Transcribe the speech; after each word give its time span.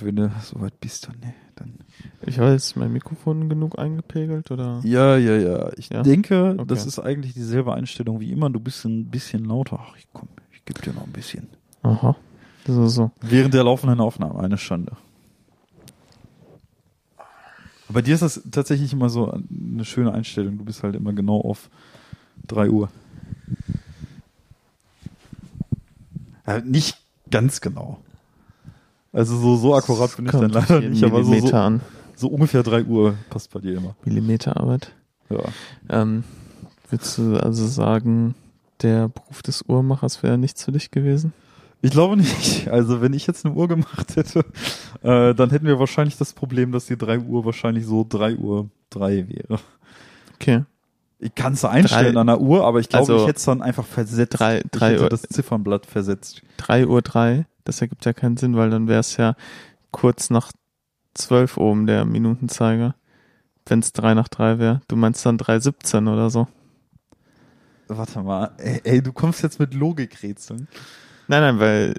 weit, 0.00 0.06
wenn 0.06 0.16
du 0.16 0.30
so 0.42 0.60
weit 0.60 0.78
bist, 0.80 1.06
dann, 1.08 1.16
nee, 1.20 1.34
dann. 1.56 1.74
Ich 2.26 2.38
weiß, 2.38 2.76
mein 2.76 2.92
Mikrofon 2.92 3.48
genug 3.48 3.78
eingepegelt 3.78 4.50
oder? 4.50 4.80
Ja, 4.84 5.16
ja, 5.16 5.36
ja. 5.36 5.70
Ich 5.76 5.90
Ja? 5.90 6.02
denke, 6.02 6.54
Okay. 6.58 6.64
das 6.66 6.86
ist 6.86 6.98
eigentlich 6.98 7.34
dieselbe 7.34 7.74
Einstellung 7.74 8.20
wie 8.20 8.32
immer. 8.32 8.50
Du 8.50 8.60
bist 8.60 8.84
ein 8.84 9.06
bisschen 9.06 9.44
lauter. 9.44 9.78
Ach, 9.82 9.96
ich 9.96 10.06
komm, 10.12 10.28
ich 10.52 10.64
gebe 10.64 10.80
dir 10.82 10.92
noch 10.92 11.04
ein 11.06 11.12
bisschen. 11.12 11.46
Aha. 11.82 12.16
Das 12.64 12.76
ist 12.76 12.94
so. 12.94 13.10
Während 13.20 13.54
der 13.54 13.64
laufenden 13.64 14.00
Aufnahme, 14.00 14.38
eine 14.40 14.58
Schande. 14.58 14.92
Bei 17.88 18.02
dir 18.02 18.14
ist 18.14 18.20
das 18.22 18.40
tatsächlich 18.50 18.92
immer 18.92 19.08
so 19.08 19.30
eine 19.32 19.84
schöne 19.84 20.12
Einstellung. 20.12 20.58
Du 20.58 20.64
bist 20.64 20.82
halt 20.84 20.94
immer 20.94 21.12
genau 21.12 21.40
auf 21.40 21.70
3 22.46 22.70
Uhr. 22.70 22.88
Ja, 26.46 26.60
nicht 26.60 26.98
ganz 27.30 27.60
genau. 27.60 28.00
Also 29.12 29.36
so, 29.38 29.56
so 29.56 29.74
akkurat 29.74 30.14
bin 30.16 30.26
ich 30.26 30.32
dann 30.32 30.50
leider 30.50 30.80
nicht, 30.80 31.02
aber 31.02 31.24
so, 31.24 31.34
so, 31.34 31.80
so 32.14 32.28
ungefähr 32.28 32.62
3 32.62 32.84
Uhr 32.84 33.14
passt 33.28 33.50
bei 33.52 33.60
dir 33.60 33.76
immer. 33.78 33.96
Millimeterarbeit. 34.04 34.92
Ja. 35.30 35.40
Ähm, 35.88 36.24
würdest 36.88 37.18
du 37.18 37.36
also 37.36 37.66
sagen, 37.66 38.34
der 38.82 39.08
Beruf 39.08 39.42
des 39.42 39.62
Uhrmachers 39.66 40.22
wäre 40.22 40.38
nichts 40.38 40.64
für 40.64 40.72
dich 40.72 40.90
gewesen? 40.90 41.32
Ich 41.82 41.90
glaube 41.92 42.16
nicht. 42.16 42.68
Also 42.68 43.00
wenn 43.00 43.12
ich 43.14 43.26
jetzt 43.26 43.44
eine 43.44 43.54
Uhr 43.54 43.66
gemacht 43.66 44.14
hätte, 44.16 44.44
äh, 45.02 45.34
dann 45.34 45.50
hätten 45.50 45.66
wir 45.66 45.78
wahrscheinlich 45.78 46.16
das 46.16 46.32
Problem, 46.32 46.72
dass 46.72 46.86
die 46.86 46.96
3 46.96 47.20
Uhr 47.20 47.44
wahrscheinlich 47.44 47.86
so 47.86 48.06
3 48.08 48.36
Uhr 48.36 48.68
3 48.90 49.26
wäre. 49.28 49.58
Okay. 50.34 50.64
Ich 51.18 51.34
kann 51.34 51.52
es 51.54 51.64
einstellen 51.64 52.14
Drei- 52.14 52.20
an 52.20 52.26
der 52.28 52.40
Uhr, 52.40 52.64
aber 52.64 52.80
ich 52.80 52.88
glaube, 52.88 53.12
Also, 53.12 53.16
ich 53.22 53.28
hätte 53.28 53.38
es 53.38 53.44
dann 53.44 53.60
einfach 53.60 53.84
versetzt. 53.86 54.38
drei- 54.40 54.58
ich 54.60 54.70
drei 54.70 54.92
hätte 54.92 55.02
Uhr- 55.04 55.08
das 55.10 55.22
Ziffernblatt 55.22 55.84
versetzt. 55.86 56.42
3 56.58 56.86
Uhr 56.86 57.02
3, 57.02 57.44
das 57.64 57.80
ergibt 57.80 58.04
ja 58.04 58.12
keinen 58.12 58.36
Sinn, 58.36 58.56
weil 58.56 58.70
dann 58.70 58.88
wäre 58.88 59.00
es 59.00 59.16
ja 59.16 59.34
kurz 59.90 60.30
nach 60.30 60.52
12 61.14 61.56
oben 61.56 61.86
der 61.86 62.04
Minutenzeiger. 62.04 62.94
Wenn 63.66 63.80
es 63.80 63.92
3 63.92 64.14
nach 64.14 64.28
3 64.28 64.58
wäre. 64.58 64.80
Du 64.88 64.96
meinst 64.96 65.24
dann 65.24 65.38
3.17 65.38 66.12
oder 66.12 66.30
so. 66.30 66.48
Warte 67.88 68.22
mal, 68.22 68.52
ey, 68.58 68.80
ey 68.84 69.02
du 69.02 69.12
kommst 69.12 69.42
jetzt 69.42 69.58
mit 69.58 69.74
Logikrätseln. 69.74 70.68
Nein, 71.28 71.40
nein, 71.42 71.58
weil 71.58 71.94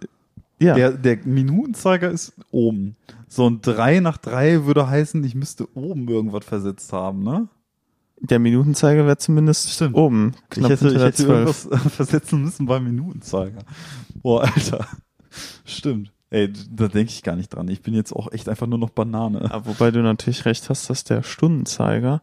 ja, 0.59 0.75
Der, 0.75 0.91
der 0.91 1.17
Minutenzeiger 1.25 2.11
ist 2.11 2.33
oben. 2.51 2.95
So 3.27 3.49
ein 3.49 3.61
3 3.61 3.99
nach 3.99 4.17
3 4.17 4.65
würde 4.65 4.87
heißen, 4.87 5.23
ich 5.23 5.35
müsste 5.35 5.67
oben 5.75 6.07
irgendwas 6.07 6.45
versetzt 6.45 6.93
haben, 6.93 7.23
ne? 7.23 7.47
der 8.21 8.39
Minutenzeiger 8.39 9.05
wäre 9.05 9.17
zumindest 9.17 9.71
Stimmt. 9.71 9.95
oben, 9.95 10.33
Ich 10.35 10.49
knapp 10.51 10.71
hätte, 10.71 10.89
hinter 10.89 10.99
ich 10.99 11.05
hätte 11.07 11.23
12. 11.23 11.65
irgendwas 11.65 11.91
versetzen 11.93 12.43
müssen 12.43 12.65
beim 12.65 12.83
Minutenzeiger. 12.83 13.63
Boah, 14.21 14.43
Alter. 14.43 14.85
Stimmt. 15.65 16.11
Ey, 16.29 16.51
da 16.71 16.87
denke 16.87 17.11
ich 17.11 17.23
gar 17.23 17.35
nicht 17.35 17.49
dran. 17.49 17.67
Ich 17.67 17.81
bin 17.81 17.93
jetzt 17.93 18.13
auch 18.13 18.31
echt 18.31 18.47
einfach 18.47 18.67
nur 18.67 18.79
noch 18.79 18.89
Banane. 18.91 19.51
Aber 19.51 19.65
wobei 19.67 19.91
du 19.91 20.01
natürlich 20.01 20.45
recht 20.45 20.69
hast, 20.69 20.89
dass 20.89 21.03
der 21.03 21.23
Stundenzeiger 21.23 22.21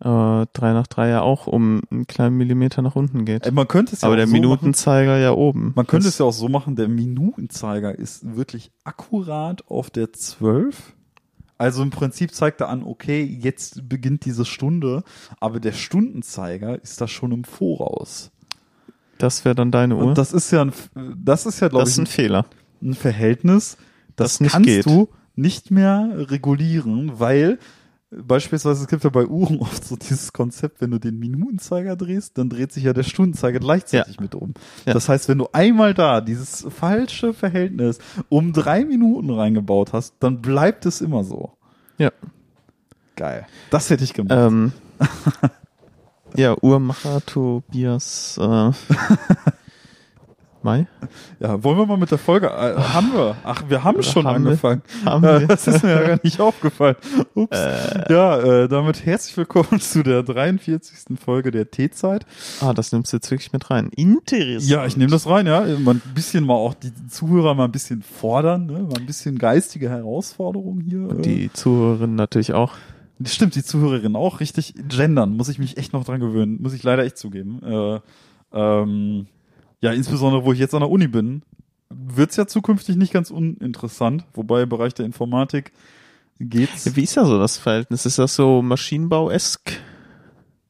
äh, 0.00 0.04
3 0.04 0.46
nach 0.72 0.86
3 0.86 1.08
ja 1.10 1.20
auch 1.20 1.46
um 1.46 1.82
einen 1.90 2.06
kleinen 2.06 2.38
Millimeter 2.38 2.80
nach 2.80 2.96
unten 2.96 3.26
geht. 3.26 3.44
Ey, 3.44 3.52
man 3.52 3.68
könnte 3.68 3.94
es 3.94 4.00
ja 4.00 4.08
Aber 4.08 4.14
auch 4.14 4.16
der 4.16 4.26
so 4.26 4.32
machen. 4.32 4.40
Minutenzeiger 4.42 5.18
ja 5.18 5.32
oben. 5.32 5.72
Man 5.76 5.86
könnte 5.86 6.06
Das- 6.06 6.14
es 6.14 6.18
ja 6.18 6.24
auch 6.24 6.32
so 6.32 6.48
machen, 6.48 6.74
der 6.74 6.88
Minutenzeiger 6.88 7.94
ist 7.98 8.34
wirklich 8.34 8.70
akkurat 8.84 9.62
auf 9.68 9.90
der 9.90 10.12
12. 10.14 10.94
Also 11.58 11.82
im 11.82 11.90
Prinzip 11.90 12.34
zeigt 12.34 12.62
er 12.62 12.70
an, 12.70 12.82
okay, 12.82 13.22
jetzt 13.22 13.86
beginnt 13.86 14.24
diese 14.24 14.46
Stunde, 14.46 15.02
aber 15.38 15.60
der 15.60 15.72
Stundenzeiger 15.72 16.82
ist 16.82 16.98
da 17.02 17.06
schon 17.06 17.32
im 17.32 17.44
Voraus. 17.44 18.30
Das 19.22 19.44
wäre 19.44 19.54
dann 19.54 19.70
deine 19.70 19.96
Uhr. 19.96 20.02
Und 20.04 20.18
das 20.18 20.32
ist 20.32 20.50
ja 20.50 20.62
ein, 20.62 20.72
das 21.16 21.46
ist 21.46 21.60
ja, 21.60 21.68
glaube 21.68 21.84
das 21.84 21.90
ich, 21.90 21.94
ist 21.96 21.98
ein 22.00 22.06
Fehler. 22.06 22.46
ein 22.82 22.94
Verhältnis, 22.94 23.76
das, 24.16 24.38
Das 24.38 24.52
kannst 24.52 24.66
geht. 24.68 24.86
du 24.86 25.08
nicht 25.36 25.70
mehr 25.70 26.10
regulieren, 26.14 27.12
weil 27.20 27.58
beispielsweise 28.10 28.82
es 28.82 28.88
gibt 28.88 29.04
ja 29.04 29.10
bei 29.10 29.26
Uhren 29.26 29.58
oft 29.60 29.84
so 29.84 29.96
dieses 29.96 30.32
Konzept, 30.32 30.80
wenn 30.80 30.90
du 30.90 30.98
den 30.98 31.18
Minutenzeiger 31.18 31.96
drehst, 31.96 32.36
dann 32.38 32.48
dreht 32.50 32.72
sich 32.72 32.84
ja 32.84 32.92
der 32.92 33.04
Stundenzeiger 33.04 33.60
gleichzeitig 33.60 34.18
mit 34.20 34.34
um. 34.34 34.54
Ja. 34.86 34.94
Das 34.94 35.08
heißt, 35.08 35.28
wenn 35.28 35.38
du 35.38 35.48
einmal 35.52 35.94
da 35.94 36.20
dieses 36.20 36.66
falsche 36.68 37.32
Verhältnis 37.32 37.98
um 38.28 38.52
drei 38.52 38.84
Minuten 38.84 39.30
reingebaut 39.30 39.92
hast, 39.92 40.14
dann 40.20 40.40
bleibt 40.42 40.86
es 40.86 41.00
immer 41.00 41.22
so. 41.24 41.52
Ja. 41.98 42.10
Geil. 43.16 43.46
Das 43.70 43.90
hätte 43.90 44.02
ich 44.04 44.14
gemacht. 44.14 44.32
Ähm, 44.36 44.72
ja, 46.36 46.56
Uhrmacher 46.60 47.20
Tobias 47.26 48.38
äh, 48.40 48.70
Mai. 50.62 50.86
ja, 51.40 51.64
wollen 51.64 51.78
wir 51.78 51.86
mal 51.86 51.96
mit 51.96 52.10
der 52.10 52.18
Folge, 52.18 52.48
äh, 52.48 52.74
haben 52.76 53.14
wir. 53.14 53.34
Ach, 53.44 53.62
wir 53.70 53.82
haben 53.82 54.02
schon 54.02 54.26
Haben 54.26 54.42
wir? 54.44 54.50
angefangen. 54.50 54.82
Haben 55.06 55.24
Äh, 55.24 55.40
wir? 55.40 55.46
Das 55.48 55.66
ist 55.66 55.82
mir 55.82 55.90
ja 55.92 56.02
gar 56.06 56.20
nicht 56.22 56.38
aufgefallen. 56.38 56.96
Ups. 57.32 57.56
Ja, 58.10 58.38
äh, 58.38 58.68
damit 58.68 59.06
herzlich 59.06 59.34
willkommen 59.38 59.80
zu 59.80 60.02
der 60.02 60.22
43. 60.22 61.18
Folge 61.18 61.50
der 61.50 61.70
T-Zeit. 61.70 62.26
Ah, 62.60 62.74
das 62.74 62.92
nimmst 62.92 63.10
du 63.10 63.16
jetzt 63.16 63.30
wirklich 63.30 63.54
mit 63.54 63.70
rein. 63.70 63.88
Interessant. 63.96 64.68
Ja, 64.70 64.84
ich 64.84 64.98
nehme 64.98 65.10
das 65.10 65.26
rein, 65.26 65.46
ja. 65.46 65.62
Mal 65.78 65.94
ein 65.94 66.02
bisschen 66.14 66.44
mal 66.44 66.56
auch 66.56 66.74
die 66.74 66.92
Zuhörer 67.08 67.54
mal 67.54 67.64
ein 67.64 67.72
bisschen 67.72 68.02
fordern, 68.02 68.66
ne? 68.66 68.80
Mal 68.80 68.98
ein 68.98 69.06
bisschen 69.06 69.38
geistige 69.38 69.88
Herausforderung 69.88 70.82
hier. 70.82 71.08
Und 71.08 71.20
äh. 71.20 71.22
die 71.22 71.50
Zuhörerinnen 71.54 72.16
natürlich 72.16 72.52
auch. 72.52 72.74
Stimmt, 73.24 73.54
die 73.54 73.62
Zuhörerin 73.62 74.16
auch 74.16 74.40
richtig 74.40 74.74
gendern. 74.88 75.36
Muss 75.36 75.48
ich 75.48 75.58
mich 75.58 75.76
echt 75.76 75.92
noch 75.92 76.04
dran 76.04 76.20
gewöhnen. 76.20 76.60
Muss 76.60 76.72
ich 76.72 76.82
leider 76.82 77.04
echt 77.04 77.18
zugeben. 77.18 77.62
Äh, 77.62 78.00
ähm, 78.52 79.26
ja, 79.80 79.92
insbesondere, 79.92 80.44
wo 80.44 80.52
ich 80.52 80.58
jetzt 80.58 80.74
an 80.74 80.80
der 80.80 80.90
Uni 80.90 81.08
bin, 81.08 81.42
wird's 81.90 82.36
ja 82.36 82.46
zukünftig 82.46 82.96
nicht 82.96 83.12
ganz 83.12 83.30
uninteressant. 83.30 84.24
Wobei 84.34 84.62
im 84.62 84.68
Bereich 84.68 84.94
der 84.94 85.06
Informatik 85.06 85.72
geht's. 86.38 86.96
Wie 86.96 87.02
ist 87.02 87.16
da 87.16 87.24
so 87.24 87.38
das 87.38 87.58
Verhältnis? 87.58 88.06
Ist 88.06 88.18
das 88.18 88.34
so 88.34 88.62
Maschinenbau-esk? 88.62 89.80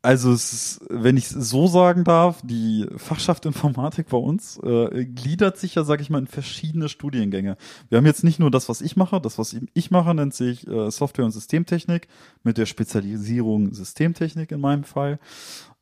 Also 0.02 0.32
es 0.32 0.52
ist, 0.52 0.80
wenn 0.88 1.18
ich 1.18 1.28
so 1.28 1.66
sagen 1.66 2.04
darf, 2.04 2.40
die 2.42 2.86
Fachschaft 2.96 3.44
Informatik 3.44 4.08
bei 4.08 4.16
uns 4.16 4.58
äh, 4.62 5.04
gliedert 5.04 5.58
sich 5.58 5.74
ja, 5.74 5.84
sag 5.84 6.00
ich 6.00 6.08
mal, 6.08 6.20
in 6.20 6.26
verschiedene 6.26 6.88
Studiengänge. 6.88 7.58
Wir 7.90 7.98
haben 7.98 8.06
jetzt 8.06 8.24
nicht 8.24 8.38
nur 8.38 8.50
das, 8.50 8.70
was 8.70 8.80
ich 8.80 8.96
mache, 8.96 9.20
das, 9.20 9.38
was 9.38 9.54
ich 9.74 9.90
mache, 9.90 10.14
nennt 10.14 10.32
sich 10.32 10.66
äh, 10.66 10.90
Software- 10.90 11.26
und 11.26 11.32
Systemtechnik 11.32 12.08
mit 12.44 12.56
der 12.56 12.64
Spezialisierung 12.64 13.74
Systemtechnik 13.74 14.52
in 14.52 14.60
meinem 14.60 14.84
Fall. 14.84 15.18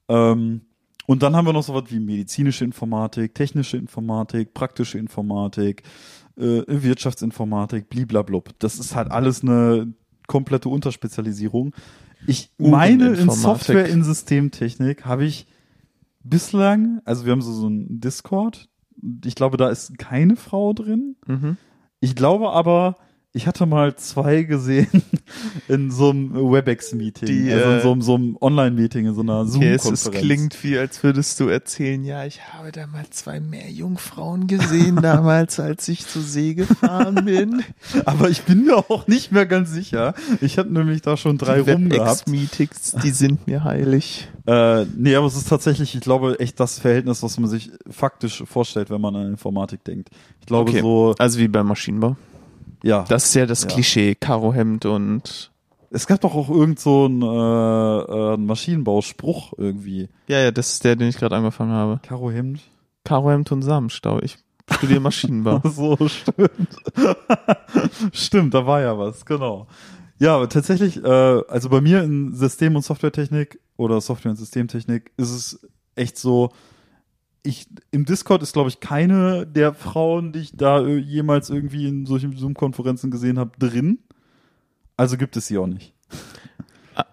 Ähm, 0.08 0.62
und 1.06 1.22
dann 1.22 1.36
haben 1.36 1.46
wir 1.46 1.52
noch 1.52 1.62
so 1.62 1.74
was 1.74 1.90
wie 1.90 2.00
medizinische 2.00 2.64
Informatik, 2.64 3.36
technische 3.36 3.76
Informatik, 3.76 4.52
praktische 4.52 4.98
Informatik, 4.98 5.84
äh, 6.36 6.64
Wirtschaftsinformatik, 6.66 7.88
bliblablub. 7.88 8.50
Das 8.58 8.80
ist 8.80 8.96
halt 8.96 9.12
alles 9.12 9.42
eine 9.42 9.94
komplette 10.28 10.68
Unterspezialisierung. 10.68 11.74
Ich 12.28 12.52
meine, 12.58 13.14
in. 13.14 13.30
Software 13.30 13.88
in 13.88 14.04
Systemtechnik 14.04 15.04
habe 15.04 15.24
ich 15.24 15.46
bislang, 16.22 17.00
also 17.04 17.24
wir 17.24 17.32
haben 17.32 17.42
so, 17.42 17.52
so 17.52 17.68
ein 17.68 18.00
Discord. 18.00 18.68
Ich 19.24 19.34
glaube, 19.34 19.56
da 19.56 19.68
ist 19.68 19.98
keine 19.98 20.36
Frau 20.36 20.72
drin. 20.72 21.16
Mhm. 21.26 21.56
Ich 22.00 22.14
glaube 22.14 22.50
aber, 22.50 22.96
ich 23.38 23.46
hatte 23.46 23.66
mal 23.66 23.94
zwei 23.96 24.42
gesehen 24.42 24.88
in 25.68 25.90
so 25.92 26.10
einem 26.10 26.34
WebEx-Meeting, 26.34 27.52
also 27.52 27.70
in 27.70 27.76
äh, 27.78 27.80
so, 27.82 27.92
einem- 27.92 28.02
so 28.02 28.14
einem 28.16 28.36
Online-Meeting, 28.40 29.06
in 29.06 29.14
so 29.14 29.20
einer 29.20 29.46
Zoom-Konferenz. 29.46 30.06
es 30.06 30.10
klingt 30.10 30.64
wie, 30.64 30.76
als 30.76 31.02
würdest 31.04 31.38
du 31.38 31.46
erzählen, 31.48 32.02
ja, 32.04 32.24
ich 32.24 32.40
habe 32.52 32.72
da 32.72 32.86
mal 32.88 33.04
zwei 33.10 33.38
Meerjungfrauen 33.38 34.48
gesehen 34.48 34.96
damals, 35.02 35.60
als 35.60 35.86
ich 35.88 36.06
zur 36.06 36.22
See 36.22 36.54
gefahren 36.54 37.24
bin. 37.24 37.62
Aber 38.04 38.28
ich 38.28 38.42
bin 38.42 38.64
mir 38.64 38.76
auch 38.78 39.06
nicht 39.06 39.30
mehr 39.32 39.46
ganz 39.46 39.70
sicher. 39.70 40.14
Ich 40.40 40.58
habe 40.58 40.72
nämlich 40.72 41.02
da 41.02 41.16
schon 41.16 41.38
drei 41.38 41.62
Die 41.62 41.70
rum 41.70 41.88
gehabt. 41.88 42.26
WebEx-Meetings, 42.28 42.96
die 43.02 43.10
sind 43.10 43.46
mir 43.46 43.62
heilig. 43.64 44.28
Äh, 44.46 44.86
nee, 44.96 45.14
aber 45.14 45.26
es 45.26 45.36
ist 45.36 45.48
tatsächlich, 45.50 45.94
ich 45.94 46.00
glaube, 46.00 46.40
echt 46.40 46.58
das 46.58 46.78
Verhältnis, 46.78 47.22
was 47.22 47.38
man 47.38 47.50
sich 47.50 47.70
faktisch 47.90 48.42
vorstellt, 48.46 48.88
wenn 48.88 49.00
man 49.00 49.14
an 49.14 49.26
Informatik 49.28 49.84
denkt. 49.84 50.08
Ich 50.40 50.46
glaube 50.46 50.70
Okay. 50.70 50.80
so, 50.80 51.14
Also 51.18 51.38
wie 51.38 51.48
beim 51.48 51.66
Maschinenbau. 51.66 52.16
Ja. 52.82 53.04
Das 53.08 53.26
ist 53.26 53.34
ja 53.34 53.46
das 53.46 53.62
Ja. 53.62 53.68
Klischee, 53.68 54.14
Karohemd 54.14 54.84
und 54.86 55.50
es 55.90 56.06
gab 56.06 56.20
doch 56.20 56.34
auch 56.34 56.50
irgend 56.50 56.78
so 56.78 57.06
einen, 57.06 57.22
äh, 57.22 57.26
äh, 57.26 58.34
einen 58.34 58.46
Maschinenbauspruch 58.46 59.54
irgendwie. 59.56 60.08
ja, 60.26 60.38
ja, 60.40 60.50
das 60.50 60.72
ist 60.74 60.84
der, 60.84 60.96
den 60.96 61.08
ich 61.08 61.16
gerade 61.16 61.34
angefangen 61.36 61.72
habe. 61.72 62.00
Karohemd. 62.02 62.60
Karohemd 63.04 63.50
und 63.52 63.62
Samenstau. 63.62 64.20
Ich 64.20 64.36
studiere 64.70 65.00
Maschinenbau. 65.00 65.60
So, 65.64 65.96
stimmt. 66.08 66.68
stimmt, 68.12 68.54
da 68.54 68.66
war 68.66 68.80
ja 68.82 68.98
was, 68.98 69.24
genau. 69.24 69.66
Ja, 70.18 70.34
aber 70.36 70.48
tatsächlich, 70.48 71.02
äh, 71.02 71.08
also 71.48 71.68
bei 71.68 71.80
mir 71.80 72.02
in 72.02 72.34
System- 72.34 72.76
und 72.76 72.82
Softwaretechnik 72.84 73.60
oder 73.76 74.00
Software- 74.00 74.32
und 74.32 74.36
Systemtechnik 74.36 75.12
ist 75.16 75.30
es 75.30 75.66
echt 75.94 76.18
so, 76.18 76.50
ich, 77.42 77.66
im 77.90 78.04
Discord 78.04 78.42
ist, 78.42 78.52
glaube 78.52 78.68
ich, 78.68 78.80
keine 78.80 79.46
der 79.46 79.74
Frauen, 79.74 80.32
die 80.32 80.40
ich 80.40 80.56
da 80.56 80.80
äh, 80.84 80.96
jemals 80.96 81.50
irgendwie 81.50 81.86
in 81.86 82.06
solchen 82.06 82.36
Zoom-Konferenzen 82.36 83.10
gesehen 83.10 83.38
habe, 83.38 83.52
drin. 83.58 83.98
Also 84.96 85.16
gibt 85.16 85.36
es 85.36 85.46
sie 85.46 85.58
auch 85.58 85.66
nicht. 85.66 85.94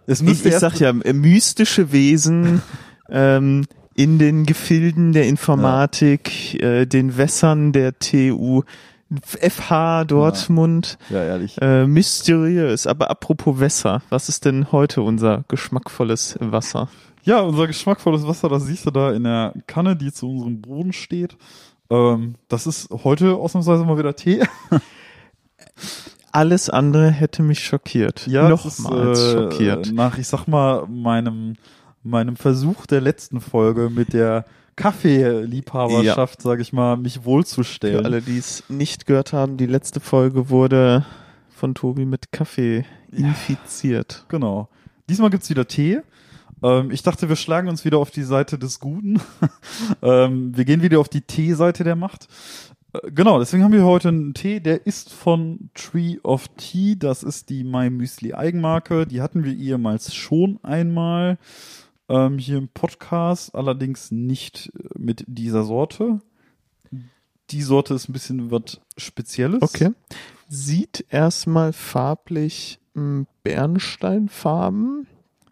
Es 0.08 0.22
ich, 0.22 0.28
müsste 0.28 0.50
ich 0.50 0.56
sag 0.56 0.80
ja, 0.80 0.94
mystische 0.94 1.92
Wesen 1.92 2.62
ähm, 3.10 3.66
in 3.96 4.18
den 4.18 4.46
Gefilden 4.46 5.14
der 5.14 5.28
Informatik, 5.28 6.62
äh, 6.62 6.86
den 6.86 7.18
Wässern 7.18 7.72
der 7.72 7.98
TU, 8.00 8.64
FH 9.22 10.06
Dortmund. 10.06 10.98
Ja, 11.10 11.24
ehrlich. 11.24 11.58
Äh, 11.62 11.86
mysteriös. 11.86 12.88
Aber 12.88 13.10
apropos 13.10 13.60
Wässer, 13.60 14.02
was 14.10 14.30
ist 14.30 14.46
denn 14.46 14.72
heute 14.72 15.02
unser 15.02 15.44
geschmackvolles 15.48 16.38
Wasser? 16.40 16.90
Ja, 17.26 17.42
unser 17.42 17.66
geschmackvolles 17.66 18.28
Wasser, 18.28 18.50
das 18.50 18.66
siehst 18.66 18.86
du 18.86 18.92
da 18.92 19.12
in 19.12 19.24
der 19.24 19.54
Kanne, 19.66 19.96
die 19.96 20.14
zu 20.14 20.30
unserem 20.30 20.62
Boden 20.62 20.94
steht. 20.94 21.36
Ähm, 21.90 22.36
das 22.48 22.68
ist 22.68 22.90
heute 22.92 23.36
ausnahmsweise 23.36 23.84
mal 23.84 23.98
wieder 23.98 24.16
Tee. 24.16 24.44
Alles 26.32 26.70
andere 26.70 27.10
hätte 27.10 27.42
mich 27.42 27.60
schockiert. 27.64 28.28
Ja, 28.28 28.48
Nochmals 28.48 29.20
ist, 29.20 29.26
äh, 29.26 29.32
schockiert. 29.34 29.92
Nach, 29.92 30.18
ich 30.18 30.28
sag 30.28 30.48
mal, 30.48 30.86
meinem, 30.88 31.56
meinem 32.04 32.36
Versuch 32.36 32.86
der 32.86 33.02
letzten 33.02 33.42
Folge 33.42 33.90
mit 33.90 34.14
der 34.14 34.46
Kaffeeliebhaberschaft, 34.76 36.42
sag 36.42 36.60
ich 36.60 36.74
mal, 36.74 36.98
mich 36.98 37.16
Für 37.16 37.26
wohlzustellen. 37.26 38.06
alle, 38.06 38.22
die 38.22 38.38
es 38.38 38.64
nicht 38.70 39.06
gehört 39.08 39.34
haben, 39.34 39.58
die 39.58 39.66
letzte 39.66 40.00
Folge 40.00 40.50
wurde 40.50 41.06
von 41.50 41.74
Tobi 41.74 42.06
mit 42.06 42.32
Kaffee 42.32 42.86
infiziert. 43.12 44.26
Genau. 44.28 44.68
Diesmal 45.10 45.30
gibt's 45.30 45.50
wieder 45.50 45.68
Tee. 45.68 46.02
Ähm, 46.66 46.90
ich 46.90 47.04
dachte, 47.04 47.30
wir 47.30 47.36
schlagen 47.36 47.70
uns 47.70 47.86
wieder 47.86 48.00
auf 48.00 48.10
die 48.10 48.24
Seite 48.24 48.58
des 48.58 48.80
Guten. 48.80 49.22
ähm, 50.02 50.58
wir 50.58 50.66
gehen 50.66 50.82
wieder 50.82 51.00
auf 51.00 51.10
die 51.10 51.22
Tee-Seite 51.22 51.84
der 51.84 51.96
Macht. 51.96 52.28
Äh, 52.94 53.12
Genau, 53.12 53.40
deswegen 53.40 53.64
haben 53.64 53.74
wir 53.74 53.86
heute 53.86 54.08
einen 54.08 54.34
Tee, 54.34 54.60
der 54.60 54.88
ist 54.88 55.14
von 55.14 55.70
Tree 55.76 56.18
of 56.24 56.48
Tea. 56.58 56.96
Das 56.98 57.22
ist 57.22 57.50
die 57.50 57.64
My 57.64 57.90
Müsli 57.90 58.34
Eigenmarke. 58.34 59.06
Die 59.06 59.22
hatten 59.22 59.44
wir 59.44 59.54
ehemals 59.54 60.16
schon 60.16 60.60
einmal 60.64 61.38
ähm, 62.10 62.40
hier 62.40 62.58
im 62.58 62.70
Podcast, 62.70 63.54
allerdings 63.54 64.12
nicht 64.12 64.72
äh, 64.76 64.88
mit 64.98 65.24
dieser 65.28 65.64
Sorte. 65.64 66.20
Die 67.52 67.62
Sorte 67.62 67.94
ist 67.94 68.10
ein 68.10 68.14
bisschen 68.14 68.50
was 68.50 68.80
Spezielles. 68.98 69.62
Okay. 69.62 69.92
Sieht 70.50 71.06
erstmal 71.10 71.74
farblich 71.74 72.80
mh, 72.96 73.26
Bernsteinfarben, 73.44 75.06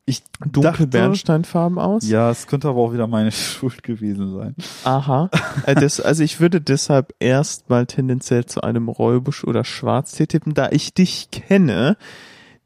Ich 0.06 0.22
dunkle 0.42 0.62
dachte, 0.72 0.88
Bernsteinfarben 0.88 1.80
aus. 1.80 2.08
Ja, 2.08 2.30
es 2.30 2.48
könnte 2.48 2.68
aber 2.68 2.82
auch 2.82 2.94
wieder 2.94 3.08
meine 3.08 3.32
Schuld 3.32 3.84
gewesen 3.84 4.34
sein. 4.34 4.56
Aha. 4.84 5.30
Äh, 5.66 5.76
das, 5.76 6.02
also 6.02 6.24
ich 6.24 6.40
würde 6.42 6.60
deshalb 6.60 7.14
erstmal 7.20 7.86
tendenziell 7.86 8.46
zu 8.46 8.62
einem 8.62 8.90
Räubusch 8.90 9.44
oder 9.46 9.64
Schwarztee 9.64 10.26
tippen. 10.26 10.54
Da 10.54 10.70
ich 10.72 10.94
dich 10.94 11.30
kenne, 11.32 11.96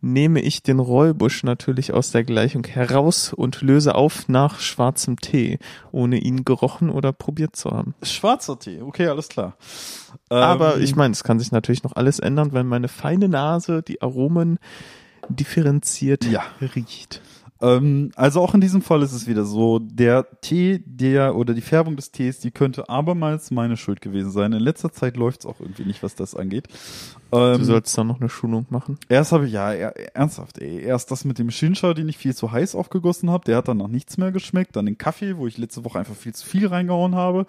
nehme 0.02 0.42
ich 0.42 0.64
den 0.64 0.80
Räubusch 0.80 1.44
natürlich 1.44 1.94
aus 1.94 2.12
der 2.12 2.24
Gleichung 2.24 2.66
heraus 2.66 3.34
und 3.34 3.62
löse 3.62 3.94
auf 3.94 4.30
nach 4.30 4.60
schwarzem 4.60 5.18
Tee, 5.20 5.60
ohne 5.92 6.18
ihn 6.18 6.46
gerochen 6.46 6.90
oder 6.90 7.12
probiert 7.14 7.56
zu 7.56 7.72
haben. 7.72 7.94
Schwarzer 8.04 8.58
Tee, 8.58 8.82
okay, 8.82 9.08
alles 9.08 9.28
klar. 9.28 9.58
Aber 10.30 10.78
Ähm, 10.78 10.84
ich 10.84 10.96
meine, 10.96 11.12
es 11.12 11.24
kann 11.24 11.40
sich 11.40 11.52
natürlich 11.52 11.84
noch 11.84 11.96
alles 11.96 12.20
ändern, 12.20 12.54
wenn 12.54 12.68
meine 12.68 12.88
feine 12.88 13.28
Nase 13.28 13.84
die 13.84 14.02
Aromen 14.02 14.60
differenziert 15.30 16.26
Ja. 16.26 16.44
riecht. 16.76 17.22
Ähm, 17.60 18.12
also 18.16 18.42
auch 18.42 18.54
in 18.54 18.62
diesem 18.62 18.84
Fall 18.84 19.02
ist 19.02 19.14
es 19.14 19.26
wieder 19.26 19.44
so, 19.44 19.80
der 19.80 20.28
Tee, 20.42 20.84
der 20.86 21.36
oder 21.36 21.56
die 21.56 21.62
Färbung 21.62 21.96
des 21.96 22.12
Tees, 22.12 22.38
die 22.40 22.52
könnte 22.52 22.88
abermals 22.88 23.50
meine 23.50 23.78
Schuld 23.78 24.00
gewesen 24.00 24.30
sein. 24.30 24.54
In 24.54 24.60
letzter 24.60 24.92
Zeit 24.92 25.18
läuft 25.18 25.40
es 25.40 25.46
auch 25.48 25.60
irgendwie 25.60 25.86
nicht, 25.86 26.04
was 26.04 26.14
das 26.14 26.36
angeht. 26.36 26.68
Du 27.32 27.38
Ähm, 27.40 27.64
sollst 27.64 27.98
da 27.98 28.04
noch 28.04 28.20
eine 28.20 28.30
Schulung 28.30 28.68
machen. 28.70 29.00
erst 29.10 29.32
habe 29.32 29.48
ich, 29.48 29.54
ja, 29.54 29.74
er, 29.74 30.16
ernsthaft, 30.16 30.60
ey, 30.60 30.82
erst 30.82 31.10
das 31.10 31.26
mit 31.26 31.40
dem 31.40 31.50
Shincha, 31.50 31.96
den 31.96 32.08
ich 32.10 32.18
viel 32.20 32.36
zu 32.36 32.52
heiß 32.52 32.76
aufgegossen 32.76 33.32
habe, 33.32 33.46
der 33.46 33.58
hat 33.58 33.68
dann 33.68 33.78
noch 33.78 33.88
nichts 33.88 34.18
mehr 34.18 34.32
geschmeckt. 34.32 34.76
Dann 34.76 34.86
den 34.86 35.00
Kaffee, 35.00 35.38
wo 35.38 35.48
ich 35.48 35.58
letzte 35.58 35.84
Woche 35.84 35.98
einfach 35.98 36.16
viel 36.16 36.36
zu 36.36 36.46
viel 36.46 36.68
reingehauen 36.68 37.16
habe. 37.16 37.48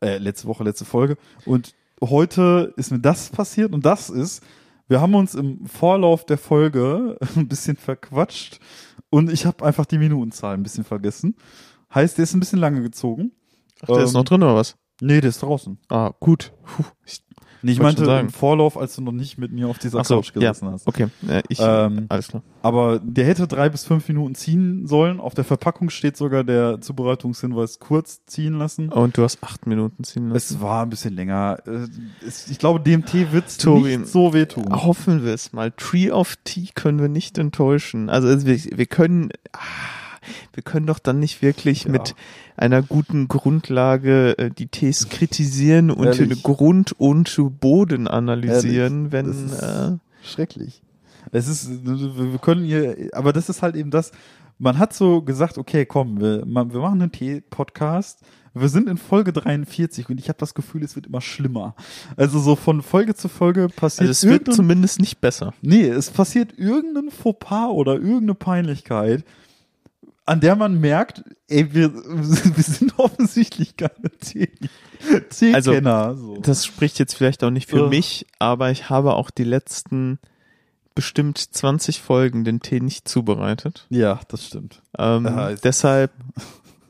Äh, 0.00 0.16
letzte 0.16 0.48
Woche, 0.48 0.64
letzte 0.64 0.86
Folge. 0.86 1.18
Und 1.44 1.74
heute 2.02 2.72
ist 2.78 2.90
mir 2.90 3.00
das 3.00 3.28
passiert 3.28 3.74
und 3.74 3.84
das 3.84 4.08
ist, 4.08 4.42
wir 4.88 5.00
haben 5.00 5.14
uns 5.14 5.34
im 5.34 5.66
Vorlauf 5.66 6.24
der 6.24 6.38
Folge 6.38 7.18
ein 7.36 7.48
bisschen 7.48 7.76
verquatscht 7.76 8.60
und 9.10 9.30
ich 9.30 9.46
habe 9.46 9.64
einfach 9.64 9.86
die 9.86 9.98
Minutenzahl 9.98 10.54
ein 10.54 10.62
bisschen 10.62 10.84
vergessen. 10.84 11.36
Heißt, 11.94 12.18
der 12.18 12.24
ist 12.24 12.34
ein 12.34 12.40
bisschen 12.40 12.58
lange 12.58 12.82
gezogen. 12.82 13.32
Ach, 13.82 13.86
der 13.86 13.98
ist 14.04 14.10
Ähm, 14.10 14.14
noch 14.14 14.24
drin 14.24 14.42
oder 14.42 14.54
was? 14.56 14.76
Nee, 15.00 15.20
der 15.20 15.30
ist 15.30 15.42
draußen. 15.42 15.78
Ah, 15.88 16.12
gut. 16.20 16.52
Puh, 16.64 16.84
ich, 17.04 17.22
Nee, 17.66 17.72
ich 17.72 17.80
meinte 17.80 18.04
im 18.04 18.30
Vorlauf, 18.30 18.76
als 18.76 18.96
du 18.96 19.02
noch 19.02 19.12
nicht 19.12 19.38
mit 19.38 19.52
mir 19.52 19.68
auf 19.68 19.78
dieser 19.78 20.04
so, 20.04 20.16
Couch 20.16 20.32
gesessen 20.32 20.68
hast. 20.70 20.86
okay. 20.86 21.08
Ja, 21.22 21.40
ich, 21.48 21.58
Ähm, 21.60 22.06
alles 22.08 22.28
klar. 22.28 22.42
Aber 22.62 23.00
der 23.02 23.26
hätte 23.26 23.46
drei 23.46 23.68
bis 23.68 23.84
fünf 23.84 24.06
Minuten 24.08 24.34
ziehen 24.34 24.86
sollen. 24.86 25.20
Auf 25.20 25.34
der 25.34 25.44
Verpackung 25.44 25.90
steht 25.90 26.16
sogar 26.16 26.44
der 26.44 26.80
Zubereitungshinweis 26.80 27.78
kurz 27.78 28.24
ziehen 28.26 28.58
lassen. 28.58 28.90
Und 28.90 29.16
du 29.16 29.22
hast 29.22 29.42
acht 29.42 29.66
Minuten 29.66 30.04
ziehen 30.04 30.28
lassen. 30.28 30.36
Es 30.36 30.60
war 30.60 30.82
ein 30.82 30.90
bisschen 30.90 31.14
länger. 31.14 31.58
Äh, 31.66 31.86
ich 32.50 32.58
glaube, 32.58 32.80
dem 32.80 33.04
Tee 33.04 33.28
wird 33.32 33.46
nicht 33.46 34.06
so 34.06 34.32
wehtun. 34.32 34.66
Hoffen 34.70 35.24
wir 35.24 35.34
es 35.34 35.52
mal. 35.52 35.72
Tree 35.72 36.10
of 36.10 36.36
Tea 36.44 36.68
können 36.74 37.00
wir 37.00 37.08
nicht 37.08 37.38
enttäuschen. 37.38 38.08
Also 38.08 38.28
also 38.28 38.46
wir, 38.46 38.78
wir 38.78 38.86
können, 38.86 39.30
ah, 39.52 39.58
wir 40.54 40.62
können 40.62 40.86
doch 40.86 40.98
dann 40.98 41.18
nicht 41.18 41.42
wirklich 41.42 41.84
Ja. 41.84 41.90
mit 41.92 42.14
einer 42.56 42.82
guten 42.82 43.28
Grundlage 43.28 44.36
äh, 44.38 44.50
die 44.50 44.66
Tees 44.68 45.08
kritisieren 45.08 45.90
und 45.90 46.06
Ehrlich. 46.06 46.28
den 46.28 46.42
Grund 46.42 46.92
und 46.98 47.34
Boden 47.60 48.08
analysieren, 48.08 49.10
Ehrlich, 49.12 49.12
wenn 49.12 49.92
äh, 49.94 49.98
Schrecklich. 50.22 50.82
Es 51.32 51.48
ist, 51.48 51.68
wir 51.84 52.38
können 52.38 52.64
hier, 52.64 53.10
aber 53.12 53.32
das 53.32 53.48
ist 53.48 53.62
halt 53.62 53.76
eben 53.76 53.90
das, 53.90 54.12
man 54.58 54.78
hat 54.78 54.94
so 54.94 55.22
gesagt, 55.22 55.58
okay, 55.58 55.84
komm, 55.84 56.20
wir, 56.20 56.38
wir 56.46 56.80
machen 56.80 57.02
einen 57.02 57.12
Tee-Podcast. 57.12 58.20
Wir 58.54 58.70
sind 58.70 58.88
in 58.88 58.96
Folge 58.96 59.34
43 59.34 60.08
und 60.08 60.18
ich 60.18 60.30
habe 60.30 60.38
das 60.38 60.54
Gefühl, 60.54 60.82
es 60.82 60.96
wird 60.96 61.08
immer 61.08 61.20
schlimmer. 61.20 61.74
Also 62.16 62.38
so 62.38 62.56
von 62.56 62.80
Folge 62.80 63.14
zu 63.14 63.28
Folge 63.28 63.68
passiert 63.68 64.08
also 64.08 64.12
es 64.12 64.24
wird 64.26 64.54
zumindest 64.54 64.98
nicht 64.98 65.20
besser. 65.20 65.52
Nee, 65.60 65.86
es 65.86 66.08
passiert 66.08 66.54
irgendein 66.56 67.10
Fauxpas 67.10 67.68
oder 67.68 67.94
irgendeine 67.96 68.34
Peinlichkeit, 68.34 69.24
an 70.26 70.40
der 70.40 70.56
man 70.56 70.80
merkt, 70.80 71.22
ey, 71.48 71.72
wir, 71.72 71.94
wir 72.04 72.62
sind 72.64 72.98
offensichtlich 72.98 73.76
keine 73.76 74.10
Tee- 74.20 74.50
Teekenner. 75.30 76.14
so. 76.16 76.36
Das 76.38 76.64
spricht 76.66 76.98
jetzt 76.98 77.14
vielleicht 77.14 77.42
auch 77.44 77.50
nicht 77.50 77.70
für 77.70 77.84
Ugh. 77.84 77.88
mich, 77.90 78.26
aber 78.38 78.70
ich 78.70 78.90
habe 78.90 79.14
auch 79.14 79.30
die 79.30 79.44
letzten 79.44 80.18
bestimmt 80.94 81.38
20 81.38 82.00
Folgen 82.00 82.44
den 82.44 82.60
Tee 82.60 82.80
nicht 82.80 83.06
zubereitet. 83.08 83.86
ja, 83.90 84.18
das 84.28 84.46
stimmt. 84.46 84.82
Ähm, 84.98 85.26
Ja, 85.26 85.52
deshalb, 85.54 86.10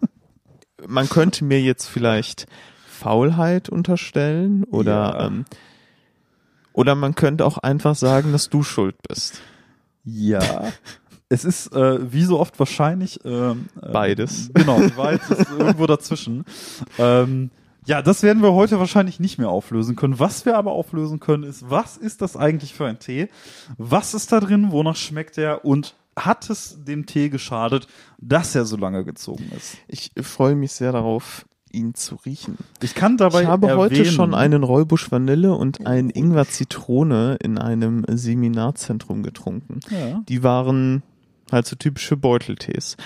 man 0.87 1.09
könnte 1.09 1.45
mir 1.45 1.61
jetzt 1.61 1.87
vielleicht 1.87 2.47
Faulheit 2.88 3.69
unterstellen 3.69 4.64
oder 4.64 4.93
Ja. 5.19 5.26
ähm, 5.26 5.45
oder 6.73 6.95
man 6.95 7.14
könnte 7.14 7.45
auch 7.45 7.59
einfach 7.59 7.95
sagen, 7.97 8.33
dass 8.33 8.49
du 8.50 8.62
schuld 8.62 8.97
bist. 9.09 9.40
Ja. 10.05 10.73
Es 11.28 11.45
ist 11.45 11.73
äh, 11.75 12.12
wie 12.12 12.23
so 12.23 12.38
oft 12.38 12.59
wahrscheinlich 12.59 13.21
ähm, 13.25 13.66
äh, 13.83 13.90
Beides. 13.90 14.50
Genau, 14.54 14.78
Wahrheit 14.97 15.21
ist 15.28 15.50
irgendwo 15.50 15.87
dazwischen. 15.87 16.45
Ähm, 16.99 17.50
ja, 17.85 18.02
das 18.02 18.23
werden 18.23 18.42
wir 18.42 18.52
heute 18.52 18.78
wahrscheinlich 18.78 19.21
nicht 19.21 19.38
mehr 19.38 19.49
auflösen 19.49 19.97
können. 19.97 20.18
Was 20.18 20.45
wir 20.47 20.56
aber 20.56 20.73
auflösen 20.73 21.21
können, 21.21 21.42
ist, 21.45 21.68
was 21.71 21.97
ist 21.97 22.21
das 22.23 22.37
eigentlich 22.37 22.75
für 22.75 22.87
ein 22.87 22.99
Tee? 22.99 23.28
Was 23.78 24.14
ist 24.14 24.33
da 24.33 24.40
drin? 24.40 24.71
Wonach 24.73 24.97
schmeckt 24.97 25.38
er? 25.38 25.64
Und 25.64 25.95
hat 26.16 26.49
es 26.49 26.83
dem 26.85 27.06
Tee 27.06 27.28
geschadet, 27.28 27.87
dass 28.18 28.54
er 28.54 28.64
so 28.64 28.76
lange 28.76 29.04
gezogen 29.04 29.50
ist? 29.56 29.76
Ich 29.88 30.12
freue 30.23 30.54
mich 30.56 30.73
sehr 30.73 30.92
darauf, 30.92 31.45
ihn 31.73 31.95
zu 31.95 32.16
riechen. 32.25 32.56
Ich 32.83 32.95
kann 32.95 33.16
dabei 33.16 33.42
ich 33.42 33.49
habe 33.49 33.76
heute 33.76 33.97
erwähnen- 33.97 34.12
schon 34.14 34.35
einen 34.35 34.62
Räubusch 34.62 35.11
Vanille 35.12 35.54
und 35.54 35.87
einen 35.87 36.11
Ingwer 36.11 36.49
Zitrone 36.49 37.37
in 37.42 37.59
einem 37.59 38.04
Seminarzentrum 38.09 39.23
getrunken. 39.23 39.80
Ja. 39.90 40.23
Die 40.28 40.42
waren 40.42 41.02
halt 41.50 41.67
so 41.67 41.76
typische 41.76 42.17
Beuteltees. 42.17 42.97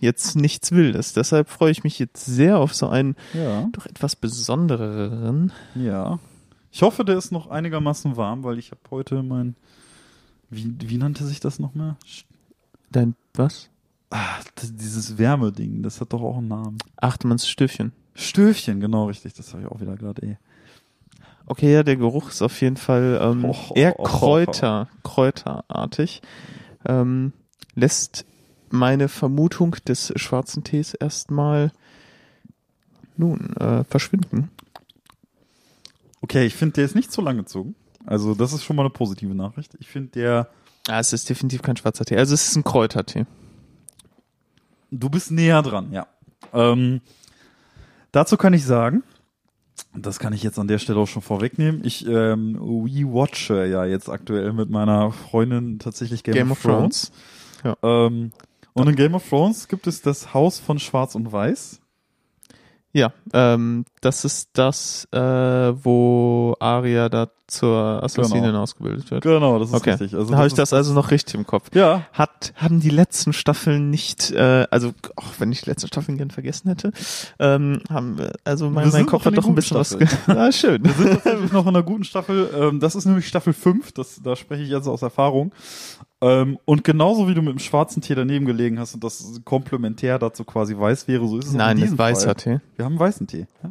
Jetzt 0.00 0.34
nichts 0.34 0.72
Wildes. 0.72 1.12
Deshalb 1.12 1.48
freue 1.48 1.70
ich 1.70 1.84
mich 1.84 1.98
jetzt 1.98 2.24
sehr 2.24 2.58
auf 2.58 2.74
so 2.74 2.88
einen 2.88 3.14
Ja, 3.34 3.68
doch 3.72 3.86
etwas 3.86 4.16
besondereren. 4.16 5.52
ja. 5.74 6.18
Ich 6.74 6.80
hoffe, 6.80 7.04
der 7.04 7.18
ist 7.18 7.32
noch 7.32 7.50
einigermaßen 7.50 8.16
warm, 8.16 8.44
weil 8.44 8.58
ich 8.58 8.70
habe 8.70 8.80
heute 8.90 9.22
mein, 9.22 9.56
wie, 10.48 10.74
wie 10.80 10.96
nannte 10.96 11.26
sich 11.26 11.38
das 11.38 11.58
nochmal? 11.58 11.96
Dein, 12.90 13.14
was? 13.34 13.68
Ah, 14.08 14.38
das, 14.54 14.74
dieses 14.74 15.18
Wärmeding, 15.18 15.82
das 15.82 16.00
hat 16.00 16.14
doch 16.14 16.22
auch 16.22 16.38
einen 16.38 16.48
Namen. 16.48 16.78
Achtemans 16.96 17.46
Stöfchen. 17.46 17.92
Stöfchen, 18.14 18.80
genau 18.80 19.06
richtig, 19.06 19.34
das 19.34 19.52
habe 19.52 19.64
ich 19.64 19.68
auch 19.68 19.80
wieder 19.80 19.96
gerade 19.96 20.26
eh. 20.26 20.36
Okay, 21.44 21.72
ja, 21.72 21.82
der 21.82 21.96
Geruch 21.96 22.30
ist 22.30 22.40
auf 22.40 22.58
jeden 22.62 22.76
Fall 22.78 23.18
ähm, 23.22 23.44
Oh, 23.44 23.56
eher 23.74 23.98
oh, 23.98 24.04
oh, 24.04 24.08
Kräuter, 24.08 24.88
kräuterartig. 25.02 26.22
Ähm, 26.86 27.32
lässt 27.74 28.24
meine 28.70 29.08
Vermutung 29.08 29.76
des 29.86 30.12
schwarzen 30.16 30.64
Tees 30.64 30.94
erstmal 30.94 31.72
nun 33.16 33.54
äh, 33.56 33.84
verschwinden. 33.84 34.50
Okay, 36.20 36.46
ich 36.46 36.54
finde, 36.54 36.74
der 36.74 36.84
ist 36.84 36.94
nicht 36.94 37.12
so 37.12 37.20
lang 37.20 37.36
gezogen. 37.36 37.74
Also, 38.06 38.34
das 38.34 38.52
ist 38.52 38.64
schon 38.64 38.76
mal 38.76 38.82
eine 38.82 38.90
positive 38.90 39.34
Nachricht. 39.34 39.76
Ich 39.78 39.88
finde, 39.88 40.10
der, 40.12 40.48
Ah, 40.88 40.98
es 40.98 41.12
ist 41.12 41.28
definitiv 41.30 41.62
kein 41.62 41.76
schwarzer 41.76 42.04
Tee. 42.04 42.16
Also 42.16 42.34
es 42.34 42.48
ist 42.48 42.56
ein 42.56 42.64
Kräutertee. 42.64 43.26
du 44.90 45.08
bist 45.08 45.30
näher 45.30 45.62
dran, 45.62 45.92
ja. 45.92 46.06
Ähm, 46.52 47.00
dazu 48.10 48.36
kann 48.36 48.52
ich 48.52 48.64
sagen, 48.64 49.04
Das 49.94 50.18
kann 50.18 50.32
ich 50.32 50.42
jetzt 50.42 50.58
an 50.58 50.68
der 50.68 50.78
Stelle 50.78 50.98
auch 51.00 51.06
schon 51.06 51.22
vorwegnehmen. 51.22 51.84
Ich 51.84 52.06
ähm, 52.06 52.56
watche 52.58 53.66
ja 53.66 53.84
jetzt 53.84 54.08
aktuell 54.08 54.52
mit 54.52 54.70
meiner 54.70 55.12
Freundin 55.12 55.78
tatsächlich 55.78 56.22
Game, 56.22 56.34
Game 56.34 56.50
of 56.50 56.58
of 56.58 56.62
Thrones. 56.62 57.12
Ähm, 57.82 58.32
und 58.72 58.88
in 58.88 58.96
Game 58.96 59.14
of 59.14 59.28
Thrones 59.28 59.68
gibt 59.68 59.86
es 59.86 60.00
das 60.00 60.32
Haus 60.32 60.58
von 60.58 60.78
Schwarz 60.78 61.14
und 61.14 61.30
Weiß. 61.30 61.81
Ja, 62.94 63.12
ähm, 63.32 63.86
das 64.02 64.26
ist 64.26 64.50
das, 64.52 65.08
äh, 65.12 65.18
wo 65.18 66.54
Arya 66.60 67.08
da 67.08 67.28
zur 67.46 68.02
Assassinin 68.02 68.44
Genau. 68.44 68.62
ausgebildet 68.62 69.10
wird. 69.10 69.22
Genau, 69.22 69.58
das 69.58 69.68
ist 69.70 69.74
Okay, 69.74 69.90
richtig. 69.92 70.14
Also 70.14 70.34
habe 70.36 70.46
ich 70.46 70.52
das 70.54 70.72
also 70.74 70.92
noch 70.92 71.10
richtig 71.10 71.34
im 71.34 71.46
Kopf. 71.46 71.68
Ja, 71.74 72.06
Hat, 72.12 72.52
haben 72.56 72.80
die 72.80 72.90
letzten 72.90 73.32
Staffeln 73.32 73.88
nicht, 73.90 74.30
äh, 74.32 74.66
also 74.70 74.92
auch 75.16 75.24
wenn 75.38 75.52
ich 75.52 75.62
die 75.62 75.70
letzten 75.70 75.88
Staffeln 75.88 76.18
gern 76.18 76.30
vergessen 76.30 76.68
hätte, 76.68 76.92
ähm, 77.38 77.80
haben 77.88 78.18
wir, 78.18 78.32
also 78.44 78.68
mein, 78.68 78.90
mein 78.90 79.06
Kopf 79.06 79.24
hat 79.24 79.36
doch 79.38 79.46
ein 79.46 79.54
bisschen 79.54 79.78
was 79.78 79.92
guten 79.92 80.06
ge 80.06 80.08
Ah, 80.36 80.52
schön. 80.52 80.84
Wir 80.84 80.92
sind 80.92 81.12
tatsächlich 81.14 81.52
noch 81.52 81.62
in 81.62 81.68
einer 81.68 81.82
guten 81.82 82.04
Staffel. 82.04 82.50
Ähm, 82.54 82.80
das 82.80 82.94
ist 82.94 83.06
nämlich 83.06 83.26
Staffel 83.26 83.54
5. 83.54 83.92
Das, 83.92 84.20
da 84.22 84.36
spreche 84.36 84.62
ich 84.62 84.68
jetzt 84.70 84.86
aus 84.86 85.00
Erfahrung. 85.02 85.52
Ähm, 86.22 86.58
und 86.64 86.84
genauso 86.84 87.28
wie 87.28 87.34
du 87.34 87.42
mit 87.42 87.52
dem 87.52 87.58
schwarzen 87.58 88.00
Tee 88.00 88.14
daneben 88.14 88.46
gelegen 88.46 88.78
hast 88.78 88.94
und 88.94 89.04
das 89.04 89.40
komplementär 89.44 90.18
dazu 90.18 90.44
quasi 90.44 90.76
weiß 90.78 91.08
wäre, 91.08 91.26
so 91.26 91.38
ist 91.38 91.46
es 91.46 91.54
auch 91.54 91.58
Nein, 91.58 91.76
in 91.76 91.82
diesem 91.82 91.98
weißer 91.98 92.26
Fall. 92.26 92.34
Tee. 92.36 92.60
Wir 92.76 92.84
haben 92.84 92.98
weißen 92.98 93.26
Tee. 93.26 93.46
Ja. 93.62 93.70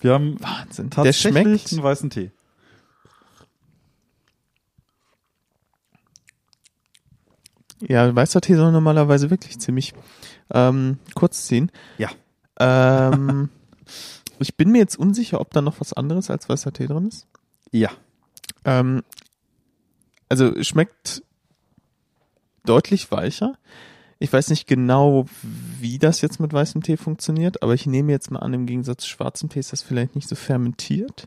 Wir 0.00 0.14
haben 0.14 0.40
Wahnsinn. 0.40 0.90
Der 0.90 1.04
tatsächlich 1.04 1.32
schmeckt, 1.32 1.72
einen 1.72 1.82
weißen 1.82 2.10
Tee. 2.10 2.30
ja, 7.88 8.14
weißer 8.14 8.40
Tee 8.40 8.54
soll 8.54 8.72
normalerweise 8.72 9.30
wirklich 9.30 9.58
ziemlich 9.58 9.94
ähm, 10.52 10.98
kurz 11.14 11.46
ziehen. 11.46 11.70
Ja. 11.98 12.10
Ähm, 12.58 13.48
ich 14.38 14.56
bin 14.56 14.70
mir 14.70 14.78
jetzt 14.78 14.98
unsicher, 14.98 15.40
ob 15.40 15.52
da 15.52 15.62
noch 15.62 15.80
was 15.80 15.92
anderes 15.92 16.30
als 16.30 16.48
weißer 16.48 16.72
Tee 16.72 16.86
drin 16.86 17.08
ist. 17.08 17.26
Ja. 17.72 17.90
Ähm, 18.64 19.02
also 20.28 20.62
schmeckt 20.62 21.22
deutlich 22.70 23.10
weicher. 23.10 23.58
Ich 24.18 24.32
weiß 24.32 24.50
nicht 24.50 24.66
genau, 24.66 25.26
wie 25.80 25.98
das 25.98 26.20
jetzt 26.20 26.40
mit 26.40 26.52
weißem 26.52 26.82
Tee 26.82 26.96
funktioniert, 26.96 27.62
aber 27.62 27.74
ich 27.74 27.86
nehme 27.86 28.12
jetzt 28.12 28.30
mal 28.30 28.40
an, 28.40 28.52
im 28.52 28.66
Gegensatz 28.66 29.02
zu 29.02 29.08
schwarzem 29.08 29.48
Tee 29.48 29.60
ist 29.60 29.72
das 29.72 29.82
vielleicht 29.82 30.14
nicht 30.14 30.28
so 30.28 30.36
fermentiert. 30.36 31.26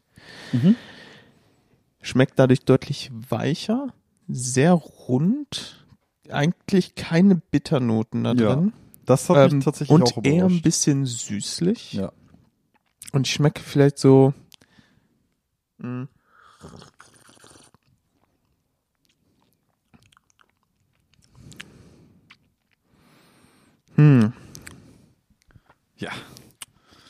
Mhm. 0.51 0.75
Schmeckt 2.01 2.37
dadurch 2.37 2.61
deutlich 2.65 3.11
weicher, 3.11 3.93
sehr 4.27 4.73
rund, 4.73 5.85
eigentlich 6.29 6.95
keine 6.95 7.35
Bitternoten 7.35 8.23
da 8.23 8.33
Ja, 8.33 8.55
drin. 8.55 8.73
Das 9.05 9.29
hat 9.29 9.51
Ähm, 9.51 9.57
mich 9.57 9.65
tatsächlich 9.65 9.93
und 9.93 10.03
auch 10.03 10.23
eher 10.23 10.45
ein 10.45 10.61
bisschen 10.61 11.05
süßlich. 11.05 11.93
Ja. 11.93 12.11
Und 13.11 13.27
ich 13.27 13.33
schmecke 13.33 13.61
vielleicht 13.61 13.97
so. 13.97 14.33
Mh. 15.79 16.07
Hm. 23.95 24.33
Ja. 25.97 26.09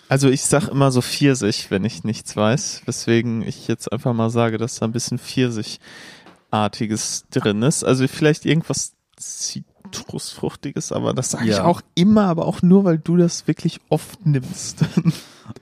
Also 0.09 0.29
ich 0.29 0.41
sag 0.43 0.67
immer 0.67 0.91
so 0.91 1.01
Pfirsich, 1.01 1.71
wenn 1.71 1.85
ich 1.85 2.03
nichts 2.03 2.35
weiß, 2.35 2.83
weswegen 2.85 3.41
ich 3.41 3.67
jetzt 3.67 3.91
einfach 3.91 4.13
mal 4.13 4.29
sage, 4.29 4.59
dass 4.59 4.75
da 4.75 4.85
ein 4.85 4.91
bisschen 4.91 5.17
Pfirsichartiges 5.17 7.25
drin 7.31 7.63
ist. 7.63 7.83
Also 7.83 8.07
vielleicht 8.07 8.45
irgendwas 8.45 8.93
Zitrusfruchtiges, 9.17 10.91
aber 10.91 11.13
das 11.13 11.31
sage 11.31 11.45
ich 11.45 11.51
Ja. 11.57 11.63
auch 11.63 11.81
immer, 11.95 12.25
aber 12.25 12.45
auch 12.45 12.61
nur, 12.61 12.83
weil 12.83 12.99
du 12.99 13.17
das 13.17 13.47
wirklich 13.47 13.79
oft 13.89 14.23
nimmst. 14.25 14.85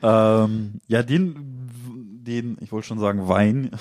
Ähm, 0.04 0.80
ja, 0.88 1.02
den, 1.02 1.68
den, 2.24 2.58
ich 2.62 2.72
wollte 2.72 2.88
schon 2.88 3.00
sagen 3.00 3.28
Wein, 3.28 3.72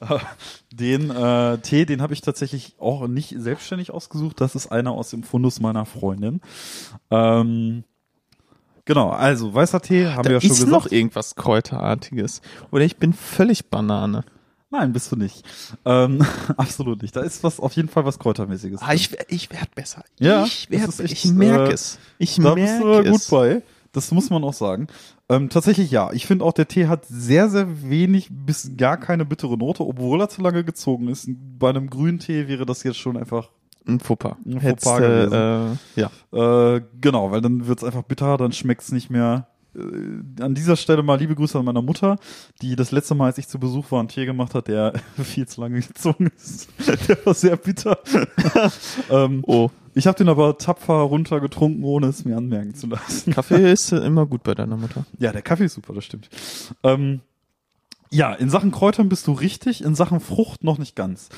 den 0.72 1.10
äh, 1.10 1.58
Tee, 1.58 1.86
den 1.86 2.02
habe 2.02 2.14
ich 2.14 2.20
tatsächlich 2.20 2.76
auch 2.78 3.06
nicht 3.06 3.34
selbstständig 3.36 3.90
ausgesucht. 3.90 4.40
Das 4.40 4.54
ist 4.54 4.68
einer 4.68 4.92
aus 4.92 5.10
dem 5.10 5.22
Fundus 5.22 5.60
meiner 5.60 5.84
Freundin. 5.84 6.40
Ähm, 7.10 7.84
genau, 8.84 9.10
also 9.10 9.54
weißer 9.54 9.80
Tee 9.80 10.06
haben 10.06 10.22
da 10.22 10.30
wir 10.30 10.36
ja 10.36 10.40
schon 10.40 10.50
ist 10.50 10.56
gesagt. 10.64 10.72
noch 10.72 10.90
irgendwas 10.90 11.34
Kräuterartiges. 11.34 12.40
Oder 12.70 12.84
ich 12.84 12.96
bin 12.96 13.12
völlig 13.12 13.66
Banane. 13.66 14.24
Nein, 14.70 14.92
bist 14.92 15.12
du 15.12 15.16
nicht. 15.16 15.44
Ähm, 15.84 16.26
absolut 16.56 17.02
nicht. 17.02 17.14
Da 17.14 17.20
ist 17.20 17.44
was 17.44 17.60
auf 17.60 17.72
jeden 17.74 17.88
Fall 17.88 18.04
was 18.04 18.18
Kräutermäßiges. 18.18 18.82
Ah, 18.82 18.94
ich, 18.94 19.16
ich 19.28 19.50
werde 19.50 19.68
besser. 19.74 20.04
Ja, 20.18 20.44
ich 20.44 20.68
das 20.70 20.80
werd, 20.80 20.88
ist 20.88 21.00
echt, 21.00 21.24
ich 21.24 21.32
merke 21.32 21.70
äh, 21.70 21.74
es. 21.74 21.98
Ich 22.18 22.36
da 22.36 22.54
bist 22.54 22.80
merke 22.80 23.04
du 23.04 23.10
gut 23.10 23.20
es. 23.20 23.28
bei. 23.28 23.62
Das 23.96 24.12
muss 24.12 24.28
man 24.28 24.44
auch 24.44 24.52
sagen. 24.52 24.88
Ähm, 25.30 25.48
tatsächlich 25.48 25.90
ja. 25.90 26.12
Ich 26.12 26.26
finde 26.26 26.44
auch, 26.44 26.52
der 26.52 26.68
Tee 26.68 26.86
hat 26.86 27.06
sehr, 27.06 27.48
sehr 27.48 27.82
wenig 27.82 28.28
bis 28.30 28.76
gar 28.76 28.98
keine 28.98 29.24
bittere 29.24 29.56
Note, 29.56 29.86
obwohl 29.86 30.20
er 30.20 30.28
zu 30.28 30.42
lange 30.42 30.64
gezogen 30.64 31.08
ist. 31.08 31.30
Bei 31.58 31.70
einem 31.70 31.88
grünen 31.88 32.18
Tee 32.18 32.46
wäre 32.46 32.66
das 32.66 32.82
jetzt 32.82 32.98
schon 32.98 33.16
einfach, 33.16 33.50
Ein 33.88 33.98
Fauxpas. 33.98 34.36
Ein 34.44 34.60
Hättest, 34.60 34.84
Fauxpas 34.86 35.78
äh, 35.96 36.00
ja. 36.00 36.74
äh, 36.74 36.82
genau, 37.00 37.30
weil 37.30 37.40
dann 37.40 37.66
wird's 37.66 37.84
einfach 37.84 38.02
bitter, 38.02 38.36
dann 38.36 38.52
schmeckt's 38.52 38.92
nicht 38.92 39.08
mehr. 39.08 39.46
Äh, 39.74 40.42
an 40.42 40.54
dieser 40.54 40.76
Stelle 40.76 41.02
mal 41.02 41.18
liebe 41.18 41.34
Grüße 41.34 41.58
an 41.58 41.64
meiner 41.64 41.80
Mutter, 41.80 42.18
die 42.60 42.76
das 42.76 42.92
letzte 42.92 43.14
Mal, 43.14 43.26
als 43.26 43.38
ich 43.38 43.48
zu 43.48 43.58
Besuch 43.58 43.90
war, 43.90 44.00
einen 44.00 44.08
Tee 44.08 44.26
gemacht 44.26 44.54
hat, 44.54 44.68
der 44.68 44.92
viel 45.22 45.48
zu 45.48 45.62
lange 45.62 45.80
gezogen 45.80 46.30
ist. 46.36 46.68
der 47.08 47.24
war 47.24 47.32
sehr 47.32 47.56
bitter. 47.56 47.98
ähm, 49.10 49.42
Oh, 49.46 49.70
ich 49.96 50.06
habe 50.06 50.16
den 50.18 50.28
aber 50.28 50.56
tapfer 50.58 50.94
runtergetrunken, 50.94 51.82
ohne 51.84 52.06
es 52.06 52.24
mir 52.24 52.36
anmerken 52.36 52.74
zu 52.74 52.86
lassen. 52.86 53.32
Kaffee 53.32 53.72
ist 53.72 53.90
immer 53.92 54.26
gut 54.26 54.42
bei 54.44 54.54
deiner 54.54 54.76
Mutter. 54.76 55.04
Ja, 55.18 55.32
der 55.32 55.42
Kaffee 55.42 55.64
ist 55.64 55.74
super, 55.74 55.92
das 55.94 56.04
stimmt. 56.04 56.28
Ähm, 56.84 57.20
ja, 58.10 58.32
in 58.34 58.50
Sachen 58.50 58.70
Kräutern 58.70 59.08
bist 59.08 59.26
du 59.26 59.32
richtig, 59.32 59.82
in 59.82 59.94
Sachen 59.96 60.20
Frucht 60.20 60.62
noch 60.62 60.78
nicht 60.78 60.94
ganz. 60.94 61.28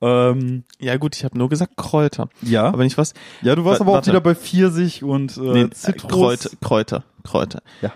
Ähm, 0.00 0.64
Ja 0.78 0.96
gut, 0.96 1.14
ich 1.16 1.24
habe 1.24 1.38
nur 1.38 1.48
gesagt 1.48 1.76
Kräuter, 1.76 2.28
ja, 2.42 2.64
aber 2.66 2.82
nicht 2.84 2.98
was. 2.98 3.14
ja, 3.42 3.54
du 3.54 3.64
warst 3.64 3.80
wa- 3.80 3.84
aber 3.84 3.92
auch 3.92 3.96
warte. 3.96 4.10
wieder 4.10 4.20
bei 4.20 4.34
Pfirsich 4.34 5.02
und 5.04 5.36
äh, 5.36 5.40
Nee, 5.40 5.60
äh, 5.62 5.70
Zitrus. 5.70 6.10
Kräuter, 6.10 6.50
Kräuter, 6.60 7.04
Kräuter. 7.22 7.62
Ja. 7.80 7.92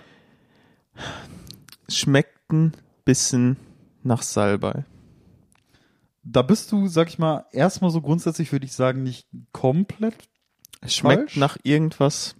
Schmeckt 1.89 2.53
ein 2.53 2.73
bisschen 3.05 3.57
nach 4.03 4.23
Salbei. 4.23 4.85
Da 6.32 6.42
bist 6.42 6.70
du, 6.70 6.87
sag 6.87 7.08
ich 7.08 7.18
mal, 7.18 7.44
erstmal 7.52 7.90
so 7.90 8.00
grundsätzlich 8.00 8.52
würde 8.52 8.64
ich 8.66 8.72
sagen, 8.72 9.02
nicht 9.02 9.26
komplett. 9.52 10.14
Es 10.80 10.94
schmeckt 10.94 11.22
Falsch? 11.32 11.37
nach 11.37 11.56
irgendwas. 11.62 12.37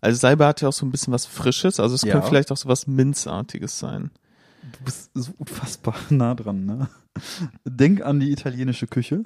Also 0.00 0.18
Salbei 0.18 0.46
hat 0.46 0.60
ja 0.60 0.68
auch 0.68 0.72
so 0.72 0.84
ein 0.84 0.90
bisschen 0.90 1.12
was 1.12 1.24
Frisches, 1.26 1.78
also 1.80 1.94
es 1.94 2.02
Ja. 2.02 2.12
könnte 2.12 2.28
vielleicht 2.28 2.50
auch 2.52 2.56
so 2.56 2.68
was 2.68 2.86
Minzartiges 2.86 3.78
sein. 3.78 4.10
Du 4.62 4.84
bist 4.84 5.10
so 5.14 5.32
unfassbar 5.38 5.94
nah 6.10 6.34
dran, 6.34 6.64
ne? 6.66 6.88
Denk 7.64 8.02
an 8.02 8.18
die 8.20 8.30
italienische 8.32 8.86
Küche. 8.86 9.22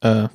Äh, 0.00 0.28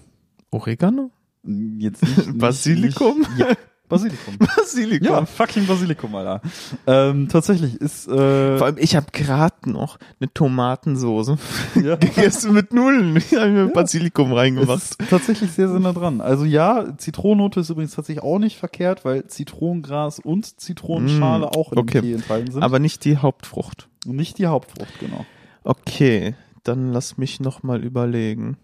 Oregano? 0.52 1.12
Jetzt 1.44 2.04
nicht, 2.04 2.18
nicht 2.18 2.38
Basilikum? 2.40 3.20
Nicht, 3.20 3.38
ja, 3.38 3.54
Basilikum. 3.90 4.38
Basilikum. 4.58 5.08
Ja, 5.08 5.26
fucking 5.26 5.66
Basilikum, 5.66 6.14
Alter. 6.16 6.42
Ähm, 6.86 7.30
tatsächlich 7.30 7.76
ist 7.80 8.08
äh, 8.08 8.58
Vor 8.58 8.66
allem, 8.68 8.78
ich 8.80 8.96
habe 8.96 9.08
gerade 9.14 9.56
noch 9.70 9.98
eine 10.20 10.34
Tomatensoße 10.34 11.38
ja, 11.84 11.96
gegessen 11.96 12.54
mit 12.54 12.74
Nudeln. 12.74 13.16
Ich 13.16 13.34
habe 13.34 13.50
mir 13.50 13.68
Basilikum 13.68 14.32
Es 14.32 14.38
reingemacht. 14.38 14.78
ist 14.78 14.98
tatsächlich 15.10 15.52
sehr, 15.52 15.70
sehr 15.70 15.80
nah 15.80 15.94
dran. 15.94 16.20
Also 16.22 16.44
ja, 16.44 16.98
Zitronennote 16.98 17.62
ist 17.62 17.70
übrigens 17.70 17.96
tatsächlich 17.96 18.24
auch 18.24 18.40
nicht 18.40 18.58
verkehrt, 18.58 19.06
weil 19.06 19.26
Zitronengras 19.28 20.20
und 20.20 20.60
Zitronenschale 20.60 21.46
Mm, 21.46 21.50
auch 21.50 21.72
in 21.72 21.78
okay. 21.80 22.02
Tee 22.02 22.14
enthalten 22.14 22.52
sind. 22.52 22.64
Aber 22.64 22.80
nicht 22.80 23.06
die 23.06 23.18
Hauptfrucht. 23.18 23.88
Nicht 24.06 24.38
die 24.38 24.48
Hauptfrucht, 24.48 25.00
genau. 25.00 25.26
Okay, 25.64 26.36
dann 26.64 26.92
lass 26.92 27.18
mich 27.18 27.40
noch 27.40 27.64
mal 27.64 27.84
überlegen. 27.84 28.58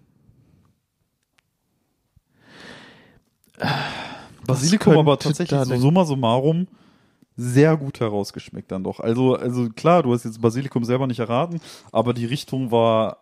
Basilikum 4.45 4.97
aber 4.97 5.19
tatsächlich 5.19 5.59
so 5.61 5.77
summa 5.77 6.05
summarum 6.05 6.67
sehr 7.35 7.77
gut 7.77 7.99
herausgeschmeckt 7.99 8.71
dann 8.71 8.83
doch. 8.83 8.99
Also, 8.99 9.35
also 9.35 9.69
klar, 9.69 10.03
du 10.03 10.13
hast 10.13 10.23
jetzt 10.23 10.41
Basilikum 10.41 10.83
selber 10.83 11.07
nicht 11.07 11.19
erraten, 11.19 11.59
aber 11.91 12.13
die 12.13 12.25
Richtung 12.25 12.71
war 12.71 13.17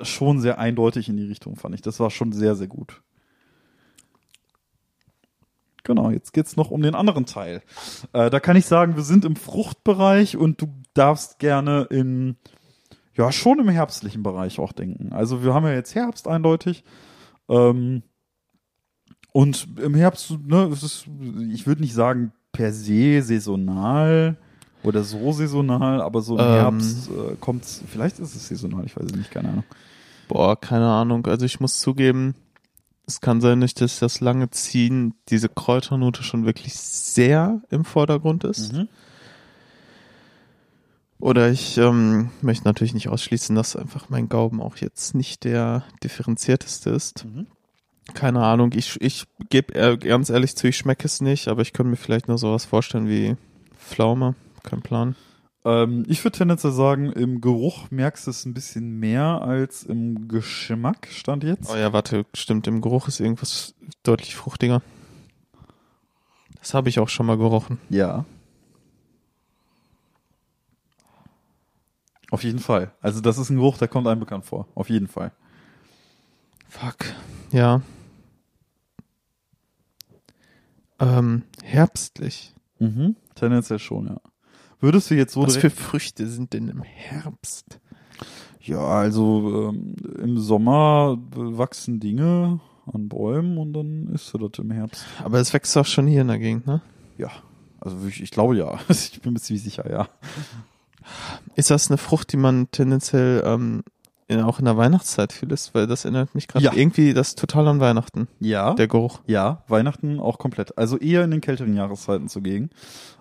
schon 0.00 0.40
sehr 0.40 0.58
eindeutig 0.58 1.08
in 1.08 1.16
die 1.16 1.26
Richtung, 1.26 1.56
fand 1.56 1.74
ich. 1.74 1.82
Das 1.82 1.98
war 2.00 2.10
schon 2.10 2.32
sehr, 2.32 2.54
sehr 2.54 2.68
gut. 2.68 3.02
Genau, 5.84 6.10
jetzt 6.10 6.32
geht's 6.32 6.56
noch 6.56 6.70
um 6.70 6.82
den 6.82 6.94
anderen 6.94 7.26
Teil. 7.26 7.62
Äh, 8.12 8.28
da 8.28 8.40
kann 8.40 8.56
ich 8.56 8.66
sagen, 8.66 8.96
wir 8.96 9.04
sind 9.04 9.24
im 9.24 9.36
Fruchtbereich 9.36 10.36
und 10.36 10.60
du 10.60 10.66
darfst 10.94 11.38
gerne 11.38 11.86
in, 11.90 12.36
ja, 13.14 13.30
schon 13.30 13.60
im 13.60 13.68
herbstlichen 13.68 14.22
Bereich 14.22 14.58
auch 14.58 14.72
denken. 14.72 15.12
Also 15.12 15.44
wir 15.44 15.54
haben 15.54 15.64
ja 15.64 15.72
jetzt 15.72 15.94
Herbst 15.94 16.26
eindeutig. 16.26 16.82
Ähm, 17.48 18.02
und 19.36 19.68
im 19.82 19.94
Herbst, 19.94 20.30
ne, 20.46 20.70
es 20.72 20.82
ist, 20.82 21.04
ich 21.52 21.66
würde 21.66 21.82
nicht 21.82 21.92
sagen 21.92 22.32
per 22.52 22.72
se 22.72 23.20
saisonal 23.20 24.38
oder 24.82 25.04
so 25.04 25.30
saisonal, 25.30 26.00
aber 26.00 26.22
so 26.22 26.38
im 26.38 26.40
Ähm. 26.40 26.52
Herbst 26.52 27.10
äh, 27.10 27.36
kommt's, 27.38 27.82
vielleicht 27.86 28.18
ist 28.18 28.34
es 28.34 28.48
saisonal, 28.48 28.86
ich 28.86 28.96
weiß 28.96 29.04
es 29.04 29.14
nicht, 29.14 29.30
keine 29.30 29.50
Ahnung. 29.50 29.64
Boah, 30.28 30.58
keine 30.58 30.88
Ahnung. 30.88 31.26
Also 31.26 31.44
ich 31.44 31.60
muss 31.60 31.80
zugeben, 31.80 32.34
es 33.06 33.20
kann 33.20 33.42
sein, 33.42 33.60
dass 33.60 33.74
das, 33.74 33.98
das 33.98 34.20
lange 34.20 34.48
Ziehen 34.48 35.12
diese 35.28 35.50
Kräuternote 35.50 36.22
schon 36.22 36.46
wirklich 36.46 36.72
sehr 36.74 37.60
im 37.68 37.84
Vordergrund 37.84 38.42
ist. 38.42 38.72
Mhm. 38.72 38.88
Oder 41.18 41.50
ich 41.50 41.76
ähm, 41.76 42.30
möchte 42.40 42.64
natürlich 42.64 42.94
nicht 42.94 43.08
ausschließen, 43.10 43.54
dass 43.54 43.76
einfach 43.76 44.08
mein 44.08 44.30
Gaumen 44.30 44.62
auch 44.62 44.78
jetzt 44.78 45.14
nicht 45.14 45.44
der 45.44 45.84
differenzierteste 46.02 46.88
ist. 46.88 47.26
Mhm. 47.26 47.48
Keine 48.14 48.42
Ahnung, 48.44 48.72
ich, 48.74 49.00
ich 49.00 49.24
gebe 49.50 49.98
ganz 49.98 50.30
ehrlich 50.30 50.56
zu, 50.56 50.68
ich 50.68 50.76
schmecke 50.76 51.04
es 51.06 51.20
nicht, 51.20 51.48
aber 51.48 51.62
ich 51.62 51.72
könnte 51.72 51.90
mir 51.90 51.96
vielleicht 51.96 52.28
nur 52.28 52.38
sowas 52.38 52.64
vorstellen 52.64 53.08
wie 53.08 53.36
Pflaume. 53.76 54.34
Kein 54.62 54.82
Plan. 54.82 55.16
Ähm, 55.64 56.04
ich 56.08 56.22
würde 56.24 56.38
tendenziell 56.38 56.72
sagen, 56.72 57.12
im 57.12 57.40
Geruch 57.40 57.90
merkst 57.90 58.26
du 58.26 58.30
es 58.30 58.44
ein 58.46 58.54
bisschen 58.54 58.98
mehr 59.00 59.42
als 59.42 59.82
im 59.82 60.28
Geschmack, 60.28 61.08
stand 61.10 61.42
jetzt. 61.42 61.70
Oh 61.70 61.76
ja, 61.76 61.92
warte, 61.92 62.24
stimmt, 62.34 62.68
im 62.68 62.80
Geruch 62.80 63.08
ist 63.08 63.18
irgendwas 63.20 63.74
deutlich 64.04 64.36
fruchtiger. 64.36 64.80
Das 66.60 66.72
habe 66.74 66.88
ich 66.88 67.00
auch 67.00 67.08
schon 67.08 67.26
mal 67.26 67.36
gerochen. 67.36 67.78
Ja. 67.90 68.24
Auf 72.30 72.44
jeden 72.44 72.58
Fall. 72.58 72.92
Also 73.00 73.20
das 73.20 73.38
ist 73.38 73.50
ein 73.50 73.56
Geruch, 73.56 73.78
der 73.78 73.88
kommt 73.88 74.06
einem 74.06 74.20
bekannt 74.20 74.44
vor. 74.44 74.68
Auf 74.74 74.88
jeden 74.90 75.08
Fall. 75.08 75.32
Fuck. 76.68 77.06
Ja. 77.50 77.82
Ähm, 80.98 81.42
herbstlich. 81.62 82.54
Mhm. 82.78 83.16
Tendenziell 83.34 83.78
schon, 83.78 84.06
ja. 84.06 84.20
Würdest 84.80 85.10
du 85.10 85.14
jetzt 85.14 85.32
so 85.32 85.42
Was 85.42 85.56
für 85.56 85.70
Früchte 85.70 86.26
sind 86.26 86.52
denn 86.52 86.68
im 86.68 86.82
Herbst? 86.82 87.80
Ja, 88.60 88.80
also 88.80 89.70
ähm, 89.70 89.94
im 90.22 90.38
Sommer 90.38 91.16
wachsen 91.34 92.00
Dinge 92.00 92.60
an 92.92 93.08
Bäumen 93.08 93.58
und 93.58 93.72
dann 93.72 94.08
isst 94.12 94.32
du 94.34 94.38
das 94.38 94.58
im 94.58 94.70
Herbst. 94.70 95.04
Aber 95.24 95.38
es 95.38 95.52
wächst 95.52 95.76
auch 95.76 95.86
schon 95.86 96.06
hier 96.06 96.22
in 96.22 96.28
der 96.28 96.38
Gegend, 96.38 96.66
ne? 96.66 96.82
Ja. 97.16 97.30
Also 97.80 97.96
ich, 98.06 98.22
ich 98.22 98.30
glaube 98.30 98.56
ja. 98.56 98.78
Ich 98.88 99.20
bin 99.20 99.32
mir 99.32 99.40
ziemlich 99.40 99.62
sicher, 99.62 99.90
ja. 99.90 100.08
Ist 101.54 101.70
das 101.70 101.88
eine 101.90 101.98
Frucht, 101.98 102.32
die 102.32 102.36
man 102.36 102.70
tendenziell 102.70 103.42
ähm, 103.44 103.84
auch 104.30 104.58
in 104.58 104.64
der 104.64 104.76
Weihnachtszeit 104.76 105.32
viel 105.32 105.50
isst? 105.52 105.74
Weil 105.74 105.86
das 105.86 106.04
erinnert 106.04 106.34
mich 106.34 106.48
gerade 106.48 106.64
Ja. 106.64 106.72
irgendwie 106.74 107.14
das 107.14 107.34
total 107.36 107.68
an 107.68 107.80
Weihnachten, 107.80 108.28
Ja. 108.40 108.74
der 108.74 108.88
Geruch. 108.88 109.20
ja, 109.26 109.62
Weihnachten 109.68 110.18
auch 110.20 110.38
komplett. 110.38 110.76
Also 110.76 110.98
eher 110.98 111.24
in 111.24 111.30
den 111.30 111.40
kälteren 111.40 111.74
Jahreszeiten 111.76 112.28
zugegen. 112.28 112.70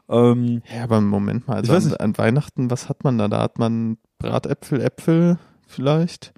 Ähm, 0.09 0.61
Ja, 0.73 0.83
aber 0.83 1.01
Moment 1.01 1.47
mal, 1.47 1.55
also 1.57 1.71
Ich 1.71 1.75
weiß 1.77 1.83
an, 1.85 1.89
nicht. 1.91 2.01
an 2.01 2.17
Weihnachten, 2.17 2.69
was 2.71 2.89
hat 2.89 3.03
man 3.03 3.17
da? 3.17 3.27
Da 3.27 3.41
hat 3.41 3.59
man 3.59 3.97
Bratäpfel, 4.19 4.81
Äpfel 4.81 5.37
vielleicht, 5.67 6.33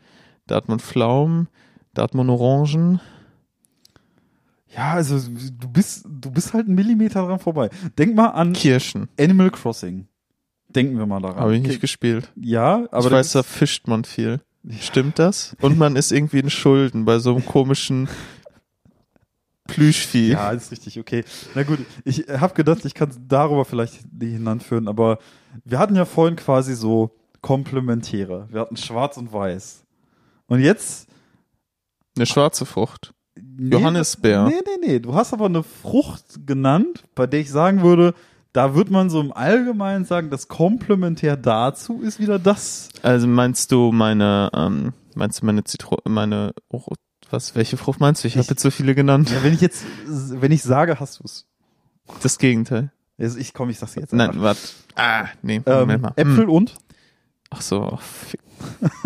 da 0.47 0.55
hat 0.55 0.67
man 0.69 0.79
Pflaumen, 0.79 1.47
da 1.93 2.03
hat 2.03 2.13
man 2.13 2.29
Orangen. 2.29 2.99
ja, 4.75 4.93
also 4.93 5.17
du 5.19 5.67
bist, 5.69 6.05
du 6.09 6.29
bist 6.31 6.53
halt 6.53 6.67
einen 6.67 6.75
Millimeter 6.75 7.25
dran 7.25 7.39
vorbei. 7.39 7.69
Denk 7.97 8.15
mal 8.15 8.27
an 8.29 8.53
Kirschen. 8.53 9.07
Animal 9.19 9.49
Crossing. 9.49 10.07
Denken 10.69 10.97
wir 10.97 11.05
mal 11.05 11.21
daran. 11.21 11.39
Habe 11.39 11.55
ich 11.55 11.61
nicht 11.61 11.71
Okay. 11.71 11.79
gespielt. 11.79 12.31
Ja, 12.35 12.85
aber 12.91 13.05
ich 13.07 13.11
weiß, 13.11 13.31
da 13.31 13.43
fischt 13.43 13.87
man 13.87 14.03
viel. 14.03 14.41
Stimmt 14.79 15.19
das? 15.19 15.55
Und 15.61 15.77
man 15.77 15.95
ist 15.95 16.11
irgendwie 16.11 16.39
in 16.39 16.49
Schulden 16.49 17.05
bei 17.05 17.19
so 17.19 17.31
einem 17.31 17.45
komischen 17.45 18.09
Plüschvieh. 19.67 20.31
Ja, 20.31 20.51
ist 20.51 20.71
richtig, 20.71 20.99
okay. 20.99 21.23
Na 21.55 21.63
gut, 21.63 21.79
ich 22.03 22.25
habe 22.27 22.53
gedacht, 22.53 22.83
ich 22.85 22.93
kann 22.93 23.11
darüber 23.27 23.65
vielleicht 23.65 23.99
hinanführen, 24.19 24.87
aber 24.87 25.19
wir 25.63 25.79
hatten 25.79 25.95
ja 25.95 26.05
vorhin 26.05 26.35
quasi 26.35 26.75
so 26.75 27.11
Komplementäre. 27.41 28.47
Wir 28.49 28.61
hatten 28.61 28.77
schwarz 28.77 29.17
und 29.17 29.31
weiß. 29.31 29.83
Und 30.47 30.59
jetzt. 30.61 31.07
Eine 32.15 32.25
schwarze 32.25 32.65
Frucht. 32.65 33.13
Nee, 33.35 33.75
Johannisbeer. 33.75 34.45
Nee, 34.45 34.61
nee, 34.65 34.87
nee. 34.87 34.99
Du 34.99 35.13
hast 35.13 35.33
aber 35.33 35.45
eine 35.45 35.63
Frucht 35.63 36.47
genannt, 36.47 37.03
bei 37.13 37.27
der 37.27 37.41
ich 37.41 37.51
sagen 37.51 37.83
würde, 37.83 38.15
da 38.53 38.75
wird 38.75 38.89
man 38.89 39.09
so 39.09 39.19
im 39.21 39.31
Allgemeinen 39.33 40.05
sagen, 40.05 40.29
das 40.29 40.47
Komplementär 40.47 41.37
dazu 41.37 42.01
ist 42.01 42.19
wieder 42.19 42.39
das. 42.39 42.89
Also 43.03 43.27
meinst 43.27 43.71
du 43.71 43.91
meine, 43.91 44.49
ähm, 44.53 44.93
meinst 45.15 45.41
du 45.41 45.45
meine 45.45 45.63
Zitrone, 45.63 46.01
meine, 46.05 46.53
oh, 46.69 46.83
was, 47.29 47.55
welche 47.55 47.77
Frucht 47.77 47.99
meinst 47.99 48.23
du? 48.23 48.27
Ich, 48.27 48.35
Ich- 48.35 48.39
habe 48.39 48.49
jetzt 48.49 48.61
so 48.61 48.71
viele 48.71 48.95
genannt. 48.95 49.29
Ja, 49.29 49.43
wenn 49.43 49.53
ich 49.53 49.61
jetzt, 49.61 49.83
wenn 50.05 50.51
ich 50.51 50.63
sage, 50.63 50.99
hast 50.99 51.19
du 51.19 51.23
es. 51.25 51.45
Das 52.23 52.37
Gegenteil. 52.39 52.91
Also 53.19 53.37
ich 53.37 53.53
komm, 53.53 53.69
ich 53.69 53.79
sag's 53.79 53.95
jetzt. 53.95 54.13
Nein, 54.13 54.31
warte. 54.41 54.61
Ah, 54.95 55.25
nee, 55.41 55.61
Ähm. 55.65 55.89
Äpfel 56.15 56.43
Hm. 56.45 56.49
und? 56.49 56.75
Ach 57.49 57.61
so. 57.61 57.97
fick. 58.01 58.39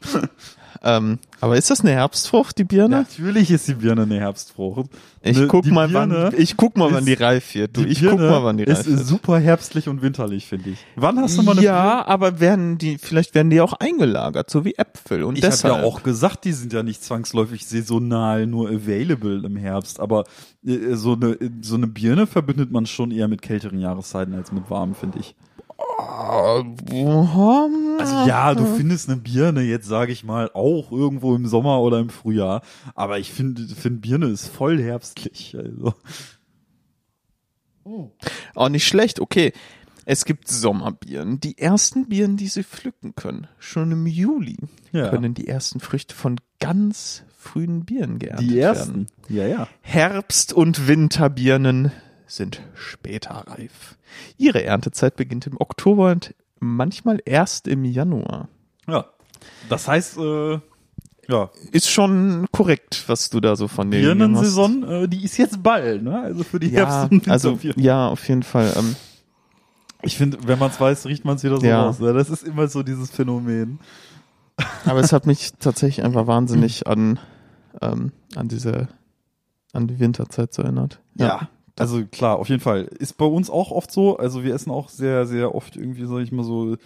ähm, 0.82 1.18
aber 1.40 1.56
ist 1.56 1.70
das 1.70 1.80
eine 1.82 1.90
Herbstfrucht, 1.90 2.56
die 2.58 2.64
Birne? 2.64 2.96
Natürlich 3.08 3.50
ist 3.50 3.68
die 3.68 3.74
Birne 3.74 4.02
eine 4.02 4.18
Herbstfrucht. 4.20 4.90
Ich 5.22 5.36
Ne, 5.38 5.46
guck 5.48 5.66
mal, 5.66 5.88
Birne 5.88 6.30
wann, 6.32 6.40
ich 6.40 6.56
guck 6.56 6.76
mal, 6.76 6.90
wann 6.92 7.04
die 7.04 7.12
ist- 7.12 7.20
reif 7.20 7.54
wird. 7.54 7.76
Du, 7.76 7.82
ich 7.84 8.00
guck 8.00 8.16
Birne 8.16 8.30
mal, 8.30 8.44
wann 8.44 8.56
die 8.56 8.64
reif 8.64 8.80
ist 8.80 8.86
wird. 8.86 9.06
super 9.06 9.38
herbstlich 9.38 9.88
und 9.88 10.02
winterlich, 10.02 10.46
finde 10.46 10.70
ich. 10.70 10.78
Wann 10.94 11.18
hast 11.18 11.36
du 11.36 11.42
mal 11.42 11.52
eine 11.52 11.62
ja, 11.62 12.06
aber 12.06 12.40
werden 12.40 12.78
die, 12.78 12.98
vielleicht 12.98 13.34
werden 13.34 13.50
die 13.50 13.60
auch 13.60 13.72
eingelagert, 13.74 14.48
so 14.50 14.64
wie 14.64 14.74
Äpfel. 14.76 15.24
Und 15.24 15.36
Ich 15.36 15.44
habe 15.44 15.50
deshalb. 15.52 15.76
ja 15.78 15.82
auch 15.82 16.02
gesagt, 16.02 16.44
die 16.44 16.52
sind 16.52 16.72
ja 16.72 16.82
nicht 16.82 17.02
zwangsläufig 17.04 17.66
saisonal 17.66 18.46
nur 18.46 18.68
available 18.70 19.42
im 19.44 19.56
Herbst, 19.56 20.00
aber 20.00 20.24
äh, 20.66 20.94
so 20.94 21.12
eine 21.14 21.36
so 21.62 21.74
eine 21.76 21.86
Birne 21.86 22.26
verbindet 22.26 22.70
man 22.70 22.86
schon 22.86 23.10
eher 23.10 23.28
mit 23.28 23.42
kälteren 23.42 23.78
Jahreszeiten 23.80 24.34
als 24.34 24.52
mit 24.52 24.70
warmen, 24.70 24.94
finde 24.94 25.18
ich. 25.18 25.34
Also 25.98 28.28
ja, 28.28 28.54
du 28.54 28.64
findest 28.76 29.08
eine 29.08 29.18
Birne 29.20 29.62
jetzt, 29.62 29.86
sage 29.86 30.12
ich 30.12 30.24
mal, 30.24 30.50
auch 30.52 30.92
irgendwo 30.92 31.34
im 31.34 31.46
Sommer 31.46 31.80
oder 31.80 31.98
im 32.00 32.10
Frühjahr, 32.10 32.62
aber 32.94 33.18
ich 33.18 33.32
finde 33.32 33.66
finde 33.68 34.00
Birne 34.00 34.26
ist 34.26 34.46
voll 34.48 34.80
herbstlich, 34.82 35.56
also. 35.58 35.94
Auch 38.54 38.68
nicht 38.68 38.86
schlecht, 38.86 39.20
okay. 39.20 39.52
Es 40.08 40.24
gibt 40.24 40.48
Sommerbieren. 40.48 41.40
Die 41.40 41.58
ersten 41.58 42.08
Bieren, 42.08 42.36
die 42.36 42.46
sie 42.46 42.62
pflücken 42.62 43.14
können, 43.16 43.48
schon 43.58 43.90
im 43.90 44.06
Juli, 44.06 44.56
Ja. 44.92 45.08
können 45.08 45.34
die 45.34 45.48
ersten 45.48 45.80
Früchte 45.80 46.14
von 46.14 46.36
ganz 46.60 47.22
frühen 47.36 47.84
Bieren 47.84 48.18
geerntet 48.18 48.48
Die 48.50 48.54
werden. 48.54 48.76
ersten. 48.76 49.06
Ja, 49.28 49.46
ja. 49.46 49.68
Herbst- 49.80 50.52
und 50.52 50.88
Winterbirnen 50.88 51.90
sind 52.26 52.62
später 52.74 53.44
reif. 53.46 53.96
Ihre 54.36 54.62
Erntezeit 54.64 55.16
beginnt 55.16 55.46
im 55.46 55.60
Oktober 55.60 56.10
und 56.12 56.34
manchmal 56.58 57.20
erst 57.24 57.68
im 57.68 57.84
Januar. 57.84 58.48
Ja. 58.88 59.06
Das 59.68 59.86
heißt, 59.88 60.18
äh, 60.18 60.58
ja, 61.28 61.50
Ist 61.72 61.90
schon 61.90 62.46
korrekt, 62.52 63.04
was 63.08 63.30
du 63.30 63.40
da 63.40 63.56
so 63.56 63.66
von 63.68 63.90
dir. 63.90 64.00
Birnensaison, 64.00 64.82
äh, 64.84 65.08
die 65.08 65.24
ist 65.24 65.36
jetzt 65.38 65.62
bald, 65.62 66.02
ne? 66.04 66.20
Also 66.20 66.44
für 66.44 66.60
die 66.60 66.68
Ja, 66.70 66.86
Herbst- 66.86 67.10
und 67.12 67.28
also 67.28 67.58
ja, 67.76 68.08
auf 68.08 68.26
jeden 68.28 68.42
Fall. 68.44 68.72
Ähm, 68.76 68.94
Ich 70.02 70.16
finde, 70.16 70.38
wenn 70.46 70.58
man 70.58 70.70
es 70.70 70.80
weiß, 70.80 71.06
riecht 71.06 71.24
man 71.24 71.36
es 71.36 71.42
wieder 71.42 71.58
so 71.60 71.66
Ja. 71.66 71.84
raus. 71.86 71.98
Ne? 71.98 72.12
Das 72.12 72.30
ist 72.30 72.44
immer 72.44 72.68
so 72.68 72.82
dieses 72.84 73.10
Phänomen. 73.10 73.80
aber 74.84 75.00
es 75.00 75.12
hat 75.12 75.26
mich 75.26 75.52
tatsächlich 75.58 76.04
einfach 76.04 76.26
wahnsinnig 76.28 76.86
an 76.86 77.18
ähm, 77.82 78.12
an 78.36 78.48
diese 78.48 78.88
an 79.72 79.86
die 79.88 79.98
Winterzeit 79.98 80.54
so 80.54 80.62
erinnert. 80.62 81.00
Also 81.78 82.04
klar, 82.06 82.38
auf 82.38 82.48
jeden 82.48 82.60
Fall. 82.62 82.84
Ist 82.84 83.18
bei 83.18 83.26
uns 83.26 83.50
auch 83.50 83.70
oft 83.70 83.90
so. 83.92 84.16
Also 84.16 84.44
wir 84.44 84.54
essen 84.54 84.70
auch 84.70 84.88
sehr, 84.88 85.26
sehr 85.26 85.54
oft 85.54 85.76
irgendwie, 85.76 86.06
sag 86.06 86.18
ich 86.20 86.32
mal 86.32 86.44
so, 86.44 86.76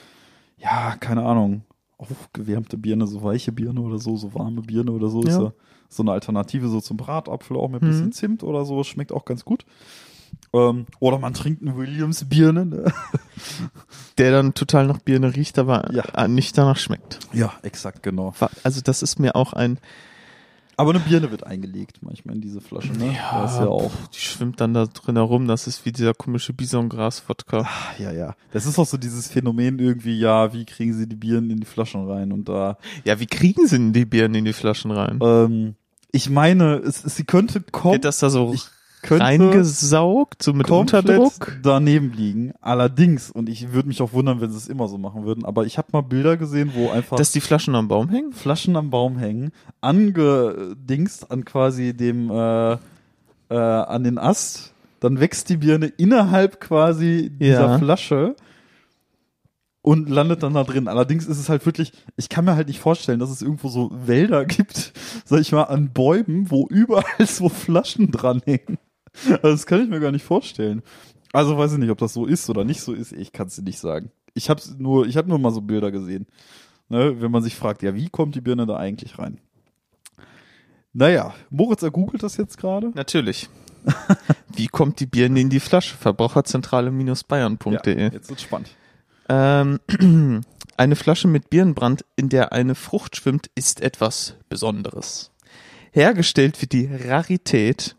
ja, 0.59 0.97
keine 0.99 1.23
Ahnung, 1.25 1.63
aufgewärmte 1.99 2.77
Birne, 2.77 3.07
so 3.07 3.23
weiche 3.23 3.53
Birne 3.53 3.81
oder 3.81 3.99
so, 3.99 4.17
so 4.17 4.35
warme 4.35 4.63
Birne 4.63 4.91
oder 4.93 5.09
so. 5.09 5.21
Ist 5.23 5.35
Ja. 5.39 5.43
ja 5.45 5.53
so 5.89 6.03
eine 6.03 6.13
Alternative 6.13 6.69
so 6.69 6.81
zum 6.81 6.97
Bratapfel, 6.97 7.57
auch 7.57 7.69
mit 7.69 7.83
ein 7.83 7.87
Mhm. 7.87 7.91
bisschen 7.91 8.13
Zimt 8.13 8.43
oder 8.43 8.65
so. 8.65 8.83
Schmeckt 8.85 9.13
auch 9.13 9.25
ganz 9.25 9.45
gut. 9.45 9.65
Ähm, 10.53 10.87
oder 11.01 11.19
man 11.19 11.35
trinkt 11.35 11.63
eine 11.63 11.77
Williams-Birne. 11.77 12.67
Ne? 12.67 12.93
Der 14.19 14.33
dann 14.33 14.55
total 14.55 14.87
nach 14.87 14.99
Birne 14.99 15.35
riecht, 15.35 15.59
aber 15.59 15.93
Ja. 15.93 16.05
äh, 16.17 16.29
nicht 16.29 16.57
danach 16.59 16.77
schmeckt. 16.77 17.19
Ja, 17.33 17.53
exakt, 17.63 18.03
genau. 18.03 18.33
Also 18.63 18.81
das 18.81 19.03
ist 19.03 19.19
mir 19.19 19.35
auch 19.37 19.53
ein 19.53 19.79
Aber 20.81 20.91
eine 20.91 21.01
Birne 21.01 21.31
wird 21.31 21.47
eingelegt 21.47 21.99
manchmal 22.03 22.35
in 22.37 22.41
diese 22.41 22.61
Flasche. 22.61 22.93
Ne? 22.93 23.17
das 23.33 23.53
ist 23.55 23.59
ja 23.61 23.67
auch. 23.67 23.91
pff, 23.91 24.09
die 24.09 24.19
schwimmt 24.21 24.61
dann 24.61 24.75
da 24.75 24.87
drin 24.87 25.17
herum. 25.17 25.47
Das 25.47 25.67
ist 25.67 25.85
wie 25.85 25.93
dieser 25.93 26.15
komische 26.15 26.53
Bisongras-Wodka. 26.53 27.61
Ah, 27.61 27.69
Ja, 27.99 28.13
ja. 28.13 28.35
Das 28.53 28.67
ist 28.67 28.79
auch 28.79 28.87
so 28.87 28.97
dieses 28.97 29.29
Phänomen 29.29 29.79
irgendwie, 29.79 30.19
ja, 30.19 30.53
wie 30.53 30.65
kriegen 30.65 30.93
sie 30.95 31.07
die 31.09 31.17
Birnen 31.17 31.51
in 31.51 31.59
die 31.61 31.67
Flaschen 31.67 32.09
rein? 32.09 32.33
Und 32.33 32.49
da, 32.49 32.79
Ja, 33.05 33.21
wie 33.21 33.27
kriegen 33.27 33.67
sie 33.67 33.77
denn 33.77 33.93
die 33.93 34.05
Birnen 34.05 34.35
in 34.37 34.45
die 34.45 34.53
Flaschen 34.53 34.91
rein? 34.91 35.19
ähm, 35.23 35.75
ich 36.13 36.29
meine, 36.29 36.75
es, 36.77 37.05
es, 37.05 37.17
sie 37.17 37.25
könnte 37.25 37.61
kommen, 37.61 37.95
Wird 37.95 38.05
das 38.05 38.19
da 38.19 38.31
so 38.31 38.53
ich 38.53 38.65
könnte 39.03 39.25
reingesaugt, 39.25 40.43
so 40.43 40.53
mit 40.53 40.71
Unterdruck? 40.71 41.59
daneben 41.63 42.13
liegen. 42.13 42.53
Allerdings, 42.61 43.31
und 43.31 43.49
ich 43.49 43.73
würde 43.73 43.89
mich 43.89 44.03
auch 44.03 44.13
wundern, 44.13 44.41
wenn 44.41 44.51
sie 44.51 44.57
es 44.57 44.69
immer 44.69 44.89
so 44.89 44.99
machen 44.99 45.25
würden, 45.25 45.45
aber 45.45 45.65
ich 45.67 45.79
habe 45.79 45.89
mal 45.93 46.03
Bilder 46.03 46.37
gesehen, 46.37 46.73
wo 46.75 46.91
einfach 46.91 47.17
Dass 47.17 47.33
die 47.33 47.41
Flaschen 47.41 47.75
am 47.75 47.89
Baum 47.89 48.09
hängen? 48.09 48.33
Flaschen 48.33 48.77
am 48.77 48.91
Baum 48.91 49.19
hängen, 49.19 49.53
angedingst 49.81 51.31
an 51.31 51.45
quasi 51.45 51.95
dem, 51.95 52.31
äh, 52.31 52.73
äh, 52.73 52.79
an 53.57 54.05
den 54.05 54.19
Ast, 54.19 54.75
dann 55.01 55.21
wächst 55.21 55.49
die 55.49 55.57
Birne 55.57 55.87
innerhalb 55.87 56.61
quasi 56.61 57.31
dieser 57.31 57.71
Ja. 57.73 57.79
Flasche 57.79 58.37
und 59.83 60.11
landet 60.11 60.43
dann 60.43 60.55
da 60.55 60.65
drin. 60.65 60.89
Allerdings 60.89 61.27
ist 61.27 61.39
es 61.39 61.49
halt 61.49 61.65
wirklich, 61.65 61.93
ich 62.17 62.29
kann 62.29 62.45
mir 62.45 62.55
halt 62.55 62.69
nicht 62.69 62.81
vorstellen, 62.81 63.19
dass 63.19 63.31
es 63.31 63.43
irgendwo 63.43 63.69
so 63.69 63.91
Wälder 63.93 64.45
gibt, 64.47 64.93
sag 65.25 65.41
ich 65.41 65.53
mal, 65.53 65.65
an 65.65 65.93
Bäumen, 65.93 66.51
wo 66.51 66.67
überall 66.69 67.27
so 67.27 67.49
Flaschen 67.49 68.11
dranhängen. 68.11 68.79
Also 69.31 69.51
das 69.51 69.67
kann 69.67 69.83
ich 69.83 69.89
mir 69.89 70.01
gar 70.01 70.13
nicht 70.13 70.25
vorstellen. 70.25 70.83
Also 71.33 71.57
weiß 71.57 71.73
ich 71.73 71.79
nicht, 71.79 71.91
ob 71.91 71.99
das 71.99 72.13
so 72.13 72.27
ist 72.27 72.49
oder 72.51 72.65
nicht 72.65 72.81
so 72.81 72.93
ist. 72.93 73.13
Ich 73.13 73.33
kann 73.33 73.49
es 73.49 73.57
dir 73.57 73.63
nicht 73.63 73.79
sagen. 73.79 74.11
ich 74.35 74.51
habe 74.51 74.61
nur, 74.79 75.07
ich 75.07 75.17
habe 75.17 75.29
nur 75.29 75.39
mal 75.39 75.53
so 75.53 75.61
Bilder 75.61 75.91
gesehen. 75.91 76.27
Ne, 76.89 77.21
wenn 77.21 77.31
man 77.31 77.43
sich 77.43 77.55
fragt, 77.55 77.83
ja, 77.83 77.95
wie 77.95 78.09
kommt 78.09 78.35
die 78.35 78.41
Birne 78.41 78.67
da 78.67 78.77
eigentlich 78.77 79.19
rein? 79.19 79.39
Naja, 80.93 81.35
Moritz 81.51 81.83
ergoogelt 81.83 82.25
das 82.25 82.37
jetzt 82.37 82.59
gerade. 82.59 82.91
Natürlich. 82.95 83.49
Wie 84.55 84.67
kommt 84.67 85.01
die 85.01 85.07
Birne 85.07 85.41
in 85.41 85.51
die 85.51 85.61
Flasche? 85.61 85.97
Verbraucherzentrale-bayern.de. 85.97 87.99
Ja, 87.99 88.13
jetzt 88.13 88.29
wird's 88.29 88.43
spannend. 88.43 88.69
Ähm, 89.29 89.79
eine 90.77 90.97
Flasche 90.97 91.29
mit 91.29 91.51
Birnenbrand, 91.51 92.05
in 92.17 92.29
der 92.29 92.53
eine 92.53 92.75
Frucht 92.75 93.15
schwimmt, 93.17 93.51
ist 93.55 93.81
etwas 93.81 94.37
Besonderes. 94.49 95.31
Hergestellt 95.93 96.61
wird 96.61 96.73
die 96.73 96.87
Rarität, 96.87 97.97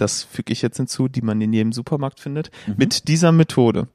das 0.00 0.22
füge 0.22 0.52
ich 0.52 0.62
jetzt 0.62 0.78
hinzu, 0.78 1.08
die 1.08 1.22
man 1.22 1.40
in 1.40 1.52
jedem 1.52 1.72
Supermarkt 1.72 2.20
findet, 2.20 2.50
Mhm. 2.66 2.74
mit 2.78 3.08
dieser 3.08 3.32
Methode. 3.32 3.88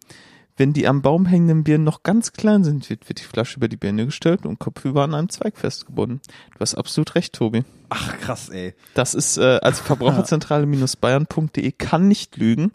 Wenn 0.56 0.72
die 0.72 0.88
am 0.88 1.02
Baum 1.02 1.26
hängenden 1.26 1.64
Birnen 1.64 1.84
noch 1.84 2.04
ganz 2.04 2.32
klein 2.32 2.64
sind, 2.64 2.88
wird, 2.88 3.10
wird 3.10 3.20
die 3.20 3.24
Flasche 3.24 3.58
über 3.58 3.68
die 3.68 3.76
Birne 3.78 4.06
gestellt 4.06 4.46
und 4.46 4.60
kopfüber 4.60 5.04
an 5.04 5.16
einem 5.16 5.30
Zweig 5.30 5.58
festgebunden. 5.58 6.22
Du 6.54 6.60
hast 6.60 6.76
absolut 6.76 7.16
recht, 7.16 7.34
Tobi. 7.34 7.64
Ach, 7.90 8.20
krass, 8.20 8.50
ey. 8.50 8.76
Das 8.94 9.16
ist, 9.16 9.38
äh, 9.38 9.60
also 9.64 9.82
Verbraucherzentrale-bayern.de 9.82 11.72
kann 11.78 12.08
nicht 12.08 12.38
lügen. 12.38 12.72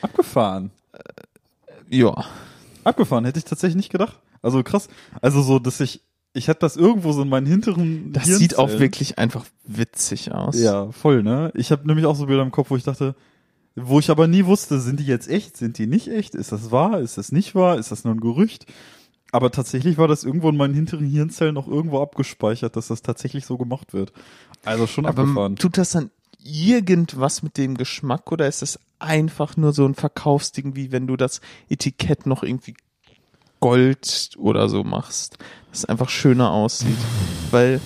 Abgefahren. 0.00 0.70
Ja. 1.90 2.24
Abgefahren, 2.84 3.24
hätte 3.24 3.38
ich 3.38 3.44
tatsächlich 3.44 3.76
nicht 3.76 3.92
gedacht. 3.92 4.18
Also 4.40 4.62
krass. 4.62 4.88
Also 5.20 5.42
so, 5.42 5.58
dass 5.58 5.80
ich, 5.80 6.02
ich 6.38 6.48
hätte 6.48 6.60
das 6.60 6.76
irgendwo 6.76 7.12
so 7.12 7.22
in 7.22 7.28
meinen 7.28 7.46
hinteren 7.46 8.12
Das 8.12 8.24
sieht 8.26 8.54
auch 8.56 8.68
Hirnzellen. 8.68 8.80
wirklich 8.80 9.18
einfach 9.18 9.44
witzig 9.64 10.32
aus. 10.32 10.58
Ja, 10.58 10.90
voll, 10.92 11.22
ne? 11.22 11.50
Ich 11.54 11.70
habe 11.72 11.86
nämlich 11.86 12.06
auch 12.06 12.16
so 12.16 12.26
Bilder 12.26 12.42
im 12.42 12.50
Kopf, 12.52 12.70
wo 12.70 12.76
ich 12.76 12.84
dachte, 12.84 13.14
wo 13.76 13.98
ich 13.98 14.10
aber 14.10 14.26
nie 14.26 14.44
wusste, 14.46 14.80
sind 14.80 14.98
die 15.00 15.04
jetzt 15.06 15.28
echt, 15.28 15.56
sind 15.56 15.78
die 15.78 15.86
nicht 15.86 16.08
echt? 16.08 16.34
Ist 16.34 16.52
das 16.52 16.70
wahr? 16.70 17.00
Ist 17.00 17.18
das 17.18 17.30
nicht 17.32 17.54
wahr? 17.54 17.78
Ist 17.78 17.92
das 17.92 18.04
nur 18.04 18.14
ein 18.14 18.20
Gerücht? 18.20 18.66
Aber 19.30 19.50
tatsächlich 19.50 19.98
war 19.98 20.08
das 20.08 20.24
irgendwo 20.24 20.48
in 20.48 20.56
meinen 20.56 20.74
hinteren 20.74 21.04
Hirnzellen 21.06 21.54
noch 21.54 21.68
irgendwo 21.68 22.00
abgespeichert, 22.00 22.76
dass 22.76 22.88
das 22.88 23.02
tatsächlich 23.02 23.44
so 23.44 23.58
gemacht 23.58 23.92
wird. 23.92 24.12
Also 24.64 24.86
schon 24.86 25.04
Aber 25.06 25.22
abgefahren. 25.22 25.56
tut 25.56 25.76
das 25.76 25.90
dann 25.90 26.10
irgendwas 26.42 27.42
mit 27.42 27.56
dem 27.58 27.76
Geschmack 27.76 28.32
oder 28.32 28.48
ist 28.48 28.62
das 28.62 28.78
einfach 28.98 29.56
nur 29.56 29.72
so 29.72 29.84
ein 29.86 29.94
Verkaufsding, 29.94 30.74
wie 30.76 30.92
wenn 30.92 31.06
du 31.06 31.16
das 31.16 31.40
Etikett 31.68 32.26
noch 32.26 32.42
irgendwie 32.42 32.74
Gold 33.60 34.30
oder 34.38 34.68
so 34.68 34.84
machst, 34.84 35.38
das 35.70 35.84
einfach 35.84 36.08
schöner 36.08 36.50
aussieht? 36.50 36.96
Weil 37.50 37.80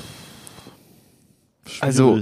also- 1.80 2.20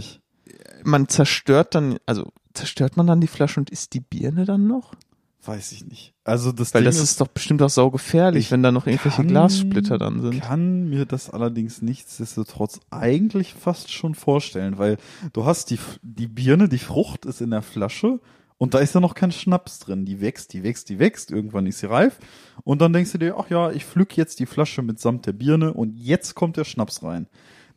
man 0.84 1.08
zerstört 1.08 1.74
dann, 1.74 1.98
also 2.06 2.32
zerstört 2.54 2.96
man 2.96 3.06
dann 3.06 3.20
die 3.20 3.26
Flasche 3.26 3.60
und 3.60 3.70
isst 3.70 3.92
die 3.94 4.00
Birne 4.00 4.44
dann 4.44 4.66
noch? 4.66 4.94
weiß 5.42 5.72
ich 5.72 5.86
nicht. 5.86 6.12
Also 6.22 6.52
das 6.52 6.74
Weil 6.74 6.82
Ding 6.82 6.90
das 6.92 6.98
ist 7.00 7.18
doch 7.18 7.26
bestimmt 7.26 7.62
auch 7.62 7.70
saugefährlich, 7.70 8.44
Ich 8.46 8.50
wenn 8.50 8.62
da 8.62 8.72
noch 8.72 8.86
irgendwelche 8.86 9.16
kann- 9.16 9.28
Glassplitter 9.28 9.96
dann 9.96 10.20
sind. 10.20 10.40
kann 10.42 10.90
mir 10.90 11.06
das 11.06 11.30
allerdings 11.30 11.80
nichtsdestotrotz 11.80 12.78
eigentlich 12.90 13.54
fast 13.54 13.90
schon 13.90 14.14
vorstellen, 14.14 14.76
weil 14.76 14.98
du 15.32 15.46
hast 15.46 15.70
die, 15.70 15.78
die 16.02 16.26
Birne, 16.28 16.68
die 16.68 16.78
Frucht 16.78 17.24
ist 17.24 17.40
in 17.40 17.50
der 17.52 17.62
Flasche 17.62 18.20
und 18.60 18.74
da 18.74 18.78
ist 18.80 18.94
ja 18.94 19.00
noch 19.00 19.14
kein 19.14 19.32
Schnaps 19.32 19.78
drin. 19.78 20.04
Die 20.04 20.20
wächst, 20.20 20.52
die 20.52 20.62
wächst, 20.62 20.90
die 20.90 20.98
wächst, 20.98 21.30
irgendwann 21.30 21.64
ist 21.64 21.78
sie 21.78 21.88
reif 21.88 22.18
und 22.62 22.82
dann 22.82 22.92
denkst 22.92 23.10
du 23.12 23.16
dir, 23.16 23.36
ach 23.38 23.48
ja, 23.48 23.70
ich 23.70 23.86
pflück 23.86 24.18
jetzt 24.18 24.38
die 24.38 24.44
Flasche 24.44 24.82
mitsamt 24.82 25.24
der 25.24 25.32
Birne 25.32 25.72
und 25.72 25.96
jetzt 25.96 26.34
kommt 26.34 26.58
der 26.58 26.64
Schnaps 26.64 27.02
rein. 27.02 27.26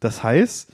Das 0.01 0.23
heißt, 0.23 0.73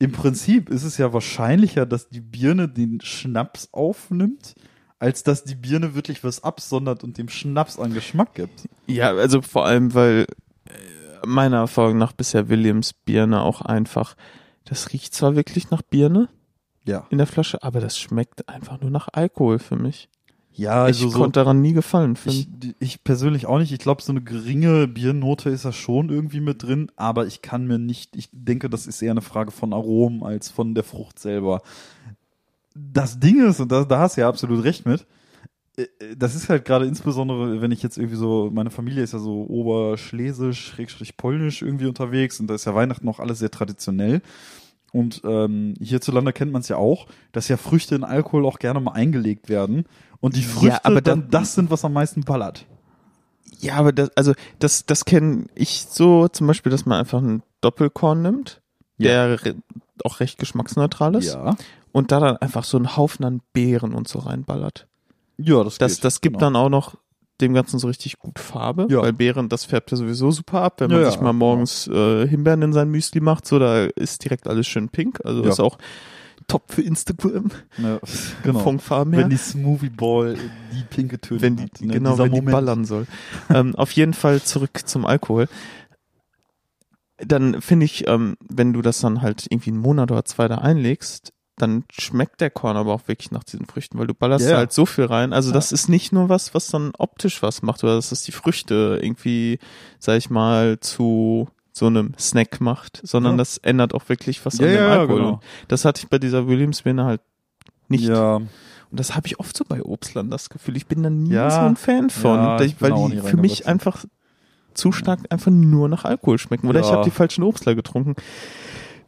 im 0.00 0.10
Prinzip 0.10 0.68
ist 0.68 0.82
es 0.82 0.98
ja 0.98 1.12
wahrscheinlicher, 1.12 1.86
dass 1.86 2.08
die 2.08 2.20
Birne 2.20 2.68
den 2.68 3.00
Schnaps 3.00 3.68
aufnimmt, 3.70 4.56
als 4.98 5.22
dass 5.22 5.44
die 5.44 5.54
Birne 5.54 5.94
wirklich 5.94 6.24
was 6.24 6.42
absondert 6.42 7.04
und 7.04 7.16
dem 7.16 7.28
Schnaps 7.28 7.78
an 7.78 7.94
Geschmack 7.94 8.34
gibt. 8.34 8.68
Ja, 8.88 9.14
also 9.14 9.40
vor 9.40 9.66
allem, 9.66 9.94
weil 9.94 10.26
äh, 10.66 11.26
meiner 11.28 11.58
Erfahrung 11.58 11.96
nach 11.96 12.10
bisher 12.12 12.48
Williams 12.48 12.92
Birne 12.92 13.40
auch 13.42 13.62
einfach, 13.62 14.16
das 14.64 14.92
riecht 14.92 15.14
zwar 15.14 15.36
wirklich 15.36 15.70
nach 15.70 15.82
Birne 15.82 16.28
Ja. 16.88 17.06
in 17.10 17.18
der 17.18 17.26
Flasche, 17.26 17.62
aber 17.62 17.80
das 17.80 17.98
schmeckt 17.98 18.48
einfach 18.48 18.80
nur 18.80 18.90
nach 18.90 19.08
Alkohol 19.12 19.58
für 19.58 19.76
mich. 19.76 20.08
Ja, 20.52 20.82
also 20.84 21.06
ich 21.06 21.12
so, 21.12 21.18
konnte 21.18 21.38
daran 21.38 21.60
nie 21.60 21.72
gefallen 21.72 22.14
ich, 22.14 22.20
finden. 22.20 22.74
ich 22.80 23.04
persönlich 23.04 23.46
auch 23.46 23.58
nicht. 23.58 23.70
Ich 23.70 23.78
glaube, 23.78 24.02
so 24.02 24.10
eine 24.10 24.22
geringe 24.22 24.88
Biernote 24.88 25.50
ist 25.50 25.64
da 25.64 25.72
schon 25.72 26.08
irgendwie 26.08 26.40
mit 26.40 26.64
drin, 26.64 26.90
aber 26.96 27.26
ich 27.26 27.42
kann 27.42 27.66
mir 27.66 27.78
nicht, 27.78 28.16
ich 28.16 28.28
denke, 28.32 28.68
das 28.68 28.88
ist 28.88 29.00
eher 29.00 29.12
eine 29.12 29.20
Frage 29.20 29.52
von 29.52 29.72
Aromen 29.72 30.24
als 30.24 30.48
von 30.50 30.74
der 30.74 30.82
Frucht 30.82 31.20
selber. 31.20 31.62
Das 32.74 33.20
Ding 33.20 33.46
ist, 33.46 33.60
und 33.60 33.70
da, 33.70 33.84
da 33.84 34.00
hast 34.00 34.16
du 34.16 34.22
ja 34.22 34.28
absolut 34.28 34.64
recht 34.64 34.84
mit, 34.84 35.06
äh, 35.76 35.82
äh, 35.82 36.16
das 36.16 36.34
ist 36.34 36.48
halt 36.48 36.64
gerade 36.64 36.86
insbesondere, 36.86 37.60
wenn 37.60 37.70
ich 37.70 37.82
jetzt 37.82 37.96
irgendwie 37.96 38.16
so, 38.16 38.50
meine 38.52 38.70
Familie 38.70 39.02
ist 39.02 39.12
ja 39.12 39.20
so 39.20 39.46
oberschlesisch, 39.48 40.60
schrägstrich 40.66 41.16
polnisch 41.16 41.62
irgendwie 41.62 41.86
unterwegs 41.86 42.40
und 42.40 42.48
da 42.48 42.54
ist 42.54 42.64
ja 42.64 42.74
Weihnachten 42.74 43.06
noch 43.06 43.20
alles 43.20 43.38
sehr 43.38 43.50
traditionell. 43.50 44.22
Und 44.92 45.20
ähm, 45.24 45.74
hierzulande 45.80 46.32
kennt 46.32 46.50
man 46.52 46.62
es 46.62 46.68
ja 46.68 46.76
auch, 46.76 47.06
dass 47.32 47.48
ja 47.48 47.56
Früchte 47.56 47.94
in 47.94 48.04
Alkohol 48.04 48.46
auch 48.46 48.58
gerne 48.58 48.80
mal 48.80 48.92
eingelegt 48.92 49.48
werden. 49.48 49.84
Und 50.20 50.34
die 50.36 50.42
Früchte 50.42 50.84
aber 50.84 51.00
dann 51.02 51.22
dann- 51.22 51.30
das 51.30 51.54
sind, 51.54 51.70
was 51.70 51.84
am 51.84 51.92
meisten 51.92 52.22
ballert. 52.22 52.66
Ja, 53.60 53.74
aber 53.74 53.92
das, 53.92 54.10
also 54.16 54.32
das, 54.60 54.86
das 54.86 55.04
kenne 55.04 55.46
ich 55.54 55.86
so 55.88 56.28
zum 56.28 56.46
Beispiel, 56.46 56.70
dass 56.70 56.86
man 56.86 56.98
einfach 56.98 57.18
einen 57.18 57.42
Doppelkorn 57.60 58.22
nimmt, 58.22 58.60
der 58.98 59.44
re 59.44 59.54
auch 60.04 60.20
recht 60.20 60.38
geschmacksneutral 60.38 61.16
ist 61.16 61.34
Ja. 61.34 61.56
und 61.92 62.12
da 62.12 62.20
dann 62.20 62.36
einfach 62.36 62.62
so 62.64 62.76
einen 62.76 62.96
Haufen 62.96 63.24
an 63.24 63.40
Beeren 63.52 63.94
und 63.94 64.06
so 64.06 64.20
reinballert. 64.20 64.86
Ja, 65.38 65.64
das 65.64 65.78
Das, 65.78 65.96
geht. 65.96 66.04
das 66.04 66.20
gibt 66.20 66.36
Genau. 66.38 66.46
dann 66.46 66.56
auch 66.56 66.68
noch 66.68 66.94
dem 67.40 67.54
Ganzen 67.54 67.78
so 67.78 67.86
richtig 67.88 68.18
gut 68.18 68.38
Farbe, 68.38 68.86
Ja. 68.90 69.02
weil 69.02 69.12
Beeren, 69.12 69.48
das 69.48 69.64
färbt 69.64 69.90
ja 69.90 69.96
sowieso 69.96 70.30
super 70.30 70.62
ab, 70.62 70.80
wenn 70.80 70.90
man 70.90 71.00
Ja, 71.02 71.10
sich 71.10 71.20
mal 71.20 71.32
morgens 71.32 71.86
äh, 71.88 72.26
Himbeeren 72.26 72.62
in 72.62 72.72
sein 72.72 72.90
Müsli 72.90 73.20
macht, 73.20 73.46
so 73.46 73.58
da 73.58 73.84
ist 73.84 74.24
direkt 74.24 74.48
alles 74.48 74.66
schön 74.66 74.88
pink, 74.88 75.20
also 75.24 75.42
Ja. 75.44 75.48
ist 75.50 75.60
auch 75.60 75.78
top 76.46 76.72
für 76.72 76.82
Instagram 76.82 77.50
Ja, 77.76 77.98
genau. 78.42 78.58
von 78.60 78.78
Farben 78.80 79.12
her. 79.12 79.22
Wenn 79.24 79.30
die 79.30 79.36
Smoothie 79.36 79.90
Ball 79.90 80.34
die 80.72 80.84
pinke 80.88 81.20
Töne 81.20 81.42
wenn 81.42 81.56
die, 81.56 81.62
hat, 81.64 81.80
ne? 81.80 81.92
genau, 81.92 82.12
Dieser 82.12 82.24
wenn 82.24 82.32
die 82.32 82.40
Moment. 82.40 82.52
ballern 82.54 82.84
soll. 82.84 83.06
ähm, 83.50 83.74
auf 83.76 83.92
jeden 83.92 84.14
Fall 84.14 84.40
zurück 84.42 84.80
zum 84.86 85.04
Alkohol. 85.06 85.46
Dann 87.18 87.60
finde 87.60 87.84
ich, 87.84 88.06
ähm, 88.06 88.36
wenn 88.48 88.72
du 88.72 88.80
das 88.80 89.00
dann 89.00 89.22
halt 89.22 89.46
irgendwie 89.50 89.70
einen 89.70 89.80
Monat 89.80 90.10
oder 90.12 90.24
zwei 90.24 90.46
da 90.46 90.58
einlegst, 90.58 91.32
dann 91.58 91.84
schmeckt 91.92 92.40
der 92.40 92.50
Korn 92.50 92.76
aber 92.76 92.92
auch 92.94 93.06
wirklich 93.08 93.30
nach 93.30 93.44
diesen 93.44 93.66
Früchten, 93.66 93.98
weil 93.98 94.06
du 94.06 94.14
ballerst 94.14 94.48
ja. 94.48 94.56
halt 94.56 94.72
so 94.72 94.86
viel 94.86 95.04
rein. 95.04 95.32
Also 95.32 95.50
Ja. 95.50 95.54
das 95.54 95.72
ist 95.72 95.88
nicht 95.88 96.12
nur 96.12 96.28
was, 96.28 96.54
was 96.54 96.68
dann 96.68 96.92
optisch 96.98 97.42
was 97.42 97.62
macht, 97.62 97.82
oder 97.84 97.96
dass 97.96 98.10
das 98.10 98.22
die 98.22 98.32
Früchte 98.32 98.98
irgendwie, 99.02 99.58
sag 99.98 100.16
ich 100.18 100.30
mal, 100.30 100.78
zu 100.80 101.48
so 101.72 101.86
einem 101.86 102.14
Snack 102.18 102.60
macht, 102.60 103.00
sondern 103.04 103.34
Ja. 103.34 103.38
das 103.38 103.58
ändert 103.58 103.94
auch 103.94 104.08
wirklich 104.08 104.44
was 104.46 104.58
Ja, 104.58 104.66
an 104.66 104.72
dem 104.72 104.84
Alkohol. 104.84 105.18
genau. 105.20 105.40
Das 105.68 105.84
hatte 105.84 106.02
ich 106.02 106.08
bei 106.08 106.18
dieser 106.18 106.48
Williams-Birne 106.48 107.04
halt 107.04 107.20
nicht. 107.88 108.04
Ja, 108.08 108.36
Und 108.36 108.98
das 108.98 109.14
habe 109.14 109.26
ich 109.26 109.38
oft 109.38 109.54
so 109.56 109.64
bei 109.68 109.82
Obstlern, 109.84 110.30
das 110.30 110.48
Gefühl. 110.48 110.76
Ich 110.76 110.86
bin 110.86 111.02
da 111.02 111.10
nie 111.10 111.30
Ja. 111.30 111.50
so 111.50 111.58
ein 111.60 111.76
Fan 111.76 112.08
von, 112.10 112.36
Ja, 112.38 112.60
ich 112.62 112.80
weil 112.80 112.92
die 113.10 113.18
für 113.20 113.36
mich 113.36 113.66
einfach 113.66 114.04
zu 114.74 114.92
stark 114.92 115.20
einfach 115.30 115.50
nur 115.50 115.88
nach 115.88 116.04
Alkohol 116.04 116.38
schmecken. 116.38 116.68
Oder 116.68 116.80
ich 116.80 116.86
Ja. 116.86 116.92
habe 116.92 117.04
die 117.04 117.10
falschen 117.10 117.42
Obstler 117.44 117.74
getrunken. 117.74 118.14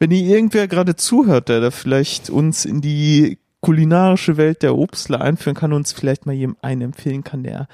Wenn 0.00 0.10
hier 0.10 0.34
irgendwer 0.34 0.66
gerade 0.66 0.96
zuhört, 0.96 1.50
der 1.50 1.60
da 1.60 1.70
vielleicht 1.70 2.30
uns 2.30 2.64
in 2.64 2.80
die 2.80 3.38
kulinarische 3.60 4.38
Welt 4.38 4.62
der 4.62 4.74
Obstler 4.76 5.20
einführen 5.20 5.54
kann, 5.54 5.74
uns 5.74 5.92
vielleicht 5.92 6.24
mal 6.24 6.32
jedem 6.32 6.56
einen 6.62 6.80
empfehlen 6.80 7.22
kann, 7.22 7.42
der 7.42 7.68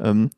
ähm, 0.00 0.30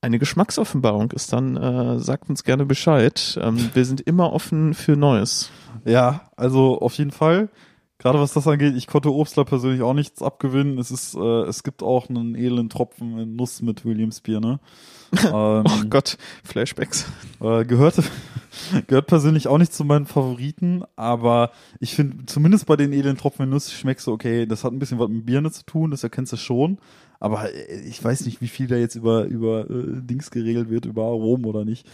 eine 0.00 0.18
Geschmacksoffenbarung 0.18 1.10
ist, 1.10 1.32
dann 1.32 1.56
äh, 1.56 1.98
sagt 1.98 2.30
uns 2.30 2.42
gerne 2.42 2.64
Bescheid. 2.64 3.38
Ähm, 3.42 3.68
wir 3.74 3.84
sind 3.84 4.00
immer 4.00 4.32
offen 4.32 4.72
für 4.72 4.96
Neues. 4.96 5.50
ja, 5.84 6.30
also 6.36 6.80
auf 6.80 6.94
jeden 6.94 7.10
Fall. 7.10 7.50
Gerade 7.98 8.20
was 8.20 8.32
das 8.32 8.46
angeht, 8.46 8.74
ich 8.76 8.86
konnte 8.86 9.12
Obstler 9.12 9.44
persönlich 9.44 9.82
auch 9.82 9.92
nichts 9.92 10.22
abgewinnen. 10.22 10.78
Es 10.78 10.90
ist, 10.90 11.16
äh, 11.16 11.42
es 11.42 11.64
gibt 11.64 11.82
auch 11.82 12.08
einen 12.08 12.34
edlen 12.34 12.70
Tropfen 12.70 13.18
in 13.18 13.36
Nuss 13.36 13.60
mit 13.60 13.84
Williams 13.84 14.22
Bier, 14.22 14.40
ne? 14.40 14.60
Ähm, 15.12 15.64
Oh 15.66 15.84
Gott, 15.88 16.16
Flashbacks. 16.44 17.06
Äh, 17.40 17.64
gehört, 17.64 17.96
gehört 18.86 19.06
persönlich 19.06 19.48
auch 19.48 19.58
nicht 19.58 19.72
zu 19.72 19.84
meinen 19.84 20.06
Favoriten, 20.06 20.82
aber 20.96 21.50
ich 21.80 21.94
finde, 21.94 22.26
zumindest 22.26 22.66
bei 22.66 22.76
den 22.76 22.92
edlen 22.92 23.16
Tropfen 23.16 23.48
Nuss 23.48 23.72
schmeckst 23.72 24.06
du, 24.06 24.12
okay, 24.12 24.46
das 24.46 24.64
hat 24.64 24.72
ein 24.72 24.78
bisschen 24.78 24.98
was 24.98 25.08
mit 25.08 25.26
Birne 25.26 25.50
zu 25.50 25.64
tun, 25.64 25.90
das 25.90 26.02
erkennst 26.02 26.32
du 26.32 26.36
schon, 26.36 26.78
aber 27.20 27.52
äh, 27.52 27.80
ich 27.86 28.02
weiß 28.02 28.26
nicht, 28.26 28.40
wie 28.40 28.48
viel 28.48 28.66
da 28.66 28.76
jetzt 28.76 28.94
über, 28.96 29.24
über 29.24 29.68
äh, 29.70 30.00
Dings 30.02 30.30
geregelt 30.30 30.70
wird, 30.70 30.86
über 30.86 31.04
Aromen 31.04 31.44
oder 31.46 31.64
nicht. 31.64 31.86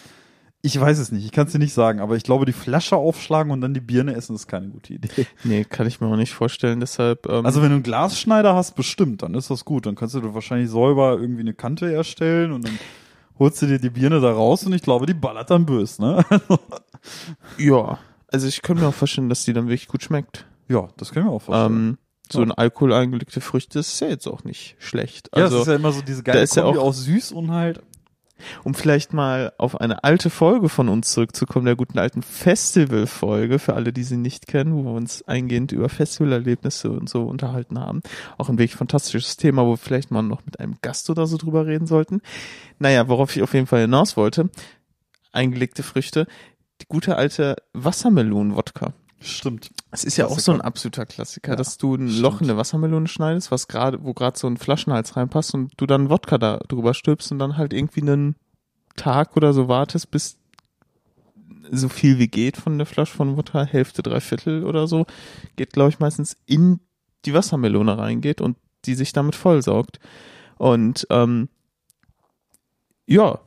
Ich 0.66 0.80
weiß 0.80 0.98
es 0.98 1.12
nicht, 1.12 1.26
ich 1.26 1.30
kann 1.30 1.46
es 1.46 1.52
dir 1.52 1.58
nicht 1.58 1.74
sagen, 1.74 2.00
aber 2.00 2.16
ich 2.16 2.22
glaube, 2.22 2.46
die 2.46 2.54
Flasche 2.54 2.96
aufschlagen 2.96 3.52
und 3.52 3.60
dann 3.60 3.74
die 3.74 3.82
Birne 3.82 4.14
essen 4.14 4.34
ist 4.34 4.46
keine 4.46 4.68
gute 4.68 4.94
Idee. 4.94 5.26
Nee, 5.44 5.64
kann 5.64 5.86
ich 5.86 6.00
mir 6.00 6.06
auch 6.06 6.16
nicht 6.16 6.32
vorstellen. 6.32 6.80
Deshalb. 6.80 7.26
Ähm, 7.28 7.44
Also 7.44 7.60
wenn 7.60 7.68
du 7.68 7.74
einen 7.74 7.82
Glasschneider 7.82 8.54
hast, 8.54 8.74
bestimmt, 8.74 9.20
dann 9.22 9.34
ist 9.34 9.50
das 9.50 9.66
gut. 9.66 9.84
Dann 9.84 9.94
kannst 9.94 10.14
du 10.14 10.32
wahrscheinlich 10.32 10.70
säuber 10.70 11.18
irgendwie 11.20 11.42
eine 11.42 11.52
Kante 11.52 11.92
erstellen 11.92 12.50
und 12.50 12.64
dann 12.66 12.78
holst 13.38 13.60
du 13.62 13.66
dir 13.66 13.78
die 13.78 13.90
Birne 13.90 14.20
da 14.20 14.32
raus 14.32 14.64
und 14.64 14.72
ich 14.72 14.82
glaube, 14.82 15.06
die 15.06 15.14
ballert 15.14 15.50
dann 15.50 15.66
bös, 15.66 15.98
ne? 15.98 16.24
ja, 17.58 17.98
also 18.32 18.46
ich 18.48 18.62
könnte 18.62 18.82
mir 18.82 18.88
auch 18.88 18.94
vorstellen, 18.94 19.28
dass 19.28 19.44
die 19.44 19.52
dann 19.52 19.66
wirklich 19.68 19.88
gut 19.88 20.02
schmeckt. 20.02 20.46
Ja, 20.68 20.88
das 20.96 21.10
können 21.12 21.26
wir 21.26 21.32
auch 21.32 21.42
vorstellen. 21.42 21.72
Ähm, 21.90 21.98
so 22.30 22.40
ein 22.40 22.52
Alkohol 22.52 22.94
eingelegte 22.94 23.40
Früchte 23.42 23.80
ist 23.80 24.00
ja 24.00 24.08
jetzt 24.08 24.26
auch 24.26 24.44
nicht 24.44 24.76
schlecht. 24.78 25.28
ja, 25.36 25.44
Also 25.44 25.56
es 25.56 25.62
ist 25.62 25.68
ja 25.68 25.74
immer 25.74 25.92
so 25.92 26.00
diese 26.00 26.22
geile 26.22 26.42
ist 26.42 26.56
ja 26.56 26.62
Kombi 26.62 26.78
auch- 26.78 26.84
aus 26.84 27.04
süß 27.04 27.32
und 27.32 27.50
halt 27.50 27.82
um 28.64 28.74
vielleicht 28.74 29.12
mal 29.12 29.52
auf 29.58 29.80
eine 29.80 30.04
alte 30.04 30.30
Folge 30.30 30.68
von 30.68 30.88
uns 30.88 31.12
zurückzukommen, 31.12 31.66
der 31.66 31.76
guten 31.76 31.98
alten 31.98 32.22
Festival-Folge, 32.22 33.58
für 33.58 33.74
alle, 33.74 33.92
die 33.92 34.02
sie 34.02 34.16
nicht 34.16 34.46
kennen, 34.46 34.74
wo 34.74 34.84
wir 34.84 34.92
uns 34.92 35.22
eingehend 35.26 35.72
über 35.72 35.88
Festivalerlebnisse 35.88 36.90
und 36.90 37.08
so 37.08 37.24
unterhalten 37.24 37.78
haben. 37.78 38.02
Auch 38.38 38.48
ein 38.48 38.58
wirklich 38.58 38.76
fantastisches 38.76 39.36
Thema, 39.36 39.64
wo 39.64 39.72
wir 39.72 39.76
vielleicht 39.76 40.10
mal 40.10 40.22
noch 40.22 40.44
mit 40.44 40.60
einem 40.60 40.76
Gast 40.82 41.10
oder 41.10 41.26
so 41.26 41.36
drüber 41.36 41.66
reden 41.66 41.86
sollten. 41.86 42.20
Naja, 42.78 43.08
worauf 43.08 43.34
ich 43.36 43.42
auf 43.42 43.54
jeden 43.54 43.66
Fall 43.66 43.82
hinaus 43.82 44.16
wollte, 44.16 44.50
eingelegte 45.32 45.82
Früchte, 45.82 46.26
die 46.80 46.86
gute 46.88 47.16
alte 47.16 47.56
Wassermelonen-Wodka. 47.72 48.94
Stimmt. 49.24 49.70
Es 49.90 50.04
ist 50.04 50.18
ja 50.18 50.26
auch 50.26 50.38
so 50.38 50.52
ein 50.52 50.60
absoluter 50.60 51.06
Klassiker, 51.06 51.52
ja, 51.52 51.56
dass 51.56 51.78
du 51.78 51.94
ein 51.94 52.08
stimmt. 52.08 52.22
Loch 52.22 52.40
in 52.42 52.50
eine 52.50 52.58
Wassermelone 52.58 53.08
schneidest, 53.08 53.50
was 53.50 53.68
gerade, 53.68 54.04
wo 54.04 54.12
gerade 54.12 54.38
so 54.38 54.46
ein 54.46 54.58
Flaschenhals 54.58 55.16
reinpasst 55.16 55.54
und 55.54 55.72
du 55.78 55.86
dann 55.86 56.10
Wodka 56.10 56.36
da 56.36 56.58
drüber 56.68 56.92
stülpst 56.92 57.32
und 57.32 57.38
dann 57.38 57.56
halt 57.56 57.72
irgendwie 57.72 58.02
einen 58.02 58.36
Tag 58.96 59.36
oder 59.36 59.54
so 59.54 59.66
wartest, 59.66 60.10
bis 60.10 60.36
so 61.70 61.88
viel 61.88 62.18
wie 62.18 62.28
geht 62.28 62.58
von 62.58 62.76
der 62.76 62.86
Flasche 62.86 63.16
von 63.16 63.38
Wodka, 63.38 63.64
Hälfte, 63.64 64.02
Dreiviertel 64.02 64.64
oder 64.64 64.86
so, 64.86 65.06
geht, 65.56 65.72
glaube 65.72 65.88
ich, 65.88 66.00
meistens 66.00 66.36
in 66.44 66.80
die 67.24 67.32
Wassermelone 67.32 67.96
reingeht 67.96 68.42
und 68.42 68.58
die 68.84 68.94
sich 68.94 69.14
damit 69.14 69.34
vollsaugt. 69.34 70.00
Und 70.58 71.06
ähm, 71.08 71.48
ja, 73.06 73.40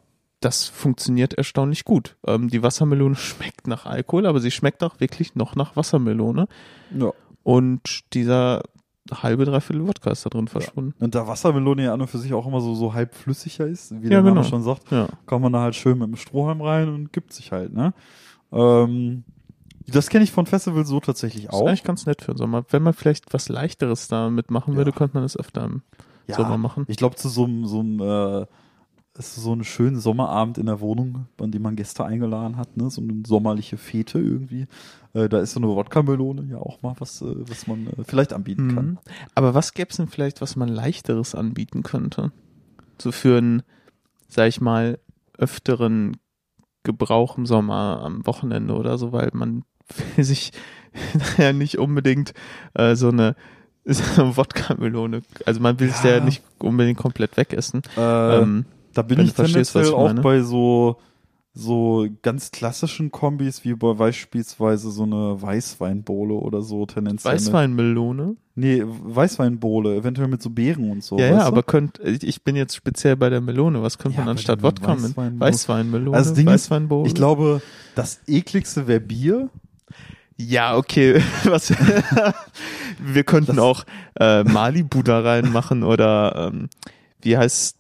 das 0.48 0.66
funktioniert 0.70 1.34
erstaunlich 1.34 1.84
gut. 1.84 2.16
Ähm, 2.26 2.48
die 2.50 2.64
Wassermelone 2.64 3.16
schmeckt 3.16 3.68
nach 3.68 3.86
Alkohol, 3.86 4.26
aber 4.26 4.40
sie 4.40 4.50
schmeckt 4.52 4.82
auch 4.82 5.00
wirklich 5.02 5.36
noch 5.36 5.56
nach 5.58 5.76
Wassermelone. 5.76 6.48
Ja. 6.98 7.12
Und 7.44 8.14
dieser 8.14 8.64
halbe, 9.12 9.44
dreiviertel 9.44 9.86
Wodka 9.86 10.10
ist 10.12 10.26
da 10.26 10.30
drin 10.30 10.48
verschwunden. 10.48 10.94
Ja. 11.00 11.04
Und 11.06 11.16
da 11.16 11.28
Wassermelone 11.28 11.84
ja 11.84 11.94
an 11.94 12.00
und 12.00 12.08
für 12.08 12.18
sich 12.18 12.34
auch 12.34 12.48
immer 12.48 12.62
so, 12.62 12.76
so 12.76 12.94
halb 12.94 13.14
flüssiger 13.14 13.68
ist, 13.68 13.92
wie 13.92 14.06
ja, 14.06 14.10
der 14.10 14.22
Name 14.22 14.36
genau. 14.36 14.44
schon 14.44 14.64
sagt, 14.64 14.90
Ja. 14.90 15.08
kann 15.26 15.42
man 15.42 15.52
da 15.52 15.60
halt 15.62 15.76
schön 15.76 15.98
mit 15.98 16.08
dem 16.08 16.16
Strohhalm 16.16 16.62
rein 16.62 16.88
und 16.88 17.12
gibt 17.12 17.34
sich 17.34 17.52
halt, 17.52 17.74
ne? 17.74 17.94
Ähm, 18.54 19.26
das 19.88 20.08
kenne 20.10 20.24
ich 20.24 20.32
von 20.32 20.46
Festivals 20.46 20.88
so 20.88 21.00
tatsächlich 21.02 21.46
Das 21.46 21.56
ist 21.56 21.62
auch. 21.62 21.68
eigentlich 21.68 21.84
ganz 21.84 22.06
nett 22.06 22.22
für 22.22 22.32
den 22.34 22.38
Sommer. 22.38 22.64
Wenn 22.70 22.84
man 22.84 22.94
vielleicht 22.94 23.34
was 23.34 23.50
leichteres 23.50 24.08
damit 24.08 24.50
machen 24.52 24.74
Ja. 24.74 24.78
würde, 24.78 24.92
könnte 24.94 25.16
man 25.16 25.24
das 25.24 25.36
öfter 25.38 25.66
im 25.66 25.82
Ja, 26.28 26.36
Sommer 26.36 26.58
machen. 26.58 26.86
Ich 26.88 26.96
glaube, 26.98 27.16
zu 27.16 27.28
so 27.30 27.44
einem, 27.46 27.66
so 27.66 27.80
einem, 27.82 28.00
äh, 28.02 28.46
ist 29.20 29.36
so 29.36 29.52
einen 29.52 29.64
schönen 29.64 30.00
Sommerabend 30.00 30.58
in 30.58 30.66
der 30.66 30.80
Wohnung, 30.80 31.28
an 31.40 31.52
dem 31.52 31.62
man 31.62 31.76
Gäste 31.76 32.06
eingeladen 32.06 32.58
hat, 32.58 32.78
ne? 32.78 32.90
So 32.90 33.02
eine 33.02 33.24
sommerliche 33.26 33.78
Fete 33.78 34.20
irgendwie. 34.20 34.68
Äh, 35.14 35.30
da 35.30 35.40
ist 35.40 35.54
so 35.54 35.60
eine 35.60 35.68
Wodka-Melone 35.68 36.48
ja 36.50 36.58
auch 36.58 36.82
mal 36.82 36.96
was, 37.00 37.22
äh, 37.22 37.36
was 37.50 37.68
man 37.68 37.88
äh, 37.88 38.04
vielleicht 38.04 38.34
anbieten 38.34 38.76
kann. 38.76 38.86
Mhm. 38.86 38.98
Aber 39.36 39.54
was 39.54 39.74
gäbe 39.74 39.90
es 39.90 39.98
denn 39.98 40.08
vielleicht, 40.08 40.42
was 40.42 40.56
man 40.56 40.70
leichteres 40.70 41.36
anbieten 41.36 41.84
könnte? 41.84 42.32
So 43.02 43.12
für 43.12 43.38
einen, 43.38 43.64
sag 44.28 44.48
ich 44.48 44.62
mal, 44.62 45.00
öfteren 45.38 46.18
Gebrauch 46.84 47.38
im 47.38 47.46
Sommer 47.46 48.02
am 48.04 48.26
Wochenende 48.26 48.76
oder 48.76 48.98
so, 48.98 49.12
weil 49.12 49.30
man 49.34 49.64
will 50.16 50.24
sich 50.24 50.52
ja 51.38 51.54
nicht 51.54 51.78
unbedingt 51.78 52.34
äh, 52.74 52.96
so 52.96 53.10
eine 53.10 53.36
eine 54.18 54.36
Wodka-Melone, 54.36 55.22
also 55.46 55.62
man 55.62 55.80
will 55.80 55.88
es 55.88 56.04
ja. 56.04 56.18
Ja. 56.18 56.20
nicht 56.20 56.44
unbedingt 56.60 57.00
komplett 57.00 57.38
wegessen. 57.38 57.84
Äh, 57.96 58.40
ähm, 58.40 58.66
Da 58.98 59.04
bin 59.04 59.20
ich 59.20 59.34
tendenziell 59.34 59.94
auch 59.94 60.08
meine. 60.08 60.22
bei 60.22 60.42
so 60.42 60.98
so 61.54 62.08
ganz 62.22 62.52
klassischen 62.52 63.10
Kombis 63.12 63.64
wie 63.64 63.74
bei 63.74 63.94
beispielsweise 63.94 64.92
so 64.92 65.04
eine 65.04 65.42
Weißweinbowle 65.42 66.36
oder 66.36 66.62
so 66.62 66.86
tendenziell. 66.86 67.34
Weißweinmelone. 67.34 68.36
Nee, 68.54 68.84
Weißweinbowle, 68.86 69.96
eventuell 69.96 70.28
mit 70.28 70.42
so 70.44 70.52
Beeren 70.52 70.92
und 70.92 71.04
so. 71.04 71.18
ja, 71.18 71.26
ja, 71.28 71.38
du? 71.40 71.42
aber 71.46 71.64
könnt, 71.64 72.00
ich 72.00 72.44
bin 72.44 72.56
jetzt 72.56 72.76
speziell 72.76 73.16
bei 73.16 73.30
der 73.32 73.42
Melone. 73.42 73.82
Was 73.82 73.98
könnte 73.98 74.18
Ja, 74.20 74.24
man 74.26 74.32
anstatt 74.32 74.62
Wodka 74.62 74.96
mit? 74.96 75.16
Weißweinmelone. 75.18 76.16
Also 76.16 76.30
das 76.30 76.38
Ding 76.38 76.48
ist, 76.48 76.54
Weißweinbowle. 76.54 77.08
ich 77.08 77.16
glaube, 77.16 77.62
das 77.96 78.20
ekligste 78.28 78.86
wäre 78.88 79.00
Bier. 79.00 79.50
Ja, 80.38 80.76
okay. 80.78 81.22
Was, 81.46 81.74
wir 83.04 83.24
könnten 83.24 83.56
Das- 83.56 83.66
auch 83.66 83.84
äh, 84.20 84.44
Malibu 84.44 85.02
da 85.02 85.22
reinmachen 85.22 85.82
oder 85.84 86.52
ähm, 86.54 86.70
wie 87.22 87.36
heißt 87.36 87.77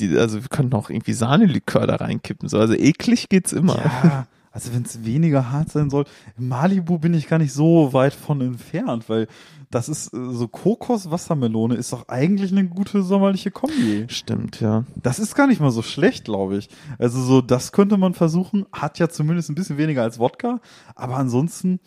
die, 0.00 0.16
also 0.16 0.42
wir 0.42 0.48
könnten 0.48 0.74
auch 0.74 0.90
irgendwie 0.90 1.12
Sahnelikör 1.12 1.86
da 1.86 1.96
reinkippen. 1.96 2.48
So, 2.48 2.58
also 2.58 2.74
eklig 2.74 3.28
geht's 3.28 3.52
immer. 3.52 3.76
Ja, 3.76 4.26
also 4.52 4.72
wenn 4.72 4.82
es 4.82 5.04
weniger 5.04 5.50
hart 5.50 5.70
sein 5.70 5.90
soll. 5.90 6.04
Im 6.38 6.48
Malibu 6.48 6.98
bin 6.98 7.14
ich 7.14 7.28
gar 7.28 7.38
nicht 7.38 7.52
so 7.52 7.92
weit 7.92 8.14
von 8.14 8.40
entfernt, 8.40 9.08
weil 9.08 9.28
das 9.70 9.88
ist 9.88 10.14
äh, 10.14 10.32
so 10.32 10.48
Kokos-Wassermelone 10.48 11.74
ist 11.74 11.92
doch 11.92 12.08
eigentlich 12.08 12.52
eine 12.52 12.66
gute 12.66 13.02
sommerliche 13.02 13.50
Kombi. 13.50 14.06
Stimmt, 14.08 14.60
ja. 14.60 14.84
Das 14.96 15.18
ist 15.18 15.34
gar 15.34 15.46
nicht 15.46 15.60
mal 15.60 15.70
so 15.70 15.82
schlecht, 15.82 16.24
glaube 16.24 16.56
ich. 16.56 16.68
Also 16.98 17.20
so, 17.20 17.40
das 17.40 17.72
könnte 17.72 17.96
man 17.96 18.14
versuchen. 18.14 18.64
Hat 18.72 18.98
ja 18.98 19.08
zumindest 19.08 19.50
ein 19.50 19.54
bisschen 19.54 19.78
weniger 19.78 20.02
als 20.02 20.18
Wodka, 20.18 20.60
aber 20.94 21.16
ansonsten 21.16 21.80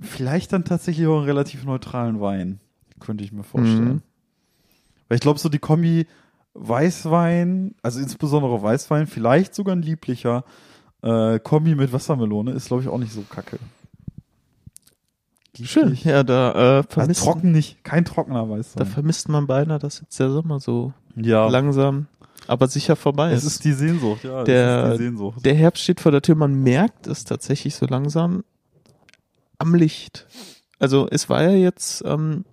vielleicht 0.00 0.52
dann 0.52 0.64
tatsächlich 0.64 1.06
auch 1.06 1.18
einen 1.18 1.24
relativ 1.24 1.64
neutralen 1.64 2.20
Wein. 2.20 2.60
Könnte 3.00 3.24
ich 3.24 3.32
mir 3.32 3.44
vorstellen. 3.44 3.84
Mhm. 3.84 4.02
Weil 5.08 5.16
ich 5.16 5.22
glaube, 5.22 5.38
so 5.38 5.48
die 5.48 5.58
Kombi 5.58 6.06
Weißwein, 6.54 7.74
also 7.82 8.00
insbesondere 8.00 8.62
Weißwein, 8.62 9.06
vielleicht 9.06 9.54
sogar 9.54 9.74
ein 9.74 9.82
lieblicher 9.82 10.44
äh, 11.02 11.38
Kombi 11.38 11.74
mit 11.74 11.92
Wassermelone, 11.92 12.52
ist, 12.52 12.66
glaube 12.68 12.82
ich, 12.82 12.88
auch 12.88 12.98
nicht 12.98 13.12
so 13.12 13.22
kacke. 13.22 13.58
Schön. 15.62 15.84
Lieblich. 15.90 16.04
Ja, 16.04 16.22
da 16.22 16.52
äh, 16.52 16.76
Also 16.76 16.88
vermisst, 16.88 17.22
trocken 17.24 17.52
nicht, 17.52 17.84
kein 17.84 18.04
trockener 18.04 18.44
da 18.46 18.50
Weißwein. 18.50 18.86
vermisst 18.86 19.28
man 19.28 19.46
beinahe, 19.46 19.78
dass 19.78 20.00
jetzt 20.00 20.18
der 20.18 20.30
Sommer 20.30 20.60
so 20.60 20.92
Ja, 21.14 21.46
langsam, 21.48 22.06
aber 22.46 22.68
sicher 22.68 22.96
vorbei 22.96 23.32
es 23.32 23.44
ist. 23.44 23.54
ist 23.56 23.64
die 23.64 23.72
Sehnsucht, 23.74 24.24
ja, 24.24 24.44
Der- 24.44 24.92
ist 24.92 24.98
Sehnsucht. 24.98 25.44
Der 25.44 25.54
Herbst 25.54 25.82
steht 25.82 26.00
vor 26.00 26.10
der 26.12 26.22
Tür, 26.22 26.36
man 26.36 26.54
merkt 26.54 27.06
es 27.06 27.24
tatsächlich 27.24 27.74
so 27.74 27.84
langsam 27.86 28.44
am 29.58 29.74
Licht. 29.74 30.26
Also 30.78 31.06
es 31.10 31.28
war 31.28 31.42
ja 31.42 31.50
jetzt 31.52 32.02
ähm, 32.06 32.44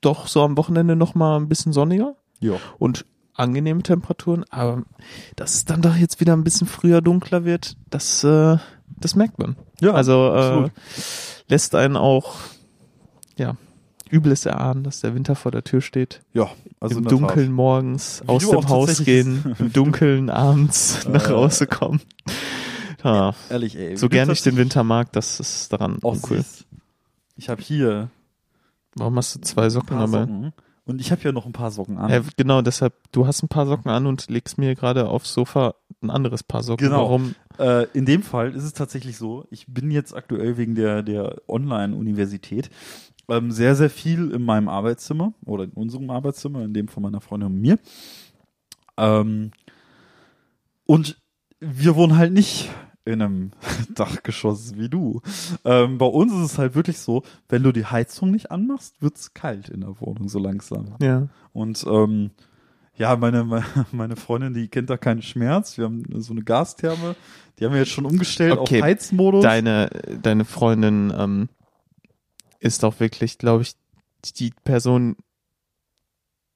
doch 0.00 0.28
so 0.28 0.42
am 0.42 0.56
Wochenende 0.56 0.94
noch 0.96 1.14
mal 1.16 1.36
ein 1.36 1.48
bisschen 1.48 1.72
sonniger 1.72 2.14
ja. 2.40 2.54
und 2.78 3.04
angenehme 3.34 3.82
Temperaturen, 3.82 4.44
aber 4.50 4.82
dass 5.36 5.54
es 5.54 5.64
dann 5.64 5.82
doch 5.82 5.96
jetzt 5.96 6.20
wieder 6.20 6.34
ein 6.34 6.44
bisschen 6.44 6.66
früher 6.66 7.00
dunkler 7.00 7.44
wird, 7.44 7.76
das, 7.90 8.22
äh, 8.24 8.58
das 9.00 9.16
merkt 9.16 9.38
man. 9.38 9.56
ja, 9.80 9.92
also 9.92 10.34
äh, 10.66 10.70
lässt 11.48 11.74
einen 11.74 11.96
auch 11.96 12.36
ja 13.36 13.56
Übles 14.10 14.46
erahnen, 14.46 14.84
dass 14.84 15.00
der 15.00 15.14
Winter 15.16 15.34
vor 15.34 15.50
der 15.50 15.64
Tür 15.64 15.80
steht. 15.80 16.20
ja, 16.32 16.48
also 16.78 16.98
Im 16.98 17.06
Dunkeln 17.06 17.46
Tat. 17.46 17.54
morgens 17.56 18.22
Wie 18.24 18.28
aus 18.28 18.48
dem 18.48 18.68
Haus 18.68 18.98
gehen, 19.04 19.56
im 19.58 19.72
Dunkeln 19.72 20.30
abends 20.30 21.00
nach 21.08 21.28
Äh, 21.28 21.32
Hause 21.32 21.66
kommen. 21.66 22.00
Ja. 23.02 23.34
Ehrlich, 23.50 23.76
ey. 23.76 23.96
So 23.96 24.08
gern 24.08 24.30
ich 24.30 24.42
den 24.42 24.56
Winter 24.56 24.84
mag, 24.84 25.10
das 25.12 25.40
ist 25.40 25.72
daran 25.72 25.98
auch 26.02 26.14
uncool. 26.14 26.44
Ich 27.36 27.48
habe 27.48 27.60
hier 27.60 28.10
Warum 28.96 29.16
hast 29.16 29.34
du 29.34 29.40
zwei 29.40 29.68
Socken 29.70 29.98
dabei? 29.98 30.20
Socken 30.20 30.52
und 30.86 31.00
ich 31.00 31.10
habe 31.10 31.22
hier 31.22 31.32
noch 31.32 31.46
ein 31.46 31.52
paar 31.52 31.70
Socken 31.70 31.98
an. 31.98 32.10
Ja, 32.10 32.20
genau, 32.36 32.60
deshalb, 32.60 32.94
du 33.12 33.26
hast 33.26 33.42
ein 33.42 33.48
paar 33.48 33.66
Socken 33.66 33.90
an 33.90 34.06
und 34.06 34.28
legst 34.28 34.58
mir 34.58 34.74
gerade 34.74 35.08
aufs 35.08 35.32
Sofa 35.32 35.74
ein 36.02 36.10
anderes 36.10 36.42
Paar 36.42 36.62
Socken. 36.62 36.86
Genau. 36.86 37.02
Warum? 37.04 37.34
Äh, 37.58 37.86
in 37.94 38.04
dem 38.04 38.22
Fall 38.22 38.54
ist 38.54 38.64
es 38.64 38.74
tatsächlich 38.74 39.16
so, 39.16 39.46
ich 39.50 39.66
bin 39.66 39.90
jetzt 39.90 40.14
aktuell 40.14 40.58
wegen 40.58 40.74
der, 40.74 41.02
der 41.02 41.40
Online-Universität 41.48 42.70
ähm, 43.28 43.50
sehr, 43.50 43.74
sehr 43.74 43.90
viel 43.90 44.30
in 44.30 44.42
meinem 44.42 44.68
Arbeitszimmer 44.68 45.32
oder 45.46 45.64
in 45.64 45.70
unserem 45.70 46.10
Arbeitszimmer, 46.10 46.62
in 46.62 46.74
dem 46.74 46.88
von 46.88 47.02
meiner 47.02 47.20
Freundin 47.20 47.48
und 47.48 47.60
mir. 47.60 47.78
Ähm, 48.98 49.52
und 50.84 51.18
wir 51.60 51.96
wohnen 51.96 52.18
halt 52.18 52.32
nicht 52.32 52.68
in 53.04 53.22
einem 53.22 53.50
Dachgeschoss 53.94 54.76
wie 54.76 54.88
du. 54.88 55.20
Ähm, 55.64 55.98
bei 55.98 56.06
uns 56.06 56.32
ist 56.32 56.52
es 56.52 56.58
halt 56.58 56.74
wirklich 56.74 56.98
so, 56.98 57.22
wenn 57.48 57.62
du 57.62 57.72
die 57.72 57.86
Heizung 57.86 58.30
nicht 58.30 58.50
anmachst, 58.50 59.00
wird's 59.00 59.34
kalt 59.34 59.68
in 59.68 59.80
der 59.80 60.00
Wohnung 60.00 60.28
so 60.28 60.38
langsam. 60.38 60.94
Ja. 61.00 61.28
Und 61.52 61.84
ähm, 61.86 62.30
ja, 62.96 63.16
meine, 63.16 63.64
meine 63.92 64.16
Freundin, 64.16 64.54
die 64.54 64.68
kennt 64.68 64.90
da 64.90 64.96
keinen 64.96 65.22
Schmerz. 65.22 65.76
Wir 65.76 65.84
haben 65.84 66.04
so 66.20 66.32
eine 66.32 66.42
Gastherme, 66.42 67.16
die 67.58 67.64
haben 67.64 67.72
wir 67.72 67.80
jetzt 67.80 67.92
schon 67.92 68.06
umgestellt 68.06 68.58
Okay, 68.58 68.78
auf 68.78 68.84
Heizmodus. 68.84 69.42
Deine, 69.42 69.90
deine 70.22 70.44
Freundin 70.44 71.12
ähm, 71.16 71.48
ist 72.60 72.84
auch 72.84 73.00
wirklich, 73.00 73.38
glaube 73.38 73.62
ich, 73.62 73.74
die 74.36 74.52
Person, 74.64 75.16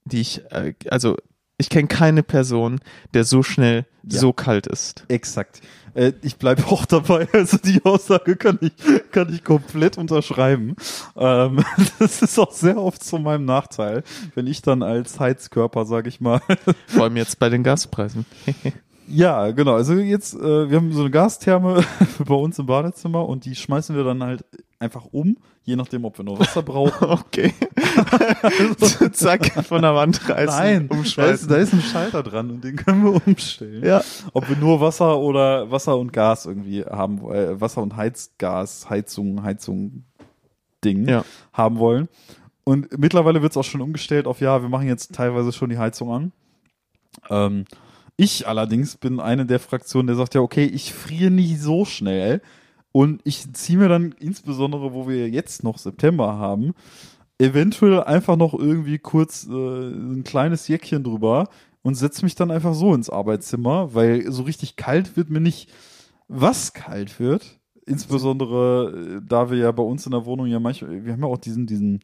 die 0.05 0.21
ich, 0.21 0.43
äh, 0.51 0.75
also 0.91 1.17
ich 1.59 1.68
kenne 1.68 1.88
keine 1.88 2.23
Person, 2.23 2.81
der 3.14 3.25
so 3.25 3.42
schnell 3.42 3.85
Ja. 4.05 4.21
so 4.21 4.33
kalt 4.33 4.66
ist. 4.66 5.05
Exakt. 5.09 5.61
Äh, 5.94 6.12
ich 6.23 6.37
bleibe 6.37 6.64
auch 6.66 6.87
dabei. 6.87 7.27
Also 7.33 7.59
die 7.59 7.85
Aussage 7.85 8.37
kann 8.37 8.59
ich, 8.61 8.73
kann 9.11 9.33
ich 9.33 9.42
komplett 9.44 9.99
unterschreiben. 9.99 10.77
Ähm, 11.16 11.64
das 11.99 12.23
ist 12.23 12.38
auch 12.38 12.53
sehr 12.53 12.79
oft 12.79 13.03
zu 13.03 13.18
meinem 13.18 13.44
Nachteil, 13.44 14.03
wenn 14.35 14.47
ich 14.47 14.62
dann 14.62 14.83
als 14.83 15.18
Heizkörper, 15.21 15.85
sage 15.85 16.09
ich 16.09 16.21
mal, 16.21 16.40
Vor 16.87 17.05
allem 17.05 17.16
jetzt 17.16 17.38
bei 17.38 17.49
den 17.49 17.62
Gaspreisen. 17.64 18.25
Ja, 19.09 19.51
genau. 19.51 19.75
Also 19.75 19.94
jetzt, 19.94 20.35
äh, 20.35 20.71
wir 20.71 20.77
haben 20.77 20.92
so 20.92 21.01
eine 21.01 21.11
Gastherme 21.11 21.83
bei 22.25 22.35
uns 22.35 22.59
im 22.59 22.66
Badezimmer 22.66 23.27
und 23.29 23.44
die 23.47 23.55
schmeißen 23.57 23.97
wir 23.97 24.05
dann 24.05 24.23
halt 24.23 24.44
einfach 24.81 25.07
um, 25.11 25.37
je 25.64 25.77
nachdem, 25.77 26.05
ob 26.05 26.17
wir 26.19 26.25
noch 26.25 26.38
Wasser 26.38 26.62
brauchen. 26.62 27.09
Okay. 27.29 27.53
Zack, 29.12 29.47
von 29.64 29.83
der 29.83 29.95
Wand 29.95 30.29
reißen. 30.29 30.47
Nein, 30.47 30.88
da 30.88 30.95
ist, 30.95 30.99
umschmeißen. 31.01 31.49
da 31.49 31.57
ist 31.57 31.73
ein 31.73 31.81
Schalter 31.83 32.23
dran 32.23 32.51
und 32.51 32.64
den 32.64 32.77
können 32.77 33.05
wir 33.05 33.21
umstellen. 33.27 33.85
Ja. 33.85 34.03
Ob 34.33 34.49
wir 34.49 34.57
nur 34.57 34.81
Wasser 34.81 35.19
oder 35.19 35.71
Wasser 35.71 35.97
und 35.99 36.12
Gas 36.12 36.47
irgendwie 36.47 36.85
haben, 36.85 37.19
äh, 37.31 37.61
Wasser 37.61 37.83
und 37.83 37.97
Heizgas, 37.97 38.88
Heizung, 38.88 39.43
Heizung, 39.43 40.05
Ding 40.85 41.09
Ja. 41.09 41.25
haben 41.53 41.79
wollen. 41.79 42.09
Und 42.64 42.99
mittlerweile 42.99 43.43
wird 43.43 43.53
es 43.53 43.57
auch 43.57 43.64
schon 43.64 43.81
umgestellt 43.81 44.27
auf, 44.27 44.41
ja, 44.41 44.62
wir 44.62 44.69
machen 44.69 44.87
jetzt 44.87 45.14
teilweise 45.14 45.53
schon 45.53 45.71
die 45.71 45.79
Heizung 45.79 46.12
an. 46.12 46.33
Ähm, 47.31 47.64
ich 48.17 48.47
allerdings 48.47 48.97
bin 48.97 49.21
eine 49.21 49.47
der 49.47 49.61
Fraktionen, 49.61 50.07
der 50.09 50.17
sagt 50.17 50.35
ja, 50.35 50.41
okay, 50.41 50.64
ich 50.64 50.93
friere 50.93 51.31
nicht 51.31 51.61
so 51.61 51.85
schnell. 51.85 52.43
Und 52.99 53.21
ich 53.23 53.53
ziehe 53.53 53.79
mir 53.79 53.89
dann, 53.89 54.13
insbesondere 54.19 54.93
wo 54.93 55.07
wir 55.07 55.29
jetzt 55.29 55.63
noch 55.63 55.79
September 55.79 56.37
haben, 56.37 56.75
eventuell 57.39 58.03
einfach 58.03 58.37
noch 58.37 58.55
irgendwie 58.55 58.99
kurz 58.99 59.47
äh, 59.49 59.53
ein 59.53 60.25
kleines 60.25 60.67
Jäckchen 60.67 61.05
drüber 61.05 61.49
und 61.83 61.95
setze 61.95 62.25
mich 62.25 62.35
dann 62.35 62.51
einfach 62.51 62.75
so 62.75 62.93
ins 62.95 63.09
Arbeitszimmer, 63.09 63.95
weil 63.95 64.33
so 64.33 64.43
richtig 64.43 64.75
kalt 64.75 65.17
wird 65.17 65.31
mir 65.31 65.41
nicht, 65.41 65.71
was 66.27 66.73
kalt 66.73 67.21
wird. 67.21 67.61
Insbesondere, 67.87 69.19
äh, 69.19 69.21
da 69.25 69.49
wir 69.49 69.59
ja 69.59 69.71
bei 69.71 69.85
uns 69.85 70.05
in 70.05 70.11
der 70.11 70.27
Wohnung 70.27 70.47
ja 70.49 70.59
manchmal, 70.59 71.05
wir 71.05 71.13
haben 71.13 71.23
ja 71.23 71.29
auch 71.29 71.39
diesen, 71.39 71.69
diesen, 71.69 72.01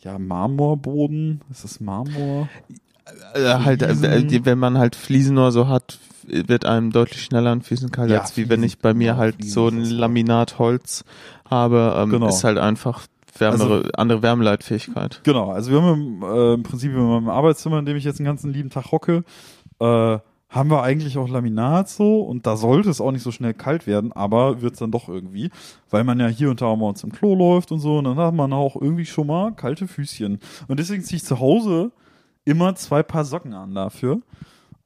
ja, 0.00 0.18
Marmorboden. 0.18 1.40
Ist 1.50 1.64
das 1.64 1.80
Marmor? 1.80 2.48
Äh, 3.34 3.40
halt, 3.64 3.80
äh, 3.82 4.24
die- 4.26 4.44
wenn 4.44 4.58
man 4.58 4.76
halt 4.76 4.94
Fliesen 4.94 5.38
oder 5.38 5.52
so 5.52 5.68
hat, 5.68 5.98
wird 6.26 6.64
einem 6.66 6.90
deutlich 6.92 7.22
schneller 7.22 7.50
an 7.50 7.62
Füßen 7.62 7.90
kalt, 7.90 8.10
Ja, 8.10 8.20
als 8.20 8.36
wie 8.36 8.48
wenn 8.48 8.62
ich 8.62 8.78
bei 8.78 8.94
mir 8.94 9.16
halt 9.16 9.44
so 9.44 9.68
ein. 9.68 9.84
Laminatholz 9.84 11.04
habe. 11.48 11.94
Ähm, 11.98 12.10
Genau. 12.10 12.28
Ist 12.28 12.44
halt 12.44 12.58
einfach 12.58 13.06
wärmere, 13.36 13.90
andere 13.96 14.22
Wärmeleitfähigkeit. 14.22 15.20
Genau, 15.24 15.50
also 15.50 15.70
wir 15.70 15.82
haben 15.82 16.22
im, 16.22 16.22
äh, 16.22 16.54
im 16.54 16.62
Prinzip 16.62 16.92
in 16.92 17.02
meinem 17.02 17.28
Arbeitszimmer, 17.28 17.78
in 17.78 17.86
dem 17.86 17.96
ich 17.96 18.04
jetzt 18.04 18.18
den 18.18 18.26
ganzen 18.26 18.52
lieben 18.52 18.70
Tag 18.70 18.92
hocke, 18.92 19.24
äh, 19.80 20.18
haben 20.48 20.70
wir 20.70 20.82
eigentlich 20.82 21.16
auch 21.16 21.30
Laminat 21.30 21.88
so 21.88 22.20
und 22.20 22.46
da 22.46 22.56
sollte 22.58 22.90
es 22.90 23.00
auch 23.00 23.10
nicht 23.10 23.22
so 23.22 23.30
schnell 23.32 23.54
kalt 23.54 23.86
werden, 23.86 24.12
aber 24.12 24.60
wird 24.60 24.74
es 24.74 24.80
dann 24.80 24.90
doch 24.90 25.08
irgendwie, 25.08 25.50
weil 25.88 26.04
man 26.04 26.20
ja 26.20 26.26
hier 26.26 26.50
und 26.50 26.60
da 26.60 26.66
auch 26.66 26.76
mal 26.76 26.88
uns 26.90 27.02
im 27.02 27.10
Klo 27.10 27.34
läuft 27.34 27.72
und 27.72 27.78
so 27.78 27.96
und 27.96 28.04
dann 28.04 28.16
hat 28.18 28.34
man 28.34 28.52
auch 28.52 28.76
irgendwie 28.76 29.06
schon 29.06 29.28
mal 29.28 29.52
kalte 29.52 29.88
Füßchen. 29.88 30.40
Und 30.68 30.78
deswegen 30.78 31.02
ziehe 31.02 31.16
ich 31.16 31.24
zu 31.24 31.40
Hause 31.40 31.90
immer 32.44 32.74
zwei 32.74 33.02
Paar 33.02 33.24
Socken 33.24 33.54
an 33.54 33.74
dafür. 33.74 34.20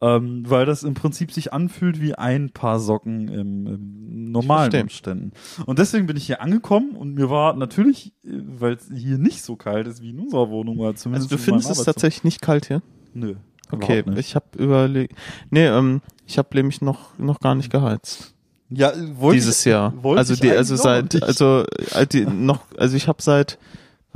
Ähm, 0.01 0.43
weil 0.47 0.67
das 0.67 0.83
im 0.83 0.93
Prinzip 0.93 1.33
sich 1.33 1.55
anfühlt 1.55 2.01
wie 2.01 2.15
ein 2.15 2.51
Paar 2.51 2.81
Socken 2.81 3.29
im, 3.29 3.67
im 3.67 4.31
normalen. 4.31 4.83
Umständen. 4.83 5.33
Und 5.65 5.79
deswegen 5.79 6.07
bin 6.07 6.19
ich 6.19 6.27
hier 6.27 6.43
angekommen 6.43 6.97
und 6.97 7.15
mir 7.15 7.31
war 7.31 7.57
natürlich, 7.57 8.13
äh, 8.23 8.31
weil 8.45 8.75
es 8.75 8.91
hier 8.95 9.17
nicht 9.17 9.43
so 9.43 9.57
kalt 9.57 9.87
ist 9.87 10.03
wie 10.03 10.11
in 10.11 10.21
unserer 10.21 10.51
Wohnung 10.51 10.79
oder 10.79 10.89
Also 10.89 11.05
zumindest 11.05 11.31
du 11.31 11.37
in 11.37 11.41
meinem 11.41 11.61
findest 11.63 11.81
es 11.81 11.85
tatsächlich 11.85 12.25
nicht 12.25 12.43
kalt 12.43 12.67
hier? 12.67 12.83
Nö. 13.15 13.37
Okay, 13.71 14.05
ich 14.17 14.37
habe 14.37 14.47
überlegt. 14.59 15.17
Nee, 15.51 15.67
ähm, 15.67 16.03
ich 16.27 16.39
habe 16.39 16.49
nämlich 16.55 16.83
noch 16.83 17.19
noch 17.19 17.41
gar 17.41 17.55
nicht 17.55 17.71
geheizt 17.71 18.37
ja, 18.71 18.91
äh, 18.91 19.33
dieses 19.33 19.61
ich, 19.61 19.71
Jahr. 19.71 19.93
wollte 20.03 20.19
Also 20.19 20.35
ich 20.35 20.41
die, 20.41 20.51
also 20.51 20.77
seit 20.77 21.23
also 21.23 21.65
halt 21.93 22.13
die, 22.13 22.27
noch 22.27 22.61
also 22.77 22.97
ich 22.97 23.09
habe 23.09 23.23
seit 23.23 23.59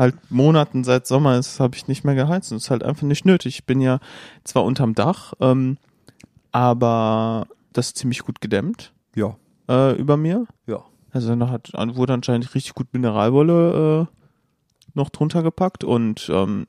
halt 0.00 0.16
Monaten 0.30 0.82
seit 0.82 1.06
Sommer 1.06 1.38
ist 1.38 1.60
habe 1.60 1.76
ich 1.76 1.86
nicht 1.86 2.04
mehr 2.04 2.14
geheizt 2.14 2.50
und 2.50 2.56
es 2.56 2.64
ist 2.64 2.70
halt 2.70 2.82
einfach 2.82 3.06
nicht 3.06 3.26
nötig. 3.26 3.54
Ich 3.56 3.66
bin 3.66 3.80
ja 3.80 4.00
zwar 4.44 4.64
unterm 4.64 4.94
Dach, 4.94 5.34
ähm, 5.40 5.76
aber 6.50 7.46
das 7.72 7.88
ist 7.88 7.98
ziemlich 7.98 8.20
gut 8.20 8.40
gedämmt 8.40 8.92
ja, 9.14 9.36
äh, 9.68 9.94
über 9.96 10.16
mir. 10.16 10.46
ja. 10.66 10.82
Also 11.12 11.34
da 11.34 11.48
hat 11.48 11.72
wurde 11.74 12.14
anscheinend 12.14 12.54
richtig 12.54 12.74
gut 12.74 12.86
Mineralwolle 12.92 14.08
äh, 14.08 14.16
noch 14.94 15.10
drunter 15.10 15.42
gepackt 15.42 15.82
und 15.82 16.30
ähm, 16.32 16.66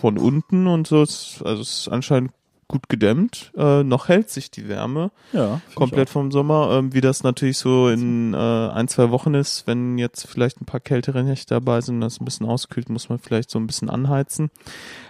von 0.00 0.16
unten 0.16 0.66
und 0.66 0.86
so 0.86 1.02
ist, 1.02 1.42
also 1.44 1.60
es 1.60 1.80
ist 1.80 1.88
anscheinend 1.88 2.32
gut 2.68 2.88
gedämmt. 2.90 3.50
Äh, 3.56 3.82
noch 3.82 4.08
hält 4.08 4.28
sich 4.30 4.50
die 4.50 4.68
Wärme 4.68 5.10
Ja, 5.32 5.60
komplett 5.74 6.10
vom 6.10 6.30
Sommer, 6.30 6.70
ähm, 6.78 6.92
wie 6.92 7.00
das 7.00 7.22
natürlich 7.22 7.56
so 7.58 7.88
in 7.88 8.34
äh, 8.34 8.36
ein, 8.36 8.88
zwei 8.88 9.10
Wochen 9.10 9.32
ist, 9.34 9.66
wenn 9.66 9.96
jetzt 9.98 10.26
vielleicht 10.28 10.60
ein 10.60 10.66
paar 10.66 10.80
kältere 10.80 11.24
Nächte 11.24 11.54
dabei 11.54 11.80
sind, 11.80 12.00
das 12.02 12.20
ein 12.20 12.24
bisschen 12.26 12.46
auskühlt, 12.46 12.90
muss 12.90 13.08
man 13.08 13.18
vielleicht 13.18 13.50
so 13.50 13.58
ein 13.58 13.66
bisschen 13.66 13.88
anheizen. 13.90 14.50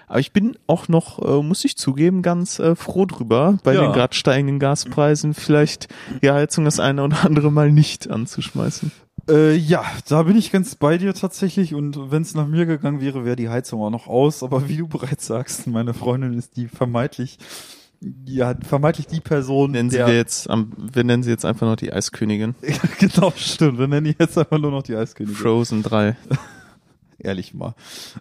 Aber 0.06 0.20
ich 0.20 0.32
bin 0.32 0.56
auch 0.68 0.88
noch, 0.88 1.18
äh, 1.22 1.42
muss 1.42 1.64
ich 1.64 1.76
zugeben, 1.76 2.22
ganz 2.22 2.58
äh, 2.60 2.74
froh 2.76 3.04
drüber, 3.04 3.58
bei 3.64 3.74
Ja. 3.74 3.82
den 3.82 3.92
gerade 3.92 4.14
steigenden 4.14 4.58
Gaspreisen 4.58 5.34
vielleicht 5.34 5.88
die 6.22 6.30
Heizung 6.30 6.64
das 6.64 6.80
eine 6.80 7.02
oder 7.04 7.24
andere 7.24 7.50
Mal 7.52 7.70
nicht 7.72 8.08
anzuschmeißen. 8.08 8.92
Äh, 9.28 9.54
ja, 9.56 9.84
da 10.08 10.22
bin 10.22 10.36
ich 10.36 10.50
ganz 10.50 10.74
bei 10.74 10.98
dir 10.98 11.14
tatsächlich 11.14 11.74
und 11.74 12.10
wenn 12.10 12.22
es 12.22 12.34
nach 12.34 12.46
mir 12.46 12.66
gegangen 12.66 13.00
wäre, 13.00 13.24
wäre 13.24 13.36
die 13.36 13.48
Heizung 13.48 13.82
auch 13.82 13.90
noch 13.90 14.06
aus. 14.06 14.42
Aber 14.42 14.68
wie 14.68 14.78
du 14.78 14.88
bereits 14.88 15.26
sagst, 15.26 15.66
meine 15.66 15.94
Freundin 15.94 16.32
ist 16.32 16.56
die 16.56 16.66
vermeintlich, 16.66 17.38
ja, 18.26 18.54
vermeintlich 18.66 19.06
die 19.06 19.20
Person, 19.20 19.72
Nennen 19.72 19.90
sie 19.90 19.98
der, 19.98 20.06
wir 20.06 20.14
jetzt, 20.14 20.48
wir 20.48 21.04
nennen 21.04 21.22
sie 21.22 21.30
jetzt 21.30 21.44
einfach 21.44 21.66
noch 21.66 21.76
die 21.76 21.92
Eiskönigin. 21.92 22.54
genau, 22.98 23.32
stimmt. 23.36 23.78
Wir 23.78 23.88
nennen 23.88 24.04
die 24.06 24.16
jetzt 24.18 24.38
einfach 24.38 24.58
nur 24.58 24.70
noch 24.70 24.82
die 24.82 24.96
Eiskönigin. 24.96 25.36
Frozen 25.36 25.82
3. 25.82 26.16
ehrlich 27.18 27.54
mal. 27.54 27.74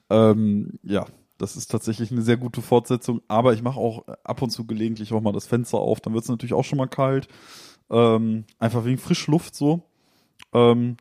Ähm, 0.10 0.80
ja, 0.84 1.06
das 1.38 1.56
ist 1.56 1.72
tatsächlich 1.72 2.12
eine 2.12 2.22
sehr 2.22 2.38
gute 2.38 2.62
Fortsetzung, 2.62 3.22
aber 3.28 3.54
ich 3.54 3.62
mache 3.62 3.80
auch 3.80 4.08
ab 4.24 4.42
und 4.42 4.50
zu 4.50 4.66
gelegentlich 4.66 5.14
auch 5.14 5.22
mal 5.22 5.34
das 5.34 5.48
Fenster 5.48 5.78
auf, 5.78 6.02
dann 6.02 6.14
wird 6.14 6.24
es 6.24 6.30
natürlich 6.30 6.54
auch 6.54 6.66
schon 6.66 6.80
mal 6.80 6.88
kalt. 6.88 7.28
Ähm, 7.90 8.46
einfach 8.60 8.84
wegen 8.86 8.98
Frischluft 8.98 9.56
so. 9.56 9.84
Ähm, 10.58 10.98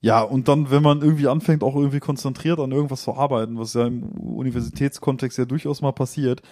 ja, 0.00 0.20
und 0.22 0.48
dann, 0.48 0.70
wenn 0.70 0.82
man 0.82 1.00
irgendwie 1.00 1.28
anfängt, 1.28 1.62
auch 1.62 1.76
irgendwie 1.76 2.00
konzentriert 2.00 2.58
an 2.58 2.72
irgendwas 2.72 3.02
zu 3.02 3.14
arbeiten, 3.14 3.58
was 3.58 3.74
ja 3.74 3.86
im 3.86 4.02
Universitätskontext 4.02 5.38
ja 5.38 5.44
durchaus 5.44 5.80
mal 5.80 5.92
passiert, 5.92 6.42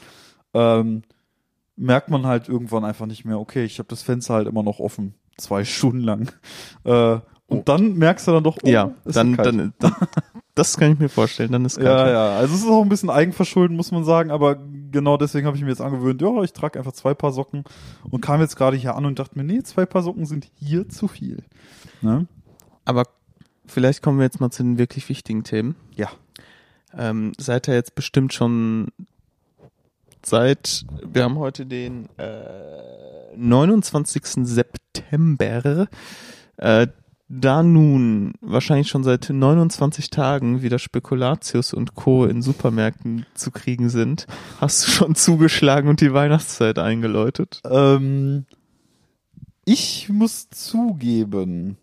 ähm, 0.55 1.03
merkt 1.77 2.11
man 2.11 2.27
halt 2.27 2.49
irgendwann 2.49 2.85
einfach 2.85 3.07
nicht 3.07 3.25
mehr, 3.25 3.41
okay, 3.41 3.65
ich 3.65 3.79
habe 3.79 3.89
das 3.89 4.03
Fenster 4.03 4.35
halt 4.35 4.47
immer 4.47 4.63
noch 4.63 4.79
offen, 4.79 5.15
zwei 5.37 5.65
Stunden 5.65 6.01
lang. 6.01 6.33
Äh, 6.85 7.19
und 7.47 7.69
dann 7.69 7.95
merkst 7.97 8.29
du 8.29 8.33
dann 8.33 8.45
doch, 8.45 8.57
oh, 8.63 8.69
ja, 8.69 8.93
dann, 9.05 9.35
dann, 9.35 9.75
dann, 9.81 9.95
das 10.55 10.77
kann 10.77 10.93
ich 10.93 10.99
mir 11.01 11.09
vorstellen, 11.09 11.51
dann 11.51 11.65
ist 11.65 11.77
kalt. 11.77 11.89
Ja, 11.89 12.09
ja. 12.09 12.39
Also 12.39 12.55
es 12.55 12.61
ist 12.61 12.69
auch 12.69 12.83
ein 12.83 12.89
bisschen 12.89 13.11
Eigenverschulden, 13.11 13.77
muss 13.77 13.91
man 13.91 14.05
sagen, 14.05 14.31
aber 14.31 14.57
genau 14.93 15.17
deswegen 15.17 15.49
habe 15.49 15.57
ich 15.57 15.63
mir 15.65 15.71
jetzt 15.71 15.81
angewöhnt, 15.81 16.23
ja, 16.23 16.43
ich 16.43 16.53
trage 16.53 16.79
einfach 16.79 16.93
zwei 16.93 17.13
Paar 17.13 17.33
Socken 17.33 17.65
und 18.09 18.21
kam 18.21 18.41
jetzt 18.41 18.55
gerade 18.57 18.77
hier 18.77 18.95
an 18.95 19.05
und 19.05 19.19
dachte 19.19 19.37
mir, 19.37 19.45
nee, 19.45 19.63
zwei 19.65 19.85
Paar 19.85 20.03
Socken 20.03 20.27
sind 20.27 20.49
hier 20.55 20.89
zu 20.89 21.09
viel. 21.09 21.43
Ne? 22.03 22.27
Aber 22.85 23.05
vielleicht 23.67 24.03
kommen 24.03 24.19
wir 24.19 24.25
jetzt 24.25 24.41
mal 24.41 24.51
zu 24.51 24.63
den 24.63 24.79
wirklich 24.79 25.09
wichtigen 25.09 25.45
Themen. 25.45 25.77
Ja. 25.95 26.11
Ähm, 26.97 27.33
seid 27.39 27.69
ihr 27.69 27.75
jetzt 27.75 27.95
bestimmt 27.95 28.33
schon 28.33 28.89
seit, 30.25 30.85
wir 31.05 31.25
haben 31.25 31.39
heute 31.39 31.67
den 31.67 32.09
äh, 32.19 33.37
29. 33.37 34.23
September, 34.47 35.89
äh, 36.57 36.87
da 37.33 37.63
nun 37.63 38.35
wahrscheinlich 38.41 38.89
schon 38.89 39.05
seit 39.05 39.31
29 39.31 40.11
Tagen 40.11 40.63
wieder 40.63 40.81
Spekulatius 40.81 41.73
und 41.73 41.95
Co. 41.95 42.25
in 42.25 42.43
Supermärkten 42.43 43.25
zu 43.35 43.53
kriegen 43.53 43.89
sind, 43.89 44.27
hast 44.61 44.87
du 44.87 44.91
schon 44.91 45.15
zugeschlagen 45.15 45.89
und 45.89 46.01
die 46.01 46.13
Weihnachtszeit 46.13 46.81
eingeläutet? 46.81 47.61
Ähm, 47.65 48.47
ich 49.65 50.09
muss 50.09 50.51
zugeben, 50.51 51.77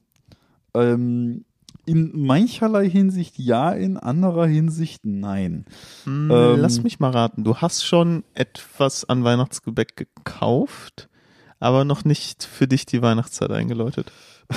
ähm, 0.73 1.45
in 1.85 2.11
mancherlei 2.25 2.89
Hinsicht 2.89 3.37
ja, 3.39 3.71
in 3.71 3.97
anderer 3.97 4.45
Hinsicht 4.45 5.05
nein. 5.05 5.65
Hm, 6.03 6.29
Ähm, 6.31 6.59
Lass 6.59 6.83
mich 6.83 6.99
mal 6.99 7.11
raten, 7.11 7.43
du 7.43 7.55
hast 7.57 7.85
schon 7.85 8.23
etwas 8.33 9.05
an 9.07 9.23
Weihnachtsgebäck 9.23 9.95
gekauft, 9.95 11.07
aber 11.59 11.85
noch 11.85 12.03
nicht 12.03 12.43
für 12.43 12.67
dich 12.67 12.85
die 12.85 13.01
Weihnachtszeit 13.01 13.51
eingeläutet. 13.51 14.11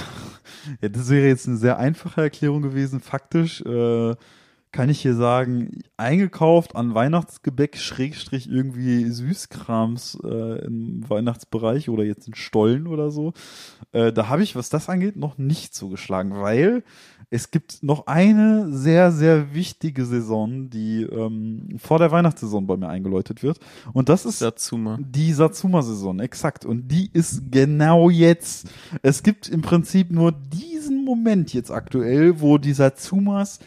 Ja, 0.83 0.91
das 0.91 1.09
wäre 1.09 1.27
jetzt 1.27 1.49
eine 1.49 1.57
sehr 1.57 1.79
einfache 1.79 2.21
Erklärung 2.21 2.61
gewesen. 2.61 3.01
Faktisch 3.01 3.63
äh, 3.63 4.15
kann 4.73 4.89
ich 4.89 5.01
hier 5.01 5.15
sagen, 5.15 5.83
eingekauft 5.97 6.77
an 6.77 6.95
Weihnachtsgebäck, 6.95 7.77
Schrägstrich 7.77 8.49
irgendwie 8.49 9.05
Süßkrams 9.05 10.19
äh, 10.23 10.65
im 10.65 11.09
Weihnachtsbereich 11.09 11.89
oder 11.89 12.05
jetzt 12.05 12.29
in 12.29 12.35
Stollen 12.35 12.87
oder 12.87 13.11
so. 13.11 13.33
Äh, 13.93 14.13
da 14.13 14.29
habe 14.29 14.43
ich, 14.43 14.55
was 14.55 14.71
das 14.71 14.89
angeht, 14.89 15.17
noch 15.17 15.39
nicht 15.39 15.75
zugeschlagen, 15.75 16.41
weil 16.41 16.85
es 17.31 17.51
gibt 17.51 17.83
noch 17.83 18.07
eine 18.07 18.73
sehr, 18.73 19.13
sehr 19.13 19.55
wichtige 19.55 20.05
Saison, 20.05 20.69
die 20.71 21.03
ähm, 21.03 21.77
vor 21.79 21.99
der 21.99 22.11
Weihnachtssaison 22.11 22.67
bei 22.67 22.77
mir 22.77 22.89
eingeläutet 22.89 23.43
wird. 23.43 23.59
Und 23.93 24.09
das 24.09 24.25
ist 24.25 24.43
mal. 24.73 24.99
die 25.01 25.33
Satsuma-Saison, 25.33 26.19
exakt. 26.21 26.65
Und 26.65 26.89
die 26.89 27.09
ist 27.13 27.51
genau 27.51 28.11
jetzt. 28.11 28.69
Es 29.03 29.23
gibt 29.23 29.49
im 29.49 29.63
Prinzip 29.63 30.11
nur 30.11 30.33
diesen 30.33 31.05
Moment 31.05 31.53
jetzt 31.55 31.71
aktuell, 31.71 32.41
wo 32.41 32.59
die 32.59 32.73
Satsumas 32.73 33.61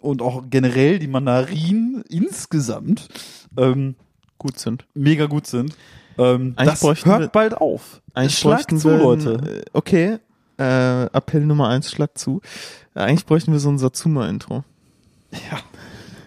und 0.00 0.22
auch 0.22 0.44
generell 0.50 0.98
die 0.98 1.06
Mandarinen 1.08 2.02
insgesamt 2.08 3.08
ähm, 3.56 3.94
Gut 4.38 4.58
sind. 4.58 4.86
mega 4.94 5.26
gut 5.26 5.46
sind. 5.46 5.76
Ähm, 6.18 6.54
das 6.56 6.82
hört 6.82 7.04
wir- 7.06 7.28
bald 7.28 7.54
auf. 7.54 8.00
Bräuchten 8.14 8.78
zu, 8.78 8.88
wir, 8.88 8.98
Leute. 8.98 9.62
äh, 9.64 9.70
Okay, 9.72 10.18
äh, 10.58 11.04
Appell 11.06 11.44
Nummer 11.46 11.68
eins, 11.68 11.90
schlag 11.90 12.16
zu. 12.18 12.40
Eigentlich 12.94 13.26
bräuchten 13.26 13.52
wir 13.52 13.60
so 13.60 13.68
ein 13.70 13.78
Satsuma-Intro. 13.78 14.64
Ja. 15.32 15.58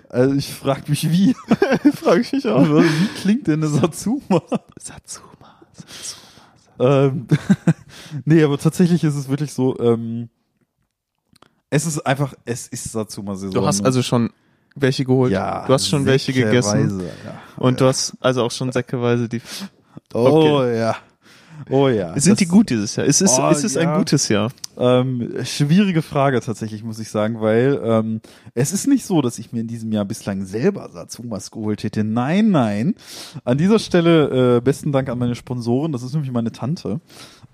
Also 0.10 0.36
ich 0.36 0.54
frage 0.54 0.84
mich, 0.90 1.12
wie. 1.12 1.34
Frage 1.96 2.22
ich 2.22 2.32
mich 2.32 2.46
Also, 2.46 2.84
wie 2.84 3.08
klingt 3.22 3.48
denn 3.48 3.64
eine 3.64 3.68
Satsuma? 3.72 4.42
Satsuma, 4.80 5.60
Satsuma. 5.74 6.28
Ähm, 6.80 7.28
nee, 8.26 8.44
aber 8.44 8.58
tatsächlich 8.58 9.04
ist 9.04 9.16
es 9.16 9.28
wirklich 9.30 9.54
so, 9.54 9.78
ähm, 9.80 10.30
es 11.74 11.86
ist 11.88 12.00
einfach, 12.06 12.34
es 12.46 12.68
ist 12.68 12.92
Satsuma-Saison. 12.92 13.52
Du 13.54 13.66
hast 13.66 13.84
also 13.84 14.02
schon 14.04 14.30
welche 14.76 15.06
geholt. 15.06 15.32
ja, 15.32 15.66
du 15.68 15.74
hast 15.74 15.88
schon 15.88 16.06
welche 16.06 16.34
gegessen. 16.34 16.90
säckeweise, 16.90 17.06
Ja. 17.26 17.34
Und 17.58 17.82
du 17.82 17.86
hast 17.86 18.14
also 18.20 18.44
auch 18.44 18.52
schon 18.52 18.72
säckeweise 18.72 19.28
die. 19.28 19.42
Oh 20.14 20.64
ja. 20.64 20.96
Oh 21.70 21.88
ja. 21.88 22.20
Sind 22.20 22.32
Das- 22.34 22.40
die 22.40 22.48
gut 22.48 22.70
dieses 22.72 22.96
Jahr? 22.96 23.06
Ist 23.06 23.22
es, 23.22 23.38
Oh, 23.40 23.50
ist 23.50 23.64
es 23.64 23.76
ja. 23.76 23.82
ein 23.82 23.98
gutes 24.00 24.28
Jahr? 24.28 24.52
Ähm, 24.78 25.34
schwierige 25.44 26.02
Frage 26.02 26.42
tatsächlich, 26.42 26.84
muss 26.84 26.98
ich 26.98 27.10
sagen, 27.10 27.40
weil 27.42 27.80
ähm, 27.84 28.22
es 28.56 28.74
ist 28.74 28.88
nicht 28.88 29.06
so, 29.06 29.22
dass 29.22 29.38
ich 29.38 29.52
mir 29.52 29.60
in 29.62 29.68
diesem 29.68 29.92
Jahr 29.92 30.04
bislang 30.06 30.46
selber 30.46 30.90
Satsumas 30.92 31.52
geholt 31.52 31.84
hätte. 31.84 32.04
Nein, 32.04 32.50
nein. 32.50 32.96
An 33.46 33.58
dieser 33.60 33.78
Stelle 33.78 34.58
äh, 34.58 34.62
besten 34.62 34.92
Dank 34.92 35.10
an 35.10 35.20
meine 35.20 35.36
Sponsoren, 35.36 35.92
das 35.92 36.02
ist 36.02 36.14
nämlich 36.14 36.32
meine 36.32 36.52
Tante. 36.52 37.00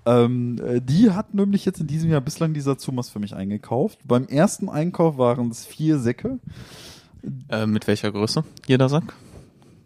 Ähm, 0.06 0.56
äh, 0.64 0.80
die 0.80 1.10
hat 1.10 1.34
nämlich 1.34 1.64
jetzt 1.64 1.80
in 1.80 1.86
diesem 1.86 2.10
Jahr 2.10 2.20
bislang 2.20 2.54
die 2.54 2.60
Satsumas 2.60 3.10
für 3.10 3.18
mich 3.18 3.34
eingekauft. 3.34 3.98
Beim 4.06 4.26
ersten 4.26 4.68
Einkauf 4.68 5.18
waren 5.18 5.50
es 5.50 5.66
vier 5.66 5.98
Säcke. 5.98 6.38
Äh, 7.48 7.66
mit 7.66 7.86
welcher 7.86 8.10
Größe? 8.12 8.44
Jeder 8.66 8.88
Sack? 8.88 9.14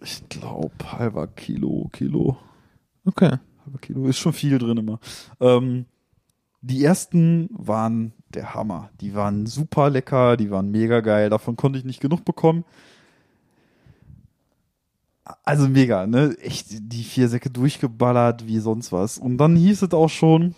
Ich 0.02 0.28
glaube, 0.28 0.72
halber 0.92 1.26
Kilo, 1.26 1.88
Kilo. 1.92 2.36
Okay. 3.04 3.38
halber 3.64 3.78
Kilo 3.80 4.06
ist 4.06 4.18
schon 4.18 4.32
viel 4.32 4.58
drin 4.58 4.76
immer. 4.76 5.00
Ähm, 5.40 5.86
die 6.60 6.84
ersten 6.84 7.50
waren 7.52 8.12
der 8.28 8.54
Hammer. 8.54 8.90
Die 9.00 9.14
waren 9.14 9.46
super 9.46 9.90
lecker, 9.90 10.36
die 10.36 10.50
waren 10.50 10.70
mega 10.70 11.00
geil. 11.00 11.28
Davon 11.28 11.56
konnte 11.56 11.78
ich 11.78 11.84
nicht 11.84 12.00
genug 12.00 12.24
bekommen. 12.24 12.64
Also 15.44 15.68
mega, 15.68 16.06
ne? 16.06 16.36
Echt 16.40 16.66
die 16.70 17.02
vier 17.02 17.28
Säcke 17.28 17.50
durchgeballert 17.50 18.46
wie 18.46 18.58
sonst 18.58 18.92
was. 18.92 19.18
Und 19.18 19.38
dann 19.38 19.56
hieß 19.56 19.82
es 19.82 19.94
auch 19.94 20.10
schon, 20.10 20.54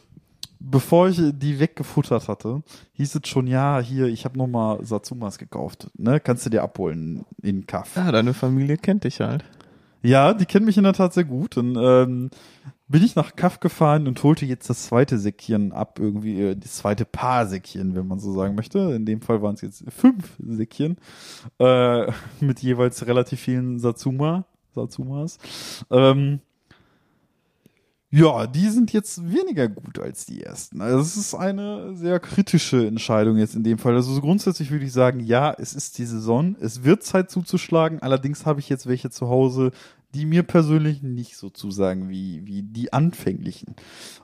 bevor 0.59 1.09
ich 1.09 1.21
die 1.35 1.61
weggefuttert 1.61 2.29
hatte, 2.29 2.63
hieß 2.95 3.15
es 3.15 3.29
schon, 3.29 3.47
ja, 3.47 3.81
hier, 3.81 4.07
ich 4.07 4.25
habe 4.25 4.39
nochmal 4.39 4.85
Satsumas 4.85 5.39
gekauft. 5.39 5.89
Ne? 5.97 6.19
Kannst 6.21 6.47
du 6.47 6.51
dir 6.51 6.63
abholen 6.63 7.25
in 7.43 7.67
Kaff. 7.67 7.95
Ja, 7.97 8.11
deine 8.11 8.35
Familie 8.35 8.77
kennt 8.77 9.05
dich 9.05 9.21
halt. 9.21 9.45
Ja, 10.03 10.35
die 10.35 10.47
kennen 10.47 10.67
mich 10.67 10.79
in 10.79 10.85
der 10.85 10.93
Tat 10.93 11.15
sehr 11.15 11.25
gut. 11.25 11.57
Und 11.57 11.77
ähm, 11.77 12.31
bin 12.89 13.03
ich 13.03 13.17
nach 13.17 13.35
Kaff 13.35 13.61
gefahren 13.61 14.07
und 14.07 14.23
holte 14.23 14.47
jetzt 14.47 14.71
das 14.71 14.87
zweite 14.87 15.19
Säckchen 15.19 15.73
ab, 15.73 15.99
irgendwie 15.99 16.41
äh, 16.41 16.57
das 16.57 16.77
zweite 16.77 17.05
Paar 17.05 17.47
Säckchen, 17.47 17.95
wenn 17.95 18.07
man 18.07 18.21
so 18.21 18.33
sagen 18.33 18.55
möchte. 18.55 18.79
In 18.79 19.05
dem 19.05 19.21
Fall 19.21 19.43
waren 19.43 19.55
es 19.55 19.63
jetzt 19.63 19.85
fünf 19.89 20.37
Säckchen 20.39 20.97
äh, 21.59 22.07
mit 22.41 22.61
jeweils 22.61 23.07
relativ 23.07 23.41
vielen 23.41 23.79
Satsuma, 23.79 24.45
Satsumas. 24.77 25.39
Ähm, 25.91 26.41
ja, 28.11 28.47
die 28.47 28.69
sind 28.69 28.93
jetzt 28.93 29.31
weniger 29.31 29.69
gut 29.69 29.99
als 29.99 30.27
die 30.27 30.43
ersten. 30.43 30.81
Also 30.81 31.01
es 31.01 31.17
ist 31.17 31.35
eine 31.35 31.97
sehr 31.97 32.21
kritische 32.21 32.87
Entscheidung 32.87 33.37
jetzt 33.37 33.57
in 33.57 33.65
dem 33.65 33.79
Fall. 33.79 33.95
Also 33.95 34.15
so 34.15 34.21
grundsätzlich 34.21 34.71
würde 34.71 34.85
ich 34.85 34.93
sagen, 34.93 35.21
ja, 35.21 35.53
es 35.59 35.75
ist 35.75 35.99
die 35.99 36.07
Saison, 36.07 36.57
es 36.61 36.85
wird 36.85 37.03
Zeit 37.03 37.31
zuzuschlagen. 37.31 38.01
Allerdings 38.01 38.47
habe 38.47 38.61
ich 38.61 38.69
jetzt 38.69 38.87
welche 38.87 39.11
zu 39.11 39.29
Hause, 39.29 39.73
die 40.15 40.25
mir 40.25 40.45
persönlich 40.45 41.03
nicht 41.03 41.37
so 41.37 41.51
zusagen 41.51 42.09
wie, 42.09 42.47
wie 42.47 42.63
die 42.63 42.93
anfänglichen. 42.93 43.75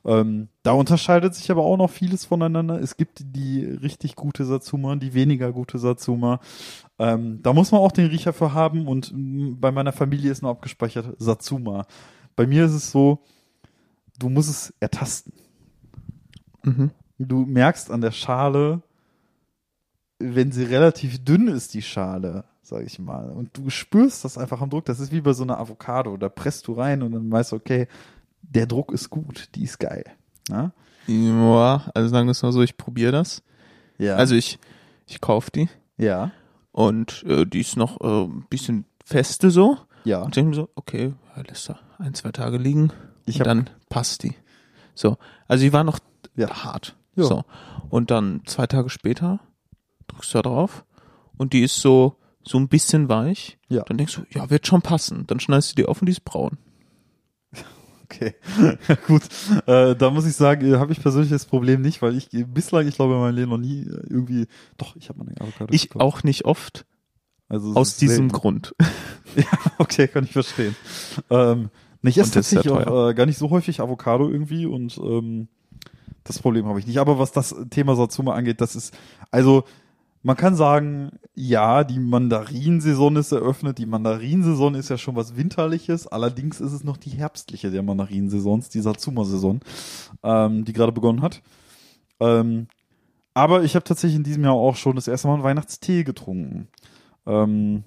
Ähm, 0.04 0.48
da 0.62 0.72
unterscheidet 0.72 1.34
sich 1.34 1.50
aber 1.50 1.64
auch 1.64 1.76
noch 1.76 1.90
vieles 1.90 2.24
voneinander. 2.24 2.80
Es 2.80 2.96
gibt 2.96 3.22
die 3.36 3.64
richtig 3.64 4.16
gute 4.16 4.44
Satsuma, 4.44 4.96
die 4.96 5.12
weniger 5.12 5.52
gute 5.52 5.78
Satsuma. 5.78 6.40
Ähm, 7.02 7.42
da 7.42 7.52
muss 7.52 7.72
man 7.72 7.80
auch 7.80 7.90
den 7.90 8.06
Riecher 8.06 8.32
für 8.32 8.54
haben 8.54 8.86
und 8.86 9.10
mm, 9.12 9.58
bei 9.58 9.72
meiner 9.72 9.90
Familie 9.90 10.30
ist 10.30 10.42
nur 10.42 10.52
abgespeichert 10.52 11.16
Satsuma. 11.18 11.86
Bei 12.36 12.46
mir 12.46 12.64
ist 12.64 12.74
es 12.74 12.92
so, 12.92 13.18
du 14.20 14.28
musst 14.28 14.48
es 14.48 14.72
ertasten. 14.78 15.32
Mhm. 16.62 16.92
Du 17.18 17.44
merkst 17.44 17.90
an 17.90 18.02
der 18.02 18.12
Schale, 18.12 18.82
wenn 20.20 20.52
sie 20.52 20.62
relativ 20.62 21.24
dünn 21.24 21.48
ist, 21.48 21.74
die 21.74 21.82
Schale, 21.82 22.44
sag 22.62 22.84
ich 22.84 23.00
mal, 23.00 23.30
und 23.30 23.56
du 23.56 23.68
spürst 23.68 24.24
das 24.24 24.38
einfach 24.38 24.60
am 24.60 24.70
Druck, 24.70 24.84
das 24.84 25.00
ist 25.00 25.10
wie 25.10 25.22
bei 25.22 25.32
so 25.32 25.42
einer 25.42 25.58
Avocado, 25.58 26.16
da 26.16 26.28
presst 26.28 26.68
du 26.68 26.74
rein 26.74 27.02
und 27.02 27.10
dann 27.10 27.32
weißt 27.32 27.50
du, 27.50 27.56
okay, 27.56 27.88
der 28.42 28.66
Druck 28.66 28.92
ist 28.92 29.10
gut, 29.10 29.48
die 29.56 29.64
ist 29.64 29.80
geil. 29.80 30.04
Ja, 30.48 30.70
Ja, 31.08 31.90
also 31.94 32.08
sagen 32.08 32.28
wir 32.28 32.30
es 32.30 32.42
mal 32.44 32.52
so, 32.52 32.62
ich 32.62 32.76
probiere 32.76 33.10
das. 33.10 33.42
ja. 33.98 34.14
Also 34.14 34.36
ich, 34.36 34.60
ich 35.08 35.20
kaufe 35.20 35.50
die 35.50 35.68
ja, 35.98 36.30
und 36.72 37.22
äh, 37.26 37.44
die 37.46 37.60
ist 37.60 37.76
noch 37.76 38.00
äh, 38.00 38.24
ein 38.24 38.46
bisschen 38.50 38.84
feste 39.04 39.50
so. 39.50 39.78
ja. 40.04 40.22
Und 40.22 40.36
denke 40.36 40.50
mir 40.50 40.56
so, 40.56 40.68
okay, 40.74 41.14
lässt 41.48 41.68
da 41.68 41.78
ein, 41.98 42.14
zwei 42.14 42.32
Tage 42.32 42.56
liegen 42.58 42.92
Ich 43.26 43.38
und 43.38 43.46
dann 43.46 43.70
passt 43.88 44.22
die. 44.24 44.34
So, 44.94 45.16
also 45.48 45.62
die 45.62 45.72
war 45.72 45.84
noch 45.84 45.98
Ja. 46.36 46.64
hart. 46.64 46.96
Ja. 47.14 47.24
So. 47.24 47.44
Und 47.90 48.10
dann 48.10 48.42
zwei 48.46 48.66
Tage 48.66 48.90
später 48.90 49.40
drückst 50.08 50.34
du 50.34 50.38
da 50.38 50.42
drauf 50.42 50.84
und 51.36 51.52
die 51.52 51.60
ist 51.62 51.76
so, 51.76 52.16
so 52.42 52.58
ein 52.58 52.68
bisschen 52.68 53.08
weich. 53.08 53.58
Ja. 53.68 53.82
Dann 53.84 53.98
denkst 53.98 54.16
du, 54.16 54.22
ja, 54.30 54.50
wird 54.50 54.66
schon 54.66 54.82
passen. 54.82 55.26
Dann 55.26 55.40
schneidest 55.40 55.72
du 55.72 55.74
die 55.76 55.86
auf 55.86 56.00
und 56.00 56.06
die 56.06 56.12
ist 56.12 56.24
braun. 56.24 56.58
Okay, 58.14 58.34
gut. 59.06 59.22
Äh, 59.66 59.94
da 59.96 60.10
muss 60.10 60.26
ich 60.26 60.34
sagen, 60.36 60.66
äh, 60.72 60.76
habe 60.76 60.92
ich 60.92 61.00
persönlich 61.00 61.30
das 61.30 61.46
Problem 61.46 61.80
nicht, 61.80 62.02
weil 62.02 62.16
ich 62.16 62.28
bislang, 62.30 62.86
ich 62.86 62.96
glaube, 62.96 63.14
in 63.14 63.20
meinem 63.20 63.34
Leben 63.36 63.50
noch 63.50 63.58
nie 63.58 63.82
äh, 63.82 64.02
irgendwie, 64.08 64.46
doch, 64.76 64.96
ich 64.96 65.08
habe 65.08 65.18
mal 65.20 65.26
eine 65.28 65.40
Avocado 65.40 65.72
Ich 65.72 65.88
gekauft. 65.88 66.02
auch 66.02 66.22
nicht 66.22 66.44
oft, 66.44 66.84
Also 67.48 67.74
aus 67.74 67.96
diesem 67.96 68.28
selten. 68.28 68.32
Grund. 68.32 68.74
Okay, 69.78 70.08
kann 70.08 70.24
ich 70.24 70.32
verstehen. 70.32 70.76
Ähm, 71.30 71.70
nee, 72.02 72.10
ich 72.10 72.18
esse 72.18 72.32
tatsächlich 72.32 72.70
auch 72.70 73.08
äh, 73.08 73.14
gar 73.14 73.24
nicht 73.24 73.38
so 73.38 73.48
häufig 73.48 73.80
Avocado 73.80 74.28
irgendwie 74.28 74.66
und 74.66 74.98
ähm, 74.98 75.48
das 76.24 76.38
Problem 76.38 76.66
habe 76.66 76.78
ich 76.78 76.86
nicht. 76.86 76.98
Aber 76.98 77.18
was 77.18 77.32
das 77.32 77.54
Thema 77.70 77.96
Satsuma 77.96 78.34
angeht, 78.34 78.60
das 78.60 78.76
ist, 78.76 78.94
also 79.30 79.64
man 80.22 80.36
kann 80.36 80.54
sagen, 80.54 81.10
ja, 81.34 81.82
die 81.84 81.98
Mandarinsaison 81.98 83.16
ist 83.16 83.32
eröffnet. 83.32 83.78
Die 83.78 83.86
Mandarinsaison 83.86 84.74
ist 84.74 84.88
ja 84.88 84.98
schon 84.98 85.16
was 85.16 85.36
Winterliches. 85.36 86.06
Allerdings 86.06 86.60
ist 86.60 86.72
es 86.72 86.84
noch 86.84 86.96
die 86.96 87.10
herbstliche 87.10 87.70
der 87.70 87.82
Mandarinsaisons, 87.82 88.68
die 88.68 88.80
Satsuma-Saison, 88.80 89.60
ähm, 90.22 90.64
die 90.64 90.72
gerade 90.72 90.92
begonnen 90.92 91.22
hat. 91.22 91.42
Ähm, 92.20 92.68
aber 93.34 93.64
ich 93.64 93.74
habe 93.74 93.84
tatsächlich 93.84 94.16
in 94.16 94.24
diesem 94.24 94.44
Jahr 94.44 94.54
auch 94.54 94.76
schon 94.76 94.94
das 94.96 95.08
erste 95.08 95.26
Mal 95.26 95.34
einen 95.34 95.42
Weihnachtstee 95.42 96.04
getrunken. 96.04 96.68
Ähm, 97.26 97.84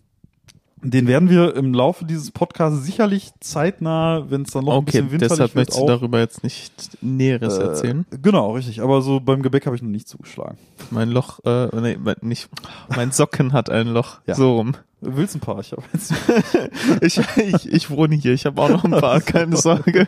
den 0.82 1.08
werden 1.08 1.30
wir 1.30 1.56
im 1.56 1.74
Laufe 1.74 2.06
dieses 2.06 2.32
Podcasts 2.32 2.84
sicherlich 2.86 3.32
zeitnah, 3.40 4.30
wenn 4.30 4.44
es 4.44 4.52
dann 4.52 4.66
noch 4.66 4.74
ein 4.74 4.78
Okay, 4.80 4.92
bisschen 5.02 5.12
winterlich 5.12 5.30
deshalb 5.32 5.56
wird, 5.56 5.68
möchtest 5.70 5.80
du 5.82 5.86
darüber 5.88 6.20
jetzt 6.20 6.44
nicht 6.44 6.98
Näheres 7.02 7.58
äh, 7.58 7.64
erzählen. 7.64 8.06
Genau, 8.22 8.52
richtig. 8.54 8.82
Aber 8.82 9.02
so 9.02 9.20
beim 9.20 9.42
Gebäck 9.42 9.66
habe 9.66 9.76
ich 9.76 9.82
noch 9.82 9.90
nicht 9.90 10.08
zugeschlagen. 10.08 10.58
Mein 10.92 11.10
Loch, 11.10 11.40
äh, 11.46 11.68
nee, 11.80 11.98
mein- 12.02 12.18
nicht, 12.22 12.50
mein 12.96 13.12
Socken 13.12 13.54
hat 13.54 13.70
ein 13.70 13.88
Loch. 13.88 14.20
Ja. 14.28 14.36
So 14.36 14.58
rum. 14.58 14.74
Willst 15.02 15.36
ein 15.36 15.40
paar? 15.40 15.60
Ich 15.60 15.72
habe 15.72 15.84
jetzt. 15.94 16.14
Ich, 17.02 17.20
ich, 17.38 17.72
ich 17.72 17.90
wohne 17.90 18.16
hier, 18.16 18.34
ich 18.34 18.46
habe 18.46 18.62
auch 18.62 18.70
noch 18.70 18.84
ein 18.84 18.92
paar, 18.92 19.22
keine 19.22 19.56
Sorge. 19.58 20.08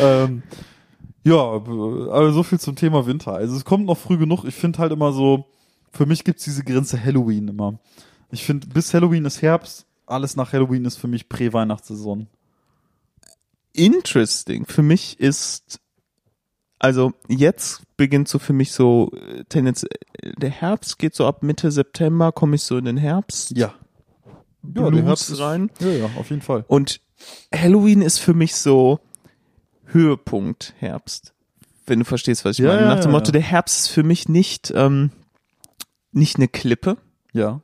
ähm, 0.00 0.42
ja, 1.24 1.58
b- 1.58 2.10
also 2.10 2.32
so 2.32 2.42
viel 2.42 2.58
zum 2.60 2.76
Thema 2.76 3.06
Winter. 3.06 3.34
Also 3.34 3.56
es 3.56 3.64
kommt 3.64 3.86
noch 3.86 3.98
früh 3.98 4.16
genug. 4.18 4.44
Ich 4.44 4.54
finde 4.54 4.78
halt 4.78 4.92
immer 4.92 5.12
so, 5.12 5.46
für 5.92 6.06
mich 6.06 6.24
gibt's 6.24 6.44
diese 6.44 6.62
Grenze 6.64 7.02
Halloween 7.02 7.48
immer. 7.48 7.74
Ich 8.30 8.44
finde, 8.44 8.66
bis 8.68 8.92
Halloween 8.94 9.24
ist 9.24 9.42
Herbst, 9.42 9.86
alles 10.06 10.36
nach 10.36 10.52
Halloween 10.52 10.84
ist 10.84 10.96
für 10.96 11.08
mich 11.08 11.28
Prä-Weihnachtssaison. 11.28 12.26
Interesting. 13.72 14.66
Für 14.66 14.82
mich 14.82 15.18
ist, 15.20 15.80
also 16.78 17.12
jetzt 17.28 17.82
beginnt 17.96 18.28
so 18.28 18.38
für 18.38 18.52
mich 18.52 18.72
so, 18.72 19.10
äh, 19.12 19.44
tendenziell, 19.48 19.90
der 20.36 20.50
Herbst 20.50 20.98
geht 20.98 21.14
so 21.14 21.26
ab 21.26 21.42
Mitte 21.42 21.70
September, 21.70 22.32
komme 22.32 22.56
ich 22.56 22.62
so 22.62 22.76
in 22.76 22.86
den 22.86 22.96
Herbst. 22.96 23.52
Ja. 23.56 23.74
Blues 24.62 24.92
der 24.94 25.04
Herbst 25.04 25.30
ist- 25.30 25.40
rein. 25.40 25.70
Ja, 25.80 25.88
ja, 25.88 26.10
auf 26.18 26.30
jeden 26.30 26.42
Fall. 26.42 26.64
Und 26.68 27.00
Halloween 27.54 28.02
ist 28.02 28.18
für 28.18 28.34
mich 28.34 28.56
so 28.56 29.00
Höhepunkt 29.86 30.74
Herbst. 30.78 31.32
Wenn 31.86 32.00
du 32.00 32.04
verstehst, 32.04 32.44
was 32.44 32.58
ich 32.58 32.64
Ja, 32.64 32.68
meine. 32.70 32.82
ja, 32.82 32.88
Nach 32.88 33.00
dem 33.00 33.10
ja, 33.10 33.16
Motto, 33.16 33.26
ja. 33.26 33.32
der 33.32 33.42
Herbst 33.42 33.80
ist 33.80 33.88
für 33.88 34.02
mich 34.02 34.28
nicht, 34.28 34.72
ähm, 34.74 35.10
nicht 36.12 36.36
eine 36.36 36.48
Klippe, 36.48 36.98
Ja. 37.32 37.60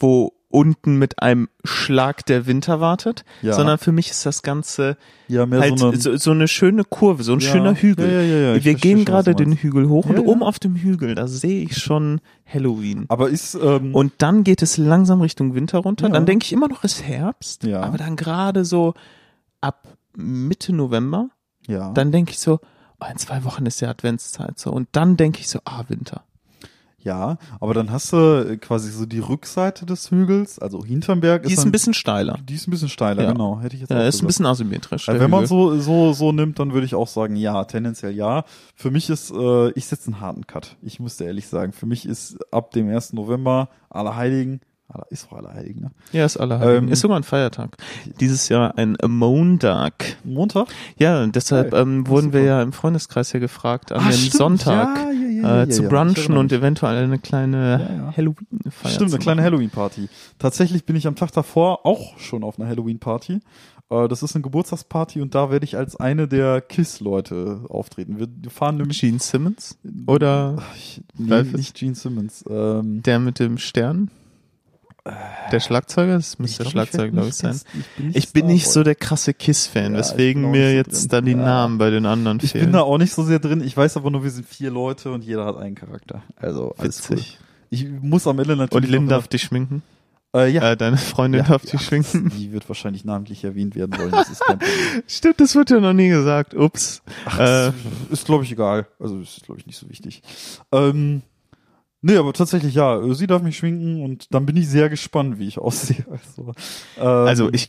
Wo 0.00 0.32
unten 0.52 0.96
mit 0.98 1.22
einem 1.22 1.48
Schlag 1.62 2.26
der 2.26 2.44
Winter 2.48 2.80
wartet, 2.80 3.24
Ja. 3.40 3.52
sondern 3.52 3.78
für 3.78 3.92
mich 3.92 4.10
ist 4.10 4.26
das 4.26 4.42
Ganze 4.42 4.96
Ja, 5.28 5.48
halt 5.48 5.78
so 5.78 5.90
eine. 5.90 5.96
so, 6.00 6.16
so 6.16 6.32
eine 6.32 6.48
schöne 6.48 6.82
Kurve, 6.82 7.22
so 7.22 7.34
ein 7.34 7.38
Ja. 7.38 7.52
schöner 7.52 7.74
Hügel. 7.76 8.58
Wir 8.64 8.74
gehen 8.74 9.04
gerade 9.04 9.36
den. 9.36 9.52
Hügel 9.52 9.88
hoch 9.88 10.06
und 10.06 10.18
oben 10.18 10.42
auf 10.42 10.58
dem 10.58 10.74
Hügel, 10.74 11.14
da 11.14 11.28
sehe 11.28 11.62
ich 11.62 11.78
schon 11.78 12.20
Halloween. 12.52 13.04
aber 13.08 13.28
ist, 13.30 13.54
ähm, 13.54 13.94
Und 13.94 14.14
dann 14.18 14.42
geht 14.42 14.60
es 14.62 14.76
langsam 14.76 15.20
Richtung 15.20 15.54
Winter 15.54 15.78
runter. 15.78 16.08
Dann 16.08 16.26
denke 16.26 16.44
ich 16.46 16.52
immer 16.52 16.66
noch, 16.66 16.82
es 16.82 16.94
ist 16.94 17.04
Herbst. 17.04 17.62
Ja. 17.62 17.82
Aber 17.82 17.96
dann 17.98 18.16
gerade 18.16 18.64
so 18.64 18.94
ab 19.60 19.86
Mitte 20.16 20.72
November, 20.72 21.28
ja. 21.68 21.92
dann 21.92 22.10
denke 22.10 22.32
ich 22.32 22.40
so, 22.40 22.58
in 23.08 23.18
zwei 23.18 23.44
Wochen 23.44 23.66
ist 23.66 23.80
ja 23.80 23.88
Adventszeit 23.90 24.58
so. 24.58 24.72
Und 24.72 24.88
dann 24.92 25.16
denke 25.16 25.38
ich 25.40 25.48
so, 25.48 25.60
ah, 25.64 25.84
Winter. 25.86 26.24
Ja, 27.02 27.38
aber 27.60 27.72
dann 27.74 27.90
hast 27.90 28.12
du 28.12 28.16
äh, 28.52 28.56
quasi 28.58 28.90
so 28.90 29.06
die 29.06 29.20
Rückseite 29.20 29.86
des 29.86 30.10
Hügels, 30.10 30.58
also 30.58 30.84
hinterm 30.84 31.20
Berg 31.20 31.44
Die 31.44 31.52
ist 31.52 31.60
dann, 31.60 31.68
ein 31.68 31.72
bisschen 31.72 31.94
steiler. 31.94 32.38
die 32.46 32.54
ist 32.54 32.68
ein 32.68 32.70
bisschen 32.70 32.88
steiler, 32.90 33.22
Ja. 33.22 33.32
genau, 33.32 33.58
hätte 33.60 33.74
ich 33.74 33.80
jetzt 33.80 33.90
Ja, 33.90 33.96
auch 33.96 34.00
ist 34.02 34.06
ein 34.06 34.10
gesagt. 34.18 34.26
bisschen 34.28 34.46
asymmetrisch. 34.46 35.08
Also 35.08 35.20
wenn 35.20 35.30
man 35.30 35.46
so, 35.46 35.78
so, 35.80 36.12
so 36.12 36.32
nimmt, 36.32 36.58
dann 36.58 36.72
würde 36.74 36.84
ich 36.86 36.94
auch 36.94 37.08
sagen, 37.08 37.36
ja, 37.36 37.64
tendenziell 37.64 38.12
ja. 38.14 38.44
Für 38.74 38.90
mich 38.90 39.08
ist, 39.08 39.30
äh, 39.30 39.70
ich 39.70 39.86
setze 39.86 40.08
einen 40.12 40.20
harten 40.20 40.46
Cut. 40.46 40.76
Ich 40.82 41.00
muss 41.00 41.16
dir 41.16 41.24
ehrlich 41.24 41.48
sagen, 41.48 41.72
für 41.72 41.86
mich 41.86 42.04
ist 42.06 42.36
ab 42.52 42.70
dem 42.72 42.88
1. 42.90 43.14
November 43.14 43.68
Allerheiligen, 43.88 44.60
Aller, 44.92 45.06
ist 45.10 45.26
doch 45.26 45.36
Allerheiligen, 45.38 45.82
ne? 45.82 45.90
Ja, 46.10 46.24
ist 46.24 46.36
Allerheiligen. 46.36 46.88
Ähm, 46.88 46.92
ist 46.92 47.00
sogar 47.00 47.16
ein 47.16 47.22
Feiertag. 47.22 47.76
Dieses 48.18 48.48
Jahr 48.48 48.76
ein 48.76 48.96
Montag. 49.06 50.16
Montag? 50.24 50.66
Ja, 50.98 51.24
deshalb 51.28 51.70
Geil. 51.70 51.82
ähm, 51.82 52.06
wurden 52.08 52.28
ist 52.28 52.32
wir 52.34 52.42
ja 52.42 52.60
im 52.60 52.72
Freundeskreis 52.72 53.32
ja 53.32 53.38
gefragt, 53.38 53.92
an 53.92 54.00
Ah, 54.00 54.08
dem 54.10 54.16
stimmt. 54.18 54.32
Sonntag 54.34 54.98
Ja, 54.98 55.10
ja, 55.12 55.28
ja, 55.42 55.56
ja, 55.56 55.62
äh, 55.62 55.68
zu 55.68 55.82
brunchen 55.84 56.36
und 56.36 56.52
eventuell 56.52 57.04
eine 57.04 57.18
kleine. 57.18 58.12
Halloween-Feier 58.16 58.92
Stimmt, 58.92 59.12
eine 59.12 59.18
kleine. 59.18 59.42
Halloween-Party. 59.42 60.08
Tatsächlich 60.38 60.84
bin 60.84 60.96
ich 60.96 61.06
am 61.06 61.16
Tag 61.16 61.32
davor 61.32 61.86
auch 61.86 62.18
schon 62.18 62.44
auf 62.44 62.58
einer 62.58 62.68
Halloween-Party. 62.68 63.40
Äh, 63.90 64.08
das 64.08 64.22
ist 64.22 64.34
eine 64.34 64.42
Geburtstagsparty 64.42 65.20
und 65.20 65.34
da 65.34 65.50
werde 65.50 65.64
ich 65.64 65.76
als 65.76 65.96
eine 65.96 66.28
der 66.28 66.60
KISS-Leute 66.60 67.62
auftreten. 67.68 68.18
Wir, 68.18 68.50
fahren 68.50 68.76
nämlich 68.76 69.00
Gene 69.00 69.18
Simmons 69.18 69.78
oder 70.06 70.62
ich, 70.76 71.02
nee, 71.18 71.42
nicht 71.42 71.74
Gene 71.74 71.94
Simmons. 71.94 72.44
Ähm, 72.48 73.02
der 73.02 73.18
mit 73.18 73.38
dem 73.38 73.58
Stern? 73.58 74.10
Der 75.50 75.60
Schlagzeuger? 75.60 76.14
Das 76.16 76.34
ich 76.34 76.38
müsste 76.38 76.58
der 76.58 76.66
ich 76.66 76.72
Schlagzeuger, 76.72 77.08
glaube 77.10 77.28
ich, 77.28 77.34
sein. 77.34 77.60
Ich 77.74 77.86
bin 77.96 78.06
nicht, 78.06 78.16
Ich 78.16 78.32
bin 78.32 78.46
nicht 78.46 78.68
so 78.68 78.82
der 78.82 78.94
krasse 78.94 79.34
Kiss-Fan, 79.34 79.94
Ja, 79.94 80.00
ich 80.00 80.06
weswegen 80.06 80.50
mir 80.50 80.68
so 80.70 80.74
jetzt 80.74 81.00
drin. 81.02 81.08
dann 81.10 81.24
die 81.24 81.30
Ja. 81.32 81.36
Namen 81.38 81.78
bei 81.78 81.90
den 81.90 82.06
anderen 82.06 82.38
Ich 82.42 82.52
fehlen. 82.52 82.66
bin 82.66 82.72
da 82.74 82.82
auch 82.82 82.98
nicht 82.98 83.12
so 83.12 83.22
sehr 83.22 83.38
drin. 83.38 83.62
Ich 83.62 83.76
weiß 83.76 83.96
aber 83.96 84.10
nur, 84.10 84.22
wir 84.24 84.30
sind 84.30 84.46
vier 84.46 84.70
Leute 84.70 85.10
und 85.10 85.24
jeder 85.24 85.44
hat 85.46 85.56
einen 85.56 85.74
Charakter. 85.74 86.22
Also 86.36 86.74
alles 86.78 87.02
cool. 87.10 87.16
Witzig. 87.16 87.38
Ich 87.70 87.86
muss 87.88 88.26
am 88.26 88.38
Ende 88.38 88.56
natürlich. 88.56 88.84
Und 88.88 88.90
Lynn 88.92 89.08
darf 89.08 89.28
dich 89.28 89.42
schminken? 89.42 89.82
Äh, 90.34 90.48
ja. 90.52 90.72
Äh, 90.72 90.76
deine 90.76 90.96
Freundin 90.96 91.40
ja, 91.42 91.48
darf 91.48 91.62
dich 91.64 91.80
schminken? 91.80 92.30
Die 92.38 92.52
wird 92.52 92.68
wahrscheinlich 92.68 93.04
namentlich 93.04 93.42
erwähnt 93.42 93.74
werden 93.74 93.98
wollen. 93.98 94.10
Das 94.12 94.28
ist 94.30 94.40
kein 94.40 94.58
Problem. 94.60 95.02
Stimmt, 95.08 95.40
das 95.40 95.54
wird 95.56 95.70
ja 95.70 95.80
noch 95.80 95.92
nie 95.92 96.08
gesagt. 96.08 96.54
Ups. 96.54 97.02
Ach, 97.24 97.38
Äh. 97.38 97.40
das 97.40 97.74
ist, 98.10 98.26
glaube 98.26 98.44
ich, 98.44 98.52
egal. 98.52 98.86
Also 99.00 99.18
ist, 99.20 99.42
glaube 99.44 99.60
ich, 99.60 99.66
nicht 99.66 99.78
so 99.78 99.88
wichtig. 99.88 100.22
Ähm, 100.72 101.22
nee, 102.02 102.16
aber 102.16 102.32
tatsächlich, 102.32 102.74
ja, 102.74 103.00
sie 103.14 103.26
darf 103.26 103.42
mich 103.42 103.58
schminken 103.58 104.02
und 104.02 104.32
dann 104.34 104.46
bin 104.46 104.56
ich 104.56 104.68
sehr 104.68 104.88
gespannt, 104.88 105.38
wie 105.38 105.48
ich 105.48 105.58
aussehe. 105.58 106.04
Also, 106.10 106.52
ähm, 106.98 107.06
Also 107.06 107.52
ich, 107.52 107.68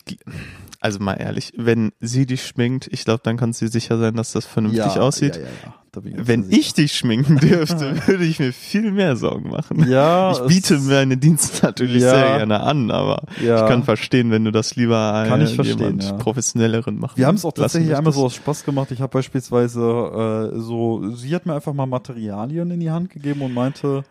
also 0.80 1.00
mal 1.00 1.14
ehrlich, 1.14 1.54
wenn 1.58 1.92
sie 2.00 2.26
dich 2.26 2.46
schminkt, 2.46 2.88
ich 2.92 3.06
glaube, 3.06 3.22
dann 3.24 3.38
kannst 3.38 3.62
du 3.62 3.66
dir 3.66 3.72
sicher 3.72 3.98
sein, 3.98 4.16
dass 4.16 4.32
das 4.32 4.46
vernünftig 4.46 4.96
ja, 4.96 5.02
aussieht. 5.02 5.36
Ja, 5.36 5.44
ja, 5.44 5.76
ich 5.94 6.28
Wenn 6.28 6.50
ich 6.50 6.74
dich 6.74 6.94
schminken 6.94 7.38
dürfte, 7.40 8.08
würde 8.08 8.24
ich 8.24 8.40
mir 8.40 8.54
viel 8.54 8.92
mehr 8.92 9.16
Sorgen 9.16 9.50
machen. 9.50 9.88
Ja, 9.90 10.32
ich 10.32 10.40
biete 10.48 10.80
meine 10.80 11.18
Dienste 11.18 11.66
natürlich 11.66 12.02
sehr 12.02 12.38
gerne 12.38 12.62
an, 12.62 12.92
aber 12.92 13.24
ich 13.38 13.46
kann 13.46 13.84
verstehen, 13.84 14.32
wenn 14.32 14.46
du 14.46 14.52
das 14.52 14.76
lieber 14.76 15.26
Kann 15.28 15.42
äh, 15.42 15.48
verstehen, 15.48 16.00
jemand 16.00 16.18
professionelleren 16.18 16.98
machen 16.98 17.18
Wir 17.18 17.28
haben 17.28 17.36
es 17.36 17.46
auch 17.46 17.52
tatsächlich 17.52 17.96
einmal 17.96 18.14
so 18.14 18.26
aus 18.26 18.36
Spaß 18.36 18.64
gemacht. 18.64 18.92
Ich 18.92 19.02
habe 19.02 19.12
beispielsweise 19.12 20.52
äh, 20.54 20.60
so, 20.60 21.14
sie 21.14 21.36
hat 21.36 21.46
mir 21.46 21.56
einfach 21.56 21.74
mal 21.74 21.86
Materialien 21.86 22.72
in 22.72 22.80
die 22.80 22.92
Hand 22.92 23.10
gegeben 23.10 23.42
und 23.42 23.54
meinte, 23.54 24.04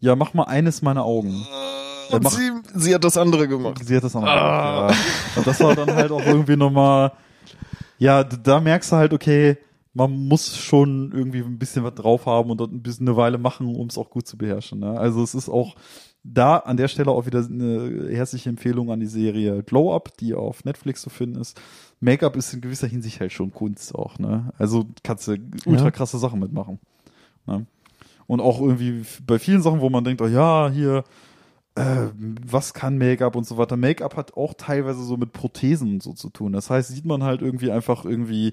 ja, 0.00 0.16
mach 0.16 0.34
mal 0.34 0.44
eines 0.44 0.82
meiner 0.82 1.04
Augen. 1.04 1.46
Und 2.10 2.22
mach- 2.24 2.30
sie, 2.30 2.50
sie 2.74 2.94
hat 2.94 3.04
das 3.04 3.16
andere 3.16 3.48
gemacht. 3.48 3.80
Sie 3.84 3.94
hat 3.96 4.04
das 4.04 4.14
noch 4.14 4.22
Ah. 4.22 4.86
gemacht, 4.88 4.96
ja. 5.34 5.38
Und 5.40 5.46
das 5.46 5.60
war 5.60 5.74
dann 5.76 5.94
halt 5.94 6.10
auch 6.10 6.24
irgendwie 6.24 6.56
nochmal, 6.56 7.12
ja, 7.98 8.24
da 8.24 8.60
merkst 8.60 8.92
du 8.92 8.96
halt, 8.96 9.12
okay, 9.12 9.58
man 9.94 10.12
muss 10.28 10.56
schon 10.56 11.10
irgendwie 11.12 11.40
ein 11.40 11.58
bisschen 11.58 11.82
was 11.84 11.94
drauf 11.94 12.26
haben 12.26 12.50
und 12.50 12.58
dort 12.60 12.72
ein 12.72 12.82
bisschen 12.82 13.08
eine 13.08 13.16
Weile 13.16 13.36
machen, 13.38 13.74
um 13.74 13.88
es 13.88 13.98
auch 13.98 14.10
gut 14.10 14.26
zu 14.28 14.38
beherrschen. 14.38 14.78
Ne? 14.80 14.98
Also 14.98 15.22
es 15.22 15.34
ist 15.34 15.48
auch 15.48 15.74
da 16.22 16.58
an 16.58 16.76
der 16.76 16.88
Stelle 16.88 17.10
auch 17.10 17.26
wieder 17.26 17.40
eine 17.44 18.08
herzliche 18.10 18.48
Empfehlung 18.48 18.92
an 18.92 19.00
die 19.00 19.06
Serie 19.06 19.62
Glow 19.64 19.94
Up, 19.94 20.16
die 20.18 20.34
auf 20.34 20.64
Netflix 20.64 21.00
zu 21.02 21.10
finden 21.10 21.40
ist. 21.40 21.60
Make-up 22.00 22.36
ist 22.36 22.52
in 22.54 22.60
gewisser 22.60 22.86
Hinsicht 22.86 23.18
halt 23.20 23.32
schon 23.32 23.52
Kunst 23.52 23.92
auch, 23.94 24.18
ne? 24.18 24.52
Also 24.56 24.86
kannst 25.02 25.26
du 25.26 25.36
ultra 25.66 25.86
Ja. 25.86 25.90
krasse 25.90 26.18
Sachen 26.18 26.38
mitmachen. 26.38 26.78
Ne? 27.46 27.66
Und 28.28 28.40
auch 28.40 28.60
irgendwie 28.60 29.02
bei 29.26 29.40
vielen 29.40 29.62
Sachen, 29.62 29.80
wo 29.80 29.90
man 29.90 30.04
denkt, 30.04 30.22
oh 30.22 30.26
ja, 30.28 30.70
hier, 30.70 31.02
äh, 31.74 32.08
was 32.46 32.74
kann 32.74 32.98
Make-up 32.98 33.34
und 33.34 33.46
so 33.46 33.56
weiter. 33.56 33.76
Make-up 33.76 34.16
hat 34.16 34.36
auch 34.36 34.54
teilweise 34.54 35.02
so 35.02 35.16
mit 35.16 35.32
Prothesen 35.32 35.94
und 35.94 36.02
so 36.02 36.12
zu 36.12 36.28
tun. 36.28 36.52
Das 36.52 36.68
heißt, 36.70 36.90
sieht 36.90 37.06
man 37.06 37.24
halt 37.24 37.40
irgendwie 37.40 37.70
einfach 37.72 38.04
irgendwie 38.04 38.52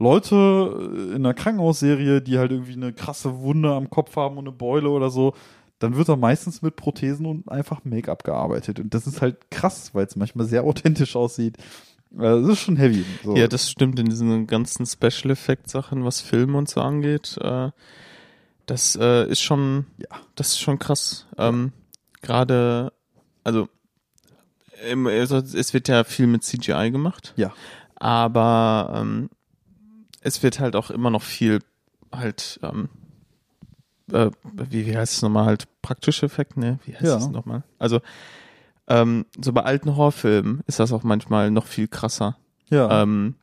Leute 0.00 0.34
äh, 0.34 1.14
in 1.14 1.24
einer 1.24 1.32
Krankenhausserie, 1.32 2.22
die 2.22 2.38
halt 2.38 2.50
irgendwie 2.50 2.72
eine 2.72 2.92
krasse 2.92 3.38
Wunde 3.40 3.72
am 3.72 3.88
Kopf 3.88 4.16
haben 4.16 4.36
und 4.36 4.48
eine 4.48 4.56
Beule 4.56 4.90
oder 4.90 5.10
so, 5.10 5.34
dann 5.78 5.96
wird 5.96 6.08
da 6.08 6.16
meistens 6.16 6.62
mit 6.62 6.74
Prothesen 6.76 7.26
und 7.26 7.48
einfach 7.48 7.84
Make-up 7.84 8.24
gearbeitet. 8.24 8.80
Und 8.80 8.94
das 8.94 9.06
ist 9.06 9.22
halt 9.22 9.50
krass, 9.50 9.94
weil 9.94 10.06
es 10.06 10.16
manchmal 10.16 10.46
sehr 10.46 10.64
authentisch 10.64 11.14
aussieht. 11.14 11.58
Äh, 12.12 12.18
Das 12.22 12.48
ist 12.48 12.60
schon 12.60 12.76
heavy. 12.76 13.04
So. 13.22 13.36
Ja, 13.36 13.46
das 13.46 13.70
stimmt 13.70 14.00
in 14.00 14.06
diesen 14.06 14.48
ganzen 14.48 14.86
Special 14.86 15.30
Effect 15.30 15.70
Sachen, 15.70 16.04
was 16.04 16.20
Film 16.20 16.56
und 16.56 16.68
so 16.68 16.80
angeht. 16.80 17.38
Äh, 17.40 17.70
das 18.66 18.96
äh, 18.96 19.26
ist 19.28 19.40
schon, 19.40 19.86
Ja. 19.98 20.18
das 20.34 20.48
ist 20.48 20.60
schon 20.60 20.78
krass. 20.78 21.26
Ähm, 21.38 21.72
Gerade, 22.22 22.92
also, 23.42 23.68
im, 24.90 25.06
es 25.06 25.74
wird 25.74 25.88
ja 25.88 26.04
viel 26.04 26.26
mit 26.26 26.42
CGI 26.42 26.90
gemacht. 26.90 27.32
Ja. 27.36 27.52
Aber 27.96 28.92
ähm, 28.96 29.30
es 30.20 30.42
wird 30.42 30.58
halt 30.60 30.74
auch 30.76 30.90
immer 30.90 31.10
noch 31.10 31.22
viel 31.22 31.60
halt, 32.12 32.58
ähm, 32.62 32.88
äh, 34.12 34.30
wie, 34.70 34.86
wie 34.86 34.96
heißt 34.96 35.14
es 35.14 35.22
nochmal, 35.22 35.44
halt 35.46 35.66
praktische 35.82 36.26
Effekte, 36.26 36.60
ne? 36.60 36.78
Wie 36.84 36.92
heißt 36.94 37.04
Ja. 37.04 37.16
es 37.16 37.28
nochmal? 37.28 37.62
Also, 37.78 38.00
ähm, 38.88 39.26
so 39.42 39.52
bei 39.52 39.62
alten 39.62 39.96
Horrorfilmen 39.96 40.62
ist 40.66 40.78
das 40.80 40.92
auch 40.92 41.02
manchmal 41.02 41.50
noch 41.50 41.66
viel 41.66 41.88
krasser. 41.88 42.36
ja. 42.70 43.02
Ähm, 43.02 43.36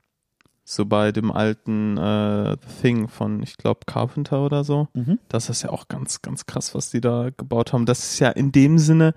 so 0.71 0.85
bei 0.85 1.11
dem 1.11 1.31
alten 1.31 1.97
äh, 1.97 2.51
The 2.55 2.81
Thing 2.81 3.07
von, 3.09 3.43
ich 3.43 3.57
glaube, 3.57 3.81
Carpenter 3.85 4.45
oder 4.45 4.63
so. 4.63 4.87
mhm. 4.93 5.19
Das 5.27 5.49
ist 5.49 5.63
ja 5.63 5.69
auch 5.69 5.89
ganz, 5.89 6.21
ganz 6.21 6.45
krass, 6.45 6.73
was 6.73 6.89
die 6.91 7.01
da 7.01 7.29
gebaut 7.35 7.73
haben. 7.73 7.85
Das 7.85 7.99
ist 7.99 8.19
ja 8.19 8.29
in 8.29 8.53
dem 8.53 8.77
Sinne 8.77 9.13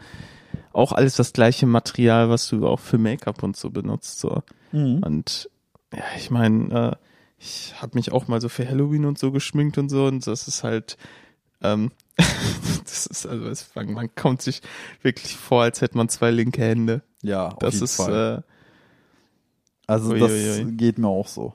auch 0.73 0.91
alles 0.91 1.15
das 1.15 1.33
gleiche 1.33 1.67
Material, 1.67 2.29
was 2.29 2.49
du 2.49 2.67
auch 2.67 2.81
für 2.81 2.99
Make-up 2.99 3.45
und 3.45 3.57
so 3.57 3.71
benutzt. 3.71 4.19
So. 4.19 4.43
Mhm. 4.73 5.03
Und 5.05 5.49
ja, 5.93 6.03
ich 6.17 6.29
meine, 6.33 6.75
äh, 6.93 6.97
ich 7.39 7.75
habe 7.81 7.93
mich 7.95 8.11
auch 8.11 8.27
mal 8.27 8.41
so 8.41 8.49
für 8.49 8.69
Halloween 8.69 9.05
und 9.05 9.19
so 9.19 9.31
geschminkt 9.31 9.79
und 9.79 9.91
so 9.91 10.07
und 10.07 10.27
das 10.27 10.49
ist 10.49 10.65
halt, 10.65 10.97
ähm, 11.63 11.93
das 12.85 13.07
ist 13.07 13.27
also, 13.27 13.65
man 13.87 14.13
kommt 14.17 14.43
sich 14.43 14.61
wirklich 15.03 15.37
vor, 15.37 15.63
als 15.63 15.81
hätte 15.81 15.97
man 15.97 16.09
zwei 16.09 16.33
linke 16.33 16.63
Hände. 16.63 17.03
Ja, 17.23 17.49
auf 17.49 17.59
Das 17.61 17.75
jeden 17.75 17.85
ist, 17.85 17.97
Fall. 17.97 18.45
äh, 18.45 18.54
Also 19.87 20.11
Uiuiui. 20.12 20.64
das 20.64 20.76
geht 20.76 20.99
mir 20.99 21.09
auch 21.09 21.28
so. 21.28 21.55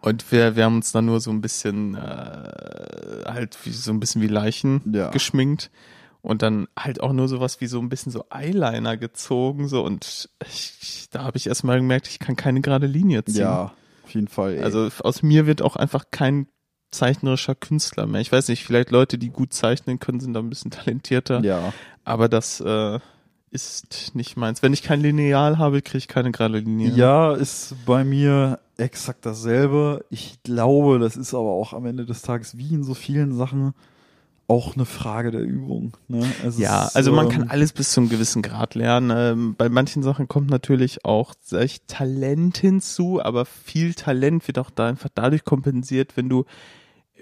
Und 0.00 0.30
wir, 0.32 0.56
wir 0.56 0.64
haben 0.64 0.76
uns 0.76 0.90
dann 0.92 1.06
nur 1.06 1.20
so 1.20 1.30
ein 1.30 1.40
bisschen, 1.40 1.94
äh, 1.94 1.98
halt 3.26 3.56
wie, 3.64 3.70
so 3.70 3.92
ein 3.92 4.00
bisschen 4.00 4.20
wie 4.22 4.26
Leichen 4.26 4.80
Ja. 4.92 5.10
geschminkt. 5.10 5.70
Und 6.22 6.42
dann 6.42 6.68
halt 6.78 7.00
auch 7.00 7.12
nur 7.12 7.26
sowas 7.28 7.60
wie 7.60 7.66
so 7.66 7.80
ein 7.80 7.88
bisschen 7.88 8.12
so 8.12 8.24
Eyeliner 8.30 8.96
gezogen, 8.96 9.66
so. 9.68 9.84
Und 9.84 10.28
ich, 10.46 11.08
da 11.10 11.24
habe 11.24 11.36
ich 11.36 11.48
erstmal 11.48 11.78
gemerkt, 11.78 12.06
ich 12.08 12.18
kann 12.20 12.36
keine 12.36 12.60
gerade 12.60 12.86
Linie 12.86 13.24
ziehen. 13.24 13.40
Ja, 13.42 13.72
auf 14.04 14.14
jeden 14.14 14.28
Fall. 14.28 14.54
Ey. 14.54 14.62
Also 14.62 14.88
aus 15.00 15.22
mir 15.22 15.46
wird 15.46 15.62
auch 15.62 15.74
einfach 15.76 16.04
kein 16.12 16.46
zeichnerischer 16.92 17.54
Künstler 17.56 18.06
mehr. 18.06 18.20
Ich 18.20 18.30
weiß 18.30 18.48
nicht, 18.48 18.64
vielleicht 18.64 18.90
Leute, 18.90 19.18
die 19.18 19.30
gut 19.30 19.52
zeichnen 19.52 19.98
können, 19.98 20.20
sind 20.20 20.34
da 20.34 20.40
ein 20.40 20.48
bisschen 20.48 20.70
talentierter. 20.70 21.42
ja. 21.44 21.72
Aber 22.04 22.28
das 22.28 22.60
äh, 22.60 22.98
ist 23.52 24.14
nicht 24.14 24.36
meins. 24.36 24.62
Wenn 24.62 24.72
ich 24.72 24.82
kein 24.82 25.00
Lineal 25.00 25.58
habe, 25.58 25.82
kriege 25.82 25.98
ich 25.98 26.08
keine 26.08 26.32
gerade 26.32 26.58
Linie. 26.58 26.90
Ja, 26.94 27.34
ist 27.34 27.76
bei 27.84 28.02
mir 28.02 28.58
exakt 28.78 29.26
dasselbe. 29.26 30.04
Ich 30.10 30.42
glaube, 30.42 30.98
das 30.98 31.16
ist 31.16 31.34
aber 31.34 31.50
auch 31.50 31.74
am 31.74 31.84
Ende 31.84 32.06
des 32.06 32.22
Tages 32.22 32.56
wie 32.56 32.74
in 32.74 32.82
so 32.82 32.94
vielen 32.94 33.34
Sachen 33.36 33.74
auch 34.48 34.74
eine 34.74 34.86
Frage 34.86 35.30
der 35.30 35.42
Übung. 35.42 35.96
Ne? 36.08 36.26
Ja, 36.56 36.86
ist, 36.86 36.96
also 36.96 37.12
man 37.12 37.26
ähm, 37.26 37.32
kann 37.32 37.50
alles 37.50 37.72
bis 37.72 37.92
zu 37.92 38.00
einem 38.00 38.08
gewissen 38.08 38.42
Grad 38.42 38.74
lernen. 38.74 39.12
Ähm, 39.14 39.54
bei 39.56 39.68
manchen 39.68 40.02
Sachen 40.02 40.28
kommt 40.28 40.50
natürlich 40.50 41.04
auch 41.04 41.34
Talent 41.86 42.56
hinzu, 42.58 43.20
aber 43.22 43.44
viel 43.44 43.94
Talent 43.94 44.46
wird 44.48 44.58
auch 44.58 44.70
da 44.70 44.88
einfach 44.88 45.10
dadurch 45.14 45.44
kompensiert, 45.44 46.16
wenn 46.16 46.28
du 46.28 46.44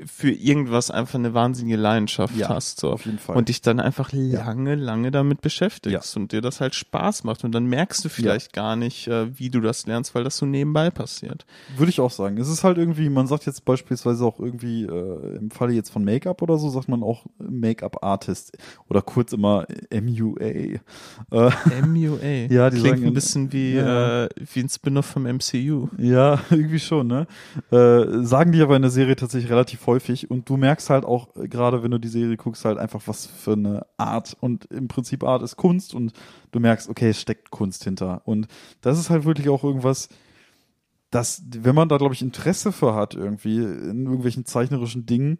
für 0.07 0.30
irgendwas 0.30 0.90
einfach 0.90 1.16
eine 1.18 1.34
wahnsinnige 1.34 1.76
Leidenschaft 1.76 2.36
Ja, 2.36 2.48
hast. 2.48 2.80
So. 2.80 2.90
auf 2.92 3.05
jeden 3.07 3.18
Fall. 3.18 3.36
Und 3.36 3.48
dich 3.48 3.61
dann 3.62 3.80
einfach 3.80 4.11
lange, 4.12 4.74
lange 4.74 5.11
damit 5.11 5.40
beschäftigst 5.40 6.16
und 6.16 6.32
dir 6.32 6.40
das 6.40 6.61
halt 6.61 6.74
Spaß 6.74 7.24
macht. 7.24 7.44
Und 7.44 7.53
dann 7.53 7.66
merkst 7.66 8.05
du 8.05 8.09
vielleicht 8.09 8.53
gar 8.53 8.76
nicht, 8.76 9.09
äh, 9.09 9.36
wie 9.38 9.51
du 9.51 9.61
das 9.61 9.86
lernst, 9.86 10.14
weil 10.14 10.24
das 10.24 10.36
so 10.36 10.46
nebenbei 10.46 10.90
passiert. 10.90 11.44
Würde 11.76 11.90
ich 11.90 12.01
auch 12.01 12.11
sagen. 12.11 12.36
Es 12.38 12.48
ist 12.48 12.64
halt 12.64 12.78
irgendwie, 12.78 13.09
man 13.11 13.26
sagt 13.26 13.46
jetzt 13.46 13.64
beispielsweise 13.64 14.24
auch 14.24 14.38
irgendwie, 14.40 14.84
äh, 14.84 15.36
im 15.36 15.51
Falle 15.51 15.72
jetzt 15.72 15.90
von 15.90 16.05
Make-up 16.05 16.42
oder 16.42 16.59
so, 16.59 16.70
sagt 16.70 16.88
man 16.88 17.03
auch 17.03 17.26
Make-up-Artist 17.38 18.57
oder 18.88 19.03
kurz 19.03 19.32
immer 19.32 19.66
MUA. 19.92 20.40
Äh, 20.40 20.80
MUA. 21.86 22.18
Ja, 22.51 22.70
die 22.70 22.78
Klingt 22.80 22.96
sagen- 22.98 23.07
ein 23.07 23.14
bisschen 23.14 23.53
wie, 23.53 23.74
Ja. 23.74 24.24
äh, 24.24 24.28
wie 24.53 24.61
ein 24.61 24.68
Spin-off 24.68 25.07
vom 25.07 25.26
MCU. 25.26 25.88
Ja, 25.98 26.40
irgendwie 26.51 26.78
schon, 26.80 27.07
ne? 27.07 27.26
Äh, 27.70 28.24
sagen 28.24 28.53
die 28.53 28.62
aber 28.62 28.76
in 28.76 28.82
der 28.82 28.90
Serie 28.90 29.16
tatsächlich 29.16 29.51
relativ 29.51 29.86
häufig 29.91 30.30
und 30.30 30.49
du 30.49 30.57
merkst 30.57 30.88
halt 30.88 31.05
auch, 31.05 31.34
äh, 31.36 31.49
gerade 31.49 31.82
wenn 31.82 31.91
du 31.91 31.99
die 31.99 32.09
Serie 32.09 32.36
guckst, 32.36 32.64
halt 32.64 32.78
einfach, 32.78 33.03
was 33.07 33.26
für 33.26 33.53
eine 33.53 33.86
Art 33.97 34.36
und 34.41 34.66
im 34.66 34.88
Prinzip 34.88 35.24
Art 35.24 35.43
ist 35.43 35.57
Kunst 35.57 35.95
und 35.95 36.12
du 36.53 36.61
merkst, 36.61 36.88
okay, 36.88 37.11
es 37.11 37.20
steckt 37.20 37.51
Kunst 37.51 37.84
hinter. 37.84 38.22
Und 38.24 38.47
das 38.80 38.99
ist 38.99 39.11
halt 39.11 39.24
wirklich 39.24 39.49
auch 39.49 39.64
irgendwas, 39.64 40.09
dass, 41.11 41.43
wenn 41.51 41.74
man 41.74 41.88
da, 41.88 41.97
glaube 41.97 42.14
ich, 42.14 42.22
Interesse 42.22 42.70
für 42.70 42.95
hat, 42.95 43.14
irgendwie, 43.14 43.59
in 43.59 44.05
irgendwelchen 44.07 44.47
zeichnerischen 44.47 45.07
Dingen 45.07 45.38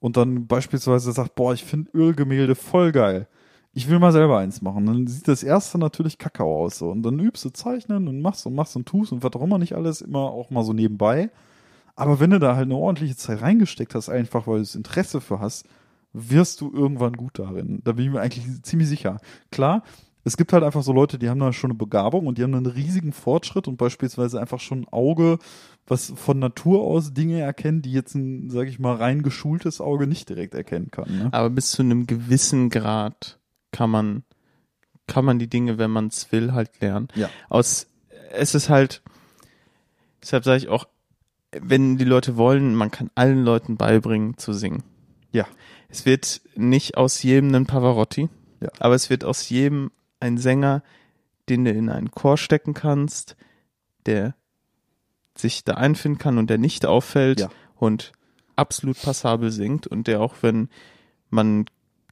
und 0.00 0.16
dann 0.16 0.46
beispielsweise 0.46 1.12
sagt, 1.12 1.34
boah, 1.34 1.52
ich 1.52 1.64
finde 1.64 1.90
Ölgemälde 1.94 2.54
voll 2.54 2.90
geil. 2.92 3.28
Ich 3.72 3.88
will 3.88 3.98
mal 3.98 4.12
selber 4.12 4.38
eins 4.38 4.62
machen. 4.62 4.86
Dann 4.86 5.06
sieht 5.06 5.28
das 5.28 5.42
erste 5.42 5.78
natürlich 5.78 6.18
Kakao 6.18 6.64
aus 6.64 6.78
so. 6.78 6.90
Und 6.90 7.02
dann 7.02 7.20
übst 7.20 7.44
du 7.44 7.50
zeichnen 7.50 8.08
und 8.08 8.20
machst 8.20 8.46
und 8.46 8.54
machst 8.54 8.74
und 8.76 8.86
tust 8.86 9.12
und 9.12 9.22
was 9.22 9.32
auch 9.34 9.42
immer 9.42 9.58
nicht 9.58 9.74
alles, 9.74 10.00
immer 10.00 10.20
auch 10.20 10.50
mal 10.50 10.64
so 10.64 10.72
nebenbei. 10.72 11.30
Aber 12.00 12.18
wenn 12.18 12.30
du 12.30 12.38
da 12.38 12.56
halt 12.56 12.64
eine 12.64 12.76
ordentliche 12.76 13.16
Zeit 13.16 13.42
reingesteckt 13.42 13.94
hast, 13.94 14.08
einfach 14.08 14.46
weil 14.46 14.56
du 14.56 14.60
das 14.60 14.74
Interesse 14.74 15.20
für 15.20 15.38
hast, 15.38 15.66
wirst 16.14 16.60
du 16.62 16.72
irgendwann 16.72 17.12
gut 17.12 17.38
darin. 17.38 17.82
Da 17.84 17.92
bin 17.92 18.06
ich 18.06 18.10
mir 18.10 18.20
eigentlich 18.20 18.62
ziemlich 18.62 18.88
sicher. 18.88 19.20
Klar, 19.50 19.82
es 20.24 20.38
gibt 20.38 20.54
halt 20.54 20.64
einfach 20.64 20.82
so 20.82 20.94
Leute, 20.94 21.18
die 21.18 21.28
haben 21.28 21.40
da 21.40 21.52
schon 21.52 21.70
eine 21.70 21.78
Begabung 21.78 22.26
und 22.26 22.38
die 22.38 22.42
haben 22.42 22.54
einen 22.54 22.64
riesigen 22.64 23.12
Fortschritt 23.12 23.68
und 23.68 23.76
beispielsweise 23.76 24.40
einfach 24.40 24.60
schon 24.60 24.82
ein 24.82 24.88
Auge, 24.88 25.38
was 25.86 26.12
von 26.16 26.38
Natur 26.38 26.82
aus 26.82 27.12
Dinge 27.12 27.40
erkennt, 27.40 27.84
die 27.84 27.92
jetzt 27.92 28.14
ein, 28.14 28.48
sag 28.48 28.68
ich 28.68 28.78
mal, 28.78 28.96
rein 28.96 29.22
geschultes 29.22 29.82
Auge 29.82 30.06
nicht 30.06 30.28
direkt 30.28 30.54
erkennen 30.54 30.90
kann. 30.90 31.04
Ne? 31.10 31.28
Aber 31.32 31.50
bis 31.50 31.70
zu 31.70 31.82
einem 31.82 32.06
gewissen 32.06 32.70
Grad 32.70 33.38
kann 33.72 33.90
man, 33.90 34.24
kann 35.06 35.26
man 35.26 35.38
die 35.38 35.48
Dinge, 35.48 35.76
wenn 35.76 35.90
man 35.90 36.06
es 36.06 36.32
will, 36.32 36.52
halt 36.52 36.80
lernen. 36.80 37.08
Ja. 37.14 37.28
Aus, 37.50 37.88
es 38.32 38.54
ist 38.54 38.70
halt, 38.70 39.02
deshalb 40.22 40.44
sage 40.44 40.56
ich 40.56 40.68
auch, 40.68 40.86
wenn 41.52 41.96
die 41.98 42.04
Leute 42.04 42.36
wollen, 42.36 42.74
man 42.74 42.90
kann 42.90 43.10
allen 43.14 43.42
Leuten 43.44 43.76
beibringen 43.76 44.36
zu 44.38 44.52
singen. 44.52 44.82
Ja. 45.32 45.46
Es 45.88 46.06
wird 46.06 46.40
nicht 46.54 46.96
aus 46.96 47.22
jedem 47.22 47.54
ein 47.54 47.66
Pavarotti, 47.66 48.28
Ja. 48.60 48.68
aber 48.78 48.94
es 48.94 49.10
wird 49.10 49.24
aus 49.24 49.48
jedem 49.48 49.90
ein 50.20 50.38
Sänger, 50.38 50.82
den 51.48 51.64
du 51.64 51.72
in 51.72 51.88
einen 51.88 52.10
Chor 52.12 52.36
stecken 52.36 52.74
kannst, 52.74 53.36
der 54.06 54.34
sich 55.36 55.64
da 55.64 55.74
einfinden 55.74 56.18
kann 56.18 56.38
und 56.38 56.50
der 56.50 56.58
nicht 56.58 56.86
auffällt 56.86 57.40
Ja. 57.40 57.50
und 57.76 58.12
absolut 58.56 59.00
passabel 59.00 59.50
singt 59.50 59.86
und 59.86 60.06
der 60.06 60.20
auch, 60.20 60.34
wenn 60.42 60.68
man 61.30 61.64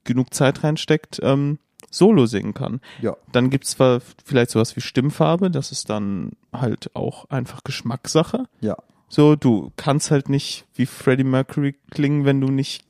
genug 0.04 0.32
Zeit 0.34 0.64
reinsteckt, 0.64 1.20
ähm, 1.22 1.58
Solo 1.90 2.26
singen 2.26 2.54
kann. 2.54 2.80
Ja. 3.00 3.16
Dann 3.32 3.50
gibt's 3.50 3.70
zwar 3.70 4.00
vielleicht 4.24 4.50
sowas 4.50 4.74
wie 4.76 4.80
Stimmfarbe, 4.80 5.50
das 5.50 5.70
ist 5.72 5.88
dann 5.90 6.32
halt 6.52 6.94
auch 6.94 7.26
einfach 7.30 7.62
Geschmackssache. 7.64 8.44
Ja. 8.60 8.76
So, 9.08 9.36
du 9.36 9.72
kannst 9.76 10.10
halt 10.10 10.28
nicht 10.28 10.66
wie 10.74 10.86
Freddie 10.86 11.24
Mercury 11.24 11.74
klingen, 11.90 12.24
wenn 12.24 12.40
du 12.40 12.48
nicht 12.48 12.84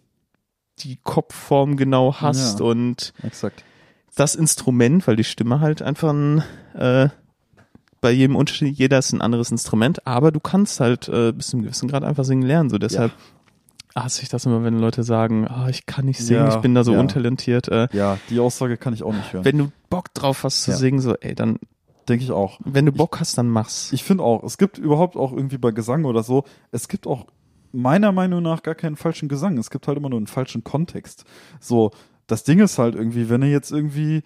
die 0.81 0.99
Kopfform 1.03 1.77
genau 1.77 2.17
hast 2.21 2.61
Ja. 2.61 2.65
und 2.67 3.13
Exakt. 3.23 3.65
das 4.17 4.35
Instrument, 4.35 5.07
weil 5.07 5.17
die 5.17 5.25
Stimme 5.25 5.61
halt 5.61 5.83
einfach 5.83 6.11
ein, 6.13 6.43
äh, 6.75 7.09
bei 8.01 8.11
jedem 8.13 8.37
Unterschied, 8.37 8.77
jeder 8.79 8.99
ist 8.99 9.13
ein 9.13 9.21
anderes 9.21 9.51
Instrument, 9.51 10.07
aber 10.07 10.31
du 10.31 10.39
kannst 10.39 10.79
halt 10.81 11.09
äh, 11.09 11.33
bis 11.33 11.49
zu 11.49 11.57
einem 11.57 11.65
gewissen 11.65 11.89
Grad 11.89 12.05
einfach 12.05 12.25
singen 12.25 12.43
lernen. 12.47 12.71
So 12.71 12.79
deshalb 12.79 13.13
hasse 13.97 14.23
ich 14.23 14.29
das 14.29 14.47
immer, 14.47 14.63
wenn 14.63 14.79
Leute 14.79 15.03
sagen, 15.03 15.49
ah, 15.49 15.69
ich 15.69 15.85
kann 15.87 16.05
nicht 16.05 16.19
singen, 16.21 16.47
Ja, 16.47 16.55
ich 16.55 16.61
bin 16.61 16.75
da 16.75 16.85
so 16.85 16.93
ja. 16.93 17.01
untalentiert. 17.01 17.67
Äh, 17.69 17.89
Ja, 17.93 18.19
die 18.31 18.39
Aussage 18.39 18.77
kann 18.77 18.95
ich 18.95 19.03
auch 19.03 19.13
nicht 19.13 19.33
hören. 19.33 19.45
wenn 19.45 19.59
du 19.59 19.73
Bock 19.91 20.15
drauf 20.15 20.45
hast 20.45 20.63
zu 20.63 20.71
Ja. 20.73 20.77
singen, 20.77 21.01
so, 21.01 21.17
ey, 21.17 21.35
dann, 21.35 21.59
Denke 22.09 22.25
ich 22.25 22.31
auch. 22.31 22.59
wenn 22.65 22.87
du 22.87 22.93
Bock 22.93 23.21
hast, 23.21 23.37
dann 23.39 23.49
mach's. 23.49 23.93
Ich 23.93 24.05
finde 24.05 24.25
auch, 24.25 24.43
es 24.45 24.59
gibt 24.59 24.79
überhaupt 24.79 25.17
auch 25.17 25.33
irgendwie 25.33 25.59
bei 25.59 25.71
Gesang 25.71 26.05
oder 26.05 26.23
so, 26.23 26.45
es 26.71 26.89
gibt 26.89 27.07
auch 27.07 27.27
meiner 27.73 28.13
Meinung 28.13 28.43
nach 28.43 28.63
gar 28.63 28.75
keinen 28.75 28.97
falschen 28.97 29.29
Gesang. 29.29 29.59
Es 29.59 29.71
gibt 29.71 29.87
halt 29.87 29.99
immer 29.99 30.09
nur 30.09 30.19
einen 30.19 30.27
falschen 30.27 30.65
Kontext. 30.65 31.25
So, 31.61 31.91
das 32.27 32.45
Ding 32.45 32.61
ist 32.61 32.79
halt 32.79 32.95
irgendwie, 32.95 33.29
wenn 33.29 33.43
du 33.43 33.47
jetzt 33.47 33.71
irgendwie 33.71 34.23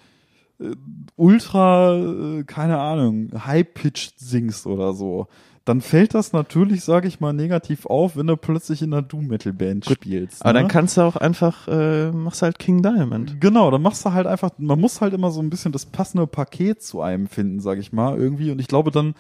äh, 0.61 0.77
ultra, 1.17 1.97
äh, 1.97 2.45
keine 2.45 2.79
Ahnung, 2.79 3.31
high-pitched 3.45 4.19
singst 4.19 4.67
oder 4.67 4.93
so, 4.93 5.27
dann 5.65 5.81
fällt 5.81 6.15
das 6.15 6.33
natürlich, 6.33 6.83
sage 6.83 7.07
ich 7.07 7.21
mal, 7.21 7.33
negativ 7.33 7.87
auf, 7.87 8.17
wenn 8.17 8.27
du 8.27 8.37
plötzlich 8.37 8.83
in 8.83 8.93
einer 8.93 9.03
Doom-Metal-Band 9.03 9.87
spielst. 9.87 10.43
aber 10.43 10.53
ne? 10.53 10.61
dann 10.61 10.69
kannst 10.69 10.97
du 10.97 11.03
auch 11.03 11.17
einfach, 11.17 11.69
äh, 11.69 12.11
machst 12.11 12.43
halt 12.43 12.59
King 12.59 12.83
Diamond. 12.83 13.41
Genau, 13.41 13.71
dann 13.71 13.83
machst 13.83 14.05
du 14.05 14.13
halt 14.13 14.27
einfach, 14.27 14.51
man 14.59 14.81
muss 14.81 15.01
halt 15.01 15.15
immer 15.15 15.31
so 15.31 15.41
ein 15.41 15.51
bisschen 15.51 15.73
das 15.73 15.87
passende 15.87 16.27
Paket 16.27 16.83
zu 16.83 17.01
einem 17.01 17.29
finden, 17.29 17.61
sag 17.61 17.79
ich 17.79 17.93
mal, 17.93 18.19
irgendwie. 18.19 18.51
Und 18.51 18.61
ich 18.61 18.67
glaube 18.67 18.91
dann, 18.91 19.15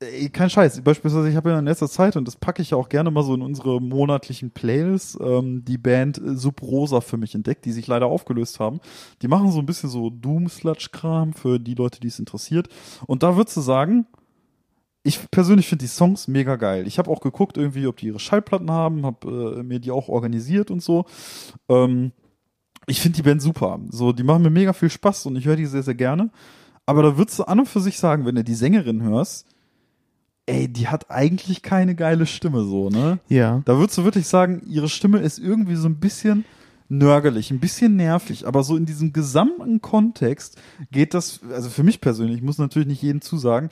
ey, 0.00 0.30
kein 0.30 0.48
Scheiß, 0.48 0.80
beispielsweise, 0.80 1.28
ich 1.28 1.36
habe 1.36 1.50
ja 1.50 1.58
in 1.58 1.66
letzter 1.66 1.88
Zeit, 1.88 2.16
und 2.16 2.26
das 2.26 2.36
packe 2.36 2.62
ich 2.62 2.70
ja 2.70 2.78
auch 2.78 2.88
gerne 2.88 3.10
mal 3.10 3.22
so 3.22 3.34
in 3.34 3.42
unsere 3.42 3.82
monatlichen 3.82 4.50
Playlists, 4.50 5.18
ähm, 5.20 5.62
die 5.66 5.76
Band 5.76 6.16
äh, 6.16 6.36
Sub 6.36 6.62
Rosa 6.62 7.02
für 7.02 7.18
mich 7.18 7.34
entdeckt, 7.34 7.66
die 7.66 7.72
sich 7.72 7.86
leider 7.86 8.06
aufgelöst 8.06 8.60
haben. 8.60 8.80
Die 9.20 9.28
machen 9.28 9.50
so 9.50 9.58
ein 9.58 9.66
bisschen 9.66 9.90
so 9.90 10.08
Doom-Sludge-Kram 10.08 11.34
für 11.34 11.58
die 11.58 11.74
Leute, 11.74 12.00
die 12.00 12.08
es 12.08 12.18
interessiert. 12.18 12.68
Und 13.06 13.22
da 13.22 13.36
würdest 13.36 13.58
du 13.58 13.60
sagen, 13.60 14.06
ich 15.02 15.30
persönlich 15.30 15.66
finde 15.66 15.84
die 15.84 15.88
Songs 15.88 16.28
mega 16.28 16.56
geil. 16.56 16.86
Ich 16.86 16.98
habe 16.98 17.10
auch 17.10 17.20
geguckt, 17.20 17.56
irgendwie, 17.56 17.86
ob 17.86 17.96
die 17.96 18.08
ihre 18.08 18.18
Schallplatten 18.18 18.70
haben, 18.70 19.06
habe 19.06 19.56
äh, 19.58 19.62
mir 19.62 19.78
die 19.78 19.90
auch 19.90 20.08
organisiert 20.08 20.70
und 20.70 20.82
so. 20.82 21.06
Ähm, 21.68 22.12
ich 22.86 23.00
finde 23.00 23.16
die 23.16 23.22
Band 23.22 23.40
super. 23.40 23.80
So, 23.90 24.12
die 24.12 24.22
machen 24.22 24.42
mir 24.42 24.50
mega 24.50 24.72
viel 24.72 24.90
Spaß 24.90 25.26
und 25.26 25.36
ich 25.36 25.46
höre 25.46 25.56
die 25.56 25.66
sehr, 25.66 25.82
sehr 25.82 25.94
gerne. 25.94 26.30
Aber 26.86 27.02
da 27.02 27.16
würdest 27.16 27.38
du 27.38 27.44
an 27.44 27.60
und 27.60 27.66
für 27.66 27.80
sich 27.80 27.98
sagen, 27.98 28.26
wenn 28.26 28.34
du 28.34 28.44
die 28.44 28.54
Sängerin 28.54 29.02
hörst, 29.02 29.46
ey, 30.46 30.68
die 30.68 30.88
hat 30.88 31.10
eigentlich 31.10 31.62
keine 31.62 31.94
geile 31.94 32.26
Stimme, 32.26 32.64
so, 32.64 32.90
ne? 32.90 33.20
Ja. 33.28 33.62
Da 33.64 33.78
würdest 33.78 33.96
du 33.98 34.04
wirklich 34.04 34.26
sagen, 34.26 34.62
ihre 34.66 34.88
Stimme 34.88 35.20
ist 35.20 35.38
irgendwie 35.38 35.76
so 35.76 35.88
ein 35.88 36.00
bisschen 36.00 36.44
nörgelig, 36.88 37.52
ein 37.52 37.60
bisschen 37.60 37.94
nervig, 37.94 38.48
aber 38.48 38.64
so 38.64 38.76
in 38.76 38.84
diesem 38.84 39.12
gesamten 39.12 39.80
Kontext 39.80 40.60
geht 40.90 41.14
das, 41.14 41.40
also 41.52 41.70
für 41.70 41.84
mich 41.84 42.00
persönlich, 42.00 42.38
ich 42.38 42.42
muss 42.42 42.58
natürlich 42.58 42.88
nicht 42.88 43.02
jedem 43.02 43.20
zusagen, 43.20 43.70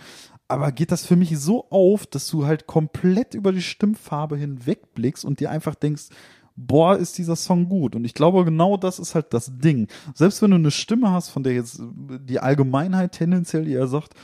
aber 0.48 0.72
geht 0.72 0.90
das 0.92 1.04
für 1.04 1.16
mich 1.16 1.38
so 1.38 1.66
auf, 1.70 2.06
dass 2.06 2.26
du 2.28 2.46
halt 2.46 2.66
komplett 2.66 3.34
über 3.34 3.52
die 3.52 3.62
Stimmfarbe 3.62 4.36
hinwegblickst 4.36 5.24
und 5.24 5.40
dir 5.40 5.50
einfach 5.50 5.74
denkst, 5.74 6.04
boah, 6.56 6.96
ist 6.96 7.18
dieser 7.18 7.36
Song 7.36 7.68
gut. 7.68 7.94
Und 7.94 8.04
ich 8.04 8.14
glaube, 8.14 8.44
genau 8.44 8.76
das 8.76 8.98
ist 8.98 9.14
halt 9.14 9.32
das 9.32 9.52
Ding. 9.58 9.86
Selbst 10.14 10.42
wenn 10.42 10.50
du 10.50 10.56
eine 10.56 10.70
Stimme 10.70 11.10
hast, 11.12 11.28
von 11.28 11.42
der 11.42 11.52
jetzt 11.54 11.80
die 11.80 12.40
Allgemeinheit 12.40 13.12
tendenziell 13.12 13.68
eher 13.68 13.86
sagt, 13.86 14.14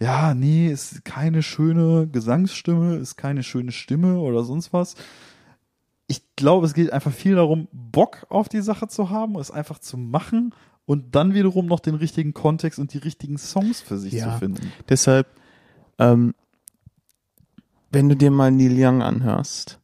ja, 0.00 0.34
nee, 0.34 0.68
ist 0.68 1.04
keine 1.04 1.42
schöne 1.42 2.08
Gesangsstimme, 2.08 2.96
ist 2.96 3.16
keine 3.16 3.42
schöne 3.42 3.72
Stimme 3.72 4.18
oder 4.18 4.44
sonst 4.44 4.72
was. 4.72 4.94
Ich 6.06 6.22
glaube, 6.36 6.66
es 6.66 6.74
geht 6.74 6.92
einfach 6.92 7.12
viel 7.12 7.34
darum, 7.36 7.68
Bock 7.72 8.26
auf 8.28 8.48
die 8.48 8.60
Sache 8.60 8.88
zu 8.88 9.10
haben, 9.10 9.36
es 9.38 9.50
einfach 9.50 9.78
zu 9.78 9.96
machen 9.96 10.54
und 10.86 11.14
dann 11.14 11.34
wiederum 11.34 11.66
noch 11.66 11.80
den 11.80 11.94
richtigen 11.94 12.32
Kontext 12.34 12.78
und 12.78 12.92
die 12.94 12.98
richtigen 12.98 13.38
Songs 13.38 13.80
für 13.80 13.98
sich 13.98 14.12
Ja. 14.12 14.32
zu 14.32 14.38
finden. 14.38 14.72
Deshalb, 14.88 15.28
ähm, 15.98 16.34
wenn 17.90 18.08
du 18.08 18.16
dir 18.16 18.30
mal 18.30 18.50
Neil 18.50 18.74
Young 18.76 19.02
anhörst, 19.02 19.80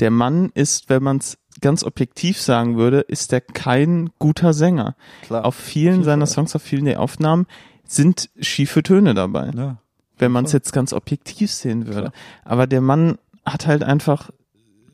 der 0.00 0.10
Mann 0.10 0.50
ist, 0.54 0.88
wenn 0.88 1.02
man 1.02 1.18
es 1.18 1.38
ganz 1.60 1.84
objektiv 1.84 2.40
sagen 2.40 2.76
würde, 2.76 3.00
ist 3.00 3.32
er 3.32 3.40
kein 3.40 4.10
guter 4.18 4.52
Sänger. 4.52 4.96
Klar. 5.22 5.44
Auf 5.44 5.54
vielen 5.54 5.94
jeden 5.94 6.04
seiner. 6.04 6.26
Songs, 6.26 6.56
auf 6.56 6.62
vielen 6.62 6.86
der 6.86 7.00
Aufnahmen 7.00 7.46
sind 7.84 8.30
schiefe 8.40 8.82
Töne 8.82 9.14
dabei, 9.14 9.50
ja. 9.54 9.78
wenn 10.18 10.32
man 10.32 10.44
es 10.44 10.52
jetzt 10.52 10.72
ganz 10.72 10.92
objektiv 10.92 11.52
sehen 11.52 11.86
würde. 11.86 12.10
Klar. 12.10 12.12
Aber 12.44 12.66
der 12.66 12.80
Mann 12.80 13.18
hat 13.44 13.66
halt 13.66 13.82
einfach 13.82 14.30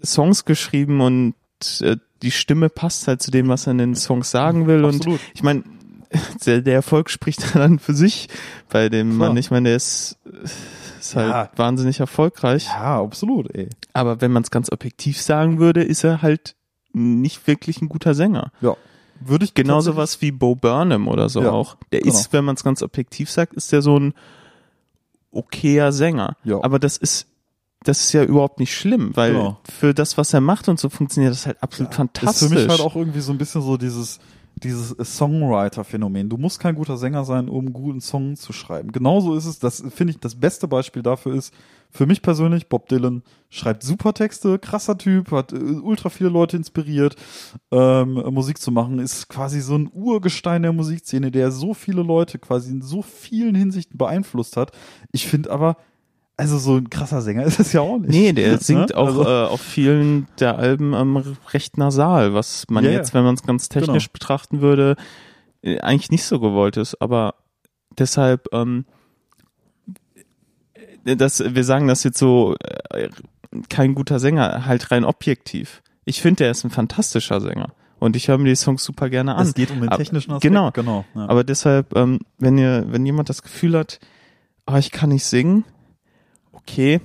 Songs 0.04 0.44
geschrieben 0.44 1.00
und 1.00 1.34
äh, 1.80 1.96
die 2.22 2.30
Stimme 2.30 2.68
passt 2.68 3.06
halt 3.06 3.22
zu 3.22 3.30
dem, 3.30 3.48
was 3.48 3.66
er 3.66 3.72
in 3.72 3.78
den 3.78 3.94
Songs 3.94 4.30
sagen 4.30 4.66
will. 4.66 4.84
Und 4.84 4.96
Absolut. 4.96 5.20
ich 5.34 5.42
meine, 5.42 5.62
der, 6.46 6.62
der 6.62 6.74
Erfolg 6.74 7.10
spricht 7.10 7.54
dann 7.54 7.78
für 7.78 7.94
sich 7.94 8.28
bei 8.68 8.88
dem 8.88 9.16
Klar. 9.16 9.28
Mann. 9.28 9.36
Ich 9.36 9.50
meine, 9.50 9.68
der 9.70 9.76
ist, 9.76 10.18
ist 11.00 11.16
halt 11.16 11.28
Ja. 11.30 11.50
wahnsinnig 11.56 12.00
erfolgreich. 12.00 12.66
Ja, 12.66 13.00
absolut, 13.00 13.54
ey. 13.54 13.68
Aber 13.92 14.20
wenn 14.20 14.32
man 14.32 14.42
es 14.42 14.50
ganz 14.50 14.70
objektiv 14.72 15.20
sagen 15.20 15.58
würde, 15.58 15.82
ist 15.82 16.04
er 16.04 16.22
halt 16.22 16.54
nicht 16.92 17.46
wirklich 17.46 17.82
ein 17.82 17.88
guter 17.88 18.14
Sänger. 18.14 18.50
Ja. 18.60 18.76
Würde 19.20 19.44
ich 19.44 19.54
Genauso 19.54 19.96
was 19.96 20.20
wie 20.22 20.30
Bo 20.30 20.54
Burnham 20.54 21.08
oder 21.08 21.28
so 21.28 21.42
Ja, 21.42 21.50
auch. 21.50 21.76
Der 21.92 22.00
genau. 22.00 22.14
ist, 22.14 22.32
wenn 22.32 22.44
man 22.44 22.54
es 22.54 22.62
ganz 22.64 22.82
objektiv 22.82 23.30
sagt, 23.30 23.54
ist 23.54 23.72
der 23.72 23.82
so 23.82 23.98
ein 23.98 24.14
okayer 25.32 25.92
Sänger. 25.92 26.36
Ja. 26.44 26.62
Aber 26.62 26.78
das 26.78 26.96
ist 26.96 27.26
das 27.84 28.00
ist 28.00 28.12
ja 28.12 28.24
überhaupt 28.24 28.58
nicht 28.58 28.74
schlimm, 28.76 29.12
weil 29.14 29.32
Genau. 29.34 29.60
für 29.62 29.94
das, 29.94 30.18
was 30.18 30.34
er 30.34 30.40
macht 30.40 30.68
und 30.68 30.80
so 30.80 30.88
funktioniert 30.88 31.32
das 31.32 31.46
halt 31.46 31.62
absolut 31.62 31.94
fantastisch. 31.94 32.42
Ist 32.42 32.48
für 32.48 32.54
mich 32.58 32.68
halt 32.68 32.80
auch 32.80 32.96
irgendwie 32.96 33.20
so 33.20 33.30
ein 33.30 33.38
bisschen 33.38 33.62
so 33.62 33.76
dieses, 33.76 34.18
dieses 34.60 34.96
Songwriter-Phänomen. 35.16 36.28
Du 36.28 36.36
musst 36.36 36.60
kein 36.60 36.74
guter 36.74 36.96
Sänger 36.96 37.24
sein, 37.24 37.48
um 37.48 37.72
guten 37.72 38.00
Song 38.00 38.36
zu 38.36 38.52
schreiben. 38.52 38.92
Genauso 38.92 39.34
ist 39.34 39.46
es, 39.46 39.58
das 39.58 39.82
finde 39.94 40.12
ich, 40.12 40.20
das 40.20 40.34
beste 40.34 40.68
Beispiel 40.68 41.02
dafür 41.02 41.34
ist, 41.34 41.54
für 41.90 42.06
mich 42.06 42.20
persönlich, 42.20 42.68
Bob 42.68 42.88
Dylan 42.88 43.22
schreibt 43.48 43.82
super 43.82 44.12
Texte, 44.12 44.58
krasser 44.58 44.98
Typ, 44.98 45.30
hat 45.32 45.52
äh, 45.52 45.56
ultra 45.56 46.10
viele 46.10 46.28
Leute 46.28 46.56
inspiriert, 46.56 47.16
ähm, 47.70 48.14
Musik 48.30 48.58
zu 48.58 48.70
machen, 48.70 48.98
ist 48.98 49.28
quasi 49.28 49.60
so 49.60 49.74
ein 49.74 49.90
Urgestein 49.92 50.62
der 50.62 50.72
Musikszene, 50.72 51.30
der 51.30 51.50
so 51.50 51.72
viele 51.72 52.02
Leute 52.02 52.38
quasi 52.38 52.72
in 52.72 52.82
so 52.82 53.00
vielen 53.02 53.54
Hinsichten 53.54 53.96
beeinflusst 53.96 54.56
hat. 54.56 54.72
Ich 55.12 55.26
finde 55.26 55.50
aber, 55.50 55.76
also 56.38 56.56
so 56.56 56.76
ein 56.76 56.88
krasser 56.88 57.20
Sänger 57.20 57.42
ist 57.44 57.58
es 57.60 57.72
ja 57.74 57.80
auch 57.82 57.98
nicht. 57.98 58.10
Nee, 58.10 58.32
der 58.32 58.58
singt 58.58 58.90
Ne? 58.90 58.96
auch 58.96 59.06
Also- 59.08 59.24
äh, 59.24 59.44
auf 59.48 59.60
vielen 59.60 60.26
der 60.40 60.56
Alben 60.58 60.94
ähm, 60.94 61.16
recht 61.52 61.76
nasal, 61.76 62.32
was 62.32 62.64
man 62.70 62.84
ja. 62.84 62.90
jetzt, 62.92 63.12
wenn 63.12 63.24
man 63.24 63.34
es 63.34 63.42
ganz 63.42 63.68
technisch 63.68 64.04
Genau. 64.06 64.12
betrachten 64.14 64.60
würde, 64.62 64.96
äh, 65.62 65.80
eigentlich 65.80 66.10
nicht 66.10 66.24
so 66.24 66.40
gewollt 66.40 66.76
ist. 66.76 67.02
Aber 67.02 67.34
deshalb, 67.98 68.46
ähm, 68.52 68.84
äh, 71.04 71.16
das, 71.16 71.42
wir 71.54 71.64
sagen 71.64 71.88
das 71.88 72.04
jetzt 72.04 72.18
so, 72.18 72.54
äh, 72.90 73.08
kein 73.68 73.94
guter 73.94 74.18
Sänger, 74.18 74.66
halt 74.66 74.90
rein 74.90 75.04
objektiv. 75.04 75.82
Ich 76.04 76.20
finde, 76.22 76.44
er 76.44 76.50
ist 76.52 76.64
ein 76.64 76.70
fantastischer 76.70 77.40
Sänger. 77.40 77.72
Und 77.98 78.14
ich 78.14 78.28
höre 78.28 78.38
mir 78.38 78.44
die 78.50 78.54
Songs 78.56 78.84
super 78.84 79.10
gerne 79.10 79.34
an. 79.34 79.44
Es 79.44 79.54
geht 79.54 79.70
um 79.72 79.80
den 79.80 79.90
technischen 79.90 80.30
Aspekt. 80.30 80.42
genau. 80.42 80.70
genau 80.70 81.04
ja. 81.16 81.28
Aber 81.28 81.42
deshalb, 81.42 81.96
ähm, 81.96 82.20
wenn 82.38 82.56
ihr, 82.56 82.84
wenn 82.88 83.04
jemand 83.04 83.28
das 83.28 83.42
Gefühl 83.42 83.76
hat, 83.76 83.98
ah, 84.66 84.78
ich 84.78 84.92
kann 84.92 85.08
nicht 85.08 85.24
singen, 85.24 85.64
okay, 86.68 87.00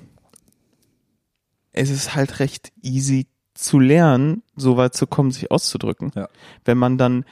es 1.72 1.90
ist 1.90 2.16
halt 2.16 2.40
recht 2.40 2.72
easy 2.82 3.28
zu 3.54 3.80
lernen, 3.80 4.44
so 4.56 4.78
weit 4.78 4.94
zu 4.94 5.08
kommen, 5.08 5.32
sich 5.32 5.52
auszudrücken. 5.52 6.12
Ja. 6.16 6.28
Wenn 6.66 6.78
man 6.78 6.98
dann, 6.98 7.26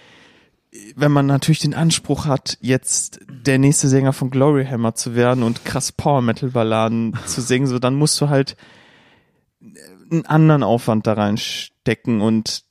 wenn 0.95 1.11
man 1.11 1.25
natürlich 1.25 1.59
den 1.59 1.73
Anspruch 1.73 2.25
hat, 2.25 2.57
jetzt 2.61 3.19
der 3.27 3.59
nächste 3.59 3.88
Sänger 3.88 4.13
von 4.13 4.29
Glory 4.29 4.65
Hammer 4.65 4.95
zu 4.95 5.15
werden 5.15 5.43
und 5.43 5.65
krass 5.65 5.91
Power 5.91 6.21
Metal 6.21 6.49
Balladen 6.49 7.17
zu 7.25 7.41
singen, 7.41 7.67
so 7.67 7.79
dann 7.79 7.95
musst 7.95 8.19
du 8.21 8.29
halt 8.29 8.55
einen 10.09 10.25
anderen 10.25 10.63
Aufwand 10.63 11.07
da 11.07 11.13
reinstecken 11.13 12.21
und 12.21 12.63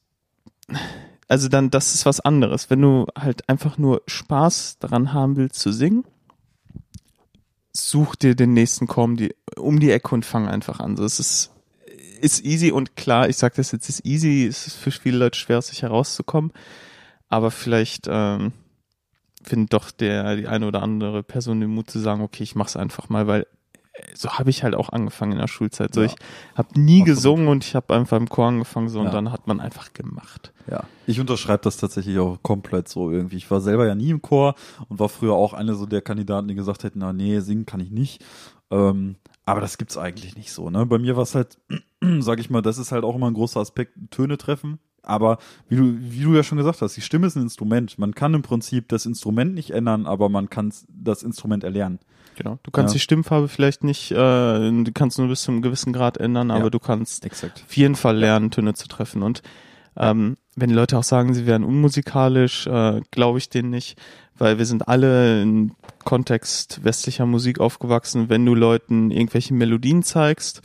also 1.28 1.48
dann, 1.48 1.70
das 1.70 1.94
ist 1.94 2.06
was 2.06 2.18
anderes. 2.18 2.70
Wenn 2.70 2.82
du 2.82 3.06
halt 3.16 3.48
einfach 3.48 3.78
nur 3.78 4.02
Spaß 4.06 4.78
daran 4.80 5.12
haben 5.12 5.36
willst 5.36 5.60
zu 5.60 5.72
singen, 5.72 6.04
such 7.88 8.16
dir 8.16 8.34
den 8.34 8.52
nächsten 8.52 8.86
Chor 8.86 9.04
um 9.04 9.16
die, 9.16 9.90
Ecke 9.90 10.14
und 10.14 10.24
fang 10.24 10.48
einfach 10.48 10.80
an. 10.80 10.96
So, 10.96 11.04
es 11.04 11.20
ist, 11.20 11.50
ist 12.20 12.44
easy 12.44 12.72
und 12.72 12.96
klar, 12.96 13.28
ich 13.28 13.36
sag 13.36 13.54
das 13.54 13.72
jetzt, 13.72 13.88
ist 13.88 14.04
easy, 14.04 14.46
es 14.46 14.66
ist 14.66 14.76
für 14.76 14.90
viele 14.90 15.18
Leute 15.18 15.38
schwer, 15.38 15.58
aus 15.58 15.68
sich 15.68 15.82
herauszukommen, 15.82 16.52
aber 17.28 17.50
vielleicht 17.50 18.06
ähm, 18.08 18.52
findet 19.42 19.72
doch 19.72 19.90
der, 19.90 20.36
die 20.36 20.46
eine 20.46 20.66
oder 20.66 20.82
andere 20.82 21.22
Person 21.22 21.60
den 21.60 21.70
Mut 21.70 21.90
zu 21.90 21.98
sagen, 21.98 22.22
okay, 22.22 22.42
ich 22.42 22.54
mach's 22.54 22.76
einfach 22.76 23.08
mal, 23.08 23.26
weil 23.26 23.46
so 24.14 24.30
habe 24.30 24.50
ich 24.50 24.62
halt 24.62 24.74
auch 24.74 24.88
angefangen 24.90 25.32
in 25.32 25.38
der 25.38 25.48
Schulzeit. 25.48 25.94
So, 25.94 26.00
Ja. 26.00 26.06
ich 26.06 26.14
habe 26.54 26.80
nie 26.80 27.00
Absolut. 27.02 27.06
gesungen 27.16 27.48
und 27.48 27.64
ich 27.64 27.74
habe 27.74 27.94
einfach 27.94 28.16
im 28.16 28.28
Chor 28.28 28.48
angefangen 28.48 28.88
so 28.88 29.00
und 29.00 29.06
Ja. 29.06 29.12
dann 29.12 29.32
hat 29.32 29.46
man 29.46 29.60
einfach 29.60 29.92
gemacht. 29.92 30.52
Ja, 30.70 30.84
ich 31.06 31.18
unterschreibe 31.20 31.62
das 31.64 31.76
tatsächlich 31.78 32.18
auch 32.18 32.38
komplett 32.42 32.88
so 32.88 33.10
irgendwie. 33.10 33.36
Ich 33.36 33.50
war 33.50 33.60
selber 33.60 33.86
ja 33.86 33.94
nie 33.94 34.10
im 34.10 34.22
Chor 34.22 34.54
und 34.88 34.98
war 34.98 35.08
früher 35.08 35.34
auch 35.34 35.52
eine 35.52 35.74
so 35.74 35.86
der 35.86 36.02
Kandidaten, 36.02 36.48
die 36.48 36.54
gesagt 36.54 36.84
hätten, 36.84 37.00
na 37.00 37.12
nee, 37.12 37.40
singen 37.40 37.66
kann 37.66 37.80
ich 37.80 37.90
nicht. 37.90 38.24
Ähm, 38.70 39.16
aber 39.46 39.60
das 39.60 39.78
gibt's 39.78 39.96
eigentlich 39.96 40.36
nicht 40.36 40.52
so, 40.52 40.70
ne? 40.70 40.86
Bei 40.86 40.98
mir 40.98 41.16
war 41.16 41.24
es 41.24 41.34
halt, 41.34 41.58
sag 42.20 42.38
ich 42.38 42.50
mal, 42.50 42.62
das 42.62 42.78
ist 42.78 42.92
halt 42.92 43.02
auch 43.04 43.16
immer 43.16 43.26
ein 43.28 43.34
großer 43.34 43.58
Aspekt, 43.60 43.94
Töne 44.10 44.38
treffen. 44.38 44.78
Aber 45.02 45.38
wie 45.68 45.76
du, 45.76 45.94
wie 45.98 46.22
du 46.22 46.34
ja 46.34 46.42
schon 46.42 46.58
gesagt 46.58 46.82
hast, 46.82 46.96
die 46.96 47.00
Stimme 47.00 47.26
ist 47.26 47.36
ein 47.36 47.42
Instrument. 47.42 47.98
Man 47.98 48.14
kann 48.14 48.34
im 48.34 48.42
Prinzip 48.42 48.88
das 48.88 49.06
Instrument 49.06 49.54
nicht 49.54 49.70
ändern, 49.70 50.06
aber 50.06 50.28
man 50.28 50.50
kann 50.50 50.72
das 50.88 51.22
Instrument 51.22 51.64
erlernen. 51.64 51.98
Genau. 52.36 52.58
Du 52.62 52.70
kannst 52.70 52.94
Ja. 52.94 52.96
die 52.98 53.00
Stimmfarbe 53.00 53.48
vielleicht 53.48 53.84
nicht, 53.84 54.12
äh, 54.12 54.14
du 54.16 54.90
kannst 54.94 55.18
nur 55.18 55.28
bis 55.28 55.42
zu 55.42 55.50
einem 55.52 55.62
gewissen 55.62 55.92
Grad 55.92 56.16
ändern, 56.16 56.50
aber 56.50 56.64
Ja. 56.64 56.70
du 56.70 56.78
kannst 56.78 57.24
Exakt. 57.24 57.64
auf 57.66 57.76
jeden 57.76 57.96
Fall 57.96 58.16
lernen, 58.16 58.50
Töne 58.50 58.74
zu 58.74 58.88
treffen. 58.88 59.22
Und 59.22 59.42
ähm, 59.96 60.36
wenn 60.56 60.68
die 60.68 60.74
Leute 60.74 60.96
auch 60.96 61.02
sagen, 61.04 61.34
sie 61.34 61.46
wären 61.46 61.64
unmusikalisch, 61.64 62.66
äh, 62.66 63.00
glaube 63.10 63.38
ich 63.38 63.48
denen 63.50 63.70
nicht, 63.70 63.98
weil 64.38 64.56
wir 64.58 64.64
sind 64.64 64.88
alle 64.88 65.42
im 65.42 65.72
Kontext 66.04 66.82
westlicher 66.84 67.26
Musik 67.26 67.58
aufgewachsen. 67.60 68.28
Wenn 68.30 68.46
du 68.46 68.54
Leuten 68.54 69.10
irgendwelche 69.10 69.52
Melodien 69.52 70.02
zeigst, 70.02 70.62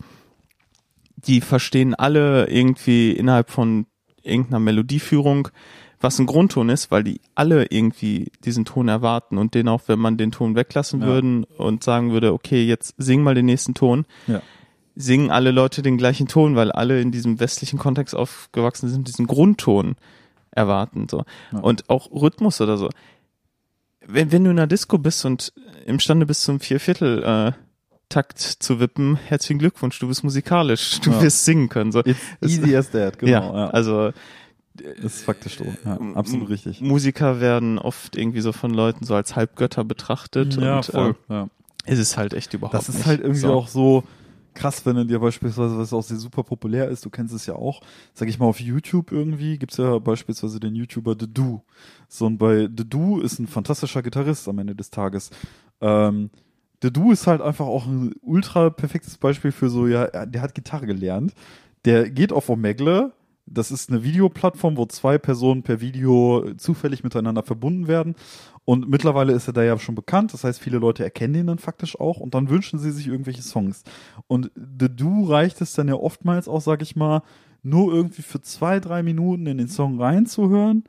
die 1.17 1.41
verstehen 1.41 1.95
alle 1.95 2.47
irgendwie 2.49 3.11
innerhalb 3.11 3.49
von 3.49 3.87
irgendeiner 4.25 4.59
Melodieführung, 4.59 5.47
was 6.01 6.19
ein 6.19 6.25
Grundton 6.25 6.69
ist, 6.69 6.91
weil 6.91 7.03
die 7.03 7.21
alle 7.35 7.65
irgendwie 7.69 8.31
diesen 8.43 8.65
Ton 8.65 8.87
erwarten 8.89 9.37
und 9.37 9.53
den 9.53 9.67
auch, 9.67 9.83
wenn 9.87 9.99
man 9.99 10.17
den 10.17 10.31
Ton 10.31 10.55
weglassen 10.55 11.01
Ja. 11.01 11.07
würden 11.07 11.43
und 11.45 11.83
sagen 11.83 12.11
würde, 12.11 12.33
okay, 12.33 12.63
jetzt 12.65 12.93
sing 12.97 13.23
mal 13.23 13.33
den 13.35 13.45
nächsten 13.45 13.73
Ton, 13.73 14.05
Ja. 14.27 14.41
singen 14.95 15.31
alle 15.31 15.51
Leute 15.51 15.81
den 15.81 15.97
gleichen 15.97 16.27
Ton, 16.27 16.55
weil 16.55 16.71
alle 16.71 17.01
in 17.01 17.11
diesem 17.11 17.39
westlichen 17.39 17.79
Kontext 17.79 18.15
aufgewachsen 18.15 18.89
sind, 18.89 19.07
diesen 19.07 19.25
Grundton 19.27 19.95
erwarten. 20.51 21.07
So. 21.09 21.23
Ja. 21.51 21.59
Und 21.59 21.89
auch 21.89 22.11
Rhythmus 22.11 22.61
oder 22.61 22.77
so. 22.77 22.89
Wenn, 24.05 24.31
wenn 24.31 24.43
du 24.43 24.51
in 24.51 24.59
einer 24.59 24.67
Disco 24.67 24.97
bist 24.97 25.25
und 25.25 25.51
imstande 25.85 26.25
bist, 26.25 26.43
zum 26.43 26.59
Vierviertel 26.59 27.23
äh, 27.23 27.51
Takt 28.09 28.39
zu 28.39 28.79
wippen, 28.79 29.15
herzlichen 29.15 29.59
Glückwunsch, 29.59 29.97
du 29.99 30.07
bist 30.07 30.23
musikalisch, 30.23 30.99
du 31.01 31.11
Ja. 31.11 31.21
wirst 31.21 31.45
singen 31.45 31.69
können. 31.69 31.91
So. 31.91 31.99
It's 32.01 32.19
Es- 32.39 32.51
easy 32.51 32.75
as 32.75 32.91
that, 32.91 33.17
genau. 33.19 33.31
ja, 33.31 33.43
Ja, 33.65 33.67
also 33.69 34.11
das 34.75 35.15
ist 35.17 35.23
faktisch 35.23 35.57
so. 35.57 35.65
Ja, 35.85 35.97
absolut 36.15 36.49
richtig. 36.49 36.81
Musiker 36.81 37.39
werden 37.39 37.79
oft 37.79 38.15
irgendwie 38.17 38.41
so 38.41 38.51
von 38.51 38.73
Leuten 38.73 39.05
so 39.05 39.15
als 39.15 39.35
Halbgötter 39.35 39.83
betrachtet 39.85 40.57
Ja, 40.57 40.77
und 40.77 40.85
voll. 40.85 41.15
Äh, 41.29 41.33
ja. 41.33 41.47
ist 41.85 41.99
es 41.99 42.17
halt 42.17 42.33
echt 42.33 42.53
überhaupt 42.53 42.73
Das 42.75 42.89
ist 42.89 42.95
nicht. 42.97 43.05
halt 43.05 43.21
irgendwie 43.21 43.39
so. 43.39 43.53
auch 43.53 43.67
so 43.69 44.03
krass, 44.53 44.85
wenn 44.85 44.95
du 44.95 45.05
dir 45.05 45.19
beispielsweise, 45.19 45.77
was 45.77 45.91
auch 45.91 46.01
sehr 46.03 46.15
super 46.17 46.43
populär 46.43 46.87
ist, 46.89 47.03
du 47.05 47.09
kennst 47.09 47.33
es 47.33 47.45
ja 47.45 47.55
auch, 47.55 47.81
sag 48.13 48.29
ich 48.29 48.39
mal, 48.39 48.45
auf 48.45 48.59
YouTube 48.61 49.11
irgendwie, 49.11 49.57
gibt's 49.57 49.75
ja 49.77 49.97
beispielsweise 49.99 50.59
den 50.61 50.75
YouTuber 50.75 51.15
The 51.19 51.27
Do. 51.27 51.63
So, 52.07 52.25
und 52.25 52.37
bei 52.37 52.69
The 52.75 52.87
Do 52.87 53.19
ist 53.19 53.39
ein 53.39 53.47
fantastischer 53.47 54.01
Gitarrist 54.01 54.47
am 54.47 54.59
Ende 54.59 54.73
des 54.75 54.89
Tages. 54.91 55.29
Ähm, 55.81 56.29
The 56.85 56.93
Do 56.93 57.11
ist 57.11 57.25
halt 57.25 57.41
einfach 57.41 57.65
auch 57.65 57.87
ein 57.87 58.13
ultra 58.21 58.69
perfektes 58.69 59.17
Beispiel 59.17 59.51
für 59.51 59.69
so, 59.69 59.87
ja, 59.87 60.03
er- 60.03 60.27
der 60.27 60.41
hat 60.43 60.53
Gitarre 60.53 60.85
gelernt. 60.85 61.33
Der 61.83 62.11
geht 62.11 62.31
auf 62.31 62.47
Omegle, 62.47 63.11
das 63.47 63.71
ist 63.71 63.89
eine 63.89 64.03
Videoplattform, 64.03 64.77
wo 64.77 64.85
zwei 64.85 65.17
Personen 65.17 65.63
per 65.63 65.81
Video 65.81 66.45
zufällig 66.57 67.03
miteinander 67.03 67.41
verbunden 67.41 67.87
werden. 67.87 68.13
Und 68.65 68.87
mittlerweile 68.87 69.33
ist 69.33 69.47
er 69.47 69.53
da 69.53 69.63
ja 69.63 69.79
schon 69.79 69.95
bekannt. 69.95 70.33
Das 70.33 70.43
heißt, 70.43 70.59
viele 70.59 70.77
Leute 70.77 71.03
erkennen 71.03 71.33
ihn 71.35 71.47
dann 71.47 71.57
faktisch 71.59 71.99
auch 71.99 72.19
und 72.19 72.35
dann 72.35 72.49
wünschen 72.49 72.77
sie 72.77 72.91
sich 72.91 73.07
irgendwelche 73.07 73.41
Songs. 73.41 73.83
Und 74.27 74.51
The 74.55 74.89
Do 74.89 75.23
reicht 75.25 75.61
es 75.61 75.73
dann 75.73 75.87
ja 75.87 75.95
oftmals 75.95 76.47
auch, 76.47 76.61
sag 76.61 76.83
ich 76.83 76.95
mal, 76.95 77.23
nur 77.63 77.91
irgendwie 77.91 78.21
für 78.21 78.41
zwei, 78.41 78.79
drei 78.79 79.01
Minuten 79.01 79.47
in 79.47 79.57
den 79.57 79.69
Song 79.69 79.99
reinzuhören 79.99 80.83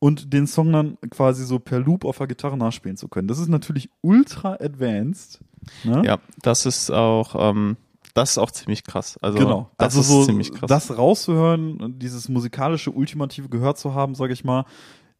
und 0.00 0.32
den 0.32 0.46
Song 0.46 0.72
dann 0.72 0.98
quasi 1.10 1.44
so 1.44 1.58
per 1.58 1.80
Loop 1.80 2.04
auf 2.04 2.18
der 2.18 2.26
Gitarre 2.28 2.56
nachspielen 2.56 2.96
zu 2.96 3.08
können. 3.08 3.28
Das 3.28 3.38
ist 3.38 3.48
natürlich 3.48 3.90
ultra 4.00 4.54
advanced. 4.54 5.40
Ne? 5.84 6.02
Ja, 6.04 6.18
das 6.42 6.66
ist 6.66 6.90
auch, 6.90 7.34
ähm, 7.50 7.76
das 8.14 8.30
ist 8.32 8.38
auch 8.38 8.50
ziemlich 8.50 8.84
krass. 8.84 9.18
Also, 9.22 9.38
Genau. 9.38 9.70
das 9.76 9.96
also 9.96 10.00
ist 10.00 10.08
so 10.08 10.24
ziemlich 10.24 10.52
krass. 10.52 10.68
das 10.68 10.96
rauszuhören, 10.96 11.98
dieses 11.98 12.28
musikalische 12.28 12.90
ultimative 12.92 13.48
Gehör 13.48 13.74
zu 13.74 13.94
haben, 13.94 14.14
sage 14.14 14.32
ich 14.32 14.44
mal, 14.44 14.64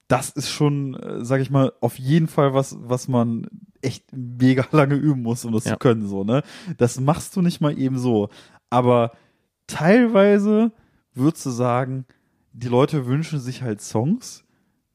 das 0.06 0.30
ist 0.30 0.48
schon, 0.48 0.94
äh, 0.94 1.24
sag 1.24 1.40
ich 1.40 1.50
mal, 1.50 1.72
auf 1.80 1.98
jeden 1.98 2.28
Fall 2.28 2.54
was, 2.54 2.76
was 2.80 3.08
man 3.08 3.46
echt 3.82 4.04
mega 4.12 4.64
lange 4.72 4.94
üben 4.94 5.22
muss, 5.22 5.44
um 5.44 5.52
das 5.52 5.64
Ja. 5.64 5.72
zu 5.72 5.78
können, 5.78 6.06
so, 6.06 6.24
ne? 6.24 6.42
Das 6.78 6.98
machst 7.00 7.34
du 7.36 7.42
nicht 7.42 7.60
mal 7.60 7.76
eben 7.78 7.98
so. 7.98 8.30
Aber 8.70 9.12
teilweise 9.66 10.72
würdest 11.14 11.46
du 11.46 11.50
sagen, 11.50 12.04
die 12.52 12.68
Leute 12.68 13.06
wünschen 13.06 13.38
sich 13.38 13.62
halt 13.62 13.80
Songs, 13.80 14.44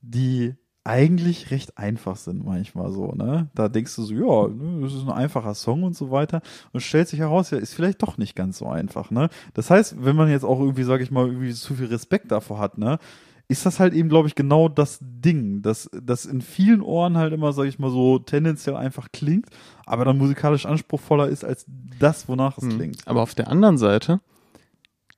die 0.03 0.55
eigentlich 0.85 1.49
recht 1.49 1.77
einfach 1.77 2.17
sind 2.17 2.43
manchmal 2.43 2.91
so, 2.91 3.13
ne? 3.13 3.49
Da 3.55 3.69
denkst 3.69 3.95
du 3.95 4.03
so, 4.03 4.13
ja, 4.13 4.47
ne, 4.53 4.81
das 4.81 4.93
ist 4.93 5.03
ein 5.03 5.11
einfacher 5.11 5.55
Song 5.55 5.83
und 5.83 5.95
so 5.95 6.11
weiter 6.11 6.41
und 6.73 6.81
stellt 6.81 7.07
sich 7.07 7.19
heraus, 7.19 7.51
ja, 7.51 7.57
ist 7.57 7.73
vielleicht 7.73 8.03
doch 8.03 8.17
nicht 8.17 8.35
ganz 8.35 8.57
so 8.57 8.67
einfach, 8.67 9.09
ne? 9.09 9.29
Das 9.53 9.69
heißt, 9.69 10.03
wenn 10.03 10.17
man 10.17 10.29
jetzt 10.29 10.43
auch 10.43 10.59
irgendwie, 10.59 10.83
sag 10.83 10.99
ich 10.99 11.09
mal, 11.09 11.25
irgendwie 11.27 11.53
zu 11.53 11.73
viel 11.75 11.85
Respekt 11.85 12.31
davor 12.33 12.59
hat, 12.59 12.77
ne? 12.77 12.99
Ist 13.47 13.65
das 13.65 13.79
halt 13.79 13.93
eben, 13.93 14.09
glaube 14.09 14.27
ich, 14.27 14.35
genau 14.35 14.67
das 14.67 14.99
Ding, 15.01 15.61
dass 15.61 15.89
das 16.01 16.25
in 16.25 16.41
vielen 16.41 16.81
Ohren 16.81 17.17
halt 17.17 17.31
immer, 17.33 17.53
sag 17.53 17.65
ich 17.65 17.79
mal, 17.79 17.89
so 17.91 18.19
tendenziell 18.19 18.75
einfach 18.75 19.07
klingt, 19.13 19.47
aber 19.85 20.03
dann 20.03 20.17
musikalisch 20.17 20.65
anspruchsvoller 20.65 21.27
ist 21.29 21.45
als 21.45 21.65
das, 21.99 22.27
wonach 22.27 22.57
es 22.57 22.63
Hm. 22.65 22.71
klingt. 22.71 23.07
Aber 23.07 23.21
auf 23.21 23.35
der 23.35 23.47
anderen 23.49 23.77
Seite, 23.77 24.19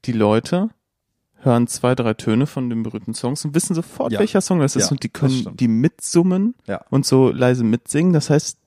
die 0.06 0.12
Leute 0.12 0.70
hören 1.46 1.68
zwei, 1.68 1.96
drei 1.96 2.14
Töne 2.16 2.48
von 2.48 2.70
den 2.70 2.84
berühmten 2.84 3.14
Songs 3.14 3.46
und 3.46 3.54
wissen 3.56 3.76
sofort, 3.76 4.12
Ja. 4.12 4.20
welcher 4.20 4.42
Song 4.42 4.60
das 4.60 4.76
ist 4.76 4.86
Ja, 4.86 4.92
und 4.92 5.04
die 5.04 5.10
können 5.10 5.56
die 5.56 5.68
mitsummen 5.68 6.56
Ja. 6.68 6.84
und 6.90 7.06
so 7.06 7.32
leise 7.32 7.64
mitsingen. 7.64 8.12
Das 8.14 8.30
heißt, 8.30 8.58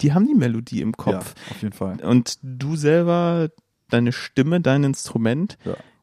die 0.00 0.12
haben 0.14 0.26
die 0.26 0.34
Melodie 0.34 0.80
im 0.80 0.90
Ja, 0.90 0.96
Kopf. 1.18 1.34
auf 1.50 1.60
jeden 1.62 1.74
Fall. 1.74 1.98
Und 2.02 2.38
du 2.42 2.76
selber 2.76 3.50
deine 3.90 4.12
Stimme, 4.12 4.60
dein 4.60 4.84
Instrument, 4.84 5.58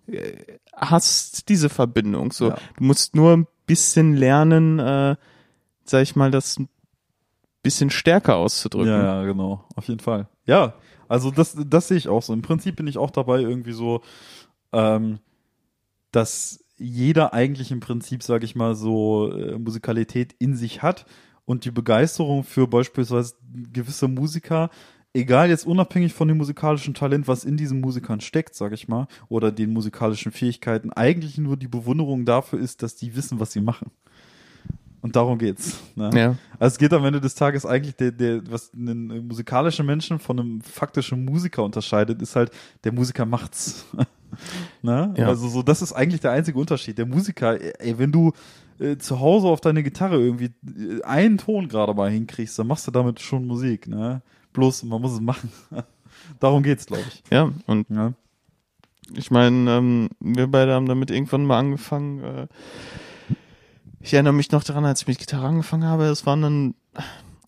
äh, 0.08 0.34
hast 0.76 1.48
diese 1.50 1.70
Verbindung. 1.70 2.32
So, 2.32 2.50
du 2.50 2.84
musst 2.84 3.16
nur 3.16 3.34
ein 3.34 3.48
bisschen 3.66 4.16
lernen, 4.16 4.80
äh, 4.80 5.16
sag 5.86 6.02
ich 6.04 6.16
mal, 6.16 6.30
das 6.32 6.60
ein 6.60 6.68
bisschen 7.64 7.90
stärker 7.90 8.36
auszudrücken. 8.36 8.90
Ja, 8.92 9.22
ja, 9.22 9.24
genau, 9.24 9.64
auf 9.76 9.88
jeden 9.88 10.00
Fall. 10.02 10.28
Ja, 10.46 10.74
also 11.08 11.32
das, 11.32 11.56
das 11.68 11.88
sehe 11.88 11.98
ich 11.98 12.08
auch 12.10 12.22
so. 12.22 12.34
Im 12.34 12.42
Prinzip 12.42 12.76
bin 12.76 12.88
ich 12.88 12.98
auch 12.98 13.10
dabei 13.12 13.40
irgendwie 13.40 13.72
so, 13.74 14.02
ähm, 14.74 15.20
dass 16.16 16.64
jeder 16.78 17.34
eigentlich 17.34 17.72
im 17.72 17.80
Prinzip, 17.80 18.24
sage 18.24 18.46
ich 18.46 18.56
mal, 18.56 18.76
so 18.76 19.32
äh, 19.32 19.58
Musikalität 19.58 20.36
in 20.40 20.56
sich 20.56 20.82
hat 20.82 21.06
und 21.46 21.66
die 21.66 21.72
Begeisterung 21.72 22.44
für 22.44 22.68
beispielsweise 22.68 23.36
gewisse 23.74 24.08
Musiker, 24.08 24.70
egal 25.14 25.50
jetzt 25.50 25.66
unabhängig 25.66 26.14
von 26.14 26.28
dem 26.28 26.38
musikalischen 26.38 26.94
Talent, 26.94 27.28
was 27.28 27.46
in 27.46 27.58
diesen 27.58 27.80
Musikern 27.80 28.20
steckt, 28.20 28.56
sage 28.56 28.76
ich 28.76 28.88
mal, 28.88 29.08
oder 29.30 29.52
den 29.52 29.72
musikalischen 29.72 30.32
Fähigkeiten, 30.32 30.92
eigentlich 30.92 31.38
nur 31.38 31.58
die 31.58 31.68
Bewunderung 31.68 32.26
dafür 32.26 32.60
ist, 32.60 32.84
dass 32.84 32.96
die 32.96 33.16
wissen, 33.16 33.40
was 33.40 33.52
sie 33.52 33.62
machen. 33.62 33.92
Und 35.02 35.16
darum 35.16 35.38
geht's. 35.38 35.80
Ne? 35.96 36.10
Ja. 36.16 36.36
Also 36.58 36.74
es 36.74 36.78
geht 36.80 36.92
am 36.92 37.06
Ende 37.06 37.22
des 37.22 37.36
Tages 37.36 37.64
eigentlich 37.66 37.96
der, 37.96 38.12
der, 38.12 38.42
was 38.50 38.74
einen 38.74 39.28
musikalischen 39.28 39.86
Menschen 39.86 40.18
von 40.18 40.40
einem 40.40 40.62
faktischen 40.62 41.24
Musiker 41.24 41.64
unterscheidet, 41.64 42.22
ist 42.22 42.36
halt, 42.36 42.52
der 42.84 42.92
Musiker 42.92 43.26
macht's. 43.26 43.86
Ne? 44.82 45.14
Ja. 45.18 45.28
Also 45.28 45.48
so, 45.48 45.64
das 45.64 45.82
ist 45.82 45.94
eigentlich 45.94 46.22
der 46.22 46.32
einzige 46.32 46.58
Unterschied. 46.58 46.98
Der 46.98 47.06
Musiker, 47.06 47.60
ey, 47.80 47.98
wenn 47.98 48.12
du 48.12 48.32
äh, 48.80 48.98
zu 48.98 49.20
Hause 49.20 49.48
auf 49.48 49.62
deine 49.62 49.84
Gitarre 49.84 50.20
irgendwie 50.20 50.52
äh, 50.66 51.02
einen 51.04 51.38
Ton 51.38 51.68
gerade 51.68 51.94
mal 51.94 52.10
hinkriegst, 52.10 52.58
dann 52.60 52.68
machst 52.68 52.88
du 52.88 52.92
damit 52.92 53.20
schon 53.20 53.46
Musik, 53.46 53.88
ne? 53.88 54.22
Bloß, 54.54 54.84
man 54.84 55.02
muss 55.02 55.14
es 55.14 55.22
machen. 55.22 55.52
Darum 56.40 56.64
geht's, 56.64 56.86
glaube 56.86 57.04
ich. 57.08 57.24
ja, 57.32 57.52
und 57.68 57.90
Ja. 57.90 58.14
Ich 59.14 59.30
meine, 59.30 59.70
ähm, 59.72 60.10
wir 60.20 60.48
beide 60.48 60.74
haben 60.74 60.88
damit 60.88 61.12
irgendwann 61.12 61.46
mal 61.46 61.60
angefangen. 61.60 62.24
Äh, 62.24 62.48
ich 64.00 64.14
erinnere 64.14 64.34
mich 64.34 64.52
noch 64.52 64.64
daran, 64.64 64.86
als 64.86 65.02
ich 65.02 65.08
mit 65.08 65.20
Gitarre 65.20 65.48
angefangen 65.48 65.84
habe. 65.84 66.06
Es 66.06 66.26
waren 66.26 66.42
dann, 66.42 66.76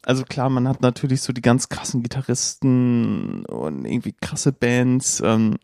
also 0.04 0.24
klar, 0.24 0.50
man 0.50 0.68
hat 0.68 0.82
natürlich 0.82 1.22
so 1.22 1.34
die 1.34 1.42
ganz 1.42 1.70
krassen 1.70 2.04
Gitarristen 2.04 3.46
und 3.46 3.86
irgendwie 3.86 4.14
krasse 4.14 4.52
Bands 4.52 5.22
ähm, 5.26 5.58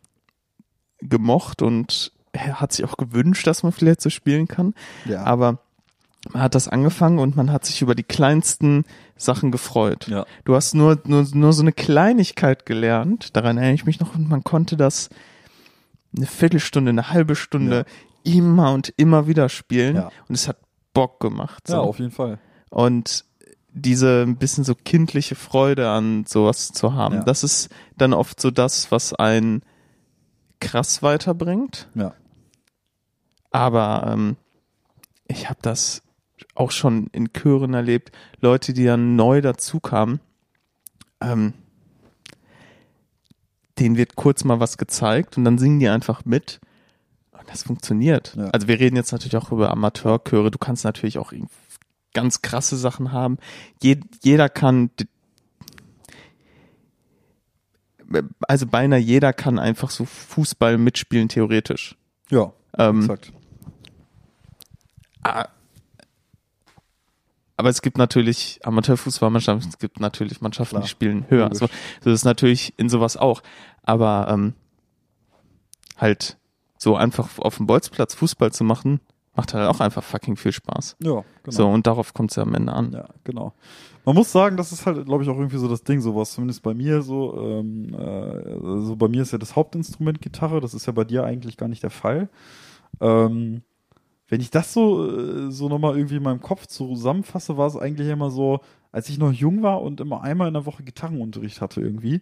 gemocht 1.08 1.62
und 1.62 2.12
hat 2.36 2.72
sich 2.72 2.84
auch 2.84 2.96
gewünscht, 2.96 3.46
dass 3.46 3.62
man 3.62 3.72
vielleicht 3.72 4.00
so 4.00 4.10
spielen 4.10 4.48
kann. 4.48 4.74
Ja. 5.04 5.22
Aber 5.24 5.58
man 6.32 6.42
hat 6.42 6.54
das 6.54 6.68
angefangen 6.68 7.18
und 7.18 7.36
man 7.36 7.52
hat 7.52 7.64
sich 7.64 7.82
über 7.82 7.94
die 7.94 8.02
kleinsten 8.02 8.84
Sachen 9.16 9.50
gefreut. 9.52 10.08
ja. 10.08 10.24
Du 10.44 10.54
hast 10.56 10.74
nur, 10.74 10.98
nur, 11.04 11.26
nur 11.32 11.52
so 11.52 11.62
eine 11.62 11.72
Kleinigkeit 11.72 12.66
gelernt, 12.66 13.36
daran 13.36 13.56
erinnere 13.58 13.74
ich 13.74 13.84
mich 13.86 14.00
noch, 14.00 14.14
und 14.14 14.28
man 14.28 14.42
konnte 14.42 14.76
das 14.76 15.10
eine 16.16 16.26
Viertelstunde, 16.26 16.90
eine 16.90 17.10
halbe 17.10 17.36
Stunde 17.36 17.84
immer 18.24 18.72
und 18.72 18.92
immer 18.96 19.26
wieder 19.26 19.48
spielen 19.48 19.96
Ja. 19.96 20.10
und 20.28 20.34
es 20.34 20.48
hat 20.48 20.56
Bock 20.94 21.20
gemacht. 21.20 21.66
So. 21.68 21.74
Ja, 21.74 21.80
auf 21.80 21.98
jeden 21.98 22.10
Fall. 22.10 22.38
Und 22.70 23.24
diese 23.72 24.22
ein 24.22 24.36
bisschen 24.36 24.64
so 24.64 24.74
kindliche 24.74 25.34
Freude 25.34 25.90
an 25.90 26.24
sowas 26.26 26.72
zu 26.72 26.94
haben, 26.94 27.16
Ja. 27.16 27.22
das 27.24 27.44
ist 27.44 27.68
dann 27.98 28.12
oft 28.14 28.40
so 28.40 28.50
das, 28.50 28.90
was 28.90 29.12
einen 29.12 29.62
krass 30.60 31.02
weiterbringt. 31.02 31.88
Ja. 31.94 32.14
Aber 33.50 34.10
ähm, 34.12 34.36
ich 35.26 35.48
habe 35.48 35.58
das 35.62 36.02
auch 36.54 36.70
schon 36.70 37.08
in 37.12 37.32
Chören 37.32 37.74
erlebt, 37.74 38.12
Leute, 38.40 38.72
die 38.72 38.84
dann 38.84 39.16
neu 39.16 39.40
dazu 39.40 39.80
kamen, 39.80 40.20
ähm, 41.20 41.54
denen 43.78 43.96
wird 43.96 44.16
kurz 44.16 44.44
mal 44.44 44.60
was 44.60 44.78
gezeigt 44.78 45.36
und 45.36 45.44
dann 45.44 45.58
singen 45.58 45.80
die 45.80 45.88
einfach 45.88 46.24
mit. 46.24 46.60
Und 47.32 47.48
das 47.48 47.64
funktioniert. 47.64 48.34
Ja. 48.36 48.46
Also 48.50 48.68
wir 48.68 48.78
reden 48.78 48.96
jetzt 48.96 49.12
natürlich 49.12 49.36
auch 49.36 49.50
über 49.52 49.70
Amateurchöre. 49.70 50.50
Du 50.50 50.58
kannst 50.58 50.84
natürlich 50.84 51.18
auch 51.18 51.32
ganz 52.14 52.42
krasse 52.42 52.76
Sachen 52.76 53.12
haben. 53.12 53.38
Je, 53.82 54.00
jeder 54.22 54.48
kann, 54.48 54.90
also 58.48 58.66
beinahe 58.66 58.98
jeder 59.00 59.32
kann 59.32 59.58
einfach 59.58 59.90
so 59.90 60.04
Fußball 60.04 60.78
mitspielen, 60.78 61.28
theoretisch. 61.28 61.96
Ja, 62.30 62.52
Ähm, 62.78 63.00
exakt. 63.02 63.32
Ah. 65.22 65.48
Aber 67.56 67.68
es 67.68 67.82
gibt 67.82 67.98
natürlich 67.98 68.58
Amateurfußballmannschaften, 68.64 69.68
es 69.70 69.78
gibt 69.78 70.00
natürlich 70.00 70.40
Mannschaften, 70.40 70.74
Klar, 70.74 70.82
die 70.82 70.88
spielen 70.88 71.24
höher. 71.28 71.44
logisch. 71.44 71.58
So, 71.60 71.66
das 72.02 72.12
ist 72.12 72.24
natürlich 72.24 72.74
in 72.78 72.88
sowas 72.88 73.16
auch. 73.16 73.42
Aber 73.82 74.26
ähm, 74.28 74.54
halt 75.96 76.36
so 76.78 76.96
einfach 76.96 77.38
auf 77.38 77.56
dem 77.58 77.66
Bolzplatz 77.66 78.14
Fußball 78.14 78.52
zu 78.52 78.64
machen, 78.64 79.00
macht 79.36 79.54
halt 79.54 79.68
auch 79.68 79.80
einfach 79.80 80.02
fucking 80.02 80.36
viel 80.36 80.52
Spaß. 80.52 80.96
Ja, 81.00 81.22
genau. 81.44 81.56
So, 81.56 81.68
und 81.68 81.86
darauf 81.86 82.12
kommt 82.12 82.30
es 82.32 82.36
ja 82.36 82.42
am 82.42 82.54
Ende 82.54 82.72
an. 82.72 82.92
Ja, 82.92 83.08
genau. 83.22 83.54
Man 84.04 84.14
muss 84.14 84.30
sagen, 84.30 84.56
das 84.58 84.70
ist 84.70 84.84
halt, 84.84 85.06
glaube 85.06 85.22
ich, 85.22 85.30
auch 85.30 85.36
irgendwie 85.36 85.56
so 85.56 85.68
das 85.68 85.82
Ding, 85.82 86.00
sowas, 86.00 86.32
zumindest 86.32 86.62
bei 86.62 86.74
mir 86.74 87.00
so, 87.00 87.40
ähm, 87.40 87.94
äh, 87.94 88.84
so 88.84 88.96
bei 88.96 89.08
mir 89.08 89.22
ist 89.22 89.32
ja 89.32 89.38
das 89.38 89.56
Hauptinstrument 89.56 90.20
Gitarre, 90.20 90.60
das 90.60 90.74
ist 90.74 90.86
ja 90.86 90.92
bei 90.92 91.04
dir 91.04 91.24
eigentlich 91.24 91.56
gar 91.56 91.68
nicht 91.68 91.82
der 91.82 91.90
Fall. 91.90 92.28
Ähm, 93.00 93.62
wenn 94.28 94.40
ich 94.40 94.50
das 94.50 94.72
so, 94.74 95.08
äh, 95.10 95.50
so 95.50 95.68
nochmal 95.68 95.96
irgendwie 95.96 96.16
in 96.16 96.22
meinem 96.22 96.40
Kopf 96.40 96.66
zusammenfasse, 96.66 97.56
war 97.56 97.66
es 97.66 97.76
eigentlich 97.76 98.08
immer 98.08 98.30
so, 98.30 98.60
als 98.92 99.08
ich 99.08 99.18
noch 99.18 99.32
jung 99.32 99.62
war 99.62 99.80
und 99.80 100.00
immer 100.00 100.22
einmal 100.22 100.48
in 100.48 100.54
der 100.54 100.66
Woche 100.66 100.82
Gitarrenunterricht 100.82 101.60
hatte 101.62 101.80
irgendwie, 101.80 102.20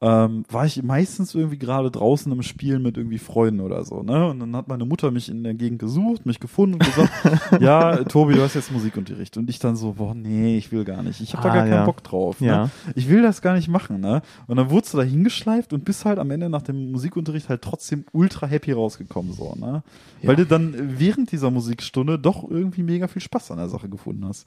ähm, 0.00 0.44
war 0.50 0.66
ich 0.66 0.82
meistens 0.82 1.34
irgendwie 1.34 1.56
gerade 1.56 1.90
draußen 1.90 2.30
im 2.30 2.42
Spielen 2.42 2.82
mit 2.82 2.98
irgendwie 2.98 3.18
Freunden 3.18 3.60
oder 3.60 3.84
so, 3.84 4.02
ne? 4.02 4.28
Und 4.28 4.40
dann 4.40 4.54
hat 4.54 4.68
meine 4.68 4.84
Mutter 4.84 5.10
mich 5.10 5.28
in 5.30 5.42
der 5.44 5.54
Gegend 5.54 5.78
gesucht, 5.78 6.26
mich 6.26 6.40
gefunden 6.40 6.74
und 6.74 6.84
gesagt, 6.84 7.10
ja, 7.60 8.04
Tobi, 8.04 8.34
du 8.34 8.42
hast 8.42 8.54
jetzt 8.54 8.70
Musikunterricht. 8.72 9.36
Und 9.38 9.48
ich 9.48 9.60
dann 9.60 9.76
so, 9.76 9.92
boah, 9.94 10.14
nee, 10.14 10.58
ich 10.58 10.72
will 10.72 10.84
gar 10.84 11.02
nicht. 11.02 11.20
Ich 11.20 11.32
habe 11.32 11.44
da 11.44 11.50
Ah, 11.50 11.54
gar 11.54 11.62
keinen 11.64 11.72
ja. 11.72 11.84
Bock 11.86 12.02
drauf. 12.02 12.40
Ne? 12.40 12.46
Ja. 12.48 12.70
Ich 12.94 13.08
will 13.08 13.22
das 13.22 13.40
gar 13.40 13.54
nicht 13.54 13.68
machen, 13.68 14.00
ne? 14.00 14.20
Und 14.46 14.56
dann 14.56 14.68
wurdest 14.68 14.92
du 14.92 14.98
da 14.98 15.04
hingeschleift 15.04 15.72
und 15.72 15.84
bist 15.84 16.04
halt 16.04 16.18
am 16.18 16.30
Ende 16.30 16.50
nach 16.50 16.62
dem 16.62 16.90
Musikunterricht 16.92 17.48
halt 17.48 17.62
trotzdem 17.62 18.04
ultra 18.12 18.46
happy 18.46 18.72
rausgekommen, 18.72 19.32
so, 19.32 19.54
ne? 19.54 19.82
Ja. 20.20 20.28
Weil 20.28 20.36
du 20.36 20.44
dann 20.44 20.98
während 20.98 21.32
dieser 21.32 21.50
Musikstunde 21.50 22.18
doch 22.18 22.48
irgendwie 22.50 22.82
mega 22.82 23.08
viel 23.08 23.22
Spaß 23.22 23.52
an 23.52 23.58
der 23.58 23.68
Sache 23.68 23.88
gefunden 23.88 24.26
hast. 24.26 24.46